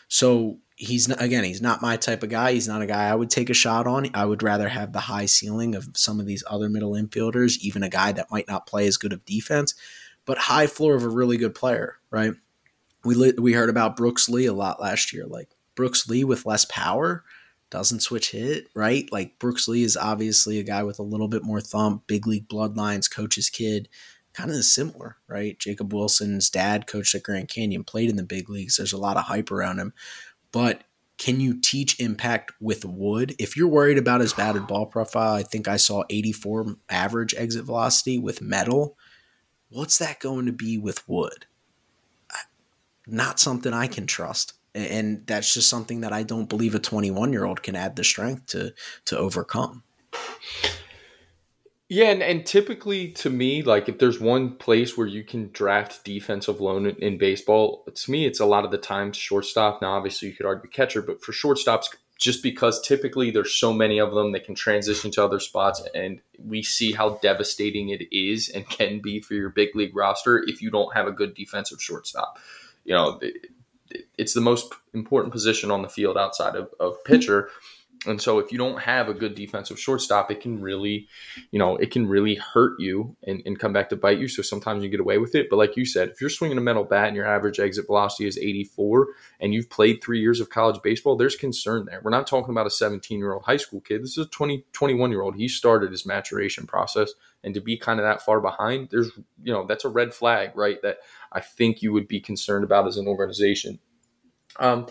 So 0.09 0.59
he's 0.75 1.07
not, 1.07 1.21
again, 1.21 1.43
he's 1.43 1.61
not 1.61 1.81
my 1.81 1.97
type 1.97 2.23
of 2.23 2.29
guy. 2.29 2.53
He's 2.53 2.67
not 2.67 2.81
a 2.81 2.87
guy 2.87 3.07
I 3.07 3.15
would 3.15 3.29
take 3.29 3.49
a 3.49 3.53
shot 3.53 3.87
on. 3.87 4.09
I 4.13 4.25
would 4.25 4.43
rather 4.43 4.69
have 4.69 4.93
the 4.93 5.01
high 5.01 5.25
ceiling 5.25 5.75
of 5.75 5.89
some 5.93 6.19
of 6.19 6.25
these 6.25 6.43
other 6.47 6.69
middle 6.69 6.91
infielders, 6.91 7.57
even 7.59 7.83
a 7.83 7.89
guy 7.89 8.11
that 8.11 8.31
might 8.31 8.47
not 8.47 8.67
play 8.67 8.87
as 8.87 8.97
good 8.97 9.13
of 9.13 9.25
defense, 9.25 9.73
but 10.25 10.37
high 10.37 10.67
floor 10.67 10.95
of 10.95 11.03
a 11.03 11.09
really 11.09 11.37
good 11.37 11.55
player, 11.55 11.97
right? 12.09 12.33
We 13.03 13.31
we 13.33 13.53
heard 13.53 13.69
about 13.69 13.95
Brooks 13.95 14.27
Lee 14.27 14.47
a 14.47 14.53
lot 14.53 14.81
last 14.81 15.13
year. 15.13 15.25
Like 15.25 15.49
Brooks 15.75 16.09
Lee 16.09 16.23
with 16.23 16.45
less 16.45 16.65
power 16.65 17.23
doesn't 17.69 18.01
switch 18.01 18.31
hit, 18.31 18.67
right? 18.73 19.07
Like 19.11 19.37
Brooks 19.37 19.67
Lee 19.67 19.83
is 19.83 19.95
obviously 19.95 20.59
a 20.59 20.63
guy 20.63 20.83
with 20.83 20.97
a 20.97 21.03
little 21.03 21.27
bit 21.27 21.43
more 21.43 21.61
thump, 21.61 22.07
big 22.07 22.25
league 22.25 22.47
bloodlines, 22.47 23.11
coach's 23.11 23.49
kid, 23.49 23.89
kind 24.33 24.49
of 24.49 24.63
similar, 24.63 25.17
right? 25.27 25.57
Jacob 25.59 25.93
Wilson's 25.93 26.49
dad 26.49 26.87
coached 26.87 27.13
at 27.13 27.23
Grand 27.23 27.47
Canyon, 27.47 27.83
played 27.83 28.09
in 28.09 28.15
the 28.15 28.23
big 28.23 28.49
leagues. 28.49 28.77
There's 28.77 28.93
a 28.93 28.97
lot 28.97 29.17
of 29.17 29.25
hype 29.25 29.51
around 29.51 29.79
him 29.79 29.93
but 30.55 30.85
can 31.17 31.41
you 31.41 31.59
teach 31.59 31.99
impact 31.99 32.53
with 32.61 32.85
wood? 32.85 33.35
If 33.37 33.57
you're 33.57 33.67
worried 33.67 33.97
about 33.97 34.21
his 34.21 34.31
batted 34.31 34.67
ball 34.67 34.85
profile, 34.85 35.33
I 35.33 35.43
think 35.43 35.67
I 35.67 35.75
saw 35.75 36.05
84 36.09 36.77
average 36.89 37.35
exit 37.37 37.65
velocity 37.65 38.17
with 38.17 38.41
metal. 38.41 38.95
What's 39.67 39.97
that 39.97 40.21
going 40.21 40.45
to 40.45 40.53
be 40.53 40.77
with 40.77 41.05
wood? 41.09 41.47
Not 43.05 43.37
something 43.37 43.73
I 43.73 43.87
can 43.87 44.07
trust. 44.07 44.53
And 44.73 45.27
that's 45.27 45.53
just 45.53 45.69
something 45.69 45.99
that 46.01 46.13
I 46.13 46.23
don't 46.23 46.47
believe 46.47 46.73
a 46.73 46.79
21 46.79 47.33
year 47.33 47.43
old 47.43 47.61
can 47.61 47.75
add 47.75 47.97
the 47.97 48.05
strength 48.05 48.45
to 48.47 48.73
to 49.05 49.17
overcome. 49.17 49.83
Yeah, 51.87 52.09
and, 52.09 52.23
and 52.23 52.45
typically 52.45 53.11
to 53.11 53.29
me, 53.29 53.61
like 53.61 53.87
if 53.87 53.99
there's 53.99 54.19
one 54.19 54.55
place 54.55 54.97
where 54.97 55.05
you 55.05 55.23
can 55.23 55.51
draft 55.51 56.03
defensive 56.03 56.59
loan 56.59 56.87
in, 56.87 56.95
in 56.95 57.17
baseball, 57.19 57.85
to 57.93 58.11
me, 58.11 58.25
it's 58.25 58.39
a 58.39 58.45
lot 58.45 58.65
of 58.65 58.71
the 58.71 58.77
times 58.79 59.17
shortstop. 59.17 59.81
Now, 59.81 59.93
obviously, 59.93 60.29
you 60.29 60.33
could 60.33 60.47
argue 60.47 60.69
catcher, 60.69 61.03
but 61.03 61.21
for 61.21 61.31
shortstops, 61.31 61.85
just 62.17 62.41
because 62.41 62.81
typically 62.81 63.29
there's 63.29 63.53
so 63.53 63.71
many 63.71 63.99
of 63.99 64.13
them, 64.13 64.31
they 64.31 64.39
can 64.39 64.55
transition 64.55 65.11
to 65.11 65.23
other 65.23 65.39
spots, 65.39 65.83
and 65.93 66.21
we 66.43 66.63
see 66.63 66.91
how 66.91 67.19
devastating 67.21 67.89
it 67.89 68.07
is 68.11 68.49
and 68.49 68.67
can 68.69 68.99
be 68.99 69.19
for 69.19 69.35
your 69.35 69.49
big 69.49 69.75
league 69.75 69.95
roster 69.95 70.43
if 70.47 70.63
you 70.63 70.71
don't 70.71 70.95
have 70.95 71.05
a 71.05 71.11
good 71.11 71.35
defensive 71.35 71.81
shortstop. 71.81 72.39
You 72.83 72.95
know, 72.95 73.19
it, 73.21 73.51
it's 74.17 74.33
the 74.33 74.41
most 74.41 74.73
important 74.93 75.31
position 75.33 75.69
on 75.69 75.83
the 75.83 75.89
field 75.89 76.17
outside 76.17 76.55
of, 76.55 76.69
of 76.79 77.03
pitcher. 77.03 77.49
And 78.07 78.21
so 78.21 78.39
if 78.39 78.51
you 78.51 78.57
don't 78.57 78.79
have 78.81 79.09
a 79.09 79.13
good 79.13 79.35
defensive 79.35 79.79
shortstop, 79.79 80.29
it 80.31 80.41
can 80.41 80.61
really, 80.61 81.07
you 81.51 81.59
know, 81.59 81.75
it 81.77 81.91
can 81.91 82.07
really 82.07 82.35
hurt 82.35 82.79
you 82.79 83.15
and, 83.23 83.41
and 83.45 83.59
come 83.59 83.73
back 83.73 83.89
to 83.89 83.95
bite 83.95 84.19
you. 84.19 84.27
So 84.27 84.41
sometimes 84.41 84.83
you 84.83 84.89
get 84.89 84.99
away 84.99 85.17
with 85.17 85.35
it. 85.35 85.49
But 85.49 85.57
like 85.57 85.75
you 85.75 85.85
said, 85.85 86.09
if 86.09 86.21
you're 86.21 86.29
swinging 86.29 86.57
a 86.57 86.61
metal 86.61 86.83
bat 86.83 87.07
and 87.07 87.15
your 87.15 87.25
average 87.25 87.59
exit 87.59 87.87
velocity 87.87 88.27
is 88.27 88.37
84 88.37 89.07
and 89.39 89.53
you've 89.53 89.69
played 89.69 90.03
three 90.03 90.19
years 90.19 90.39
of 90.39 90.49
college 90.49 90.81
baseball, 90.83 91.15
there's 91.15 91.35
concern 91.35 91.85
there. 91.85 92.01
We're 92.03 92.11
not 92.11 92.27
talking 92.27 92.51
about 92.51 92.67
a 92.67 92.71
17 92.71 93.17
year 93.17 93.33
old 93.33 93.43
high 93.43 93.57
school 93.57 93.81
kid. 93.81 94.03
This 94.03 94.17
is 94.17 94.25
a 94.25 94.29
20, 94.29 94.65
21 94.71 95.11
year 95.11 95.21
old. 95.21 95.35
He 95.35 95.47
started 95.47 95.91
his 95.91 96.05
maturation 96.05 96.67
process. 96.67 97.11
And 97.43 97.53
to 97.53 97.61
be 97.61 97.77
kind 97.77 97.99
of 97.99 98.05
that 98.05 98.23
far 98.23 98.41
behind, 98.41 98.89
there's, 98.89 99.11
you 99.43 99.53
know, 99.53 99.65
that's 99.67 99.85
a 99.85 99.89
red 99.89 100.13
flag, 100.13 100.51
right? 100.55 100.81
That 100.81 100.97
I 101.31 101.41
think 101.41 101.81
you 101.81 101.93
would 101.93 102.07
be 102.07 102.19
concerned 102.19 102.63
about 102.63 102.87
as 102.87 102.97
an 102.97 103.07
organization. 103.07 103.79
Um, 104.57 104.87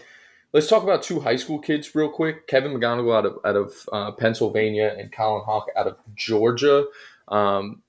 Let's 0.55 0.68
talk 0.68 0.84
about 0.84 1.02
two 1.02 1.18
high 1.18 1.34
school 1.34 1.59
kids 1.59 1.96
real 1.96 2.09
quick. 2.09 2.46
Kevin 2.46 2.72
McGonigle 2.72 3.14
out 3.14 3.26
of 3.26 3.38
out 3.44 3.57
of 3.57 3.88
uh, 3.92 4.12
Pennsylvania 4.12 4.94
and 4.96 5.11
Colin 5.11 5.44
Houck 5.44 5.66
out 5.76 5.88
of 5.88 5.96
Georgia. 6.14 6.86
Um, 7.26 7.82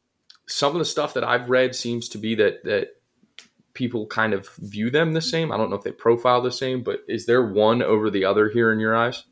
some 0.48 0.74
of 0.74 0.80
the 0.80 0.86
stuff 0.86 1.14
that 1.14 1.24
I've 1.24 1.48
read 1.50 1.76
seems 1.76 2.10
to 2.10 2.18
be 2.18 2.34
that 2.36 2.64
that 2.64 2.96
people 3.76 4.08
kind 4.08 4.34
of 4.34 4.50
view 4.56 4.90
them 4.90 5.14
the 5.14 5.22
same. 5.22 5.52
I 5.52 5.58
don't 5.58 5.70
know 5.70 5.76
if 5.76 5.84
they 5.84 5.92
profile 5.92 6.42
the 6.42 6.52
same, 6.52 6.82
but 6.82 7.02
is 7.08 7.28
there 7.28 7.46
one 7.46 7.84
over 7.84 8.10
the 8.10 8.26
other 8.26 8.50
here 8.50 8.72
in 8.72 8.80
your 8.80 8.96
eyes? 8.96 9.26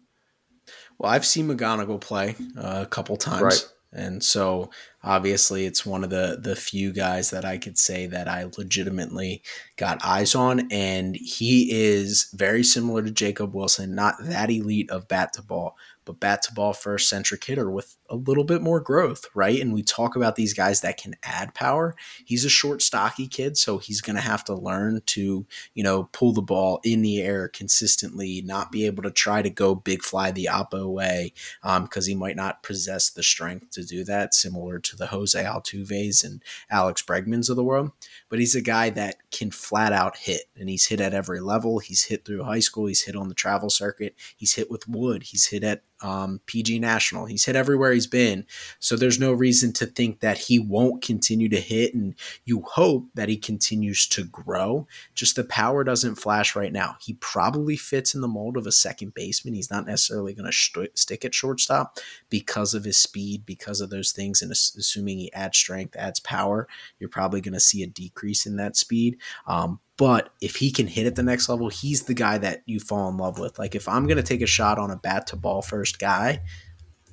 Well, 0.99 1.11
I've 1.11 1.25
seen 1.25 1.47
McGonigle 1.47 1.99
play 1.99 2.35
uh, 2.55 2.81
a 2.83 2.85
couple 2.85 3.17
times. 3.17 3.41
Right. 3.41 3.67
And 3.91 4.23
so 4.23 4.69
obviously 5.03 5.65
it's 5.65 5.85
one 5.85 6.03
of 6.03 6.09
the 6.09 6.37
the 6.41 6.55
few 6.55 6.93
guys 6.93 7.29
that 7.31 7.45
I 7.45 7.57
could 7.57 7.77
say 7.77 8.07
that 8.07 8.27
I 8.27 8.49
legitimately 8.57 9.41
got 9.75 10.03
eyes 10.03 10.35
on 10.35 10.71
and 10.71 11.15
he 11.15 11.71
is 11.71 12.29
very 12.33 12.63
similar 12.63 13.01
to 13.03 13.11
Jacob 13.11 13.53
Wilson, 13.53 13.95
not 13.95 14.15
that 14.21 14.49
elite 14.49 14.89
of 14.89 15.07
bat 15.07 15.33
to 15.33 15.41
ball, 15.41 15.75
but 16.05 16.19
bat 16.19 16.43
to 16.43 16.53
ball 16.53 16.73
first 16.73 17.09
centric 17.09 17.43
hitter 17.43 17.69
with 17.69 17.97
a 18.09 18.15
little 18.15 18.43
bit 18.43 18.61
more 18.61 18.79
growth, 18.79 19.25
right? 19.33 19.59
And 19.59 19.73
we 19.73 19.81
talk 19.81 20.15
about 20.15 20.35
these 20.35 20.53
guys 20.53 20.81
that 20.81 20.97
can 20.97 21.15
add 21.23 21.53
power. 21.53 21.95
He's 22.25 22.45
a 22.45 22.49
short, 22.49 22.81
stocky 22.81 23.27
kid, 23.27 23.57
so 23.57 23.77
he's 23.77 24.01
going 24.01 24.15
to 24.15 24.21
have 24.21 24.43
to 24.45 24.53
learn 24.53 25.01
to, 25.07 25.45
you 25.73 25.83
know, 25.83 26.09
pull 26.11 26.33
the 26.33 26.41
ball 26.41 26.79
in 26.83 27.01
the 27.01 27.21
air 27.21 27.47
consistently, 27.47 28.41
not 28.45 28.71
be 28.71 28.85
able 28.85 29.03
to 29.03 29.11
try 29.11 29.41
to 29.41 29.49
go 29.49 29.73
big 29.73 30.03
fly 30.03 30.31
the 30.31 30.49
oppo 30.51 30.91
way 30.91 31.33
because 31.61 32.07
um, 32.07 32.09
he 32.09 32.15
might 32.15 32.35
not 32.35 32.63
possess 32.63 33.09
the 33.09 33.23
strength 33.23 33.71
to 33.71 33.83
do 33.83 34.03
that, 34.03 34.33
similar 34.33 34.79
to 34.79 34.95
the 34.95 35.07
Jose 35.07 35.41
Altuves 35.41 36.23
and 36.23 36.43
Alex 36.69 37.01
Bregmans 37.01 37.49
of 37.49 37.55
the 37.55 37.63
world. 37.63 37.91
But 38.33 38.39
he's 38.39 38.55
a 38.55 38.61
guy 38.61 38.89
that 38.89 39.17
can 39.29 39.51
flat 39.51 39.93
out 39.93 40.17
hit, 40.17 40.45
and 40.57 40.67
he's 40.67 40.87
hit 40.87 40.99
at 40.99 41.13
every 41.13 41.39
level. 41.39 41.77
He's 41.77 42.05
hit 42.05 42.25
through 42.25 42.43
high 42.43 42.61
school. 42.61 42.87
He's 42.87 43.03
hit 43.03 43.15
on 43.15 43.29
the 43.29 43.35
travel 43.35 43.69
circuit. 43.69 44.15
He's 44.35 44.55
hit 44.55 44.71
with 44.71 44.87
Wood. 44.87 45.21
He's 45.21 45.45
hit 45.45 45.63
at 45.63 45.83
um, 46.01 46.41
PG 46.47 46.79
National. 46.79 47.25
He's 47.25 47.45
hit 47.45 47.55
everywhere 47.55 47.93
he's 47.93 48.07
been. 48.07 48.45
So 48.79 48.95
there's 48.95 49.19
no 49.19 49.31
reason 49.31 49.71
to 49.73 49.85
think 49.85 50.19
that 50.19 50.37
he 50.37 50.59
won't 50.59 51.03
continue 51.03 51.47
to 51.49 51.59
hit. 51.59 51.93
And 51.93 52.15
you 52.43 52.63
hope 52.73 53.05
that 53.13 53.29
he 53.29 53.37
continues 53.37 54.07
to 54.07 54.25
grow. 54.25 54.87
Just 55.13 55.35
the 55.35 55.43
power 55.45 55.83
doesn't 55.83 56.15
flash 56.15 56.55
right 56.55 56.73
now. 56.73 56.97
He 57.01 57.13
probably 57.13 57.77
fits 57.77 58.13
in 58.13 58.21
the 58.21 58.27
mold 58.27 58.57
of 58.57 58.67
a 58.67 58.71
second 58.71 59.13
baseman. 59.13 59.53
He's 59.53 59.71
not 59.71 59.85
necessarily 59.85 60.33
going 60.33 60.47
to 60.47 60.51
st- 60.51 60.97
stick 60.97 61.23
at 61.23 61.33
shortstop 61.33 61.99
because 62.29 62.73
of 62.73 62.83
his 62.83 62.97
speed, 62.97 63.45
because 63.45 63.79
of 63.79 63.91
those 63.91 64.11
things. 64.11 64.41
And 64.41 64.51
assuming 64.51 65.19
he 65.19 65.31
adds 65.33 65.57
strength, 65.57 65.95
adds 65.95 66.19
power, 66.19 66.67
you're 66.99 67.09
probably 67.09 67.39
going 67.39 67.53
to 67.53 67.59
see 67.59 67.83
a 67.83 67.87
decrease 67.87 68.22
in 68.45 68.55
that 68.57 68.75
speed. 68.75 69.17
Um, 69.47 69.79
but 69.97 70.33
if 70.41 70.55
he 70.55 70.71
can 70.71 70.87
hit 70.87 71.05
at 71.05 71.15
the 71.15 71.23
next 71.23 71.49
level, 71.49 71.69
he's 71.69 72.03
the 72.03 72.13
guy 72.13 72.37
that 72.39 72.63
you 72.65 72.79
fall 72.79 73.09
in 73.09 73.17
love 73.17 73.39
with. 73.39 73.59
Like 73.59 73.75
if 73.75 73.87
I'm 73.87 74.05
going 74.05 74.17
to 74.17 74.23
take 74.23 74.41
a 74.41 74.47
shot 74.47 74.79
on 74.79 74.91
a 74.91 74.97
bat 74.97 75.27
to 75.27 75.35
ball 75.35 75.61
first 75.61 75.99
guy, 75.99 76.41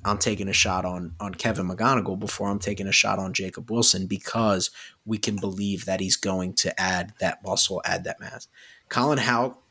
I'm 0.03 0.17
taking 0.17 0.47
a 0.47 0.53
shot 0.53 0.83
on 0.83 1.13
on 1.19 1.35
Kevin 1.35 1.67
McGonigle 1.67 2.19
before 2.19 2.49
I'm 2.49 2.59
taking 2.59 2.87
a 2.87 2.91
shot 2.91 3.19
on 3.19 3.33
Jacob 3.33 3.69
Wilson 3.69 4.07
because 4.07 4.71
we 5.05 5.19
can 5.19 5.35
believe 5.35 5.85
that 5.85 5.99
he's 5.99 6.15
going 6.15 6.53
to 6.55 6.79
add 6.81 7.13
that 7.19 7.43
muscle, 7.43 7.81
add 7.85 8.03
that 8.05 8.19
mass. 8.19 8.47
Colin 8.89 9.19
Houck 9.19 9.61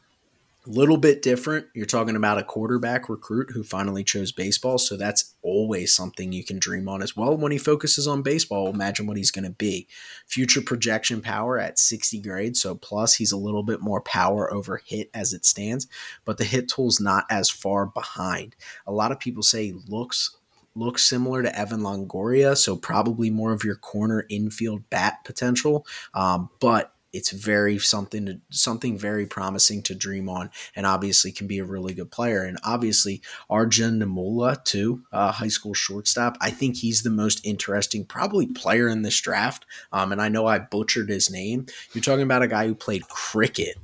little 0.66 0.98
bit 0.98 1.22
different. 1.22 1.66
You're 1.74 1.86
talking 1.86 2.16
about 2.16 2.38
a 2.38 2.44
quarterback 2.44 3.08
recruit 3.08 3.50
who 3.52 3.62
finally 3.62 4.04
chose 4.04 4.30
baseball, 4.30 4.78
so 4.78 4.96
that's 4.96 5.34
always 5.42 5.92
something 5.92 6.32
you 6.32 6.44
can 6.44 6.58
dream 6.58 6.88
on 6.88 7.02
as 7.02 7.16
well. 7.16 7.36
When 7.36 7.52
he 7.52 7.58
focuses 7.58 8.06
on 8.06 8.22
baseball, 8.22 8.68
imagine 8.68 9.06
what 9.06 9.16
he's 9.16 9.30
going 9.30 9.44
to 9.44 9.50
be. 9.50 9.88
Future 10.26 10.60
projection 10.60 11.22
power 11.22 11.58
at 11.58 11.78
60 11.78 12.20
grades, 12.20 12.60
so 12.60 12.74
plus 12.74 13.14
he's 13.14 13.32
a 13.32 13.38
little 13.38 13.62
bit 13.62 13.80
more 13.80 14.02
power 14.02 14.52
over 14.52 14.82
hit 14.84 15.08
as 15.14 15.32
it 15.32 15.46
stands, 15.46 15.86
but 16.24 16.36
the 16.36 16.44
hit 16.44 16.68
tool's 16.68 17.00
not 17.00 17.24
as 17.30 17.48
far 17.48 17.86
behind. 17.86 18.54
A 18.86 18.92
lot 18.92 19.12
of 19.12 19.18
people 19.18 19.42
say 19.42 19.74
looks 19.88 20.36
looks 20.76 21.04
similar 21.04 21.42
to 21.42 21.58
Evan 21.58 21.80
Longoria, 21.80 22.56
so 22.56 22.76
probably 22.76 23.28
more 23.28 23.52
of 23.52 23.64
your 23.64 23.74
corner 23.74 24.24
infield 24.28 24.88
bat 24.88 25.24
potential, 25.24 25.84
um, 26.14 26.48
but 26.60 26.94
it's 27.12 27.30
very 27.30 27.78
something 27.78 28.26
to 28.26 28.40
something 28.50 28.98
very 28.98 29.26
promising 29.26 29.82
to 29.82 29.94
dream 29.94 30.28
on, 30.28 30.50
and 30.76 30.86
obviously 30.86 31.32
can 31.32 31.46
be 31.46 31.58
a 31.58 31.64
really 31.64 31.94
good 31.94 32.10
player. 32.10 32.42
And 32.42 32.58
obviously, 32.64 33.22
Arjun 33.48 34.00
Namula 34.00 34.62
too, 34.64 35.02
uh, 35.12 35.32
high 35.32 35.48
school 35.48 35.74
shortstop. 35.74 36.36
I 36.40 36.50
think 36.50 36.76
he's 36.76 37.02
the 37.02 37.10
most 37.10 37.44
interesting, 37.44 38.04
probably 38.04 38.46
player 38.46 38.88
in 38.88 39.02
this 39.02 39.20
draft. 39.20 39.66
Um, 39.92 40.12
and 40.12 40.20
I 40.20 40.28
know 40.28 40.46
I 40.46 40.58
butchered 40.58 41.08
his 41.08 41.30
name. 41.30 41.66
You're 41.92 42.02
talking 42.02 42.22
about 42.22 42.42
a 42.42 42.48
guy 42.48 42.66
who 42.66 42.74
played 42.74 43.08
cricket, 43.08 43.76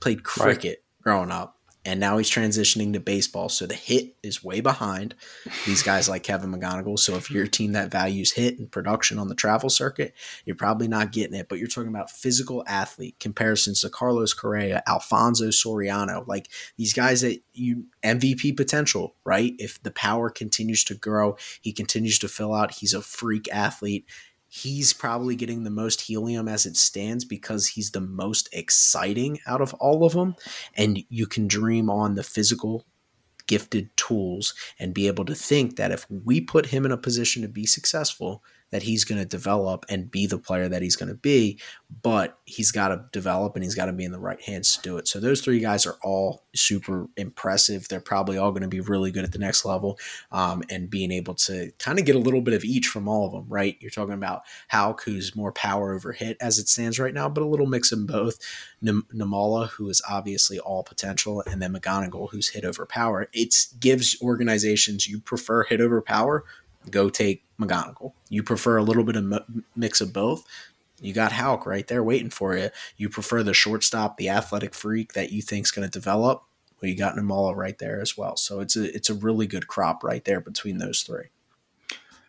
played 0.00 0.22
cricket 0.24 0.82
right. 0.82 1.02
growing 1.02 1.30
up 1.30 1.59
and 1.84 1.98
now 1.98 2.18
he's 2.18 2.30
transitioning 2.30 2.92
to 2.92 3.00
baseball. 3.00 3.48
So 3.48 3.66
the 3.66 3.74
hit 3.74 4.14
is 4.22 4.44
way 4.44 4.60
behind 4.60 5.14
these 5.64 5.82
guys 5.82 6.08
like 6.08 6.22
Kevin 6.22 6.52
McGonigle. 6.52 6.98
So 6.98 7.14
if 7.14 7.30
you're 7.30 7.44
a 7.44 7.48
team 7.48 7.72
that 7.72 7.90
values 7.90 8.32
hit 8.32 8.58
and 8.58 8.70
production 8.70 9.18
on 9.18 9.28
the 9.28 9.34
travel 9.34 9.70
circuit, 9.70 10.14
you're 10.44 10.56
probably 10.56 10.88
not 10.88 11.12
getting 11.12 11.38
it. 11.38 11.48
But 11.48 11.58
you're 11.58 11.68
talking 11.68 11.88
about 11.88 12.10
physical 12.10 12.62
athlete 12.66 13.16
comparisons 13.18 13.80
to 13.80 13.88
Carlos 13.88 14.34
Correa, 14.34 14.82
Alfonso 14.86 15.48
Soriano, 15.48 16.26
like 16.26 16.48
these 16.76 16.92
guys 16.92 17.22
that 17.22 17.42
you 17.54 17.86
MVP 18.04 18.56
potential, 18.56 19.16
right? 19.24 19.54
If 19.58 19.82
the 19.82 19.90
power 19.90 20.28
continues 20.28 20.84
to 20.84 20.94
grow, 20.94 21.36
he 21.62 21.72
continues 21.72 22.18
to 22.18 22.28
fill 22.28 22.54
out. 22.54 22.74
He's 22.74 22.92
a 22.92 23.00
freak 23.00 23.48
athlete 23.52 24.06
he's 24.52 24.92
probably 24.92 25.36
getting 25.36 25.62
the 25.62 25.70
most 25.70 26.02
helium 26.02 26.48
as 26.48 26.66
it 26.66 26.76
stands 26.76 27.24
because 27.24 27.68
he's 27.68 27.92
the 27.92 28.00
most 28.00 28.48
exciting 28.52 29.38
out 29.46 29.60
of 29.60 29.72
all 29.74 30.04
of 30.04 30.12
them. 30.12 30.34
And 30.74 31.04
you 31.08 31.28
can 31.28 31.46
dream 31.46 31.88
on 31.88 32.16
the 32.16 32.24
physical 32.24 32.84
gifted 33.46 33.96
tools 33.96 34.52
and 34.78 34.92
be 34.92 35.06
able 35.06 35.24
to 35.24 35.36
think 35.36 35.76
that 35.76 35.92
if 35.92 36.04
we 36.10 36.40
put 36.40 36.66
him 36.66 36.84
in 36.84 36.90
a 36.90 36.96
position 36.96 37.42
to 37.42 37.48
be 37.48 37.64
successful, 37.64 38.42
that 38.70 38.82
he's 38.82 39.04
going 39.04 39.20
to 39.20 39.26
develop 39.26 39.84
and 39.88 40.10
be 40.10 40.26
the 40.26 40.38
player 40.38 40.68
that 40.68 40.82
he's 40.82 40.96
going 40.96 41.08
to 41.08 41.14
be, 41.14 41.58
but 42.02 42.38
he's 42.44 42.70
got 42.70 42.88
to 42.88 43.04
develop 43.12 43.54
and 43.54 43.64
he's 43.64 43.74
got 43.74 43.86
to 43.86 43.92
be 43.92 44.04
in 44.04 44.12
the 44.12 44.18
right 44.18 44.40
hands 44.42 44.76
to 44.76 44.82
do 44.82 44.96
it. 44.96 45.08
So 45.08 45.20
those 45.20 45.40
three 45.40 45.60
guys 45.60 45.86
are 45.86 45.98
all 46.02 46.44
super 46.54 47.08
impressive. 47.16 47.88
They're 47.88 48.00
probably 48.00 48.38
all 48.38 48.52
going 48.52 48.62
to 48.62 48.68
be 48.68 48.80
really 48.80 49.10
good 49.10 49.24
at 49.24 49.32
the 49.32 49.38
next 49.38 49.64
level 49.64 49.98
um, 50.30 50.62
and 50.70 50.88
being 50.88 51.10
able 51.10 51.34
to 51.34 51.72
kind 51.78 51.98
of 51.98 52.04
get 52.04 52.16
a 52.16 52.20
little 52.20 52.40
bit 52.40 52.54
of 52.54 52.64
each 52.64 52.86
from 52.86 53.08
all 53.08 53.26
of 53.26 53.32
them, 53.32 53.46
right? 53.48 53.76
You're 53.80 53.90
talking 53.90 54.14
about 54.14 54.42
Houck, 54.68 55.02
who's 55.02 55.34
more 55.34 55.52
power 55.52 55.94
over 55.94 56.12
hit 56.12 56.36
as 56.40 56.58
it 56.58 56.68
stands 56.68 56.98
right 56.98 57.14
now, 57.14 57.28
but 57.28 57.42
a 57.42 57.46
little 57.46 57.66
mix 57.66 57.92
of 57.92 58.06
both. 58.06 58.38
N- 58.86 59.02
Nimmala, 59.14 59.68
who 59.70 59.88
is 59.88 60.00
obviously 60.08 60.58
all 60.58 60.82
potential, 60.82 61.42
and 61.46 61.60
then 61.60 61.74
McGonigle, 61.74 62.30
who's 62.30 62.48
hit 62.48 62.64
over 62.64 62.86
power. 62.86 63.28
It 63.32 63.54
gives 63.78 64.16
organizations 64.22 65.08
you 65.08 65.20
prefer 65.20 65.64
hit 65.64 65.80
over 65.80 66.00
power 66.00 66.44
go 66.88 67.10
take 67.10 67.44
McGonigle. 67.60 68.12
You 68.28 68.42
prefer 68.42 68.76
a 68.76 68.82
little 68.82 69.04
bit 69.04 69.16
of 69.16 69.44
mix 69.76 70.00
of 70.00 70.12
both. 70.12 70.44
You 71.00 71.14
got 71.14 71.32
Houck 71.32 71.66
right 71.66 71.86
there 71.86 72.02
waiting 72.02 72.30
for 72.30 72.56
you. 72.56 72.70
You 72.96 73.08
prefer 73.08 73.42
the 73.42 73.54
shortstop, 73.54 74.16
the 74.16 74.28
athletic 74.28 74.74
freak 74.74 75.14
that 75.14 75.32
you 75.32 75.42
think 75.42 75.66
is 75.66 75.70
going 75.70 75.88
to 75.88 75.98
develop. 75.98 76.44
Well, 76.80 76.90
you 76.90 76.96
got 76.96 77.16
Nimmala 77.16 77.54
right 77.56 77.78
there 77.78 78.00
as 78.00 78.16
well. 78.16 78.36
So 78.36 78.60
it's 78.60 78.76
a 78.76 78.94
it's 78.94 79.10
a 79.10 79.14
really 79.14 79.46
good 79.46 79.66
crop 79.66 80.02
right 80.02 80.24
there 80.24 80.40
between 80.40 80.78
those 80.78 81.02
three. 81.02 81.26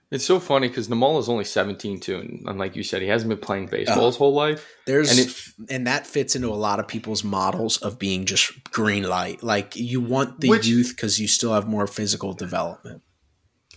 It's 0.09 0.25
so 0.25 0.41
funny 0.41 0.67
because 0.67 0.89
Nimmala 0.89 1.19
is 1.19 1.29
only 1.29 1.45
17 1.45 2.01
too, 2.01 2.41
and 2.45 2.59
like 2.59 2.75
you 2.75 2.83
said, 2.83 3.01
he 3.01 3.07
hasn't 3.07 3.29
been 3.29 3.37
playing 3.37 3.67
baseball 3.67 4.03
uh, 4.03 4.07
his 4.07 4.17
whole 4.17 4.33
life. 4.33 4.69
There's 4.85 5.09
and, 5.09 5.19
it, 5.19 5.73
and 5.73 5.87
that 5.87 6.05
fits 6.05 6.35
into 6.35 6.49
a 6.49 6.55
lot 6.55 6.81
of 6.81 6.87
people's 6.89 7.23
models 7.23 7.77
of 7.77 7.97
being 7.97 8.25
just 8.25 8.61
green 8.71 9.03
light. 9.03 9.41
Like 9.41 9.77
you 9.77 10.01
want 10.01 10.41
the 10.41 10.49
which, 10.49 10.67
youth 10.67 10.93
because 10.93 11.21
you 11.21 11.29
still 11.29 11.53
have 11.53 11.65
more 11.65 11.87
physical 11.87 12.33
development. 12.33 13.03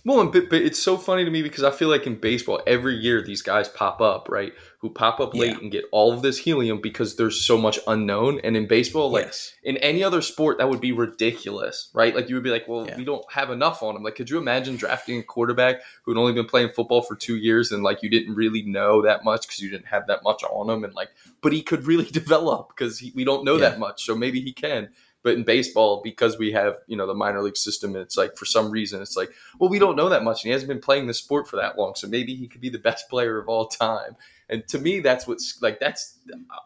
Well, 0.05 0.27
but, 0.27 0.51
but 0.51 0.61
it's 0.61 0.81
so 0.81 0.97
funny 0.97 1.25
to 1.25 1.31
me 1.31 1.41
because 1.41 1.63
I 1.63 1.71
feel 1.71 1.89
like 1.89 2.05
in 2.05 2.15
baseball, 2.15 2.61
every 2.67 2.93
year 2.93 3.23
these 3.23 3.41
guys 3.41 3.67
pop 3.67 4.01
up, 4.01 4.29
right? 4.29 4.53
Who 4.77 4.91
pop 4.91 5.19
up 5.19 5.33
late 5.33 5.53
yeah. 5.53 5.57
and 5.57 5.71
get 5.71 5.85
all 5.91 6.13
of 6.13 6.21
this 6.21 6.37
helium 6.37 6.79
because 6.79 7.15
there's 7.15 7.43
so 7.43 7.57
much 7.57 7.79
unknown. 7.87 8.39
And 8.43 8.55
in 8.55 8.67
baseball, 8.67 9.09
like 9.09 9.25
yes. 9.25 9.55
in 9.63 9.77
any 9.77 10.03
other 10.03 10.21
sport, 10.21 10.59
that 10.59 10.69
would 10.69 10.79
be 10.79 10.91
ridiculous, 10.91 11.89
right? 11.91 12.15
Like 12.15 12.29
you 12.29 12.35
would 12.35 12.43
be 12.43 12.51
like, 12.51 12.67
well, 12.67 12.85
yeah. 12.85 12.95
we 12.95 13.03
don't 13.03 13.25
have 13.31 13.49
enough 13.49 13.81
on 13.81 13.95
them. 13.95 14.03
Like, 14.03 14.13
could 14.13 14.29
you 14.29 14.37
imagine 14.37 14.75
drafting 14.75 15.17
a 15.17 15.23
quarterback 15.23 15.81
who'd 16.03 16.17
only 16.17 16.33
been 16.33 16.45
playing 16.45 16.69
football 16.69 17.01
for 17.01 17.15
two 17.15 17.37
years 17.37 17.71
and 17.71 17.81
like 17.81 18.03
you 18.03 18.09
didn't 18.09 18.35
really 18.35 18.61
know 18.61 19.01
that 19.01 19.23
much 19.23 19.47
because 19.47 19.59
you 19.59 19.71
didn't 19.71 19.87
have 19.87 20.05
that 20.05 20.21
much 20.23 20.43
on 20.43 20.69
him, 20.69 20.83
and 20.83 20.93
like, 20.93 21.09
but 21.41 21.51
he 21.51 21.63
could 21.63 21.87
really 21.87 22.05
develop 22.11 22.69
because 22.69 23.03
we 23.15 23.23
don't 23.23 23.43
know 23.43 23.55
yeah. 23.55 23.69
that 23.69 23.79
much, 23.79 24.05
so 24.05 24.15
maybe 24.15 24.39
he 24.39 24.53
can. 24.53 24.89
But 25.25 25.33
in 25.33 25.43
baseball, 25.43 26.01
because 26.03 26.37
we 26.37 26.51
have, 26.51 26.75
you 26.85 26.95
know, 26.95 27.07
the 27.07 27.15
minor 27.15 27.41
league 27.41 27.57
system, 27.57 27.95
it's 27.95 28.15
like 28.15 28.37
for 28.37 28.45
some 28.45 28.69
reason 28.69 29.01
it's 29.01 29.17
like, 29.17 29.31
well, 29.57 29.71
we 29.71 29.79
don't 29.79 29.95
know 29.95 30.09
that 30.09 30.23
much. 30.23 30.43
And 30.43 30.49
he 30.49 30.51
hasn't 30.51 30.69
been 30.69 30.79
playing 30.79 31.07
the 31.07 31.15
sport 31.15 31.47
for 31.47 31.55
that 31.55 31.79
long. 31.79 31.95
So 31.95 32.07
maybe 32.07 32.35
he 32.35 32.47
could 32.47 32.61
be 32.61 32.69
the 32.69 32.77
best 32.77 33.09
player 33.09 33.39
of 33.39 33.49
all 33.49 33.65
time. 33.65 34.15
And 34.49 34.67
to 34.67 34.77
me, 34.77 34.99
that's 34.99 35.25
what's 35.25 35.59
like 35.63 35.79
that's 35.79 36.19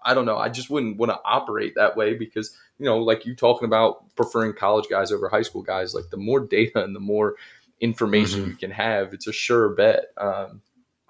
I 0.03 0.13
don't 0.13 0.25
know. 0.25 0.35
I 0.35 0.49
just 0.49 0.69
wouldn't 0.69 0.97
want 0.97 1.09
to 1.13 1.21
operate 1.23 1.75
that 1.75 1.95
way 1.95 2.15
because, 2.15 2.53
you 2.79 2.85
know, 2.85 2.97
like 2.97 3.25
you 3.25 3.33
talking 3.33 3.65
about 3.65 4.13
preferring 4.17 4.51
college 4.51 4.89
guys 4.89 5.13
over 5.13 5.29
high 5.29 5.43
school 5.43 5.61
guys, 5.61 5.95
like 5.95 6.09
the 6.09 6.17
more 6.17 6.41
data 6.41 6.83
and 6.83 6.93
the 6.93 6.99
more 6.99 7.35
information 7.79 8.41
mm-hmm. 8.41 8.49
you 8.49 8.55
can 8.57 8.71
have, 8.71 9.13
it's 9.13 9.27
a 9.27 9.31
sure 9.31 9.69
bet. 9.69 10.07
Um, 10.17 10.61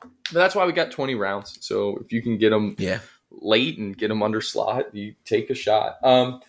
but 0.01 0.33
that's 0.33 0.53
why 0.53 0.67
we 0.67 0.71
got 0.71 0.91
20 0.91 1.15
rounds. 1.15 1.57
So 1.61 1.97
if 1.97 2.13
you 2.13 2.21
can 2.21 2.37
get 2.37 2.51
them 2.51 2.75
yeah. 2.77 2.99
late 3.31 3.79
and 3.79 3.97
get 3.97 4.09
them 4.09 4.21
under 4.21 4.39
slot, 4.39 4.93
you 4.93 5.15
take 5.25 5.49
a 5.49 5.55
shot. 5.55 5.97
Um, 6.03 6.41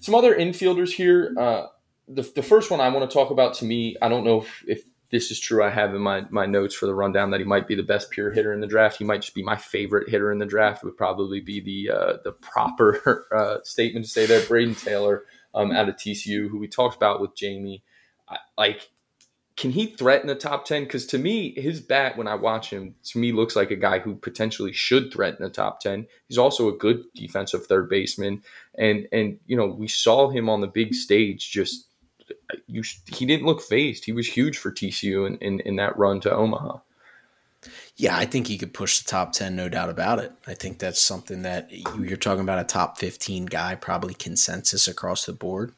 some 0.00 0.14
other 0.14 0.34
infielders 0.34 0.92
here. 0.92 1.34
Uh, 1.38 1.66
the, 2.08 2.22
the 2.34 2.42
first 2.42 2.70
one 2.70 2.80
I 2.80 2.88
want 2.88 3.08
to 3.08 3.14
talk 3.14 3.30
about 3.30 3.54
to 3.54 3.64
me, 3.64 3.96
I 4.00 4.08
don't 4.08 4.24
know 4.24 4.42
if, 4.42 4.64
if 4.66 4.84
this 5.10 5.30
is 5.30 5.40
true. 5.40 5.62
I 5.62 5.70
have 5.70 5.94
in 5.94 6.00
my, 6.00 6.24
my 6.30 6.46
notes 6.46 6.74
for 6.74 6.86
the 6.86 6.94
rundown 6.94 7.30
that 7.30 7.40
he 7.40 7.46
might 7.46 7.66
be 7.66 7.74
the 7.74 7.82
best 7.82 8.10
pure 8.10 8.30
hitter 8.30 8.52
in 8.52 8.60
the 8.60 8.66
draft. 8.66 8.98
He 8.98 9.04
might 9.04 9.22
just 9.22 9.34
be 9.34 9.42
my 9.42 9.56
favorite 9.56 10.08
hitter 10.08 10.30
in 10.30 10.38
the 10.38 10.46
draft. 10.46 10.84
Would 10.84 10.96
probably 10.96 11.40
be 11.40 11.60
the 11.60 11.94
uh, 11.94 12.12
the 12.24 12.32
proper 12.32 13.26
uh, 13.34 13.58
statement 13.64 14.04
to 14.04 14.10
say 14.10 14.26
there. 14.26 14.40
Brayden 14.42 14.82
Taylor 14.82 15.24
um, 15.54 15.72
out 15.72 15.88
of 15.88 15.96
TCU, 15.96 16.48
who 16.48 16.58
we 16.58 16.68
talked 16.68 16.96
about 16.96 17.20
with 17.20 17.34
Jamie. 17.34 17.82
I, 18.28 18.36
like 18.58 18.90
can 19.58 19.72
he 19.72 19.86
threaten 19.86 20.28
the 20.28 20.36
top 20.36 20.64
10 20.64 20.84
because 20.84 21.04
to 21.04 21.18
me 21.18 21.52
his 21.60 21.80
bat 21.80 22.16
when 22.16 22.28
i 22.28 22.34
watch 22.34 22.70
him 22.70 22.94
to 23.02 23.18
me 23.18 23.32
looks 23.32 23.56
like 23.56 23.70
a 23.70 23.76
guy 23.76 23.98
who 23.98 24.14
potentially 24.14 24.72
should 24.72 25.12
threaten 25.12 25.42
the 25.42 25.50
top 25.50 25.80
10 25.80 26.06
he's 26.28 26.38
also 26.38 26.68
a 26.68 26.76
good 26.76 27.04
defensive 27.14 27.66
third 27.66 27.88
baseman. 27.88 28.42
And 28.76 29.08
and 29.12 29.38
you 29.46 29.56
know 29.56 29.66
we 29.66 29.88
saw 29.88 30.30
him 30.30 30.48
on 30.48 30.60
the 30.60 30.66
big 30.66 30.94
stage 30.94 31.50
just 31.50 31.86
you 32.66 32.82
he 33.06 33.26
didn't 33.26 33.46
look 33.46 33.62
phased. 33.62 34.04
He 34.04 34.12
was 34.12 34.26
huge 34.26 34.58
for 34.58 34.70
tcu 34.70 35.26
in, 35.26 35.36
in, 35.38 35.60
in 35.60 35.76
that 35.76 35.98
run 35.98 36.20
to 36.20 36.32
omaha. 36.32 36.78
Yeah, 37.96 38.16
I 38.16 38.26
think 38.26 38.46
he 38.46 38.58
could 38.58 38.72
push 38.72 39.00
the 39.00 39.10
top 39.10 39.32
10, 39.32 39.56
no 39.56 39.68
doubt 39.68 39.90
about 39.90 40.20
it. 40.20 40.30
I 40.46 40.54
think 40.54 40.78
that's 40.78 41.00
something 41.00 41.42
that 41.42 41.72
you're 41.98 42.16
talking 42.16 42.42
about 42.42 42.60
a 42.60 42.64
top 42.64 42.96
15 42.98 43.46
guy, 43.46 43.74
probably 43.74 44.14
consensus 44.14 44.86
across 44.86 45.26
the 45.26 45.32
board. 45.32 45.72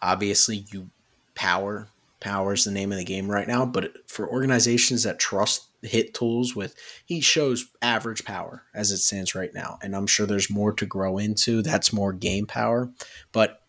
Obviously, 0.00 0.66
you 0.70 0.90
power 1.34 1.88
Power 2.24 2.54
is 2.54 2.64
the 2.64 2.70
name 2.70 2.90
of 2.90 2.98
the 2.98 3.04
game 3.04 3.30
right 3.30 3.46
now. 3.46 3.66
But 3.66 4.08
for 4.10 4.28
organizations 4.28 5.02
that 5.02 5.18
trust 5.18 5.68
hit 5.82 6.14
tools 6.14 6.56
with 6.56 6.74
he 7.04 7.20
shows 7.20 7.66
average 7.82 8.24
power 8.24 8.62
as 8.74 8.90
it 8.90 8.96
stands 8.96 9.34
right 9.34 9.52
now 9.52 9.78
and 9.82 9.94
i'm 9.94 10.06
sure 10.06 10.24
there's 10.24 10.48
more 10.48 10.72
to 10.72 10.86
grow 10.86 11.18
into 11.18 11.60
that's 11.60 11.92
more 11.92 12.10
game 12.10 12.46
power 12.46 12.90
but 13.32 13.60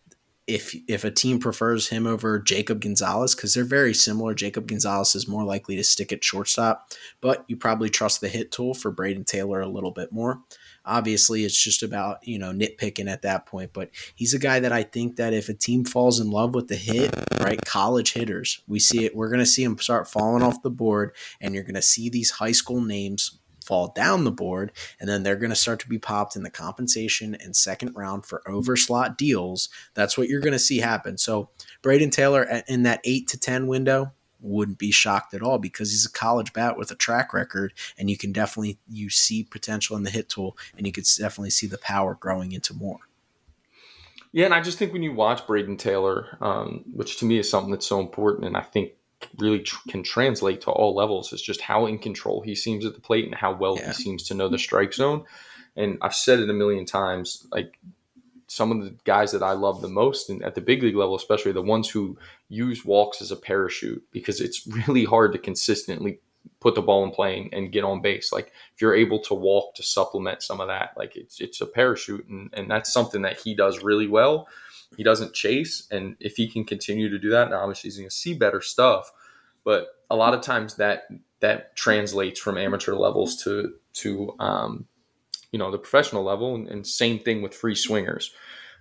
if 0.47 0.76
if 0.88 1.03
a 1.03 1.12
team 1.12 1.39
prefers 1.39 1.89
him 1.89 2.06
over 2.06 2.39
Jacob 2.39 2.82
Gonzalez 2.82 3.34
because 3.34 3.53
they're 3.53 3.64
very 3.64 3.93
similar, 3.93 4.36
Jacob 4.36 4.68
Gonzalez 4.68 5.16
is 5.16 5.28
more 5.28 5.43
likely 5.43 5.76
to 5.76 5.84
stick 5.84 6.12
at 6.12 6.24
shortstop, 6.24 6.91
but 7.20 7.45
you 7.47 7.58
probably 7.58 7.89
trust 7.89 8.22
the 8.22 8.30
hit 8.30 8.51
tool 8.51 8.74
for 8.74 8.93
Brayden 8.93 9.26
Taylor 9.26 9.60
a 9.62 9.68
little 9.68 9.91
bit 9.91 10.12
more. 10.12 10.41
Obviously, 10.86 11.43
it's 11.43 11.61
just 11.61 11.83
about, 11.83 12.25
you 12.27 12.38
know, 12.38 12.51
nitpicking 12.51 13.09
at 13.09 13.23
that 13.23 13.45
point. 13.45 13.71
But 13.73 13.89
he's 14.15 14.33
a 14.33 14.39
guy 14.39 14.59
that 14.59 14.71
I 14.71 14.83
think 14.83 15.15
that 15.17 15.33
if 15.33 15.49
a 15.49 15.53
team 15.53 15.86
falls 15.86 16.19
in 16.19 16.29
love 16.29 16.53
with 16.53 16.67
the 16.67 16.75
hit, 16.75 17.13
right, 17.39 17.63
college 17.65 18.13
hitters, 18.13 18.61
we 18.67 18.79
see 18.79 19.05
it, 19.05 19.15
we're 19.15 19.29
going 19.29 19.39
to 19.39 19.45
see 19.45 19.63
him 19.63 19.77
start 19.77 20.07
falling 20.07 20.43
off 20.43 20.61
the 20.61 20.69
board, 20.69 21.15
and 21.41 21.53
you're 21.53 21.63
going 21.63 21.75
to 21.75 21.81
see 21.81 22.09
these 22.09 22.31
high 22.31 22.51
school 22.51 22.81
names 22.81 23.39
fall 23.65 23.91
down 23.95 24.23
the 24.23 24.31
board, 24.31 24.71
and 24.99 25.09
then 25.09 25.23
they're 25.23 25.36
going 25.36 25.49
to 25.49 25.55
start 25.55 25.79
to 25.79 25.89
be 25.89 25.97
popped 25.97 26.36
in 26.36 26.43
the 26.43 26.51
compensation 26.51 27.36
and 27.36 27.55
second 27.55 27.93
round 27.95 28.25
for 28.25 28.43
overslot 28.47 29.17
deals. 29.17 29.69
That's 29.95 30.17
what 30.17 30.29
you're 30.29 30.41
going 30.41 30.53
to 30.53 30.59
see 30.59 30.79
happen. 30.79 31.17
So, 31.17 31.49
brayden 31.81 32.11
Taylor 32.11 32.43
in 32.67 32.83
that 32.83 33.01
eight 33.03 33.27
to 33.29 33.39
10 33.39 33.67
window, 33.67 34.13
wouldn't 34.46 34.78
be 34.78 34.91
shocked 34.91 35.34
at 35.34 35.41
all 35.41 35.58
because 35.58 35.91
he's 35.91 36.06
a 36.06 36.12
college 36.12 36.54
bat 36.54 36.78
with 36.78 36.91
a 36.91 36.96
track 36.96 37.34
record 37.34 37.74
and 37.98 38.10
you 38.10 38.18
can 38.18 38.32
definitely 38.32 38.78
you 38.88 39.10
see 39.10 39.43
potential 39.43 39.96
in 39.96 40.04
the 40.04 40.10
hit 40.10 40.30
tool 40.30 40.58
and 40.78 40.86
you 40.86 40.93
could 40.93 41.06
definitely 41.18 41.50
see 41.50 41.68
the 41.68 41.78
power 41.78 42.16
growing 42.16 42.52
into 42.52 42.74
more 42.74 43.00
yeah 44.32 44.46
and 44.46 44.54
i 44.54 44.62
just 44.62 44.78
think 44.78 44.93
when 44.93 45.04
you 45.04 45.14
watch 45.14 45.46
Brayden 45.46 45.78
taylor 45.78 46.38
um, 46.41 46.84
which 46.93 47.18
to 47.20 47.26
me 47.26 47.38
is 47.38 47.50
something 47.50 47.72
that's 47.72 47.88
so 47.88 48.00
important 48.00 48.46
and 48.46 48.58
i 48.58 48.62
think 48.62 48.91
really 49.38 49.60
tr- 49.60 49.89
can 49.89 50.04
translate 50.04 50.62
to 50.62 50.72
all 50.72 50.93
levels 50.93 51.34
is 51.34 51.41
just 51.41 51.62
how 51.62 51.86
in 51.86 51.98
control 51.98 52.41
he 52.41 52.54
seems 52.54 52.86
at 52.86 52.93
the 52.93 53.02
plate 53.02 53.26
and 53.26 53.36
how 53.36 53.54
well 53.54 53.78
yeah. 53.78 53.88
he 53.88 53.93
seems 53.93 54.24
to 54.24 54.34
know 54.34 54.48
the 54.48 54.60
strike 54.60 54.93
zone 54.93 55.24
and 55.76 55.98
i've 56.02 56.16
said 56.16 56.39
it 56.39 56.50
a 56.50 56.54
million 56.54 56.86
times 56.86 57.48
like 57.52 57.78
some 58.48 58.72
of 58.72 58.84
the 58.84 58.96
guys 59.04 59.32
that 59.32 59.43
I 59.43 59.54
love 59.54 59.82
the 59.82 59.88
most 59.88 60.30
and 60.30 60.43
at 60.43 60.56
the 60.56 60.62
big 60.62 60.84
league 60.84 60.96
level, 60.96 61.16
especially 61.16 61.52
the 61.52 61.62
ones 61.62 61.89
who 61.89 62.18
use 62.48 62.86
walks 62.86 63.22
as 63.22 63.32
a 63.32 63.36
parachute 63.36 64.04
because 64.12 64.39
it's 64.39 64.68
really 64.88 65.06
hard 65.06 65.34
to 65.34 65.39
consistently 65.39 66.20
put 66.60 66.76
the 66.76 66.82
ball 66.82 67.04
in 67.04 67.12
play 67.12 67.50
and 67.52 67.72
get 67.72 67.84
on 67.84 68.02
base. 68.02 68.32
Like 68.32 68.52
if 68.74 68.82
you're 68.82 68.96
able 68.96 69.20
to 69.20 69.34
walk 69.34 69.76
to 69.76 69.84
supplement 69.84 70.43
some 70.43 70.62
of 70.62 70.68
that, 70.68 70.93
like 70.96 71.16
it's 71.16 71.41
it's 71.41 71.62
a 71.62 71.66
parachute 71.66 72.28
and, 72.28 72.50
and 72.54 72.70
that's 72.70 72.93
something 72.93 73.24
that 73.24 73.39
he 73.39 73.56
does 73.56 73.84
really 73.84 74.08
well. 74.08 74.48
He 74.96 75.04
doesn't 75.04 75.34
chase. 75.34 75.88
And 75.91 76.16
if 76.20 76.36
he 76.36 76.48
can 76.48 76.64
continue 76.64 77.10
to 77.10 77.20
do 77.20 77.30
that, 77.32 77.50
now 77.50 77.62
obviously 77.62 77.89
he's 77.89 77.98
gonna 77.98 78.12
see 78.12 78.34
better 78.34 78.62
stuff. 78.62 79.12
But 79.64 79.88
a 80.10 80.16
lot 80.16 80.34
of 80.34 80.41
times 80.41 80.76
that 80.76 81.08
that 81.39 81.76
translates 81.76 82.39
from 82.39 82.58
amateur 82.58 82.93
levels 82.93 83.43
to 83.43 83.74
to 83.93 84.36
um, 84.39 84.86
you 85.56 85.60
know 85.60 85.72
the 85.72 85.78
professional 85.78 86.22
level, 86.22 86.53
and, 86.53 86.68
and 86.68 86.86
same 86.86 87.18
thing 87.18 87.41
with 87.41 87.56
free 87.56 87.76
swingers. 87.76 88.34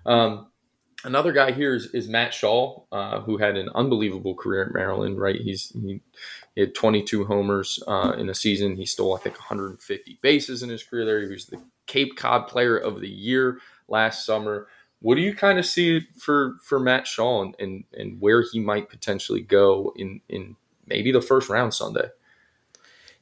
Um, 0.05 0.49
another 1.05 1.31
guy 1.31 1.53
here 1.53 1.73
is, 1.73 1.87
is 1.95 2.09
Matt 2.09 2.35
Shaw, 2.35 2.83
uh, 2.91 3.21
who 3.21 3.37
had 3.37 3.57
an 3.57 3.69
unbelievable 3.77 4.35
career 4.35 4.65
at 4.65 4.75
Maryland. 4.75 5.21
Right, 5.21 5.41
he's 5.41 5.69
he, 5.69 6.01
he 6.57 6.61
had 6.61 6.75
22 6.75 7.27
homers 7.27 7.81
uh, 7.87 8.15
in 8.19 8.29
a 8.29 8.35
season. 8.35 8.75
He 8.75 8.87
stole 8.87 9.15
I 9.15 9.21
think 9.21 9.37
150 9.37 10.19
bases 10.21 10.65
in 10.65 10.69
his 10.69 10.83
career. 10.83 11.05
There, 11.05 11.21
he 11.23 11.29
was 11.29 11.47
the 11.47 11.63
Cape 11.87 12.17
Cod 12.17 12.49
Player 12.49 12.77
of 12.77 13.01
the 13.01 13.09
Year 13.09 13.61
last 13.87 14.27
summer. 14.27 14.67
What 14.99 15.15
do 15.15 15.21
you 15.21 15.33
kind 15.33 15.61
of 15.61 15.67
see 15.67 16.09
for 16.19 16.57
for 16.65 16.81
Matt 16.81 17.07
Shaw 17.07 17.43
and, 17.43 17.55
and 17.61 17.85
and 17.93 18.21
where 18.21 18.43
he 18.43 18.59
might 18.59 18.91
potentially 18.91 19.43
go 19.43 19.93
in 19.95 20.23
in 20.29 20.57
maybe 20.89 21.13
the 21.13 21.23
first 21.23 21.49
round 21.49 21.73
Sunday? 21.73 22.09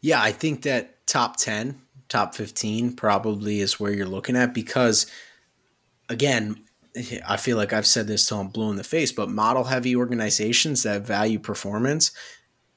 Yeah, 0.01 0.23
I 0.23 0.33
think 0.33 0.63
that 0.63 1.07
top 1.07 1.37
10 1.37 1.83
top 2.13 2.35
15 2.35 2.95
probably 2.95 3.61
is 3.61 3.81
where 3.81 3.93
you're 3.93 4.07
looking 4.07 4.37
at 4.37 4.53
because 4.53 5.07
again 6.09 6.63
i 7.27 7.37
feel 7.37 7.57
like 7.57 7.73
i've 7.73 7.87
said 7.87 8.07
this 8.07 8.29
till 8.29 8.41
i'm 8.41 8.49
blue 8.49 8.71
in 8.71 8.77
the 8.77 8.85
face 8.85 9.13
but 9.13 9.31
model 9.31 9.65
heavy 9.65 9.97
organizations 9.97 10.83
that 10.83 11.07
value 11.07 11.39
performance 11.39 12.13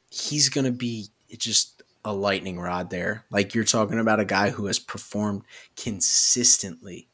he's 0.10 0.48
going 0.48 0.66
to 0.66 0.72
be 0.72 1.08
just 1.38 1.76
a 2.06 2.14
lightning 2.14 2.60
rod 2.60 2.92
there. 2.92 3.26
Like 3.32 3.54
you're 3.54 3.64
talking 3.64 4.00
about 4.00 4.20
a 4.20 4.26
guy 4.26 4.52
who 4.52 4.68
has 4.68 4.80
performed 4.80 5.42
consistently 5.76 7.10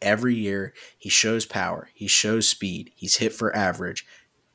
every 0.00 0.36
year. 0.36 0.72
He 0.96 1.08
shows 1.08 1.44
power. 1.44 1.90
He 1.92 2.06
shows 2.06 2.48
speed. 2.48 2.92
He's 2.94 3.16
hit 3.16 3.32
for 3.32 3.54
average. 3.54 4.06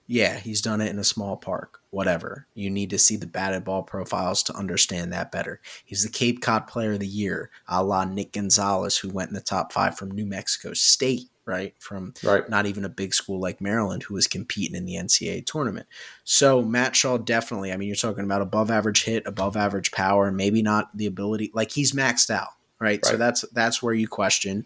Yeah, 0.07 0.39
he's 0.39 0.61
done 0.61 0.81
it 0.81 0.89
in 0.89 0.97
a 0.97 1.03
small 1.03 1.35
park, 1.35 1.80
whatever. 1.91 2.47
You 2.55 2.69
need 2.69 2.89
to 2.89 2.97
see 2.97 3.17
the 3.17 3.27
batted 3.27 3.65
ball 3.65 3.83
profiles 3.83 4.41
to 4.43 4.55
understand 4.55 5.13
that 5.13 5.31
better. 5.31 5.61
He's 5.85 6.03
the 6.03 6.09
Cape 6.09 6.41
Cod 6.41 6.65
Player 6.65 6.93
of 6.93 6.99
the 6.99 7.07
Year, 7.07 7.51
a 7.67 7.83
la 7.83 8.05
Nick 8.05 8.31
Gonzalez, 8.31 8.97
who 8.97 9.09
went 9.09 9.29
in 9.29 9.35
the 9.35 9.41
top 9.41 9.71
five 9.71 9.97
from 9.97 10.09
New 10.09 10.25
Mexico 10.25 10.73
State, 10.73 11.29
right? 11.45 11.75
From 11.79 12.13
right. 12.23 12.49
not 12.49 12.65
even 12.65 12.85
a 12.85 12.89
big 12.89 13.13
school 13.13 13.39
like 13.39 13.61
Maryland, 13.61 14.03
who 14.03 14.13
was 14.13 14.25
competing 14.25 14.75
in 14.75 14.85
the 14.85 14.95
NCAA 14.95 15.45
tournament. 15.45 15.85
So 16.23 16.61
Matt 16.61 16.95
Shaw 16.95 17.17
definitely, 17.17 17.73
I 17.73 17.77
mean, 17.77 17.87
you're 17.87 17.95
talking 17.95 18.23
about 18.23 18.41
above 18.41 18.71
average 18.71 19.03
hit, 19.03 19.27
above 19.27 19.57
average 19.57 19.91
power, 19.91 20.31
maybe 20.31 20.61
not 20.61 20.95
the 20.95 21.05
ability, 21.05 21.51
like 21.53 21.71
he's 21.71 21.91
maxed 21.91 22.29
out. 22.29 22.49
Right? 22.79 22.99
right. 23.03 23.05
So 23.05 23.15
that's 23.15 23.41
that's 23.53 23.83
where 23.83 23.93
you 23.93 24.07
question 24.07 24.65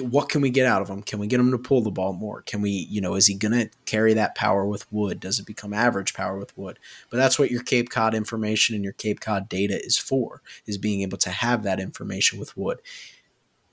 what 0.00 0.28
can 0.28 0.40
we 0.40 0.50
get 0.50 0.66
out 0.66 0.82
of 0.82 0.88
him? 0.88 1.02
Can 1.02 1.18
we 1.18 1.26
get 1.26 1.40
him 1.40 1.50
to 1.50 1.58
pull 1.58 1.80
the 1.80 1.90
ball 1.90 2.12
more? 2.12 2.42
Can 2.42 2.60
we, 2.60 2.70
you 2.70 3.00
know, 3.00 3.14
is 3.14 3.26
he 3.26 3.34
going 3.34 3.52
to 3.52 3.70
carry 3.84 4.14
that 4.14 4.34
power 4.34 4.66
with 4.66 4.90
Wood? 4.92 5.20
Does 5.20 5.38
it 5.38 5.46
become 5.46 5.72
average 5.72 6.14
power 6.14 6.38
with 6.38 6.56
Wood? 6.56 6.78
But 7.10 7.18
that's 7.18 7.38
what 7.38 7.50
your 7.50 7.62
Cape 7.62 7.90
Cod 7.90 8.14
information 8.14 8.74
and 8.74 8.82
your 8.82 8.94
Cape 8.94 9.20
Cod 9.20 9.48
data 9.48 9.82
is 9.82 9.98
for, 9.98 10.42
is 10.66 10.78
being 10.78 11.02
able 11.02 11.18
to 11.18 11.30
have 11.30 11.62
that 11.62 11.80
information 11.80 12.38
with 12.38 12.56
Wood. 12.56 12.80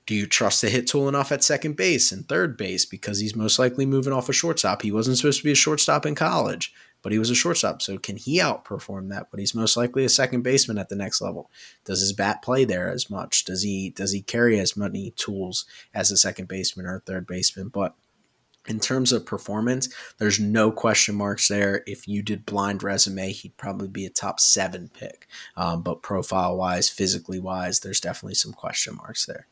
Do 0.06 0.14
you 0.14 0.26
trust 0.26 0.60
the 0.60 0.68
hit 0.68 0.86
tool 0.86 1.08
enough 1.08 1.32
at 1.32 1.42
second 1.42 1.76
base 1.76 2.12
and 2.12 2.28
third 2.28 2.56
base 2.56 2.84
because 2.84 3.20
he's 3.20 3.34
most 3.34 3.58
likely 3.58 3.86
moving 3.86 4.12
off 4.12 4.28
a 4.28 4.34
shortstop? 4.34 4.82
He 4.82 4.92
wasn't 4.92 5.16
supposed 5.16 5.38
to 5.38 5.44
be 5.44 5.52
a 5.52 5.56
shortstop 5.56 6.04
in 6.04 6.14
college 6.14 6.74
but 7.04 7.12
he 7.12 7.18
was 7.18 7.30
a 7.30 7.34
shortstop. 7.34 7.82
So 7.82 7.98
can 7.98 8.16
he 8.16 8.40
outperform 8.40 9.10
that? 9.10 9.28
But 9.30 9.38
he's 9.38 9.54
most 9.54 9.76
likely 9.76 10.04
a 10.04 10.08
second 10.08 10.42
baseman 10.42 10.78
at 10.78 10.88
the 10.88 10.96
next 10.96 11.20
level. 11.20 11.50
Does 11.84 12.00
his 12.00 12.14
bat 12.14 12.42
play 12.42 12.64
there 12.64 12.90
as 12.90 13.10
much? 13.10 13.44
Does 13.44 13.62
he 13.62 13.90
does 13.90 14.12
he 14.12 14.22
carry 14.22 14.58
as 14.58 14.76
many 14.76 15.12
tools 15.12 15.66
as 15.94 16.10
a 16.10 16.16
second 16.16 16.48
baseman 16.48 16.86
or 16.86 16.96
a 16.96 17.00
third 17.00 17.26
baseman? 17.26 17.68
But 17.68 17.94
in 18.66 18.80
terms 18.80 19.12
of 19.12 19.26
performance, 19.26 19.90
there's 20.16 20.40
no 20.40 20.72
question 20.72 21.14
marks 21.14 21.48
there. 21.48 21.84
If 21.86 22.08
you 22.08 22.22
did 22.22 22.46
blind 22.46 22.82
resume, 22.82 23.30
he'd 23.32 23.58
probably 23.58 23.88
be 23.88 24.06
a 24.06 24.10
top 24.10 24.40
seven 24.40 24.90
pick. 24.92 25.28
Um, 25.58 25.82
but 25.82 26.00
profile 26.00 26.56
wise, 26.56 26.88
physically 26.88 27.38
wise, 27.38 27.80
there's 27.80 28.00
definitely 28.00 28.36
some 28.36 28.54
question 28.54 28.96
marks 28.96 29.26
there 29.26 29.46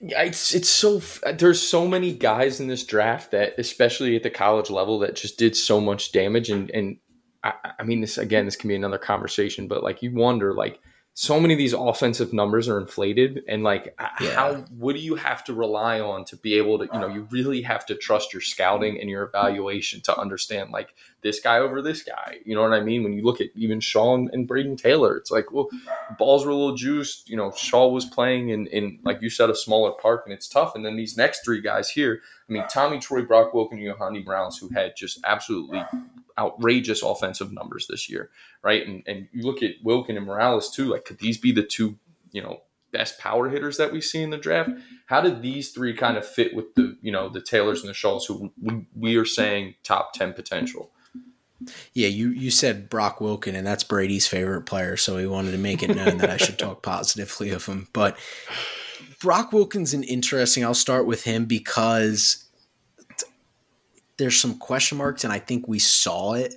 it's 0.00 0.54
it's 0.54 0.68
so 0.68 1.00
there's 1.32 1.60
so 1.60 1.86
many 1.86 2.12
guys 2.12 2.60
in 2.60 2.68
this 2.68 2.84
draft 2.84 3.32
that 3.32 3.54
especially 3.58 4.14
at 4.14 4.22
the 4.22 4.30
college 4.30 4.70
level 4.70 5.00
that 5.00 5.16
just 5.16 5.38
did 5.38 5.56
so 5.56 5.80
much 5.80 6.12
damage 6.12 6.50
and 6.50 6.70
and 6.70 6.98
I, 7.42 7.52
I 7.80 7.82
mean 7.82 8.00
this 8.00 8.16
again 8.16 8.44
this 8.44 8.56
can 8.56 8.68
be 8.68 8.76
another 8.76 8.98
conversation 8.98 9.66
but 9.66 9.82
like 9.82 10.02
you 10.02 10.14
wonder 10.14 10.54
like 10.54 10.80
so 11.14 11.40
many 11.40 11.52
of 11.52 11.58
these 11.58 11.72
offensive 11.72 12.32
numbers 12.32 12.68
are 12.68 12.78
inflated 12.78 13.42
and 13.48 13.64
like 13.64 13.92
yeah. 14.20 14.34
how 14.36 14.54
what 14.70 14.94
do 14.94 15.00
you 15.00 15.16
have 15.16 15.42
to 15.44 15.52
rely 15.52 15.98
on 15.98 16.24
to 16.26 16.36
be 16.36 16.54
able 16.54 16.78
to 16.78 16.88
you 16.92 17.00
know 17.00 17.08
you 17.08 17.26
really 17.32 17.62
have 17.62 17.84
to 17.86 17.96
trust 17.96 18.32
your 18.32 18.40
scouting 18.40 19.00
and 19.00 19.10
your 19.10 19.24
evaluation 19.24 20.00
to 20.02 20.16
understand 20.16 20.70
like 20.70 20.94
this 21.22 21.40
guy 21.40 21.58
over 21.58 21.82
this 21.82 22.02
guy 22.02 22.38
you 22.44 22.54
know 22.54 22.62
what 22.62 22.72
i 22.72 22.80
mean 22.80 23.02
when 23.02 23.12
you 23.12 23.22
look 23.22 23.40
at 23.40 23.48
even 23.54 23.80
sean 23.80 24.28
and 24.32 24.48
brayden 24.48 24.76
taylor 24.76 25.16
it's 25.16 25.30
like 25.30 25.52
well 25.52 25.68
balls 26.18 26.44
were 26.44 26.52
a 26.52 26.56
little 26.56 26.76
juiced 26.76 27.28
you 27.28 27.36
know 27.36 27.52
shaw 27.52 27.88
was 27.88 28.04
playing 28.04 28.50
in 28.50 28.66
in 28.68 28.98
like 29.04 29.20
you 29.22 29.30
said 29.30 29.50
a 29.50 29.54
smaller 29.54 29.92
park 29.92 30.22
and 30.24 30.32
it's 30.34 30.48
tough 30.48 30.74
and 30.74 30.84
then 30.84 30.96
these 30.96 31.16
next 31.16 31.44
three 31.44 31.60
guys 31.60 31.90
here 31.90 32.20
i 32.48 32.52
mean 32.52 32.64
tommy 32.68 32.98
troy 32.98 33.22
brock 33.22 33.52
wilken 33.52 33.72
and 33.72 33.80
yohandy 33.80 34.24
browns 34.24 34.58
who 34.58 34.68
had 34.68 34.94
just 34.96 35.20
absolutely 35.24 35.82
outrageous 36.38 37.02
offensive 37.02 37.52
numbers 37.52 37.86
this 37.88 38.08
year, 38.08 38.30
right? 38.62 38.86
And 38.86 39.02
and 39.06 39.28
you 39.32 39.42
look 39.42 39.62
at 39.62 39.82
Wilken 39.84 40.16
and 40.16 40.24
Morales 40.26 40.70
too. 40.70 40.86
Like, 40.86 41.04
could 41.04 41.18
these 41.18 41.36
be 41.36 41.52
the 41.52 41.62
two, 41.62 41.98
you 42.30 42.42
know, 42.42 42.62
best 42.92 43.18
power 43.18 43.48
hitters 43.50 43.76
that 43.76 43.92
we 43.92 44.00
see 44.00 44.22
in 44.22 44.30
the 44.30 44.38
draft? 44.38 44.70
How 45.06 45.20
did 45.20 45.42
these 45.42 45.72
three 45.72 45.94
kind 45.94 46.16
of 46.16 46.26
fit 46.26 46.54
with 46.54 46.74
the, 46.74 46.96
you 47.02 47.12
know, 47.12 47.28
the 47.28 47.42
Taylors 47.42 47.80
and 47.80 47.88
the 47.88 47.94
Shaws, 47.94 48.26
who 48.26 48.52
we, 48.62 48.86
we 48.94 49.16
are 49.16 49.24
saying 49.24 49.74
top 49.82 50.12
ten 50.12 50.32
potential? 50.32 50.90
Yeah, 51.92 52.08
you 52.08 52.30
you 52.30 52.50
said 52.50 52.88
Brock 52.88 53.18
Wilken, 53.18 53.54
and 53.54 53.66
that's 53.66 53.82
Brady's 53.84 54.26
favorite 54.26 54.62
player, 54.62 54.96
so 54.96 55.16
he 55.18 55.26
wanted 55.26 55.52
to 55.52 55.58
make 55.58 55.82
it 55.82 55.94
known 55.94 56.18
that 56.18 56.30
I 56.30 56.36
should 56.36 56.58
talk 56.58 56.82
positively 56.82 57.50
of 57.50 57.66
him. 57.66 57.88
But 57.92 58.16
Brock 59.20 59.50
Wilken's 59.50 59.94
an 59.94 60.04
interesting. 60.04 60.64
I'll 60.64 60.74
start 60.74 61.06
with 61.06 61.24
him 61.24 61.46
because 61.46 62.44
there's 64.18 64.40
some 64.40 64.58
question 64.58 64.98
marks, 64.98 65.24
and 65.24 65.32
I 65.32 65.38
think 65.38 65.66
we 65.68 65.78
saw 65.78 66.34
it 66.34 66.54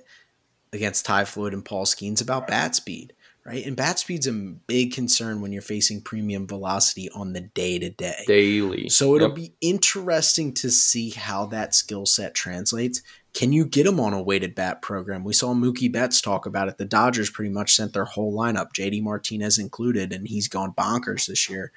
against 0.72 1.04
Ty 1.04 1.24
Floyd 1.26 1.52
and 1.52 1.64
Paul 1.64 1.84
Skenes 1.84 2.22
about 2.22 2.46
bat 2.46 2.74
speed, 2.74 3.12
right? 3.44 3.64
And 3.64 3.76
bat 3.76 3.98
speed's 3.98 4.26
a 4.26 4.32
big 4.32 4.92
concern 4.92 5.40
when 5.40 5.52
you're 5.52 5.62
facing 5.62 6.00
premium 6.00 6.46
velocity 6.46 7.10
on 7.10 7.32
the 7.34 7.40
day 7.42 7.78
to 7.78 7.90
day. 7.90 8.24
Daily. 8.26 8.88
So 8.88 9.14
it'll 9.14 9.28
Yep. 9.28 9.36
be 9.36 9.52
interesting 9.60 10.54
to 10.54 10.70
see 10.70 11.10
how 11.10 11.46
that 11.46 11.74
skill 11.74 12.06
set 12.06 12.34
translates. 12.34 13.02
Can 13.34 13.52
you 13.52 13.64
get 13.64 13.86
him 13.86 13.98
on 13.98 14.12
a 14.12 14.22
weighted 14.22 14.54
bat 14.54 14.82
program? 14.82 15.24
We 15.24 15.32
saw 15.32 15.54
Mookie 15.54 15.90
Betts 15.90 16.20
talk 16.20 16.44
about 16.44 16.68
it. 16.68 16.76
The 16.76 16.84
Dodgers 16.84 17.30
pretty 17.30 17.50
much 17.50 17.74
sent 17.74 17.94
their 17.94 18.04
whole 18.04 18.32
lineup, 18.32 18.72
JD 18.74 19.02
Martinez 19.02 19.58
included, 19.58 20.12
and 20.12 20.28
he's 20.28 20.48
gone 20.48 20.74
bonkers 20.74 21.26
this 21.26 21.48
year 21.48 21.72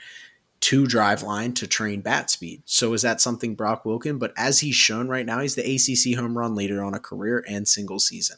to 0.61 0.83
Driveline 0.83 1.55
to 1.55 1.67
train 1.67 2.01
bat 2.01 2.29
speed. 2.29 2.63
So 2.65 2.93
is 2.93 3.01
that 3.03 3.21
something 3.21 3.55
Brock 3.55 3.83
Wilken? 3.83 4.19
But 4.19 4.33
as 4.35 4.59
he's 4.59 4.75
shown 4.75 5.07
right 5.07 5.25
now, 5.25 5.39
he's 5.39 5.55
the 5.55 5.61
ACC 5.63 6.19
home 6.19 6.37
run 6.37 6.55
leader 6.55 6.83
on 6.83 6.93
a 6.93 6.99
career 6.99 7.45
and 7.47 7.67
single 7.67 7.99
season. 7.99 8.37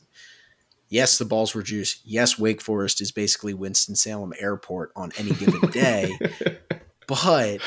Yes, 0.90 1.18
the 1.18 1.26
balls 1.26 1.54
were 1.54 1.64
juice. 1.64 2.00
Yes, 2.06 2.40
Wake 2.40 2.62
Forest 2.62 3.02
is 3.02 3.12
basically 3.12 3.54
Winston-Salem 3.54 4.34
Airport 4.40 4.92
on 4.96 5.12
any 5.18 5.32
given 5.32 5.70
day 5.72 6.18
but 7.08 7.60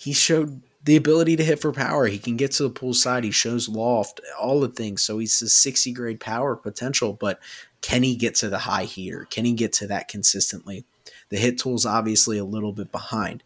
he 0.00 0.12
showed 0.12 0.62
the 0.86 0.96
ability 0.96 1.34
to 1.36 1.44
hit 1.44 1.60
for 1.60 1.72
power. 1.72 2.06
He 2.06 2.18
can 2.18 2.36
get 2.36 2.52
to 2.52 2.62
the 2.62 2.70
pool 2.70 2.94
side. 2.94 3.24
He 3.24 3.32
shows 3.32 3.68
loft, 3.68 4.20
all 4.40 4.60
the 4.60 4.68
things. 4.68 5.02
So 5.02 5.18
he's 5.18 5.42
a 5.42 5.48
60 5.48 5.92
grade 5.92 6.20
power 6.20 6.54
potential, 6.54 7.12
but 7.12 7.40
can 7.82 8.04
he 8.04 8.14
get 8.14 8.36
to 8.36 8.48
the 8.48 8.60
high 8.60 8.84
heater? 8.84 9.26
Can 9.28 9.44
he 9.44 9.52
get 9.52 9.72
to 9.74 9.86
that 9.88 10.08
consistently? 10.08 10.84
The 11.28 11.38
hit 11.38 11.58
tool's 11.58 11.84
obviously 11.84 12.38
a 12.38 12.44
little 12.44 12.72
bit 12.72 12.92
behind. 12.92 13.42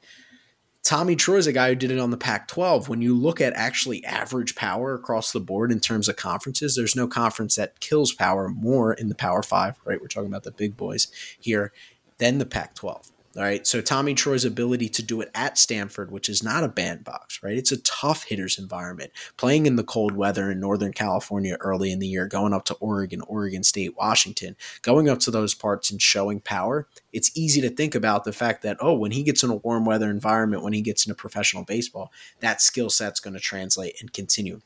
Tommy 0.82 1.16
Troy 1.16 1.36
is 1.36 1.46
a 1.46 1.52
guy 1.52 1.70
who 1.70 1.74
did 1.74 1.90
it 1.90 1.98
on 1.98 2.10
the 2.10 2.16
Pac 2.16 2.46
12. 2.48 2.88
When 2.88 3.00
you 3.00 3.14
look 3.14 3.40
at 3.40 3.52
actually 3.54 4.04
average 4.04 4.54
power 4.54 4.94
across 4.94 5.32
the 5.32 5.40
board 5.40 5.72
in 5.72 5.80
terms 5.80 6.08
of 6.08 6.16
conferences, 6.16 6.74
there's 6.76 6.96
no 6.96 7.06
conference 7.06 7.56
that 7.56 7.80
kills 7.80 8.12
power 8.12 8.48
more 8.48 8.92
in 8.92 9.08
the 9.08 9.14
Power 9.14 9.42
Five, 9.42 9.78
right? 9.84 10.00
We're 10.00 10.08
talking 10.08 10.28
about 10.28 10.44
the 10.44 10.50
big 10.50 10.76
boys 10.76 11.08
here 11.38 11.72
than 12.18 12.38
the 12.38 12.46
Pac 12.46 12.74
12. 12.74 13.09
All 13.36 13.44
right. 13.44 13.64
So 13.64 13.80
Tommy 13.80 14.14
Troy's 14.14 14.44
ability 14.44 14.88
to 14.88 15.04
do 15.04 15.20
it 15.20 15.30
at 15.36 15.56
Stanford, 15.56 16.10
which 16.10 16.28
is 16.28 16.42
not 16.42 16.64
a 16.64 16.68
bandbox, 16.68 17.40
right? 17.44 17.56
It's 17.56 17.70
a 17.70 17.80
tough 17.82 18.24
hitter's 18.24 18.58
environment. 18.58 19.12
Playing 19.36 19.66
in 19.66 19.76
the 19.76 19.84
cold 19.84 20.16
weather 20.16 20.50
in 20.50 20.58
Northern 20.58 20.92
California 20.92 21.56
early 21.60 21.92
in 21.92 22.00
the 22.00 22.08
year, 22.08 22.26
going 22.26 22.52
up 22.52 22.64
to 22.64 22.74
Oregon, 22.80 23.20
Oregon 23.28 23.62
State, 23.62 23.96
Washington, 23.96 24.56
going 24.82 25.08
up 25.08 25.20
to 25.20 25.30
those 25.30 25.54
parts 25.54 25.92
and 25.92 26.02
showing 26.02 26.40
power, 26.40 26.88
it's 27.12 27.30
easy 27.36 27.60
to 27.60 27.70
think 27.70 27.94
about 27.94 28.24
the 28.24 28.32
fact 28.32 28.62
that, 28.62 28.78
oh, 28.80 28.94
when 28.94 29.12
he 29.12 29.22
gets 29.22 29.44
in 29.44 29.50
a 29.50 29.56
warm 29.56 29.84
weather 29.84 30.10
environment, 30.10 30.64
when 30.64 30.72
he 30.72 30.82
gets 30.82 31.06
into 31.06 31.14
professional 31.14 31.64
baseball, 31.64 32.10
that 32.40 32.60
skill 32.60 32.90
set's 32.90 33.20
going 33.20 33.34
to 33.34 33.40
translate 33.40 33.94
and 34.00 34.12
continue. 34.12 34.60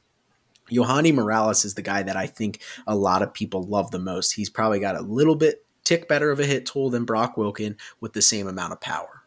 Yohandy 0.73 1.13
Morales 1.13 1.67
is 1.67 1.75
the 1.75 1.83
guy 1.83 2.03
that 2.03 2.17
I 2.17 2.27
think 2.27 2.63
a 2.87 2.97
lot 2.97 3.21
of 3.21 3.35
people 3.35 3.63
love 3.63 3.91
the 3.91 3.99
most. 3.99 4.33
He's 4.33 4.49
probably 4.49 4.81
got 4.81 4.97
a 4.97 5.03
little 5.03 5.37
bit 5.37 5.67
tick 5.85 6.09
better 6.09 6.31
of 6.31 6.41
a 6.41 6.47
hit 6.47 6.67
tool 6.67 6.91
than 6.91 7.05
Brock 7.05 7.37
Wilken 7.37 7.77
with 8.01 8.13
the 8.13 8.23
same 8.23 8.49
amount 8.49 8.73
of 8.73 8.81
power. 8.81 9.23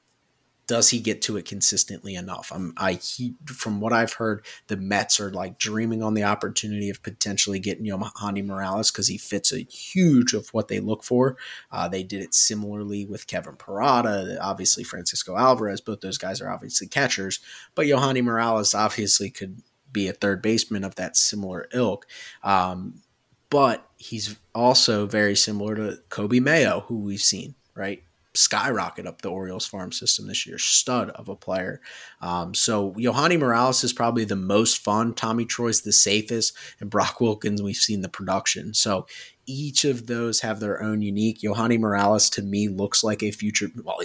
Does 0.67 0.89
he 0.89 0.99
get 0.99 1.21
to 1.21 1.37
it 1.37 1.45
consistently 1.45 2.13
enough? 2.13 2.51
I'm, 2.53 2.73
I 2.75 2.93
he, 2.93 3.35
from 3.45 3.79
what 3.79 3.93
I've 3.93 4.13
heard, 4.13 4.45
the 4.67 4.75
Mets 4.75 5.17
are 5.17 5.31
like 5.31 5.57
dreaming 5.57 6.03
on 6.03 6.13
the 6.13 6.25
opportunity 6.25 6.89
of 6.89 7.01
potentially 7.01 7.57
getting 7.57 7.85
Yohandy 7.85 8.45
Morales 8.45 8.91
because 8.91 9.07
he 9.07 9.17
fits 9.17 9.53
a 9.53 9.59
huge 9.59 10.33
of 10.33 10.49
what 10.49 10.67
they 10.67 10.81
look 10.81 11.05
for. 11.05 11.37
Uh, 11.71 11.87
they 11.87 12.03
did 12.03 12.21
it 12.21 12.33
similarly 12.33 13.05
with 13.05 13.27
Kevin 13.27 13.55
Parada, 13.55 14.37
obviously 14.41 14.83
Francisco 14.83 15.37
Alvarez. 15.37 15.79
Both 15.79 16.01
those 16.01 16.17
guys 16.17 16.41
are 16.41 16.49
obviously 16.49 16.87
catchers, 16.87 17.39
but 17.73 17.85
Yohandy 17.85 18.21
Morales 18.21 18.75
obviously 18.75 19.29
could 19.29 19.61
be 19.93 20.09
a 20.09 20.13
third 20.13 20.41
baseman 20.41 20.83
of 20.83 20.95
that 20.95 21.15
similar 21.15 21.69
ilk. 21.73 22.05
Um, 22.43 23.01
but 23.49 23.87
he's 23.97 24.37
also 24.53 25.05
very 25.05 25.35
similar 25.35 25.75
to 25.75 25.99
Coby 26.09 26.41
Mayo, 26.41 26.81
who 26.87 26.99
we've 26.99 27.21
seen, 27.21 27.55
right? 27.75 28.03
Skyrocket 28.33 29.07
up 29.07 29.21
the 29.21 29.31
Orioles 29.31 29.65
farm 29.65 29.91
system 29.91 30.27
this 30.27 30.45
year, 30.45 30.59
stud 30.59 31.09
of 31.11 31.27
a 31.27 31.35
player. 31.35 31.81
Um, 32.21 32.53
so 32.53 32.91
Yohandy 32.93 33.39
Morales 33.39 33.83
is 33.83 33.93
probably 33.93 34.25
the 34.25 34.35
most 34.35 34.77
fun. 34.77 35.15
Tommy 35.15 35.45
Troy's 35.45 35.81
the 35.81 35.91
safest, 35.91 36.55
and 36.79 36.89
Brock 36.89 37.17
Wilken's, 37.19 37.61
we've 37.61 37.75
seen 37.75 38.01
the 38.01 38.09
production. 38.09 38.73
So 38.73 39.07
each 39.47 39.85
of 39.85 40.07
those 40.07 40.41
have 40.41 40.59
their 40.59 40.83
own 40.83 41.01
unique. 41.01 41.41
Yohandy 41.41 41.79
Morales 41.79 42.29
to 42.31 42.43
me 42.43 42.67
looks 42.67 43.03
like 43.03 43.23
a 43.23 43.31
future, 43.31 43.71
well, 43.83 44.01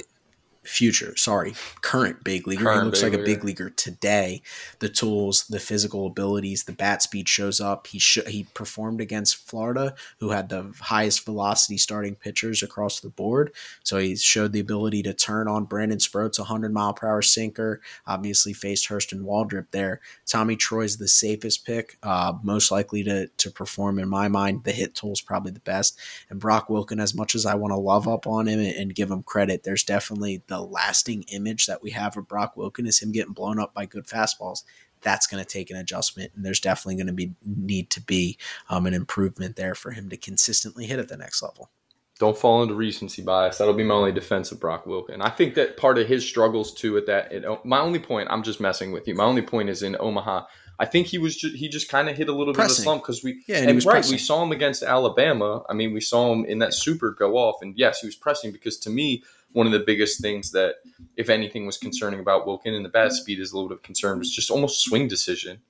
future, 0.63 1.17
sorry, 1.17 1.55
current 1.81 2.23
big 2.23 2.47
leaguer. 2.47 2.65
Current 2.65 2.81
he 2.81 2.87
looks 2.87 3.03
like 3.03 3.13
a 3.13 3.19
big 3.19 3.45
leaguer. 3.45 3.65
leaguer 3.65 3.71
today. 3.71 4.43
The 4.79 4.89
tools, 4.89 5.45
the 5.49 5.59
physical 5.59 6.07
abilities, 6.07 6.65
the 6.65 6.73
bat 6.73 7.03
speed 7.03 7.29
shows 7.29 7.61
up. 7.61 7.89
He 7.89 7.99
sh- 7.99 8.27
he 8.27 8.45
performed 8.55 9.01
against 9.01 9.37
Florida, 9.37 9.95
who 10.21 10.31
had 10.31 10.49
the 10.49 10.73
highest 10.81 11.25
velocity 11.25 11.79
starting 11.79 12.15
pitchers 12.15 12.63
across 12.63 13.01
the 13.01 13.09
board. 13.09 13.53
So 13.83 13.99
he 13.99 14.17
showed 14.17 14.53
the 14.53 14.61
ability 14.61 15.03
to 15.05 15.15
turn 15.15 15.49
on 15.49 15.65
Brandon 15.65 15.99
Sproat's, 15.99 16.39
a 16.39 16.45
hundred 16.45 16.73
mile 16.73 16.95
per 16.95 17.09
hour 17.09 17.23
sinker. 17.23 17.81
Obviously 18.07 18.53
faced 18.53 18.89
Hurston 18.89 19.23
Waldrep 19.23 19.67
there. 19.71 20.01
Tommy 20.27 20.57
Troy's 20.57 20.97
the 20.97 21.09
safest 21.09 21.67
pick, 21.67 21.99
uh, 22.03 22.35
most 22.43 22.71
likely 22.71 23.03
to 23.05 23.27
to 23.27 23.51
perform 23.51 23.99
in 23.99 24.09
my 24.09 24.29
mind. 24.29 24.65
The 24.65 24.73
hit 24.73 24.95
tool's 24.95 25.21
probably 25.21 25.53
the 25.53 25.61
best. 25.61 25.99
And 26.31 26.41
Brock 26.41 26.69
Wilken, 26.69 27.03
as 27.03 27.15
much 27.15 27.35
as 27.35 27.47
I 27.47 27.55
want 27.55 27.73
to 27.73 27.77
love 27.77 28.07
up 28.07 28.27
on 28.27 28.47
him 28.47 28.61
and, 28.61 28.75
and 28.75 28.95
give 28.95 29.11
him 29.11 29.23
credit, 29.23 29.65
there's 29.65 29.85
definitely 29.85 30.43
the 30.53 30.61
lasting 30.61 31.25
image 31.33 31.67
that 31.67 31.83
we 31.83 31.91
have 31.91 32.17
of 32.17 32.29
Brock 32.29 32.57
Wilken 32.57 32.87
is 32.87 33.01
him 33.01 33.11
getting 33.11 33.33
blown 33.33 33.59
up 33.59 33.73
by 33.73 33.87
good 33.87 34.07
fastballs. 34.07 34.65
That's 35.01 35.27
going 35.27 35.43
to 35.43 35.49
take 35.49 35.71
an 35.71 35.77
adjustment, 35.77 36.33
and 36.37 36.45
there's 36.45 36.61
definitely 36.61 36.97
going 36.97 37.09
to 37.09 37.13
be 37.13 37.33
need 37.45 37.91
to 37.91 38.01
be 38.01 38.39
um, 38.69 38.87
an 38.87 38.95
improvement 38.95 39.57
there 39.57 39.75
for 39.75 39.91
him 39.91 40.09
to 40.11 40.17
consistently 40.17 40.87
hit 40.87 40.99
at 40.99 41.09
the 41.09 41.17
next 41.17 41.43
level. 41.43 41.71
Don't 42.19 42.37
fall 42.39 42.63
into 42.63 42.75
recency 42.75 43.23
bias. 43.23 43.59
That'll 43.59 43.75
be 43.75 43.83
my 43.83 43.95
only 43.95 44.13
defense 44.13 44.53
of 44.53 44.61
Brock 44.61 44.85
Wilken. 44.85 45.21
I 45.21 45.31
think 45.31 45.55
that 45.55 45.77
part 45.77 45.99
of 45.99 46.07
his 46.07 46.25
struggles 46.25 46.73
too 46.73 46.97
at 46.97 47.07
that. 47.07 47.33
It, 47.33 47.45
my 47.65 47.81
only 47.81 47.99
point, 47.99 48.29
I'm 48.31 48.45
just 48.45 48.61
messing 48.61 48.93
with 48.93 49.09
you. 49.09 49.15
My 49.15 49.25
only 49.25 49.43
point 49.43 49.71
is 49.71 49.83
in 49.83 49.97
Omaha. 49.99 50.45
I 50.83 50.87
think 50.87 51.07
he 51.07 51.19
was 51.19 51.37
just, 51.37 51.55
he 51.55 51.69
just 51.69 51.89
kind 51.89 52.09
of 52.09 52.17
hit 52.17 52.29
a 52.29 52.33
little 52.33 52.53
bit 52.53 52.65
of 52.65 52.71
a 52.71 52.75
slump 52.75 53.03
because 53.03 53.23
we 53.23 53.43
Yeah, 53.47 53.57
and 53.57 53.63
and, 53.63 53.71
he 53.71 53.75
was 53.77 53.87
right 53.87 53.93
pressing. 53.95 54.15
we 54.15 54.19
saw 54.19 54.43
him 54.43 54.51
against 54.53 54.83
Alabama. 54.83 55.63
I 55.71 55.75
mean, 55.75 55.93
we 55.93 56.01
saw 56.01 56.33
him 56.33 56.45
in 56.45 56.59
that 56.59 56.75
super 56.75 57.11
go 57.13 57.37
off, 57.39 57.57
and 57.63 57.77
yes, 57.79 58.01
he 58.01 58.07
was 58.07 58.17
pressing 58.17 58.51
because 58.53 58.77
to 58.81 58.91
me 58.91 59.23
one 59.53 59.67
of 59.67 59.73
the 59.73 59.79
biggest 59.81 60.21
things 60.21 60.51
that 60.53 60.77
if 61.17 61.29
anything 61.29 61.67
was 61.67 61.77
concerning 61.79 62.19
about 62.21 62.47
Wilken 62.47 62.75
and 62.75 62.85
the 62.85 62.89
bat 62.89 63.13
speed 63.13 63.39
is 63.39 63.53
a 63.53 63.55
little 63.57 63.69
bit 63.69 63.77
of 63.79 63.83
concern 63.83 64.19
was 64.19 64.31
just 64.35 64.51
almost 64.51 64.81
swing 64.83 65.07
decision, 65.09 65.61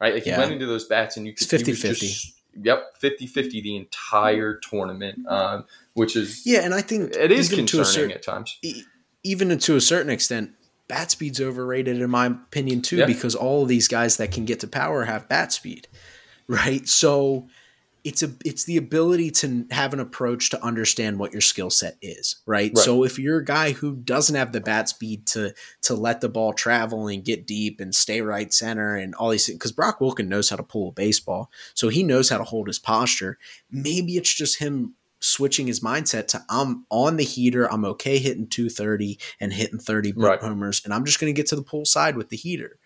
right? 0.00 0.14
Like 0.14 0.24
Yeah. 0.24 0.36
he 0.36 0.40
went 0.40 0.52
into 0.52 0.66
those 0.66 0.86
bats 0.86 1.16
and 1.16 1.26
you 1.26 1.32
could 1.34 1.42
It's 1.42 1.52
50-50. 1.52 1.98
just- 2.08 2.34
Yep, 2.62 3.00
50-50 3.00 3.62
the 3.62 3.76
entire 3.76 4.54
tournament, 4.56 5.26
um, 5.26 5.64
which 5.94 6.16
is 6.16 6.42
Yeah, 6.46 6.60
and 6.60 6.72
I 6.74 6.82
think 6.82 7.14
it 7.16 7.32
is 7.32 7.52
even 7.52 7.66
to 7.66 7.76
a 7.78 7.84
concerning 7.84 8.10
certain 8.10 8.12
at 8.12 8.22
times. 8.22 8.58
e- 8.62 8.84
even 9.24 9.58
to 9.58 9.76
a 9.76 9.80
certain 9.80 10.10
extent, 10.10 10.52
bat 10.92 11.10
speed's 11.10 11.40
overrated 11.40 12.02
in 12.02 12.10
my 12.10 12.26
opinion 12.26 12.82
too, 12.82 12.98
Yeah. 12.98 13.06
because 13.06 13.34
all 13.34 13.62
of 13.62 13.68
these 13.68 13.88
guys 13.88 14.18
that 14.18 14.30
can 14.30 14.44
get 14.44 14.60
to 14.60 14.66
power 14.68 15.04
have 15.04 15.26
bat 15.26 15.50
speed, 15.50 15.88
right? 16.46 16.86
So 16.86 17.48
it's 18.04 18.22
a 18.22 18.30
it's 18.44 18.64
the 18.64 18.76
ability 18.76 19.30
to 19.30 19.64
have 19.70 19.94
an 19.94 20.00
approach 20.00 20.50
to 20.50 20.62
understand 20.62 21.18
what 21.18 21.32
your 21.32 21.40
skill 21.40 21.70
set 21.70 21.96
is, 22.02 22.42
right? 22.44 22.72
Right. 22.74 22.84
So 22.84 23.04
if 23.04 23.18
you're 23.18 23.38
a 23.38 23.44
guy 23.44 23.72
who 23.72 23.94
doesn't 23.96 24.36
have 24.36 24.52
the 24.52 24.60
bat 24.60 24.90
speed 24.90 25.26
to 25.28 25.54
to 25.82 25.94
let 25.94 26.20
the 26.20 26.28
ball 26.28 26.52
travel 26.52 27.08
and 27.08 27.24
get 27.24 27.46
deep 27.46 27.80
and 27.80 27.94
stay 27.94 28.20
right 28.20 28.52
center 28.52 28.94
and 28.96 29.14
all 29.14 29.30
these 29.30 29.46
things, 29.46 29.56
because 29.56 29.72
Brock 29.72 30.00
Wilken 30.00 30.28
knows 30.28 30.50
how 30.50 30.56
to 30.56 30.62
pull 30.62 30.90
a 30.90 30.92
baseball, 30.92 31.50
so 31.72 31.88
he 31.88 32.02
knows 32.02 32.28
how 32.28 32.36
to 32.36 32.44
hold 32.44 32.66
his 32.66 32.78
posture. 32.78 33.38
Maybe 33.70 34.16
it's 34.18 34.34
just 34.34 34.58
him 34.58 34.94
switching 35.22 35.66
his 35.66 35.80
mindset 35.80 36.26
to 36.28 36.44
I'm 36.50 36.84
on 36.90 37.16
the 37.16 37.24
heater. 37.24 37.70
I'm 37.72 37.84
okay 37.86 38.18
hitting 38.18 38.48
230 38.48 39.18
and 39.40 39.52
hitting 39.52 39.78
30 39.78 40.12
Right. 40.16 40.40
homers, 40.40 40.82
and 40.84 40.92
I'm 40.92 41.04
just 41.04 41.20
going 41.20 41.32
to 41.32 41.36
get 41.38 41.46
to 41.48 41.56
the 41.56 41.62
pull 41.62 41.84
side 41.84 42.16
with 42.16 42.28
the 42.28 42.36
heater. 42.36 42.78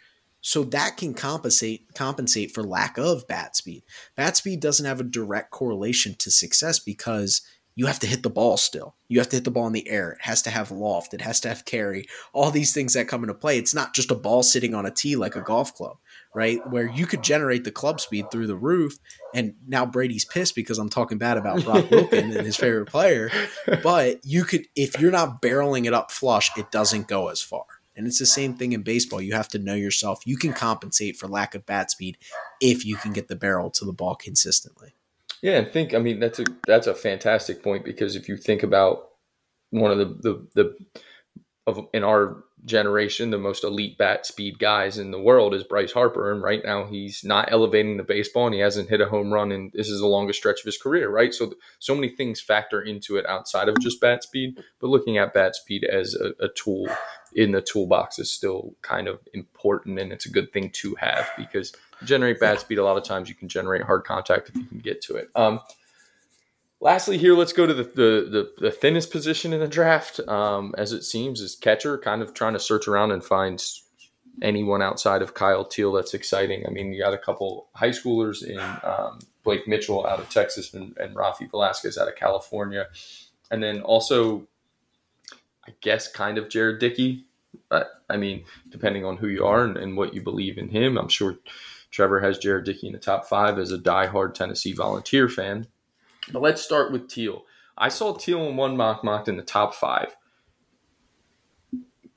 So 0.43 0.63
that 0.65 0.97
can 0.97 1.13
compensate 1.15 1.93
compensate 1.95 2.53
for 2.55 2.63
lack 2.63 2.99
of 2.99 3.27
bat 3.27 3.57
speed. 3.57 3.83
Bat 4.15 4.37
speed 4.37 4.61
doesn't 4.61 4.87
have 4.87 5.01
a 5.01 5.05
direct 5.05 5.51
correlation 5.51 6.15
to 6.19 6.31
success 6.31 6.79
because 6.79 7.43
you 7.75 7.87
have 7.87 7.99
to 7.99 8.07
hit 8.07 8.23
the 8.23 8.31
ball 8.31 8.57
still. 8.57 8.95
You 9.09 9.19
have 9.19 9.29
to 9.31 9.37
hit 9.37 9.45
the 9.45 9.51
ball 9.51 9.67
in 9.67 9.73
the 9.73 9.89
air. 9.89 10.13
It 10.13 10.23
has 10.23 10.41
to 10.43 10.51
have 10.51 10.71
loft. 10.71 11.13
It 11.13 11.21
has 11.21 11.41
to 11.41 11.49
have 11.49 11.65
carry. 11.65 12.07
All 12.33 12.51
these 12.51 12.73
things 12.73 12.95
that 12.95 13.09
come 13.09 13.23
into 13.23 13.35
play. 13.35 13.59
It's 13.59 13.75
not 13.75 13.95
just 13.95 14.11
a 14.11 14.15
ball 14.15 14.43
sitting 14.43 14.73
on 14.73 14.87
a 14.87 14.91
tee 14.91 15.15
like 15.17 15.37
a 15.37 15.43
golf 15.43 15.75
club, 15.75 15.99
right? 16.37 16.61
Where 16.69 16.87
you 16.87 17.07
could 17.07 17.23
generate 17.23 17.65
the 17.65 17.71
club 17.71 17.99
speed 17.99 18.31
through 18.31 18.47
the 18.47 18.57
roof. 18.57 18.99
And 19.35 19.55
now 19.67 19.87
Brady's 19.87 20.27
pissed 20.27 20.55
because 20.55 20.79
I'm 20.79 20.91
talking 20.91 21.17
bad 21.17 21.39
about 21.39 21.65
Brock 21.65 21.85
Wilken 21.91 22.37
and 22.37 22.45
his 22.45 22.59
favorite 22.59 22.91
player. 22.91 23.31
But 23.83 24.21
you 24.23 24.45
could, 24.45 24.67
if 24.77 25.01
you're 25.01 25.11
not 25.11 25.41
barreling 25.41 25.87
it 25.87 25.95
up 25.95 26.11
flush, 26.11 26.51
it 26.59 26.71
doesn't 26.71 27.09
go 27.09 27.29
as 27.29 27.41
far. 27.41 27.65
And 27.97 28.07
it's 28.07 28.19
the 28.19 28.27
same 28.27 28.55
thing 28.55 28.73
in 28.73 28.83
baseball. 28.83 29.23
You 29.23 29.33
have 29.33 29.49
to 29.49 29.59
know 29.59 29.75
yourself. 29.75 30.27
You 30.27 30.37
can 30.37 30.53
compensate 30.53 31.17
for 31.17 31.27
lack 31.27 31.55
of 31.55 31.65
bat 31.65 31.91
speed 31.91 32.19
if 32.61 32.85
you 32.85 32.97
can 32.97 33.15
get 33.15 33.29
the 33.29 33.37
barrel 33.37 33.71
to 33.71 33.87
the 33.87 33.95
ball 33.95 34.15
consistently. 34.15 34.93
Yeah, 35.41 35.57
and 35.57 35.73
think 35.73 35.95
I 35.95 35.99
mean 35.99 36.21
that's 36.21 36.39
a 36.39 36.45
that's 36.67 36.87
a 36.87 36.95
fantastic 36.95 37.63
point 37.63 37.85
because 37.85 38.15
if 38.15 38.29
you 38.29 38.37
think 38.37 38.63
about 38.63 39.09
one 39.71 39.91
of 39.91 39.99
the 39.99 40.05
the, 40.05 40.47
the 40.55 40.77
of 41.67 41.87
in 41.95 42.05
our 42.05 42.45
generation, 42.67 43.31
the 43.31 43.39
most 43.39 43.65
elite 43.65 43.97
bat 43.97 44.27
speed 44.27 44.59
guys 44.59 44.99
in 44.99 45.13
the 45.13 45.21
world 45.21 45.55
is 45.55 45.63
Bryce 45.63 45.93
Harper. 45.93 46.33
And 46.33 46.43
right 46.43 46.63
now 46.65 46.85
he's 46.85 47.25
not 47.25 47.51
elevating 47.51 47.97
the 47.97 48.03
baseball 48.03 48.47
and 48.47 48.55
he 48.55 48.61
hasn't 48.61 48.91
hit 48.91 49.01
a 49.01 49.07
home 49.07 49.33
run. 49.33 49.53
And 49.53 49.71
this 49.73 49.89
is 49.89 50.01
the 50.01 50.07
longest 50.07 50.41
stretch 50.41 50.61
of 50.61 50.67
his 50.67 50.77
career, 50.77 51.09
right? 51.09 51.33
So, 51.33 51.55
so 51.79 51.95
many 51.95 52.09
things 52.09 52.41
factor 52.41 52.83
into 52.83 53.17
it 53.17 53.27
outside 53.27 53.69
of 53.69 53.79
just 53.81 54.01
bat 54.01 54.25
speed. 54.25 54.59
But 54.81 54.89
looking 54.89 55.17
at 55.17 55.33
bat 55.33 55.55
speed 55.55 55.85
as 55.85 56.15
a, 56.15 56.45
a 56.45 56.49
tool 56.49 56.89
in 57.35 57.53
the 57.53 57.63
toolbox 57.63 58.19
is 58.19 58.33
still 58.33 58.75
kind 58.83 59.07
of 59.07 59.21
important. 59.33 60.01
And 60.01 60.13
it's 60.13 60.27
a 60.27 60.33
good 60.33 60.53
thing 60.53 60.71
to 60.71 60.95
have 60.97 61.31
because 61.37 61.73
generate 62.05 62.41
bat 62.41 62.61
speed, 62.61 62.79
a 62.79 62.85
lot 62.85 62.97
of 62.97 63.05
times 63.05 63.29
you 63.29 63.37
can 63.37 63.49
generate 63.49 63.83
hard 63.83 64.05
contact 64.05 64.49
if 64.49 64.57
you 64.57 64.65
can 64.65 64.79
get 64.79 65.01
to 65.03 65.17
it. 65.17 65.29
Um, 65.37 65.61
Lastly, 66.81 67.17
here 67.17 67.35
let's 67.35 67.55
go 67.55 67.67
to 67.67 67.75
the 67.75 67.85
the, 67.85 68.29
the, 68.31 68.53
the 68.59 68.71
thinnest 68.71 69.11
position 69.11 69.53
in 69.53 69.61
the 69.61 69.69
draft, 69.69 70.21
um, 70.29 70.75
as 70.77 70.93
it 70.93 71.03
seems, 71.03 71.41
is 71.41 71.57
catcher. 71.57 71.97
Kind 71.97 72.23
of 72.23 72.35
trying 72.35 72.53
to 72.53 72.61
search 72.61 72.87
around 72.87 73.13
and 73.13 73.25
find 73.25 73.63
anyone 74.43 74.83
outside 74.83 75.23
of 75.23 75.33
Kyle 75.33 75.65
Teel 75.65 75.93
that's 75.93 76.13
exciting. 76.13 76.67
I 76.67 76.71
mean, 76.71 76.93
you 76.93 77.03
got 77.03 77.15
a 77.15 77.19
couple 77.19 77.69
high 77.75 77.91
schoolers 77.91 78.45
in 78.45 78.61
um, 78.85 79.21
Blake 79.43 79.67
Mitchell 79.67 80.07
out 80.07 80.19
of 80.19 80.29
Texas 80.29 80.75
and, 80.75 80.97
and 80.99 81.17
Rafi 81.17 81.51
Velasquez 81.51 81.97
out 81.97 82.09
of 82.09 82.17
California, 82.17 82.87
and 83.51 83.63
then 83.63 83.81
also, 83.81 84.47
I 85.67 85.73
guess, 85.81 86.09
kind 86.09 86.37
of 86.37 86.51
Jared 86.51 86.79
Dickey. 86.79 87.25
But 87.71 88.03
I 88.11 88.19
mean, 88.19 88.45
depending 88.69 89.07
on 89.07 89.17
who 89.17 89.29
you 89.29 89.47
are 89.47 89.65
and, 89.65 89.79
and 89.79 89.97
what 89.97 90.13
you 90.13 90.21
believe 90.21 90.59
in 90.59 90.69
him, 90.69 90.99
I'm 90.99 91.09
sure 91.09 91.39
Trevor 91.91 92.21
has 92.21 92.37
Jared 92.37 92.67
Dickey 92.67 92.89
in 92.89 92.93
the 92.93 92.99
top 92.99 93.27
five 93.27 93.59
as 93.59 93.73
a 93.73 93.79
diehard 93.79 94.35
Tennessee 94.35 94.75
Volunteer 94.75 95.29
fan. 95.31 95.69
But 96.33 96.43
let's 96.43 96.63
start 96.63 96.93
with 96.93 97.09
Teel. 97.09 97.45
I 97.79 97.89
saw 97.89 98.15
Teel 98.15 98.47
in 98.49 98.57
one 98.57 98.77
mock 98.77 99.05
mocked 99.05 99.29
in 99.29 99.37
the 99.37 99.43
top 99.43 99.75
five. 99.75 100.17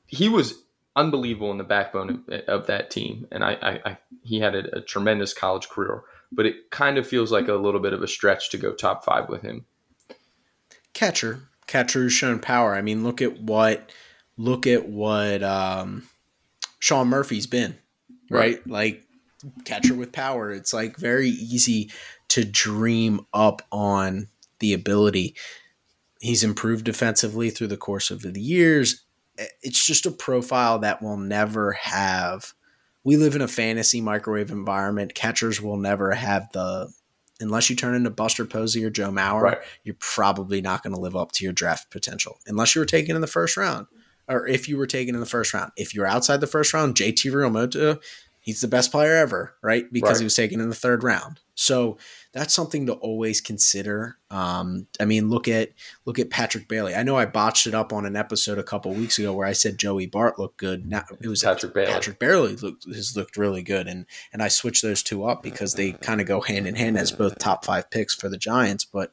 He 0.07 0.29
was 0.29 0.63
unbelievable 0.95 1.51
in 1.51 1.57
the 1.57 1.63
backbone 1.63 2.23
of, 2.27 2.39
of 2.47 2.67
that 2.67 2.89
team, 2.89 3.27
and 3.31 3.43
I, 3.43 3.53
I, 3.61 3.79
I 3.85 3.97
he 4.23 4.39
had 4.39 4.55
a, 4.55 4.77
a, 4.77 4.81
tremendous 4.81 5.33
college 5.33 5.69
career. 5.69 6.03
But 6.31 6.45
it 6.45 6.69
kind 6.71 6.97
of 6.97 7.07
feels 7.07 7.31
like 7.31 7.47
a 7.47 7.53
little 7.53 7.79
bit 7.79 7.93
of 7.93 8.03
a 8.03 8.07
stretch 8.07 8.51
to 8.51 8.57
go 8.57 8.73
top 8.73 9.03
five 9.03 9.29
with 9.29 9.41
him. 9.41 9.65
Catcher, 10.93 11.49
catcher 11.67 12.03
has 12.03 12.13
shown 12.13 12.39
power. 12.39 12.75
I 12.75 12.81
mean, 12.81 13.03
look 13.03 13.21
at 13.21 13.41
what 13.41 13.91
look 14.37 14.67
at 14.67 14.87
what 14.87 15.43
um, 15.43 16.07
Sean 16.79 17.07
Murphy's 17.07 17.47
been, 17.47 17.77
right? 18.29 18.57
right? 18.57 18.67
Like 18.67 19.03
catcher 19.65 19.93
with 19.93 20.11
power. 20.11 20.51
It's 20.51 20.73
like 20.73 20.97
very 20.97 21.29
easy 21.29 21.91
to 22.29 22.45
dream 22.45 23.21
up 23.33 23.61
on 23.71 24.27
the 24.59 24.73
ability. 24.73 25.35
He's 26.21 26.43
improved 26.43 26.85
defensively 26.85 27.49
through 27.49 27.67
the 27.67 27.77
course 27.77 28.11
of 28.11 28.21
the 28.21 28.39
years. 28.39 29.05
It's 29.61 29.85
just 29.85 30.05
a 30.05 30.11
profile 30.11 30.79
that 30.79 31.01
will 31.01 31.17
never 31.17 31.73
have. 31.73 32.53
We 33.03 33.15
live 33.17 33.35
in 33.35 33.41
a 33.41 33.47
fantasy 33.47 34.01
microwave 34.01 34.51
environment. 34.51 35.15
Catchers 35.15 35.61
will 35.61 35.77
never 35.77 36.11
have 36.11 36.51
the 36.51 36.91
unless 37.39 37.69
you 37.69 37.75
turn 37.75 37.95
into 37.95 38.09
Buster 38.09 38.45
Posey 38.45 38.83
or 38.83 38.89
Joe 38.89 39.11
Mauer, 39.11 39.41
right. 39.41 39.57
you're 39.83 39.95
probably 39.99 40.61
not 40.61 40.83
going 40.83 40.93
to 40.93 40.99
live 40.99 41.15
up 41.15 41.31
to 41.33 41.43
your 41.43 41.53
draft 41.53 41.89
potential 41.89 42.37
unless 42.47 42.75
you 42.75 42.81
were 42.81 42.85
taken 42.85 43.15
in 43.15 43.21
the 43.21 43.27
first 43.27 43.57
round. 43.57 43.87
Or 44.27 44.45
if 44.45 44.69
you 44.69 44.77
were 44.77 44.85
taken 44.85 45.15
in 45.15 45.21
the 45.21 45.25
first 45.25 45.53
round. 45.55 45.71
If 45.75 45.95
you're 45.95 46.05
outside 46.05 46.39
the 46.39 46.47
first 46.47 46.73
round, 46.73 46.95
JT 46.95 47.31
Realmuto, 47.31 47.99
he's 48.49 48.61
the 48.61 48.67
best 48.67 48.91
player 48.91 49.15
ever, 49.15 49.53
right? 49.61 49.85
Because 49.93 50.13
right. 50.13 50.17
he 50.19 50.23
was 50.23 50.35
taken 50.35 50.59
in 50.59 50.69
the 50.69 50.75
third 50.75 51.03
round. 51.03 51.39
So 51.53 51.97
that's 52.33 52.53
something 52.53 52.87
to 52.87 52.93
always 52.93 53.41
consider. 53.41 54.17
Um, 54.31 54.87
I 54.99 55.05
mean, 55.05 55.29
look 55.29 55.47
at 55.47 55.69
look 56.05 56.17
at 56.17 56.31
Patrick 56.31 56.67
Bailey. 56.67 56.95
I 56.95 57.03
know 57.03 57.15
I 57.15 57.25
botched 57.25 57.67
it 57.67 57.75
up 57.75 57.93
on 57.93 58.07
an 58.07 58.15
episode 58.15 58.57
a 58.57 58.63
couple 58.63 58.91
weeks 58.93 59.19
ago 59.19 59.33
where 59.33 59.45
I 59.45 59.51
said 59.51 59.77
Joey 59.77 60.07
Bart 60.07 60.39
looked 60.39 60.57
good. 60.57 60.87
Now 60.87 61.03
it 61.21 61.27
was 61.27 61.43
Patrick 61.43 61.75
Bailey. 61.75 61.91
Patrick 61.91 62.17
Bailey 62.17 62.55
looked, 62.55 62.85
has 62.85 63.15
looked 63.15 63.37
really 63.37 63.61
good, 63.61 63.87
and 63.87 64.07
and 64.33 64.41
I 64.41 64.47
switched 64.47 64.81
those 64.81 65.03
two 65.03 65.25
up 65.25 65.43
because 65.43 65.75
they 65.75 65.91
kind 65.91 66.19
of 66.19 66.27
go 66.27 66.41
hand 66.41 66.65
in 66.65 66.75
hand 66.75 66.97
as 66.97 67.11
both 67.11 67.37
top 67.37 67.65
five 67.65 67.91
picks 67.91 68.15
for 68.15 68.29
the 68.29 68.37
Giants. 68.37 68.85
But 68.85 69.11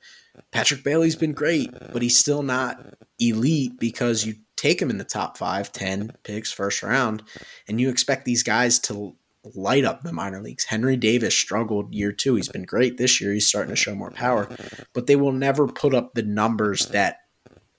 Patrick 0.51 0.83
Bailey's 0.83 1.17
been 1.17 1.33
great, 1.35 1.71
but 1.93 2.01
he's 2.01 2.19
still 2.19 2.43
not 2.43 2.81
elite 3.19 3.79
because 3.79 4.25
you 4.25 4.37
take 4.57 4.81
him 4.81 4.89
in 4.91 4.99
the 4.99 5.05
top 5.05 5.37
five, 5.37 5.73
ten 5.73 6.13
picks 6.23 6.53
first 6.53 6.83
round, 6.83 7.23
and 7.69 7.81
you 7.81 7.91
expect 7.91 8.25
these 8.25 8.43
guys 8.43 8.79
to 8.79 9.17
light 9.55 9.85
up 9.85 10.03
the 10.03 10.13
minor 10.13 10.41
leagues. 10.41 10.65
Henry 10.65 10.97
Davis 10.97 11.37
struggled 11.37 11.95
year 11.95 12.13
two. 12.13 12.35
He's 12.35 12.49
been 12.49 12.65
great 12.65 12.97
this 12.97 13.21
year. 13.21 13.33
He's 13.33 13.47
starting 13.47 13.71
to 13.71 13.77
show 13.77 13.95
more 13.95 14.11
power, 14.11 14.49
but 14.93 15.07
they 15.07 15.17
will 15.17 15.33
never 15.33 15.67
put 15.67 15.95
up 15.95 16.15
the 16.15 16.23
numbers 16.23 16.87
that 16.87 17.21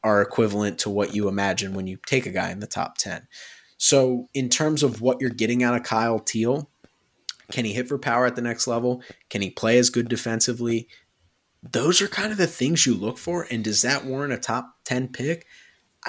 are 0.03 0.21
equivalent 0.21 0.79
to 0.79 0.89
what 0.89 1.13
you 1.13 1.27
imagine 1.27 1.73
when 1.73 1.87
you 1.87 1.97
take 2.05 2.25
a 2.25 2.31
guy 2.31 2.51
in 2.51 2.59
the 2.59 2.67
top 2.67 2.97
10. 2.97 3.27
So, 3.77 4.29
in 4.33 4.49
terms 4.49 4.81
of 4.81 5.01
what 5.01 5.21
you're 5.21 5.29
getting 5.29 5.63
out 5.63 5.75
of 5.75 5.83
Kyle 5.83 6.19
Teel, 6.19 6.69
can 7.51 7.65
he 7.65 7.73
hit 7.73 7.87
for 7.87 7.97
power 7.97 8.25
at 8.25 8.35
the 8.35 8.41
next 8.41 8.67
level? 8.67 9.03
Can 9.29 9.41
he 9.41 9.49
play 9.49 9.77
as 9.77 9.89
good 9.89 10.09
defensively? 10.09 10.87
Those 11.61 12.01
are 12.01 12.07
kind 12.07 12.31
of 12.31 12.37
the 12.37 12.47
things 12.47 12.85
you 12.85 12.93
look 12.93 13.17
for. 13.17 13.47
And 13.49 13.63
does 13.63 13.81
that 13.83 14.05
warrant 14.05 14.33
a 14.33 14.37
top 14.37 14.77
10 14.85 15.09
pick? 15.09 15.45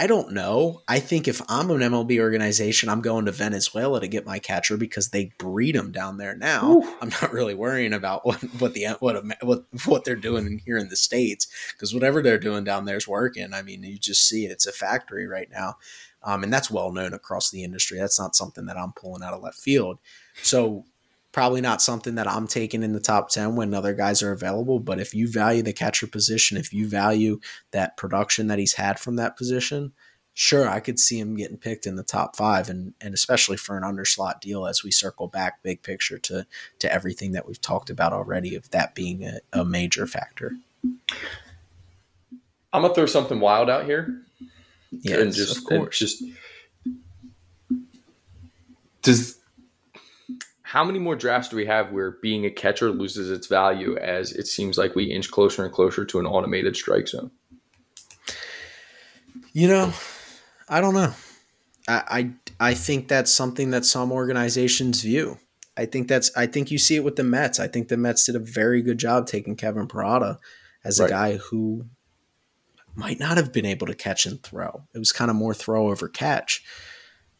I 0.00 0.06
don't 0.06 0.30
know. 0.30 0.82
I 0.86 1.00
think 1.00 1.26
if 1.26 1.42
I'm 1.48 1.72
an 1.72 1.80
MLB 1.80 2.20
organization, 2.20 2.88
I'm 2.88 3.00
going 3.00 3.24
to 3.24 3.32
Venezuela 3.32 4.00
to 4.00 4.06
get 4.06 4.24
my 4.24 4.38
catcher 4.38 4.76
because 4.76 5.08
they 5.08 5.32
breed 5.38 5.74
them 5.74 5.90
down 5.90 6.18
there 6.18 6.36
now. 6.36 6.70
Ooh. 6.70 6.96
I'm 7.02 7.08
not 7.08 7.32
really 7.32 7.54
worrying 7.54 7.92
about 7.92 8.24
what 8.24 8.40
what 8.60 8.74
the 8.74 8.86
what 9.00 9.24
what 9.42 9.64
what 9.86 10.04
they're 10.04 10.14
doing 10.14 10.62
here 10.64 10.78
in 10.78 10.88
the 10.88 10.94
states 10.94 11.48
because 11.72 11.92
whatever 11.92 12.22
they're 12.22 12.38
doing 12.38 12.62
down 12.62 12.84
there 12.84 12.96
is 12.96 13.08
working. 13.08 13.52
I 13.52 13.62
mean, 13.62 13.82
you 13.82 13.98
just 13.98 14.28
see 14.28 14.46
it; 14.46 14.52
it's 14.52 14.66
a 14.66 14.72
factory 14.72 15.26
right 15.26 15.50
now, 15.50 15.78
um, 16.22 16.44
and 16.44 16.52
that's 16.52 16.70
well 16.70 16.92
known 16.92 17.12
across 17.12 17.50
the 17.50 17.64
industry. 17.64 17.98
That's 17.98 18.20
not 18.20 18.36
something 18.36 18.66
that 18.66 18.78
I'm 18.78 18.92
pulling 18.92 19.24
out 19.24 19.34
of 19.34 19.42
left 19.42 19.58
field. 19.58 19.98
So 20.42 20.84
probably 21.38 21.60
not 21.60 21.80
something 21.80 22.16
that 22.16 22.26
I'm 22.26 22.48
taking 22.48 22.82
in 22.82 22.94
the 22.94 22.98
top 22.98 23.30
10 23.30 23.54
when 23.54 23.72
other 23.72 23.94
guys 23.94 24.24
are 24.24 24.32
available. 24.32 24.80
But 24.80 24.98
if 24.98 25.14
you 25.14 25.30
value 25.30 25.62
the 25.62 25.72
catcher 25.72 26.08
position, 26.08 26.56
if 26.56 26.72
you 26.72 26.88
value 26.88 27.38
that 27.70 27.96
production 27.96 28.48
that 28.48 28.58
he's 28.58 28.74
had 28.74 28.98
from 28.98 29.14
that 29.16 29.36
position, 29.36 29.92
sure, 30.34 30.68
I 30.68 30.80
could 30.80 30.98
see 30.98 31.20
him 31.20 31.36
getting 31.36 31.56
picked 31.56 31.86
in 31.86 31.94
the 31.94 32.02
top 32.02 32.34
five 32.34 32.68
and, 32.68 32.92
and 33.00 33.14
especially 33.14 33.56
for 33.56 33.76
an 33.76 33.84
underslot 33.84 34.40
deal 34.40 34.66
as 34.66 34.82
we 34.82 34.90
circle 34.90 35.28
back 35.28 35.62
big 35.62 35.84
picture 35.84 36.18
to, 36.18 36.44
to 36.80 36.92
everything 36.92 37.30
that 37.30 37.46
we've 37.46 37.60
talked 37.60 37.88
about 37.88 38.12
already 38.12 38.56
of 38.56 38.68
that 38.70 38.96
being 38.96 39.22
a, 39.22 39.38
a 39.52 39.64
major 39.64 40.08
factor. 40.08 40.56
I'm 42.72 42.82
gonna 42.82 42.92
throw 42.94 43.06
something 43.06 43.38
wild 43.38 43.70
out 43.70 43.84
here. 43.84 44.22
Yeah, 44.90 45.20
and 45.20 45.32
just, 45.32 45.56
of 45.56 45.64
course. 45.64 46.00
just 46.00 46.20
does 49.02 49.37
how 50.68 50.84
many 50.84 50.98
more 50.98 51.16
drafts 51.16 51.48
do 51.48 51.56
we 51.56 51.64
have 51.64 51.92
where 51.92 52.10
being 52.20 52.44
a 52.44 52.50
catcher 52.50 52.90
loses 52.90 53.30
its 53.30 53.46
value 53.46 53.96
as 53.96 54.32
it 54.32 54.46
seems 54.46 54.76
like 54.76 54.94
we 54.94 55.04
inch 55.04 55.30
closer 55.30 55.64
and 55.64 55.72
closer 55.72 56.04
to 56.04 56.18
an 56.18 56.26
automated 56.26 56.76
strike 56.76 57.08
zone? 57.08 57.30
You 59.54 59.66
know, 59.66 59.94
I 60.68 60.82
don't 60.82 60.92
know. 60.92 61.14
I, 61.88 62.02
I 62.60 62.70
I 62.70 62.74
think 62.74 63.08
that's 63.08 63.32
something 63.32 63.70
that 63.70 63.86
some 63.86 64.12
organizations 64.12 65.00
view. 65.00 65.38
I 65.74 65.86
think 65.86 66.06
that's 66.06 66.30
I 66.36 66.46
think 66.46 66.70
you 66.70 66.76
see 66.76 66.96
it 66.96 67.04
with 67.04 67.16
the 67.16 67.24
Mets. 67.24 67.58
I 67.58 67.66
think 67.66 67.88
the 67.88 67.96
Mets 67.96 68.26
did 68.26 68.36
a 68.36 68.38
very 68.38 68.82
good 68.82 68.98
job 68.98 69.26
taking 69.26 69.56
Kevin 69.56 69.88
Parada 69.88 70.36
as 70.84 71.00
a 71.00 71.04
right. 71.04 71.10
guy 71.10 71.36
who 71.38 71.86
might 72.94 73.18
not 73.18 73.38
have 73.38 73.54
been 73.54 73.64
able 73.64 73.86
to 73.86 73.94
catch 73.94 74.26
and 74.26 74.42
throw. 74.42 74.82
It 74.94 74.98
was 74.98 75.12
kind 75.12 75.30
of 75.30 75.36
more 75.36 75.54
throw 75.54 75.88
over 75.88 76.08
catch 76.08 76.62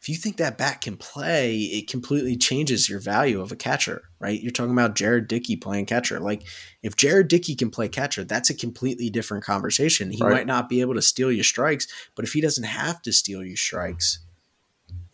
if 0.01 0.07
you 0.07 0.15
think 0.15 0.37
that 0.37 0.57
bat 0.57 0.79
can 0.79 0.95
play, 0.95 1.57
it 1.57 1.89
completely 1.89 2.37
changes 2.37 2.87
your 2.87 3.01
value 3.01 3.41
of 3.41 3.51
a 3.51 3.55
catcher, 3.57 4.03
right? 4.19 4.41
You're 4.41 4.51
talking 4.51 4.71
about 4.71 4.95
Jared 4.95 5.27
Dickey 5.27 5.57
playing 5.57 5.87
catcher. 5.87 6.21
Like, 6.21 6.43
if 6.81 6.95
Jared 6.95 7.27
Dickey 7.27 7.53
can 7.53 7.69
play 7.69 7.89
catcher, 7.89 8.23
that's 8.23 8.49
a 8.49 8.53
completely 8.53 9.09
different 9.09 9.43
conversation. 9.43 10.11
He 10.11 10.23
right. 10.23 10.31
might 10.31 10.47
not 10.47 10.69
be 10.69 10.79
able 10.79 10.93
to 10.93 11.01
steal 11.01 11.31
your 11.31 11.43
strikes, 11.43 11.85
but 12.15 12.23
if 12.23 12.31
he 12.31 12.39
doesn't 12.39 12.63
have 12.63 13.01
to 13.01 13.11
steal 13.11 13.43
your 13.43 13.57
strikes, 13.57 14.19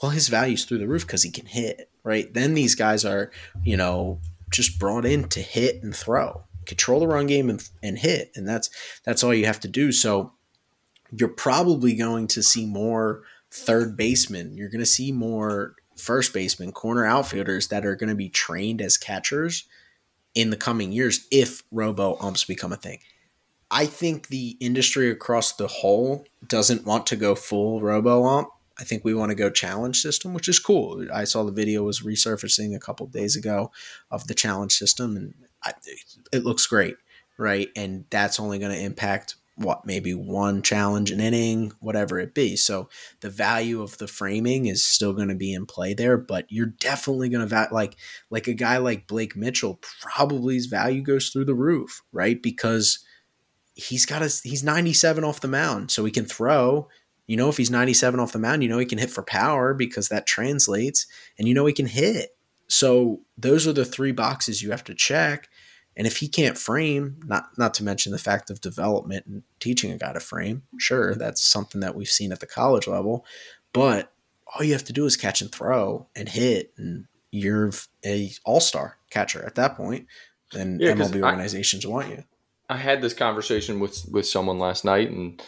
well, 0.02 0.12
his 0.12 0.28
value's 0.28 0.66
through 0.66 0.78
the 0.78 0.88
roof 0.88 1.08
because 1.08 1.24
he 1.24 1.32
can 1.32 1.48
hit, 1.48 1.90
right? 2.04 2.32
Then 2.32 2.54
these 2.54 2.76
guys 2.76 3.04
are, 3.04 3.32
you 3.64 3.78
know, 3.78 4.20
just 4.52 4.78
brought 4.78 5.06
in 5.06 5.28
to 5.30 5.40
hit 5.40 5.82
and 5.82 5.96
throw, 5.96 6.44
control 6.68 7.00
the 7.00 7.08
run 7.08 7.26
game 7.26 7.50
and, 7.50 7.68
and 7.82 7.98
hit, 7.98 8.32
and 8.36 8.48
that's 8.48 8.70
that's 9.04 9.24
all 9.24 9.34
you 9.34 9.48
have 9.48 9.62
to 9.62 9.68
do. 9.68 9.92
So, 9.92 10.34
you're 11.12 11.30
probably 11.30 11.96
going 11.96 12.28
to 12.28 12.44
see 12.44 12.66
more 12.66 13.24
third 13.56 13.96
baseman. 13.96 14.58
You're 14.58 14.70
going 14.70 14.80
to 14.80 14.86
see 14.86 15.12
more 15.12 15.76
first 15.96 16.34
baseman, 16.34 16.72
corner 16.72 17.06
outfielders 17.06 17.70
that 17.70 17.86
are 17.86 17.96
going 17.96 18.10
to 18.10 18.16
be 18.16 18.30
trained 18.30 18.82
as 18.82 18.98
catchers 18.98 19.66
in 20.34 20.50
the 20.50 20.58
coming 20.58 20.92
years 20.92 21.26
if 21.32 21.64
robo 21.72 22.18
umps 22.20 22.44
become 22.44 22.74
a 22.74 22.78
thing. 22.78 23.00
I 23.72 23.86
think 23.86 24.28
the 24.28 24.58
industry 24.60 25.10
across 25.10 25.54
the 25.54 25.68
whole 25.68 26.26
doesn't 26.46 26.86
want 26.86 27.08
to 27.08 27.16
go 27.16 27.34
full 27.34 27.82
robo 27.82 28.26
ump. 28.26 28.50
I 28.78 28.84
think 28.84 29.06
we 29.06 29.14
want 29.14 29.30
to 29.30 29.36
go 29.36 29.50
challenge 29.50 30.02
system, 30.02 30.34
which 30.34 30.50
is 30.50 30.60
cool. 30.60 31.08
I 31.14 31.24
saw 31.24 31.44
the 31.44 31.52
video 31.52 31.84
was 31.84 32.02
resurfacing 32.02 32.76
a 32.76 32.80
couple 32.80 33.08
days 33.08 33.38
ago 33.38 33.72
of 34.12 34.28
the 34.28 34.34
challenge 34.34 34.74
system, 34.74 35.16
and 35.16 35.34
I, 35.64 35.72
it 36.34 36.44
looks 36.44 36.68
great, 36.68 36.98
right? 37.38 37.70
And 37.76 38.04
that's 38.10 38.38
only 38.38 38.60
going 38.60 38.74
to 38.74 38.84
impact 38.84 39.36
what 39.58 39.86
maybe 39.86 40.14
one 40.14 40.62
challenge 40.62 41.12
an 41.12 41.22
inning, 41.22 41.72
whatever 41.80 42.20
it 42.20 42.34
be. 42.34 42.56
So 42.56 42.90
the 43.22 43.30
value 43.30 43.82
of 43.82 43.98
the 43.98 44.08
framing 44.08 44.66
is 44.66 44.84
still 44.84 45.14
going 45.14 45.30
to 45.30 45.36
be 45.36 45.54
in 45.54 45.66
play 45.66 45.94
there, 45.94 46.18
but 46.18 46.46
you're 46.50 46.66
definitely 46.66 47.30
going 47.30 47.42
to 47.42 47.48
va- 47.48 47.70
like 47.72 47.96
like 48.30 48.48
a 48.48 48.54
guy 48.54 48.78
like 48.78 49.08
Blake 49.08 49.36
Mitchell 49.36 49.80
probably 50.02 50.56
his 50.56 50.66
value 50.66 51.02
goes 51.02 51.30
through 51.30 51.46
the 51.46 51.56
roof, 51.56 52.02
right? 52.12 52.42
Because 52.42 53.00
he's 53.76 54.06
got 54.06 54.22
a 54.22 54.32
he's 54.44 54.64
97 54.64 55.24
off 55.24 55.42
the 55.42 55.48
mound, 55.48 55.92
so 55.92 56.04
he 56.04 56.12
can 56.12 56.26
throw. 56.26 56.90
You 57.28 57.38
know, 57.38 57.50
if 57.50 57.58
he's 57.58 57.72
97 57.72 58.20
off 58.20 58.34
the 58.34 58.40
mound, 58.40 58.62
you 58.62 58.70
know 58.70 58.78
he 58.78 58.86
can 58.86 59.00
hit 59.00 59.10
for 59.10 59.24
power 59.24 59.74
because 59.74 60.10
that 60.10 60.28
translates, 60.28 61.08
and 61.40 61.48
you 61.48 61.54
know 61.54 61.66
he 61.66 61.74
can 61.74 61.88
hit. 61.88 62.32
So 62.68 63.22
those 63.38 63.68
are 63.68 63.74
the 63.74 63.86
three 63.86 64.12
boxes 64.12 64.62
you 64.62 64.72
have 64.72 64.84
to 64.86 64.94
check. 64.96 65.48
And 65.98 66.06
if 66.06 66.18
he 66.18 66.28
can't 66.28 66.58
frame, 66.58 67.20
not 67.26 67.58
not 67.58 67.74
to 67.76 67.84
mention 67.84 68.12
the 68.12 68.18
fact 68.18 68.50
of 68.50 68.62
development 68.62 69.26
and 69.26 69.44
teaching 69.60 69.92
a 69.92 69.98
guy 69.98 70.14
to 70.14 70.20
frame, 70.20 70.64
sure, 70.78 71.16
that's 71.16 71.42
something 71.42 71.82
that 71.82 71.96
we've 71.96 72.10
seen 72.10 72.32
at 72.32 72.40
the 72.42 72.46
college 72.48 72.88
level. 72.88 73.26
But 73.74 74.12
all 74.54 74.64
you 74.64 74.74
have 74.74 74.84
to 74.86 74.94
do 74.94 75.06
is 75.06 75.16
catch 75.18 75.42
and 75.42 75.52
throw 75.52 76.08
and 76.16 76.30
hit, 76.30 76.74
and 76.78 77.06
you're 77.32 77.72
a 78.06 78.32
all 78.46 78.60
star 78.60 78.98
catcher 79.10 79.44
at 79.46 79.56
that 79.56 79.76
point. 79.78 80.08
Then 80.52 80.80
Yeah, 80.82 80.92
MLB 80.92 81.22
I- 81.24 81.28
organizations 81.30 81.88
want 81.88 82.10
you. 82.10 82.24
I 82.70 82.78
had 82.78 83.02
this 83.02 83.14
conversation 83.14 83.80
with 83.80 84.06
with 84.12 84.28
someone 84.28 84.60
last 84.60 84.86
night, 84.86 85.12
and 85.12 85.42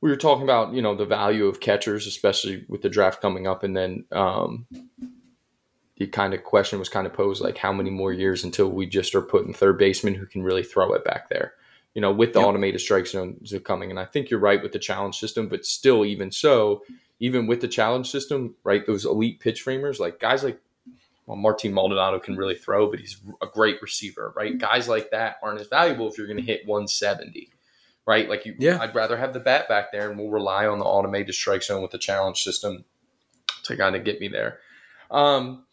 we 0.00 0.10
were 0.10 0.16
talking 0.16 0.44
about 0.44 0.74
you 0.74 0.82
know 0.82 0.94
the 0.94 1.06
value 1.06 1.46
of 1.46 1.60
catchers, 1.60 2.06
especially 2.06 2.64
with 2.68 2.82
the 2.82 2.88
draft 2.90 3.20
coming 3.20 3.46
up, 3.46 3.62
and 3.64 3.76
then 3.76 4.04
um, 4.12 4.66
the 5.98 6.06
kind 6.06 6.34
of 6.34 6.44
question 6.44 6.78
was 6.78 6.88
kind 6.88 7.06
of 7.06 7.12
posed 7.14 7.42
like 7.42 7.56
how 7.58 7.72
many 7.72 7.90
more 7.90 8.12
years 8.12 8.44
until 8.44 8.70
we 8.70 8.86
just 8.86 9.14
are 9.14 9.22
putting 9.22 9.54
third 9.54 9.78
baseman 9.78 10.14
who 10.14 10.26
can 10.26 10.42
really 10.42 10.62
throw 10.62 10.92
it 10.92 11.04
back 11.04 11.28
there. 11.28 11.54
You 11.94 12.02
know, 12.02 12.12
with 12.12 12.34
the 12.34 12.40
Yep. 12.40 12.48
automated 12.48 12.80
strike 12.82 13.06
zones 13.06 13.54
are 13.54 13.60
coming, 13.60 13.90
and 13.90 13.98
I 13.98 14.04
think 14.04 14.28
you're 14.28 14.38
right 14.40 14.62
with 14.62 14.72
the 14.72 14.78
challenge 14.78 15.16
system, 15.18 15.48
but 15.48 15.64
still, 15.64 16.04
even 16.04 16.30
so, 16.30 16.84
even 17.20 17.46
with 17.46 17.62
the 17.62 17.68
challenge 17.68 18.10
system, 18.10 18.54
right, 18.64 18.86
those 18.86 19.06
elite 19.06 19.40
pitch 19.40 19.62
framers, 19.62 19.98
like 19.98 20.20
guys 20.20 20.44
like 20.44 20.60
well, 21.24 21.36
Martin 21.36 21.72
Maldonado 21.74 22.20
can 22.20 22.36
really 22.36 22.54
throw, 22.54 22.88
but 22.88 23.00
he's 23.00 23.20
a 23.42 23.46
great 23.46 23.82
receiver, 23.82 24.32
right? 24.36 24.56
Guys 24.58 24.86
like 24.88 25.10
that 25.10 25.38
aren't 25.42 25.60
as 25.60 25.66
valuable 25.66 26.06
if 26.08 26.16
you're 26.16 26.28
going 26.28 26.36
to 26.36 26.42
hit 26.42 26.64
170, 26.66 27.48
right? 28.06 28.28
Like 28.28 28.46
you, 28.46 28.54
Yeah. 28.60 28.78
I'd 28.80 28.94
rather 28.94 29.16
have 29.16 29.32
the 29.32 29.40
bat 29.40 29.68
back 29.68 29.90
there, 29.90 30.08
and 30.08 30.16
we'll 30.20 30.30
rely 30.30 30.66
on 30.68 30.78
the 30.78 30.84
automated 30.84 31.34
strike 31.34 31.64
zone 31.64 31.82
with 31.82 31.90
the 31.90 31.98
challenge 31.98 32.44
system 32.44 32.84
to 33.64 33.76
kind 33.76 33.96
of 33.96 34.04
get 34.04 34.20
me 34.20 34.28
there. 34.28 34.60
Um, 35.10 35.65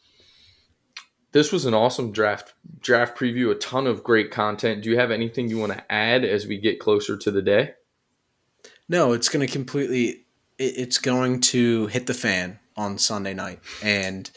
this 1.34 1.52
was 1.52 1.66
an 1.66 1.74
awesome 1.74 2.12
draft 2.12 2.54
draft 2.80 3.18
preview. 3.18 3.52
A 3.52 3.56
ton 3.56 3.86
of 3.86 4.04
great 4.04 4.32
content. 4.32 4.84
Do 4.84 4.90
you 4.90 4.98
have 4.98 5.12
anything 5.12 5.50
you 5.50 5.60
want 5.60 5.74
to 5.74 5.92
add 5.92 6.24
as 6.24 6.48
we 6.48 6.58
get 6.58 6.80
closer 6.80 7.18
to 7.18 7.32
the 7.32 7.42
day? 7.42 7.74
No, 8.88 9.12
it's 9.12 9.30
going 9.30 9.46
to 9.46 9.52
completely. 9.52 10.26
It, 10.58 10.78
it's 10.78 11.00
going 11.00 11.42
to 11.42 11.88
hit 11.88 12.08
the 12.08 12.14
fan 12.14 12.60
on 12.78 12.98
Sunday 12.98 13.34
night, 13.34 13.60
and 13.84 14.30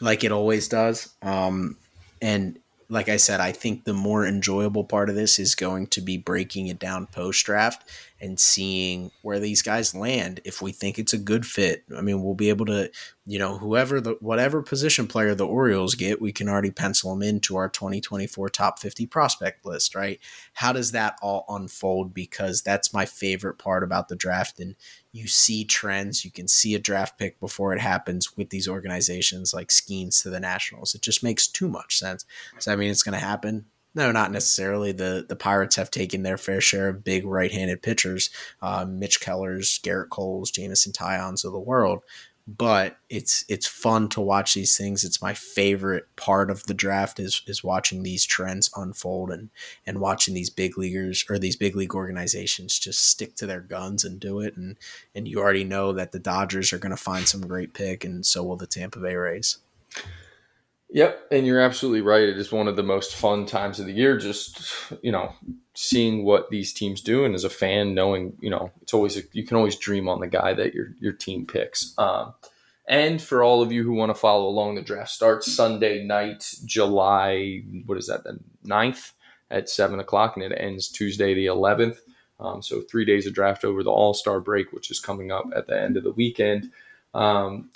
like 0.00 0.24
it 0.24 0.32
always 0.32 0.68
does. 0.68 1.14
Um, 1.22 1.76
and 2.20 2.58
like 2.88 3.10
I 3.10 3.18
said, 3.18 3.40
I 3.40 3.52
think 3.52 3.84
the 3.84 3.92
more 3.92 4.26
enjoyable 4.26 4.84
part 4.84 5.10
of 5.10 5.14
this 5.14 5.38
is 5.38 5.54
going 5.54 5.88
to 5.88 6.00
be 6.00 6.16
breaking 6.16 6.68
it 6.68 6.78
down 6.78 7.06
post 7.06 7.44
draft 7.44 7.88
and 8.20 8.38
seeing 8.40 9.10
where 9.22 9.38
these 9.38 9.62
guys 9.62 9.94
land. 9.94 10.40
If 10.44 10.60
we 10.60 10.72
think 10.72 10.98
it's 10.98 11.12
a 11.12 11.18
good 11.18 11.46
fit, 11.46 11.84
I 11.96 12.00
mean, 12.00 12.22
we'll 12.22 12.34
be 12.34 12.48
able 12.48 12.66
to, 12.66 12.90
you 13.26 13.38
know, 13.38 13.58
whoever 13.58 14.00
the 14.00 14.16
whatever 14.20 14.62
position 14.62 15.06
player 15.06 15.34
the 15.34 15.46
Orioles 15.46 15.94
get, 15.94 16.20
we 16.20 16.32
can 16.32 16.48
already 16.48 16.70
pencil 16.70 17.10
them 17.10 17.22
into 17.22 17.56
our 17.56 17.68
2024 17.68 18.48
top 18.48 18.78
50 18.78 19.06
prospect 19.06 19.64
list, 19.64 19.94
right? 19.94 20.18
How 20.54 20.72
does 20.72 20.92
that 20.92 21.16
all 21.22 21.44
unfold? 21.48 22.12
Because 22.12 22.62
that's 22.62 22.92
my 22.92 23.04
favorite 23.04 23.58
part 23.58 23.84
about 23.84 24.08
the 24.08 24.16
draft, 24.16 24.58
and 24.58 24.74
you 25.12 25.28
see 25.28 25.64
trends. 25.64 26.24
You 26.24 26.30
can 26.30 26.48
see 26.48 26.74
a 26.74 26.80
draft 26.80 27.18
pick 27.18 27.38
before 27.40 27.72
it 27.72 27.80
happens 27.80 28.36
with 28.36 28.50
these 28.50 28.68
organizations 28.68 29.54
like 29.54 29.68
Skenes 29.68 30.22
to 30.22 30.30
the 30.30 30.40
Nationals. 30.40 30.94
It 30.94 31.02
just 31.02 31.22
makes 31.22 31.46
too 31.46 31.68
much 31.68 31.98
sense. 31.98 32.24
So 32.58 32.72
I 32.72 32.76
mean, 32.76 32.90
it's 32.90 33.02
going 33.02 33.18
to 33.18 33.24
happen. 33.24 33.66
No, 33.94 34.12
not 34.12 34.30
necessarily. 34.30 34.92
The 34.92 35.24
the 35.28 35.36
Pirates 35.36 35.76
have 35.76 35.90
taken 35.90 36.22
their 36.22 36.36
fair 36.38 36.60
share 36.60 36.88
of 36.88 37.04
big 37.04 37.24
right-handed 37.24 37.82
pitchers, 37.82 38.30
uh, 38.62 38.84
Mitch 38.84 39.20
Kellers, 39.20 39.80
Gerrit 39.82 40.10
Coles, 40.10 40.50
Jameson 40.50 40.92
Taillons 40.92 41.44
of 41.44 41.52
the 41.52 41.58
world. 41.58 42.02
But 42.46 42.96
it's 43.10 43.44
it's 43.48 43.66
fun 43.66 44.08
to 44.10 44.22
watch 44.22 44.54
these 44.54 44.76
things. 44.76 45.04
It's 45.04 45.20
my 45.20 45.34
favorite 45.34 46.06
part 46.16 46.50
of 46.50 46.64
the 46.64 46.74
draft 46.74 47.20
is 47.20 47.42
is 47.46 47.64
watching 47.64 48.02
these 48.02 48.24
trends 48.24 48.70
unfold 48.76 49.30
and 49.30 49.50
and 49.86 50.00
watching 50.00 50.32
these 50.32 50.48
big 50.48 50.78
leaguers 50.78 51.26
or 51.28 51.38
these 51.38 51.56
big 51.56 51.76
league 51.76 51.94
organizations 51.94 52.78
just 52.78 53.04
stick 53.06 53.34
to 53.36 53.46
their 53.46 53.60
guns 53.60 54.04
and 54.04 54.18
do 54.18 54.40
it. 54.40 54.56
And 54.56 54.76
and 55.14 55.28
you 55.28 55.40
already 55.40 55.64
know 55.64 55.92
that 55.92 56.12
the 56.12 56.18
Dodgers 56.18 56.72
are 56.72 56.78
going 56.78 56.90
to 56.90 56.96
find 56.96 57.28
some 57.28 57.46
great 57.46 57.74
pick, 57.74 58.04
and 58.04 58.24
so 58.24 58.42
will 58.44 58.56
the 58.56 58.66
Tampa 58.66 58.98
Bay 58.98 59.16
Rays. 59.16 59.58
Yep, 60.90 61.28
and 61.30 61.46
you're 61.46 61.60
absolutely 61.60 62.00
right. 62.00 62.22
It 62.22 62.38
is 62.38 62.50
one 62.50 62.66
of 62.66 62.76
the 62.76 62.82
most 62.82 63.14
fun 63.14 63.44
times 63.44 63.78
of 63.78 63.86
the 63.86 63.92
year. 63.92 64.16
Just 64.16 64.74
you 65.02 65.12
know, 65.12 65.34
seeing 65.74 66.24
what 66.24 66.48
these 66.48 66.72
teams 66.72 67.02
do, 67.02 67.24
and 67.24 67.34
as 67.34 67.44
a 67.44 67.50
fan, 67.50 67.94
knowing 67.94 68.36
you 68.40 68.48
know, 68.48 68.70
it's 68.80 68.94
always 68.94 69.22
you 69.32 69.44
can 69.44 69.56
always 69.58 69.76
dream 69.76 70.08
on 70.08 70.20
the 70.20 70.26
guy 70.26 70.54
that 70.54 70.74
your 70.74 70.88
your 70.98 71.12
team 71.12 71.44
picks. 71.44 71.94
Um, 71.98 72.32
and 72.88 73.20
for 73.20 73.42
all 73.44 73.60
of 73.60 73.70
you 73.70 73.82
who 73.84 73.92
want 73.92 74.08
to 74.10 74.14
follow 74.14 74.46
along, 74.48 74.76
the 74.76 74.82
draft 74.82 75.10
starts 75.10 75.52
Sunday 75.52 76.04
night, 76.04 76.54
July 76.64 77.62
what 77.84 77.98
is 77.98 78.06
that? 78.06 78.24
The 78.24 78.38
9th 78.66 79.12
at 79.50 79.68
seven 79.68 80.00
o'clock, 80.00 80.36
and 80.36 80.44
it 80.44 80.56
ends 80.58 80.88
Tuesday 80.88 81.34
the 81.34 81.46
eleventh. 81.46 82.00
Um, 82.40 82.62
so 82.62 82.80
three 82.80 83.04
days 83.04 83.26
of 83.26 83.34
draft 83.34 83.64
over 83.64 83.82
the 83.82 83.90
All 83.90 84.14
Star 84.14 84.40
break, 84.40 84.72
which 84.72 84.90
is 84.90 85.00
coming 85.00 85.30
up 85.30 85.44
at 85.54 85.66
the 85.66 85.78
end 85.78 85.98
of 85.98 86.04
the 86.04 86.12
weekend. 86.12 86.70
Um, 87.14 87.70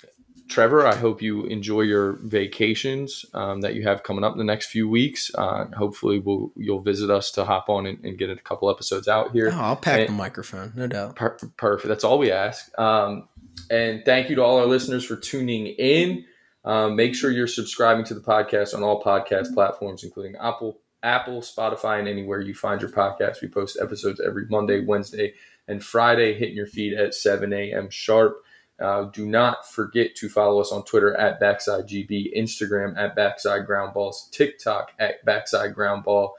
Trevor, 0.49 0.85
I 0.85 0.95
hope 0.95 1.21
you 1.21 1.45
enjoy 1.45 1.81
your 1.81 2.13
vacations 2.21 3.25
um, 3.33 3.61
that 3.61 3.73
you 3.75 3.83
have 3.83 4.03
coming 4.03 4.23
up 4.23 4.33
in 4.33 4.37
the 4.37 4.43
next 4.43 4.67
few 4.67 4.87
weeks. 4.89 5.31
Uh, 5.33 5.65
hopefully, 5.75 6.19
we'll, 6.19 6.51
you'll 6.55 6.81
visit 6.81 7.09
us 7.09 7.31
to 7.31 7.45
hop 7.45 7.69
on 7.69 7.85
and, 7.85 8.03
and 8.03 8.17
get 8.17 8.29
a 8.29 8.35
couple 8.35 8.69
episodes 8.69 9.07
out 9.07 9.31
here. 9.31 9.49
Oh, 9.53 9.59
I'll 9.59 9.75
pack 9.75 10.01
And- 10.01 10.09
the 10.09 10.13
microphone, 10.13 10.73
no 10.75 10.85
doubt. 10.87 11.15
Per- 11.15 11.37
perfect. 11.57 11.87
That's 11.87 12.03
all 12.03 12.19
we 12.19 12.31
ask. 12.31 12.77
Um, 12.79 13.27
and 13.71 14.03
thank 14.05 14.29
you 14.29 14.35
to 14.35 14.43
all 14.43 14.59
our 14.59 14.65
listeners 14.65 15.05
for 15.05 15.15
tuning 15.15 15.67
in. 15.67 16.25
Um, 16.65 16.95
make 16.95 17.15
sure 17.15 17.31
you're 17.31 17.47
subscribing 17.47 18.05
to 18.05 18.13
the 18.13 18.21
podcast 18.21 18.73
on 18.75 18.83
all 18.83 19.01
podcast 19.03 19.53
platforms, 19.53 20.03
including 20.03 20.35
Apple, 20.35 20.79
Apple, 21.01 21.41
Spotify, 21.41 21.99
and 21.99 22.07
anywhere 22.07 22.41
you 22.41 22.53
find 22.53 22.81
your 22.81 22.91
podcast. 22.91 23.41
We 23.41 23.47
post 23.47 23.77
episodes 23.81 24.21
every 24.25 24.45
Monday, 24.49 24.83
Wednesday, 24.85 25.33
and 25.67 25.83
Friday, 25.83 26.37
hitting 26.37 26.55
your 26.55 26.67
feed 26.67 26.93
at 26.93 27.13
7 27.13 27.51
a.m. 27.53 27.89
sharp. 27.89 28.42
Uh, 28.79 29.03
do 29.05 29.25
not 29.25 29.69
forget 29.69 30.15
to 30.15 30.27
follow 30.27 30.59
us 30.59 30.71
on 30.71 30.83
Twitter 30.83 31.15
at 31.15 31.39
Backside 31.39 31.87
GB, 31.87 32.35
Instagram 32.35 32.97
at 32.97 33.15
Backside 33.15 33.65
Ground 33.65 33.93
Balls, 33.93 34.29
TikTok 34.31 34.91
at 34.99 35.23
Backside 35.25 35.73
Ground 35.73 36.03
Ball. 36.03 36.33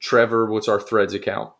Trevor, 0.00 0.46
what's 0.46 0.68
our 0.68 0.80
Threads 0.80 1.14
account? 1.14 1.52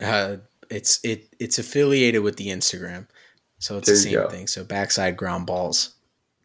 Uh, 0.00 0.36
it's 0.70 1.00
it 1.04 1.28
it's 1.38 1.58
affiliated 1.58 2.22
with 2.22 2.36
the 2.36 2.48
Instagram, 2.48 3.06
so 3.58 3.78
it's 3.78 3.86
There 3.86 3.94
the 3.94 4.00
same 4.00 4.12
go. 4.14 4.28
thing. 4.28 4.46
So 4.46 4.64
backside 4.64 5.16
ground 5.16 5.46
balls. 5.46 5.94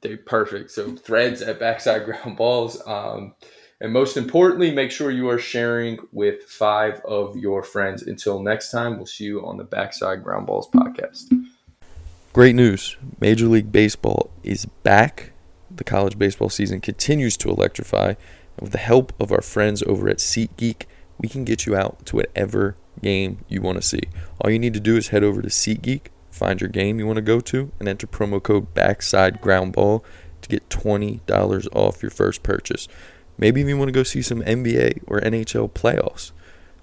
They 0.01 0.15
perfect. 0.15 0.71
So 0.71 0.95
threads 0.95 1.41
at 1.41 1.59
backside 1.59 2.05
ground 2.05 2.37
balls. 2.37 2.81
Um, 2.85 3.33
and 3.81 3.91
most 3.93 4.17
importantly, 4.17 4.71
make 4.71 4.91
sure 4.91 5.09
you 5.09 5.29
are 5.29 5.39
sharing 5.39 5.99
with 6.11 6.43
five 6.43 6.99
of 7.05 7.37
your 7.37 7.63
friends. 7.63 8.03
Until 8.03 8.41
next 8.41 8.71
time, 8.71 8.97
we'll 8.97 9.05
see 9.05 9.23
you 9.25 9.45
on 9.45 9.57
the 9.57 9.63
Backside 9.63 10.21
Ground 10.23 10.47
Balls 10.47 10.69
podcast. 10.69 11.27
Great 12.39 12.55
news. 12.55 12.95
Major 13.19 13.47
League 13.47 13.69
Baseball 13.69 14.31
is 14.43 14.63
back. 14.63 15.33
The 15.69 15.83
college 15.83 16.17
baseball 16.17 16.47
season 16.47 16.79
continues 16.79 17.35
to 17.35 17.49
electrify. 17.49 18.11
And 18.11 18.61
with 18.61 18.71
the 18.71 18.77
help 18.77 19.11
of 19.19 19.33
our 19.33 19.41
friends 19.41 19.83
over 19.83 20.07
at 20.07 20.19
SeatGeek, 20.19 20.83
we 21.17 21.27
can 21.27 21.43
get 21.43 21.65
you 21.65 21.75
out 21.75 22.05
to 22.05 22.15
whatever 22.15 22.77
game 23.01 23.43
you 23.49 23.61
want 23.61 23.75
to 23.75 23.85
see. 23.85 24.03
All 24.39 24.49
you 24.49 24.57
need 24.57 24.73
to 24.73 24.79
do 24.79 24.95
is 24.95 25.09
head 25.09 25.21
over 25.21 25.41
to 25.41 25.49
SeatGeek, 25.49 26.03
find 26.31 26.61
your 26.61 26.69
game 26.69 26.97
you 26.97 27.05
want 27.05 27.17
to 27.17 27.21
go 27.21 27.41
to, 27.41 27.73
and 27.77 27.89
enter 27.89 28.07
promo 28.07 28.41
code 28.41 28.73
Backside 28.73 29.41
Ground 29.41 29.73
Ball 29.73 30.01
to 30.41 30.47
get 30.47 30.69
$20 30.69 31.67
off 31.75 32.01
your 32.01 32.09
first 32.09 32.41
purchase. 32.41 32.87
Maybe 33.37 33.61
you 33.63 33.77
want 33.77 33.89
to 33.89 33.91
go 33.91 34.03
see 34.03 34.21
some 34.21 34.41
NBA 34.43 35.03
or 35.07 35.19
NHL 35.19 35.71
playoffs. 35.71 36.31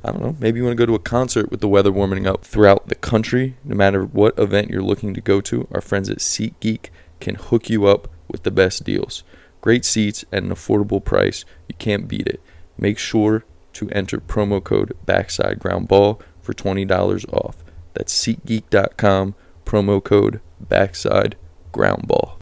I 0.07 0.13
don't 0.13 0.23
know, 0.23 0.37
maybe 0.39 0.61
you 0.61 0.65
want 0.65 0.79
to 0.79 0.81
go 0.81 0.87
to 0.87 0.95
a 0.95 1.01
concert 1.01 1.51
with 1.51 1.61
the 1.61 1.67
weather 1.67 1.91
warming 1.91 2.29
up 2.29 2.45
throughout 2.45 2.87
the 2.87 2.95
country. 2.95 3.57
No 3.65 3.75
matter 3.75 4.05
what 4.05 4.39
event 4.39 4.71
you're 4.71 4.81
looking 4.81 5.15
to 5.15 5.21
go 5.21 5.41
to, 5.41 5.67
our 5.73 5.81
friends 5.81 6.09
at 6.09 6.19
SeatGeek 6.19 6.91
can 7.19 7.35
hook 7.35 7.69
you 7.69 7.87
up 7.87 8.09
with 8.29 8.45
the 8.45 8.53
best 8.53 8.85
deals. 8.85 9.25
Great 9.61 9.85
seats 9.85 10.25
at 10.33 10.45
an 10.45 10.51
affordable 10.51 11.05
price. 11.05 11.45
You 11.69 11.75
can't 11.81 12.07
beat 12.07 12.29
it. 12.29 12.41
Make 12.79 12.99
sure 12.99 13.45
to 13.73 13.91
enter 13.91 14.19
promo 14.19 14.63
code 14.63 14.97
Backside 15.07 15.59
Ground 15.59 15.89
Ball 15.89 16.21
for 16.41 16.55
$20 16.55 17.33
off. 17.33 17.65
That's 17.95 18.15
SeatGeek.com, 18.15 19.35
promo 19.65 20.05
code 20.05 20.41
Backside 20.61 21.35
Ground 21.73 22.07
Ball. 22.07 22.35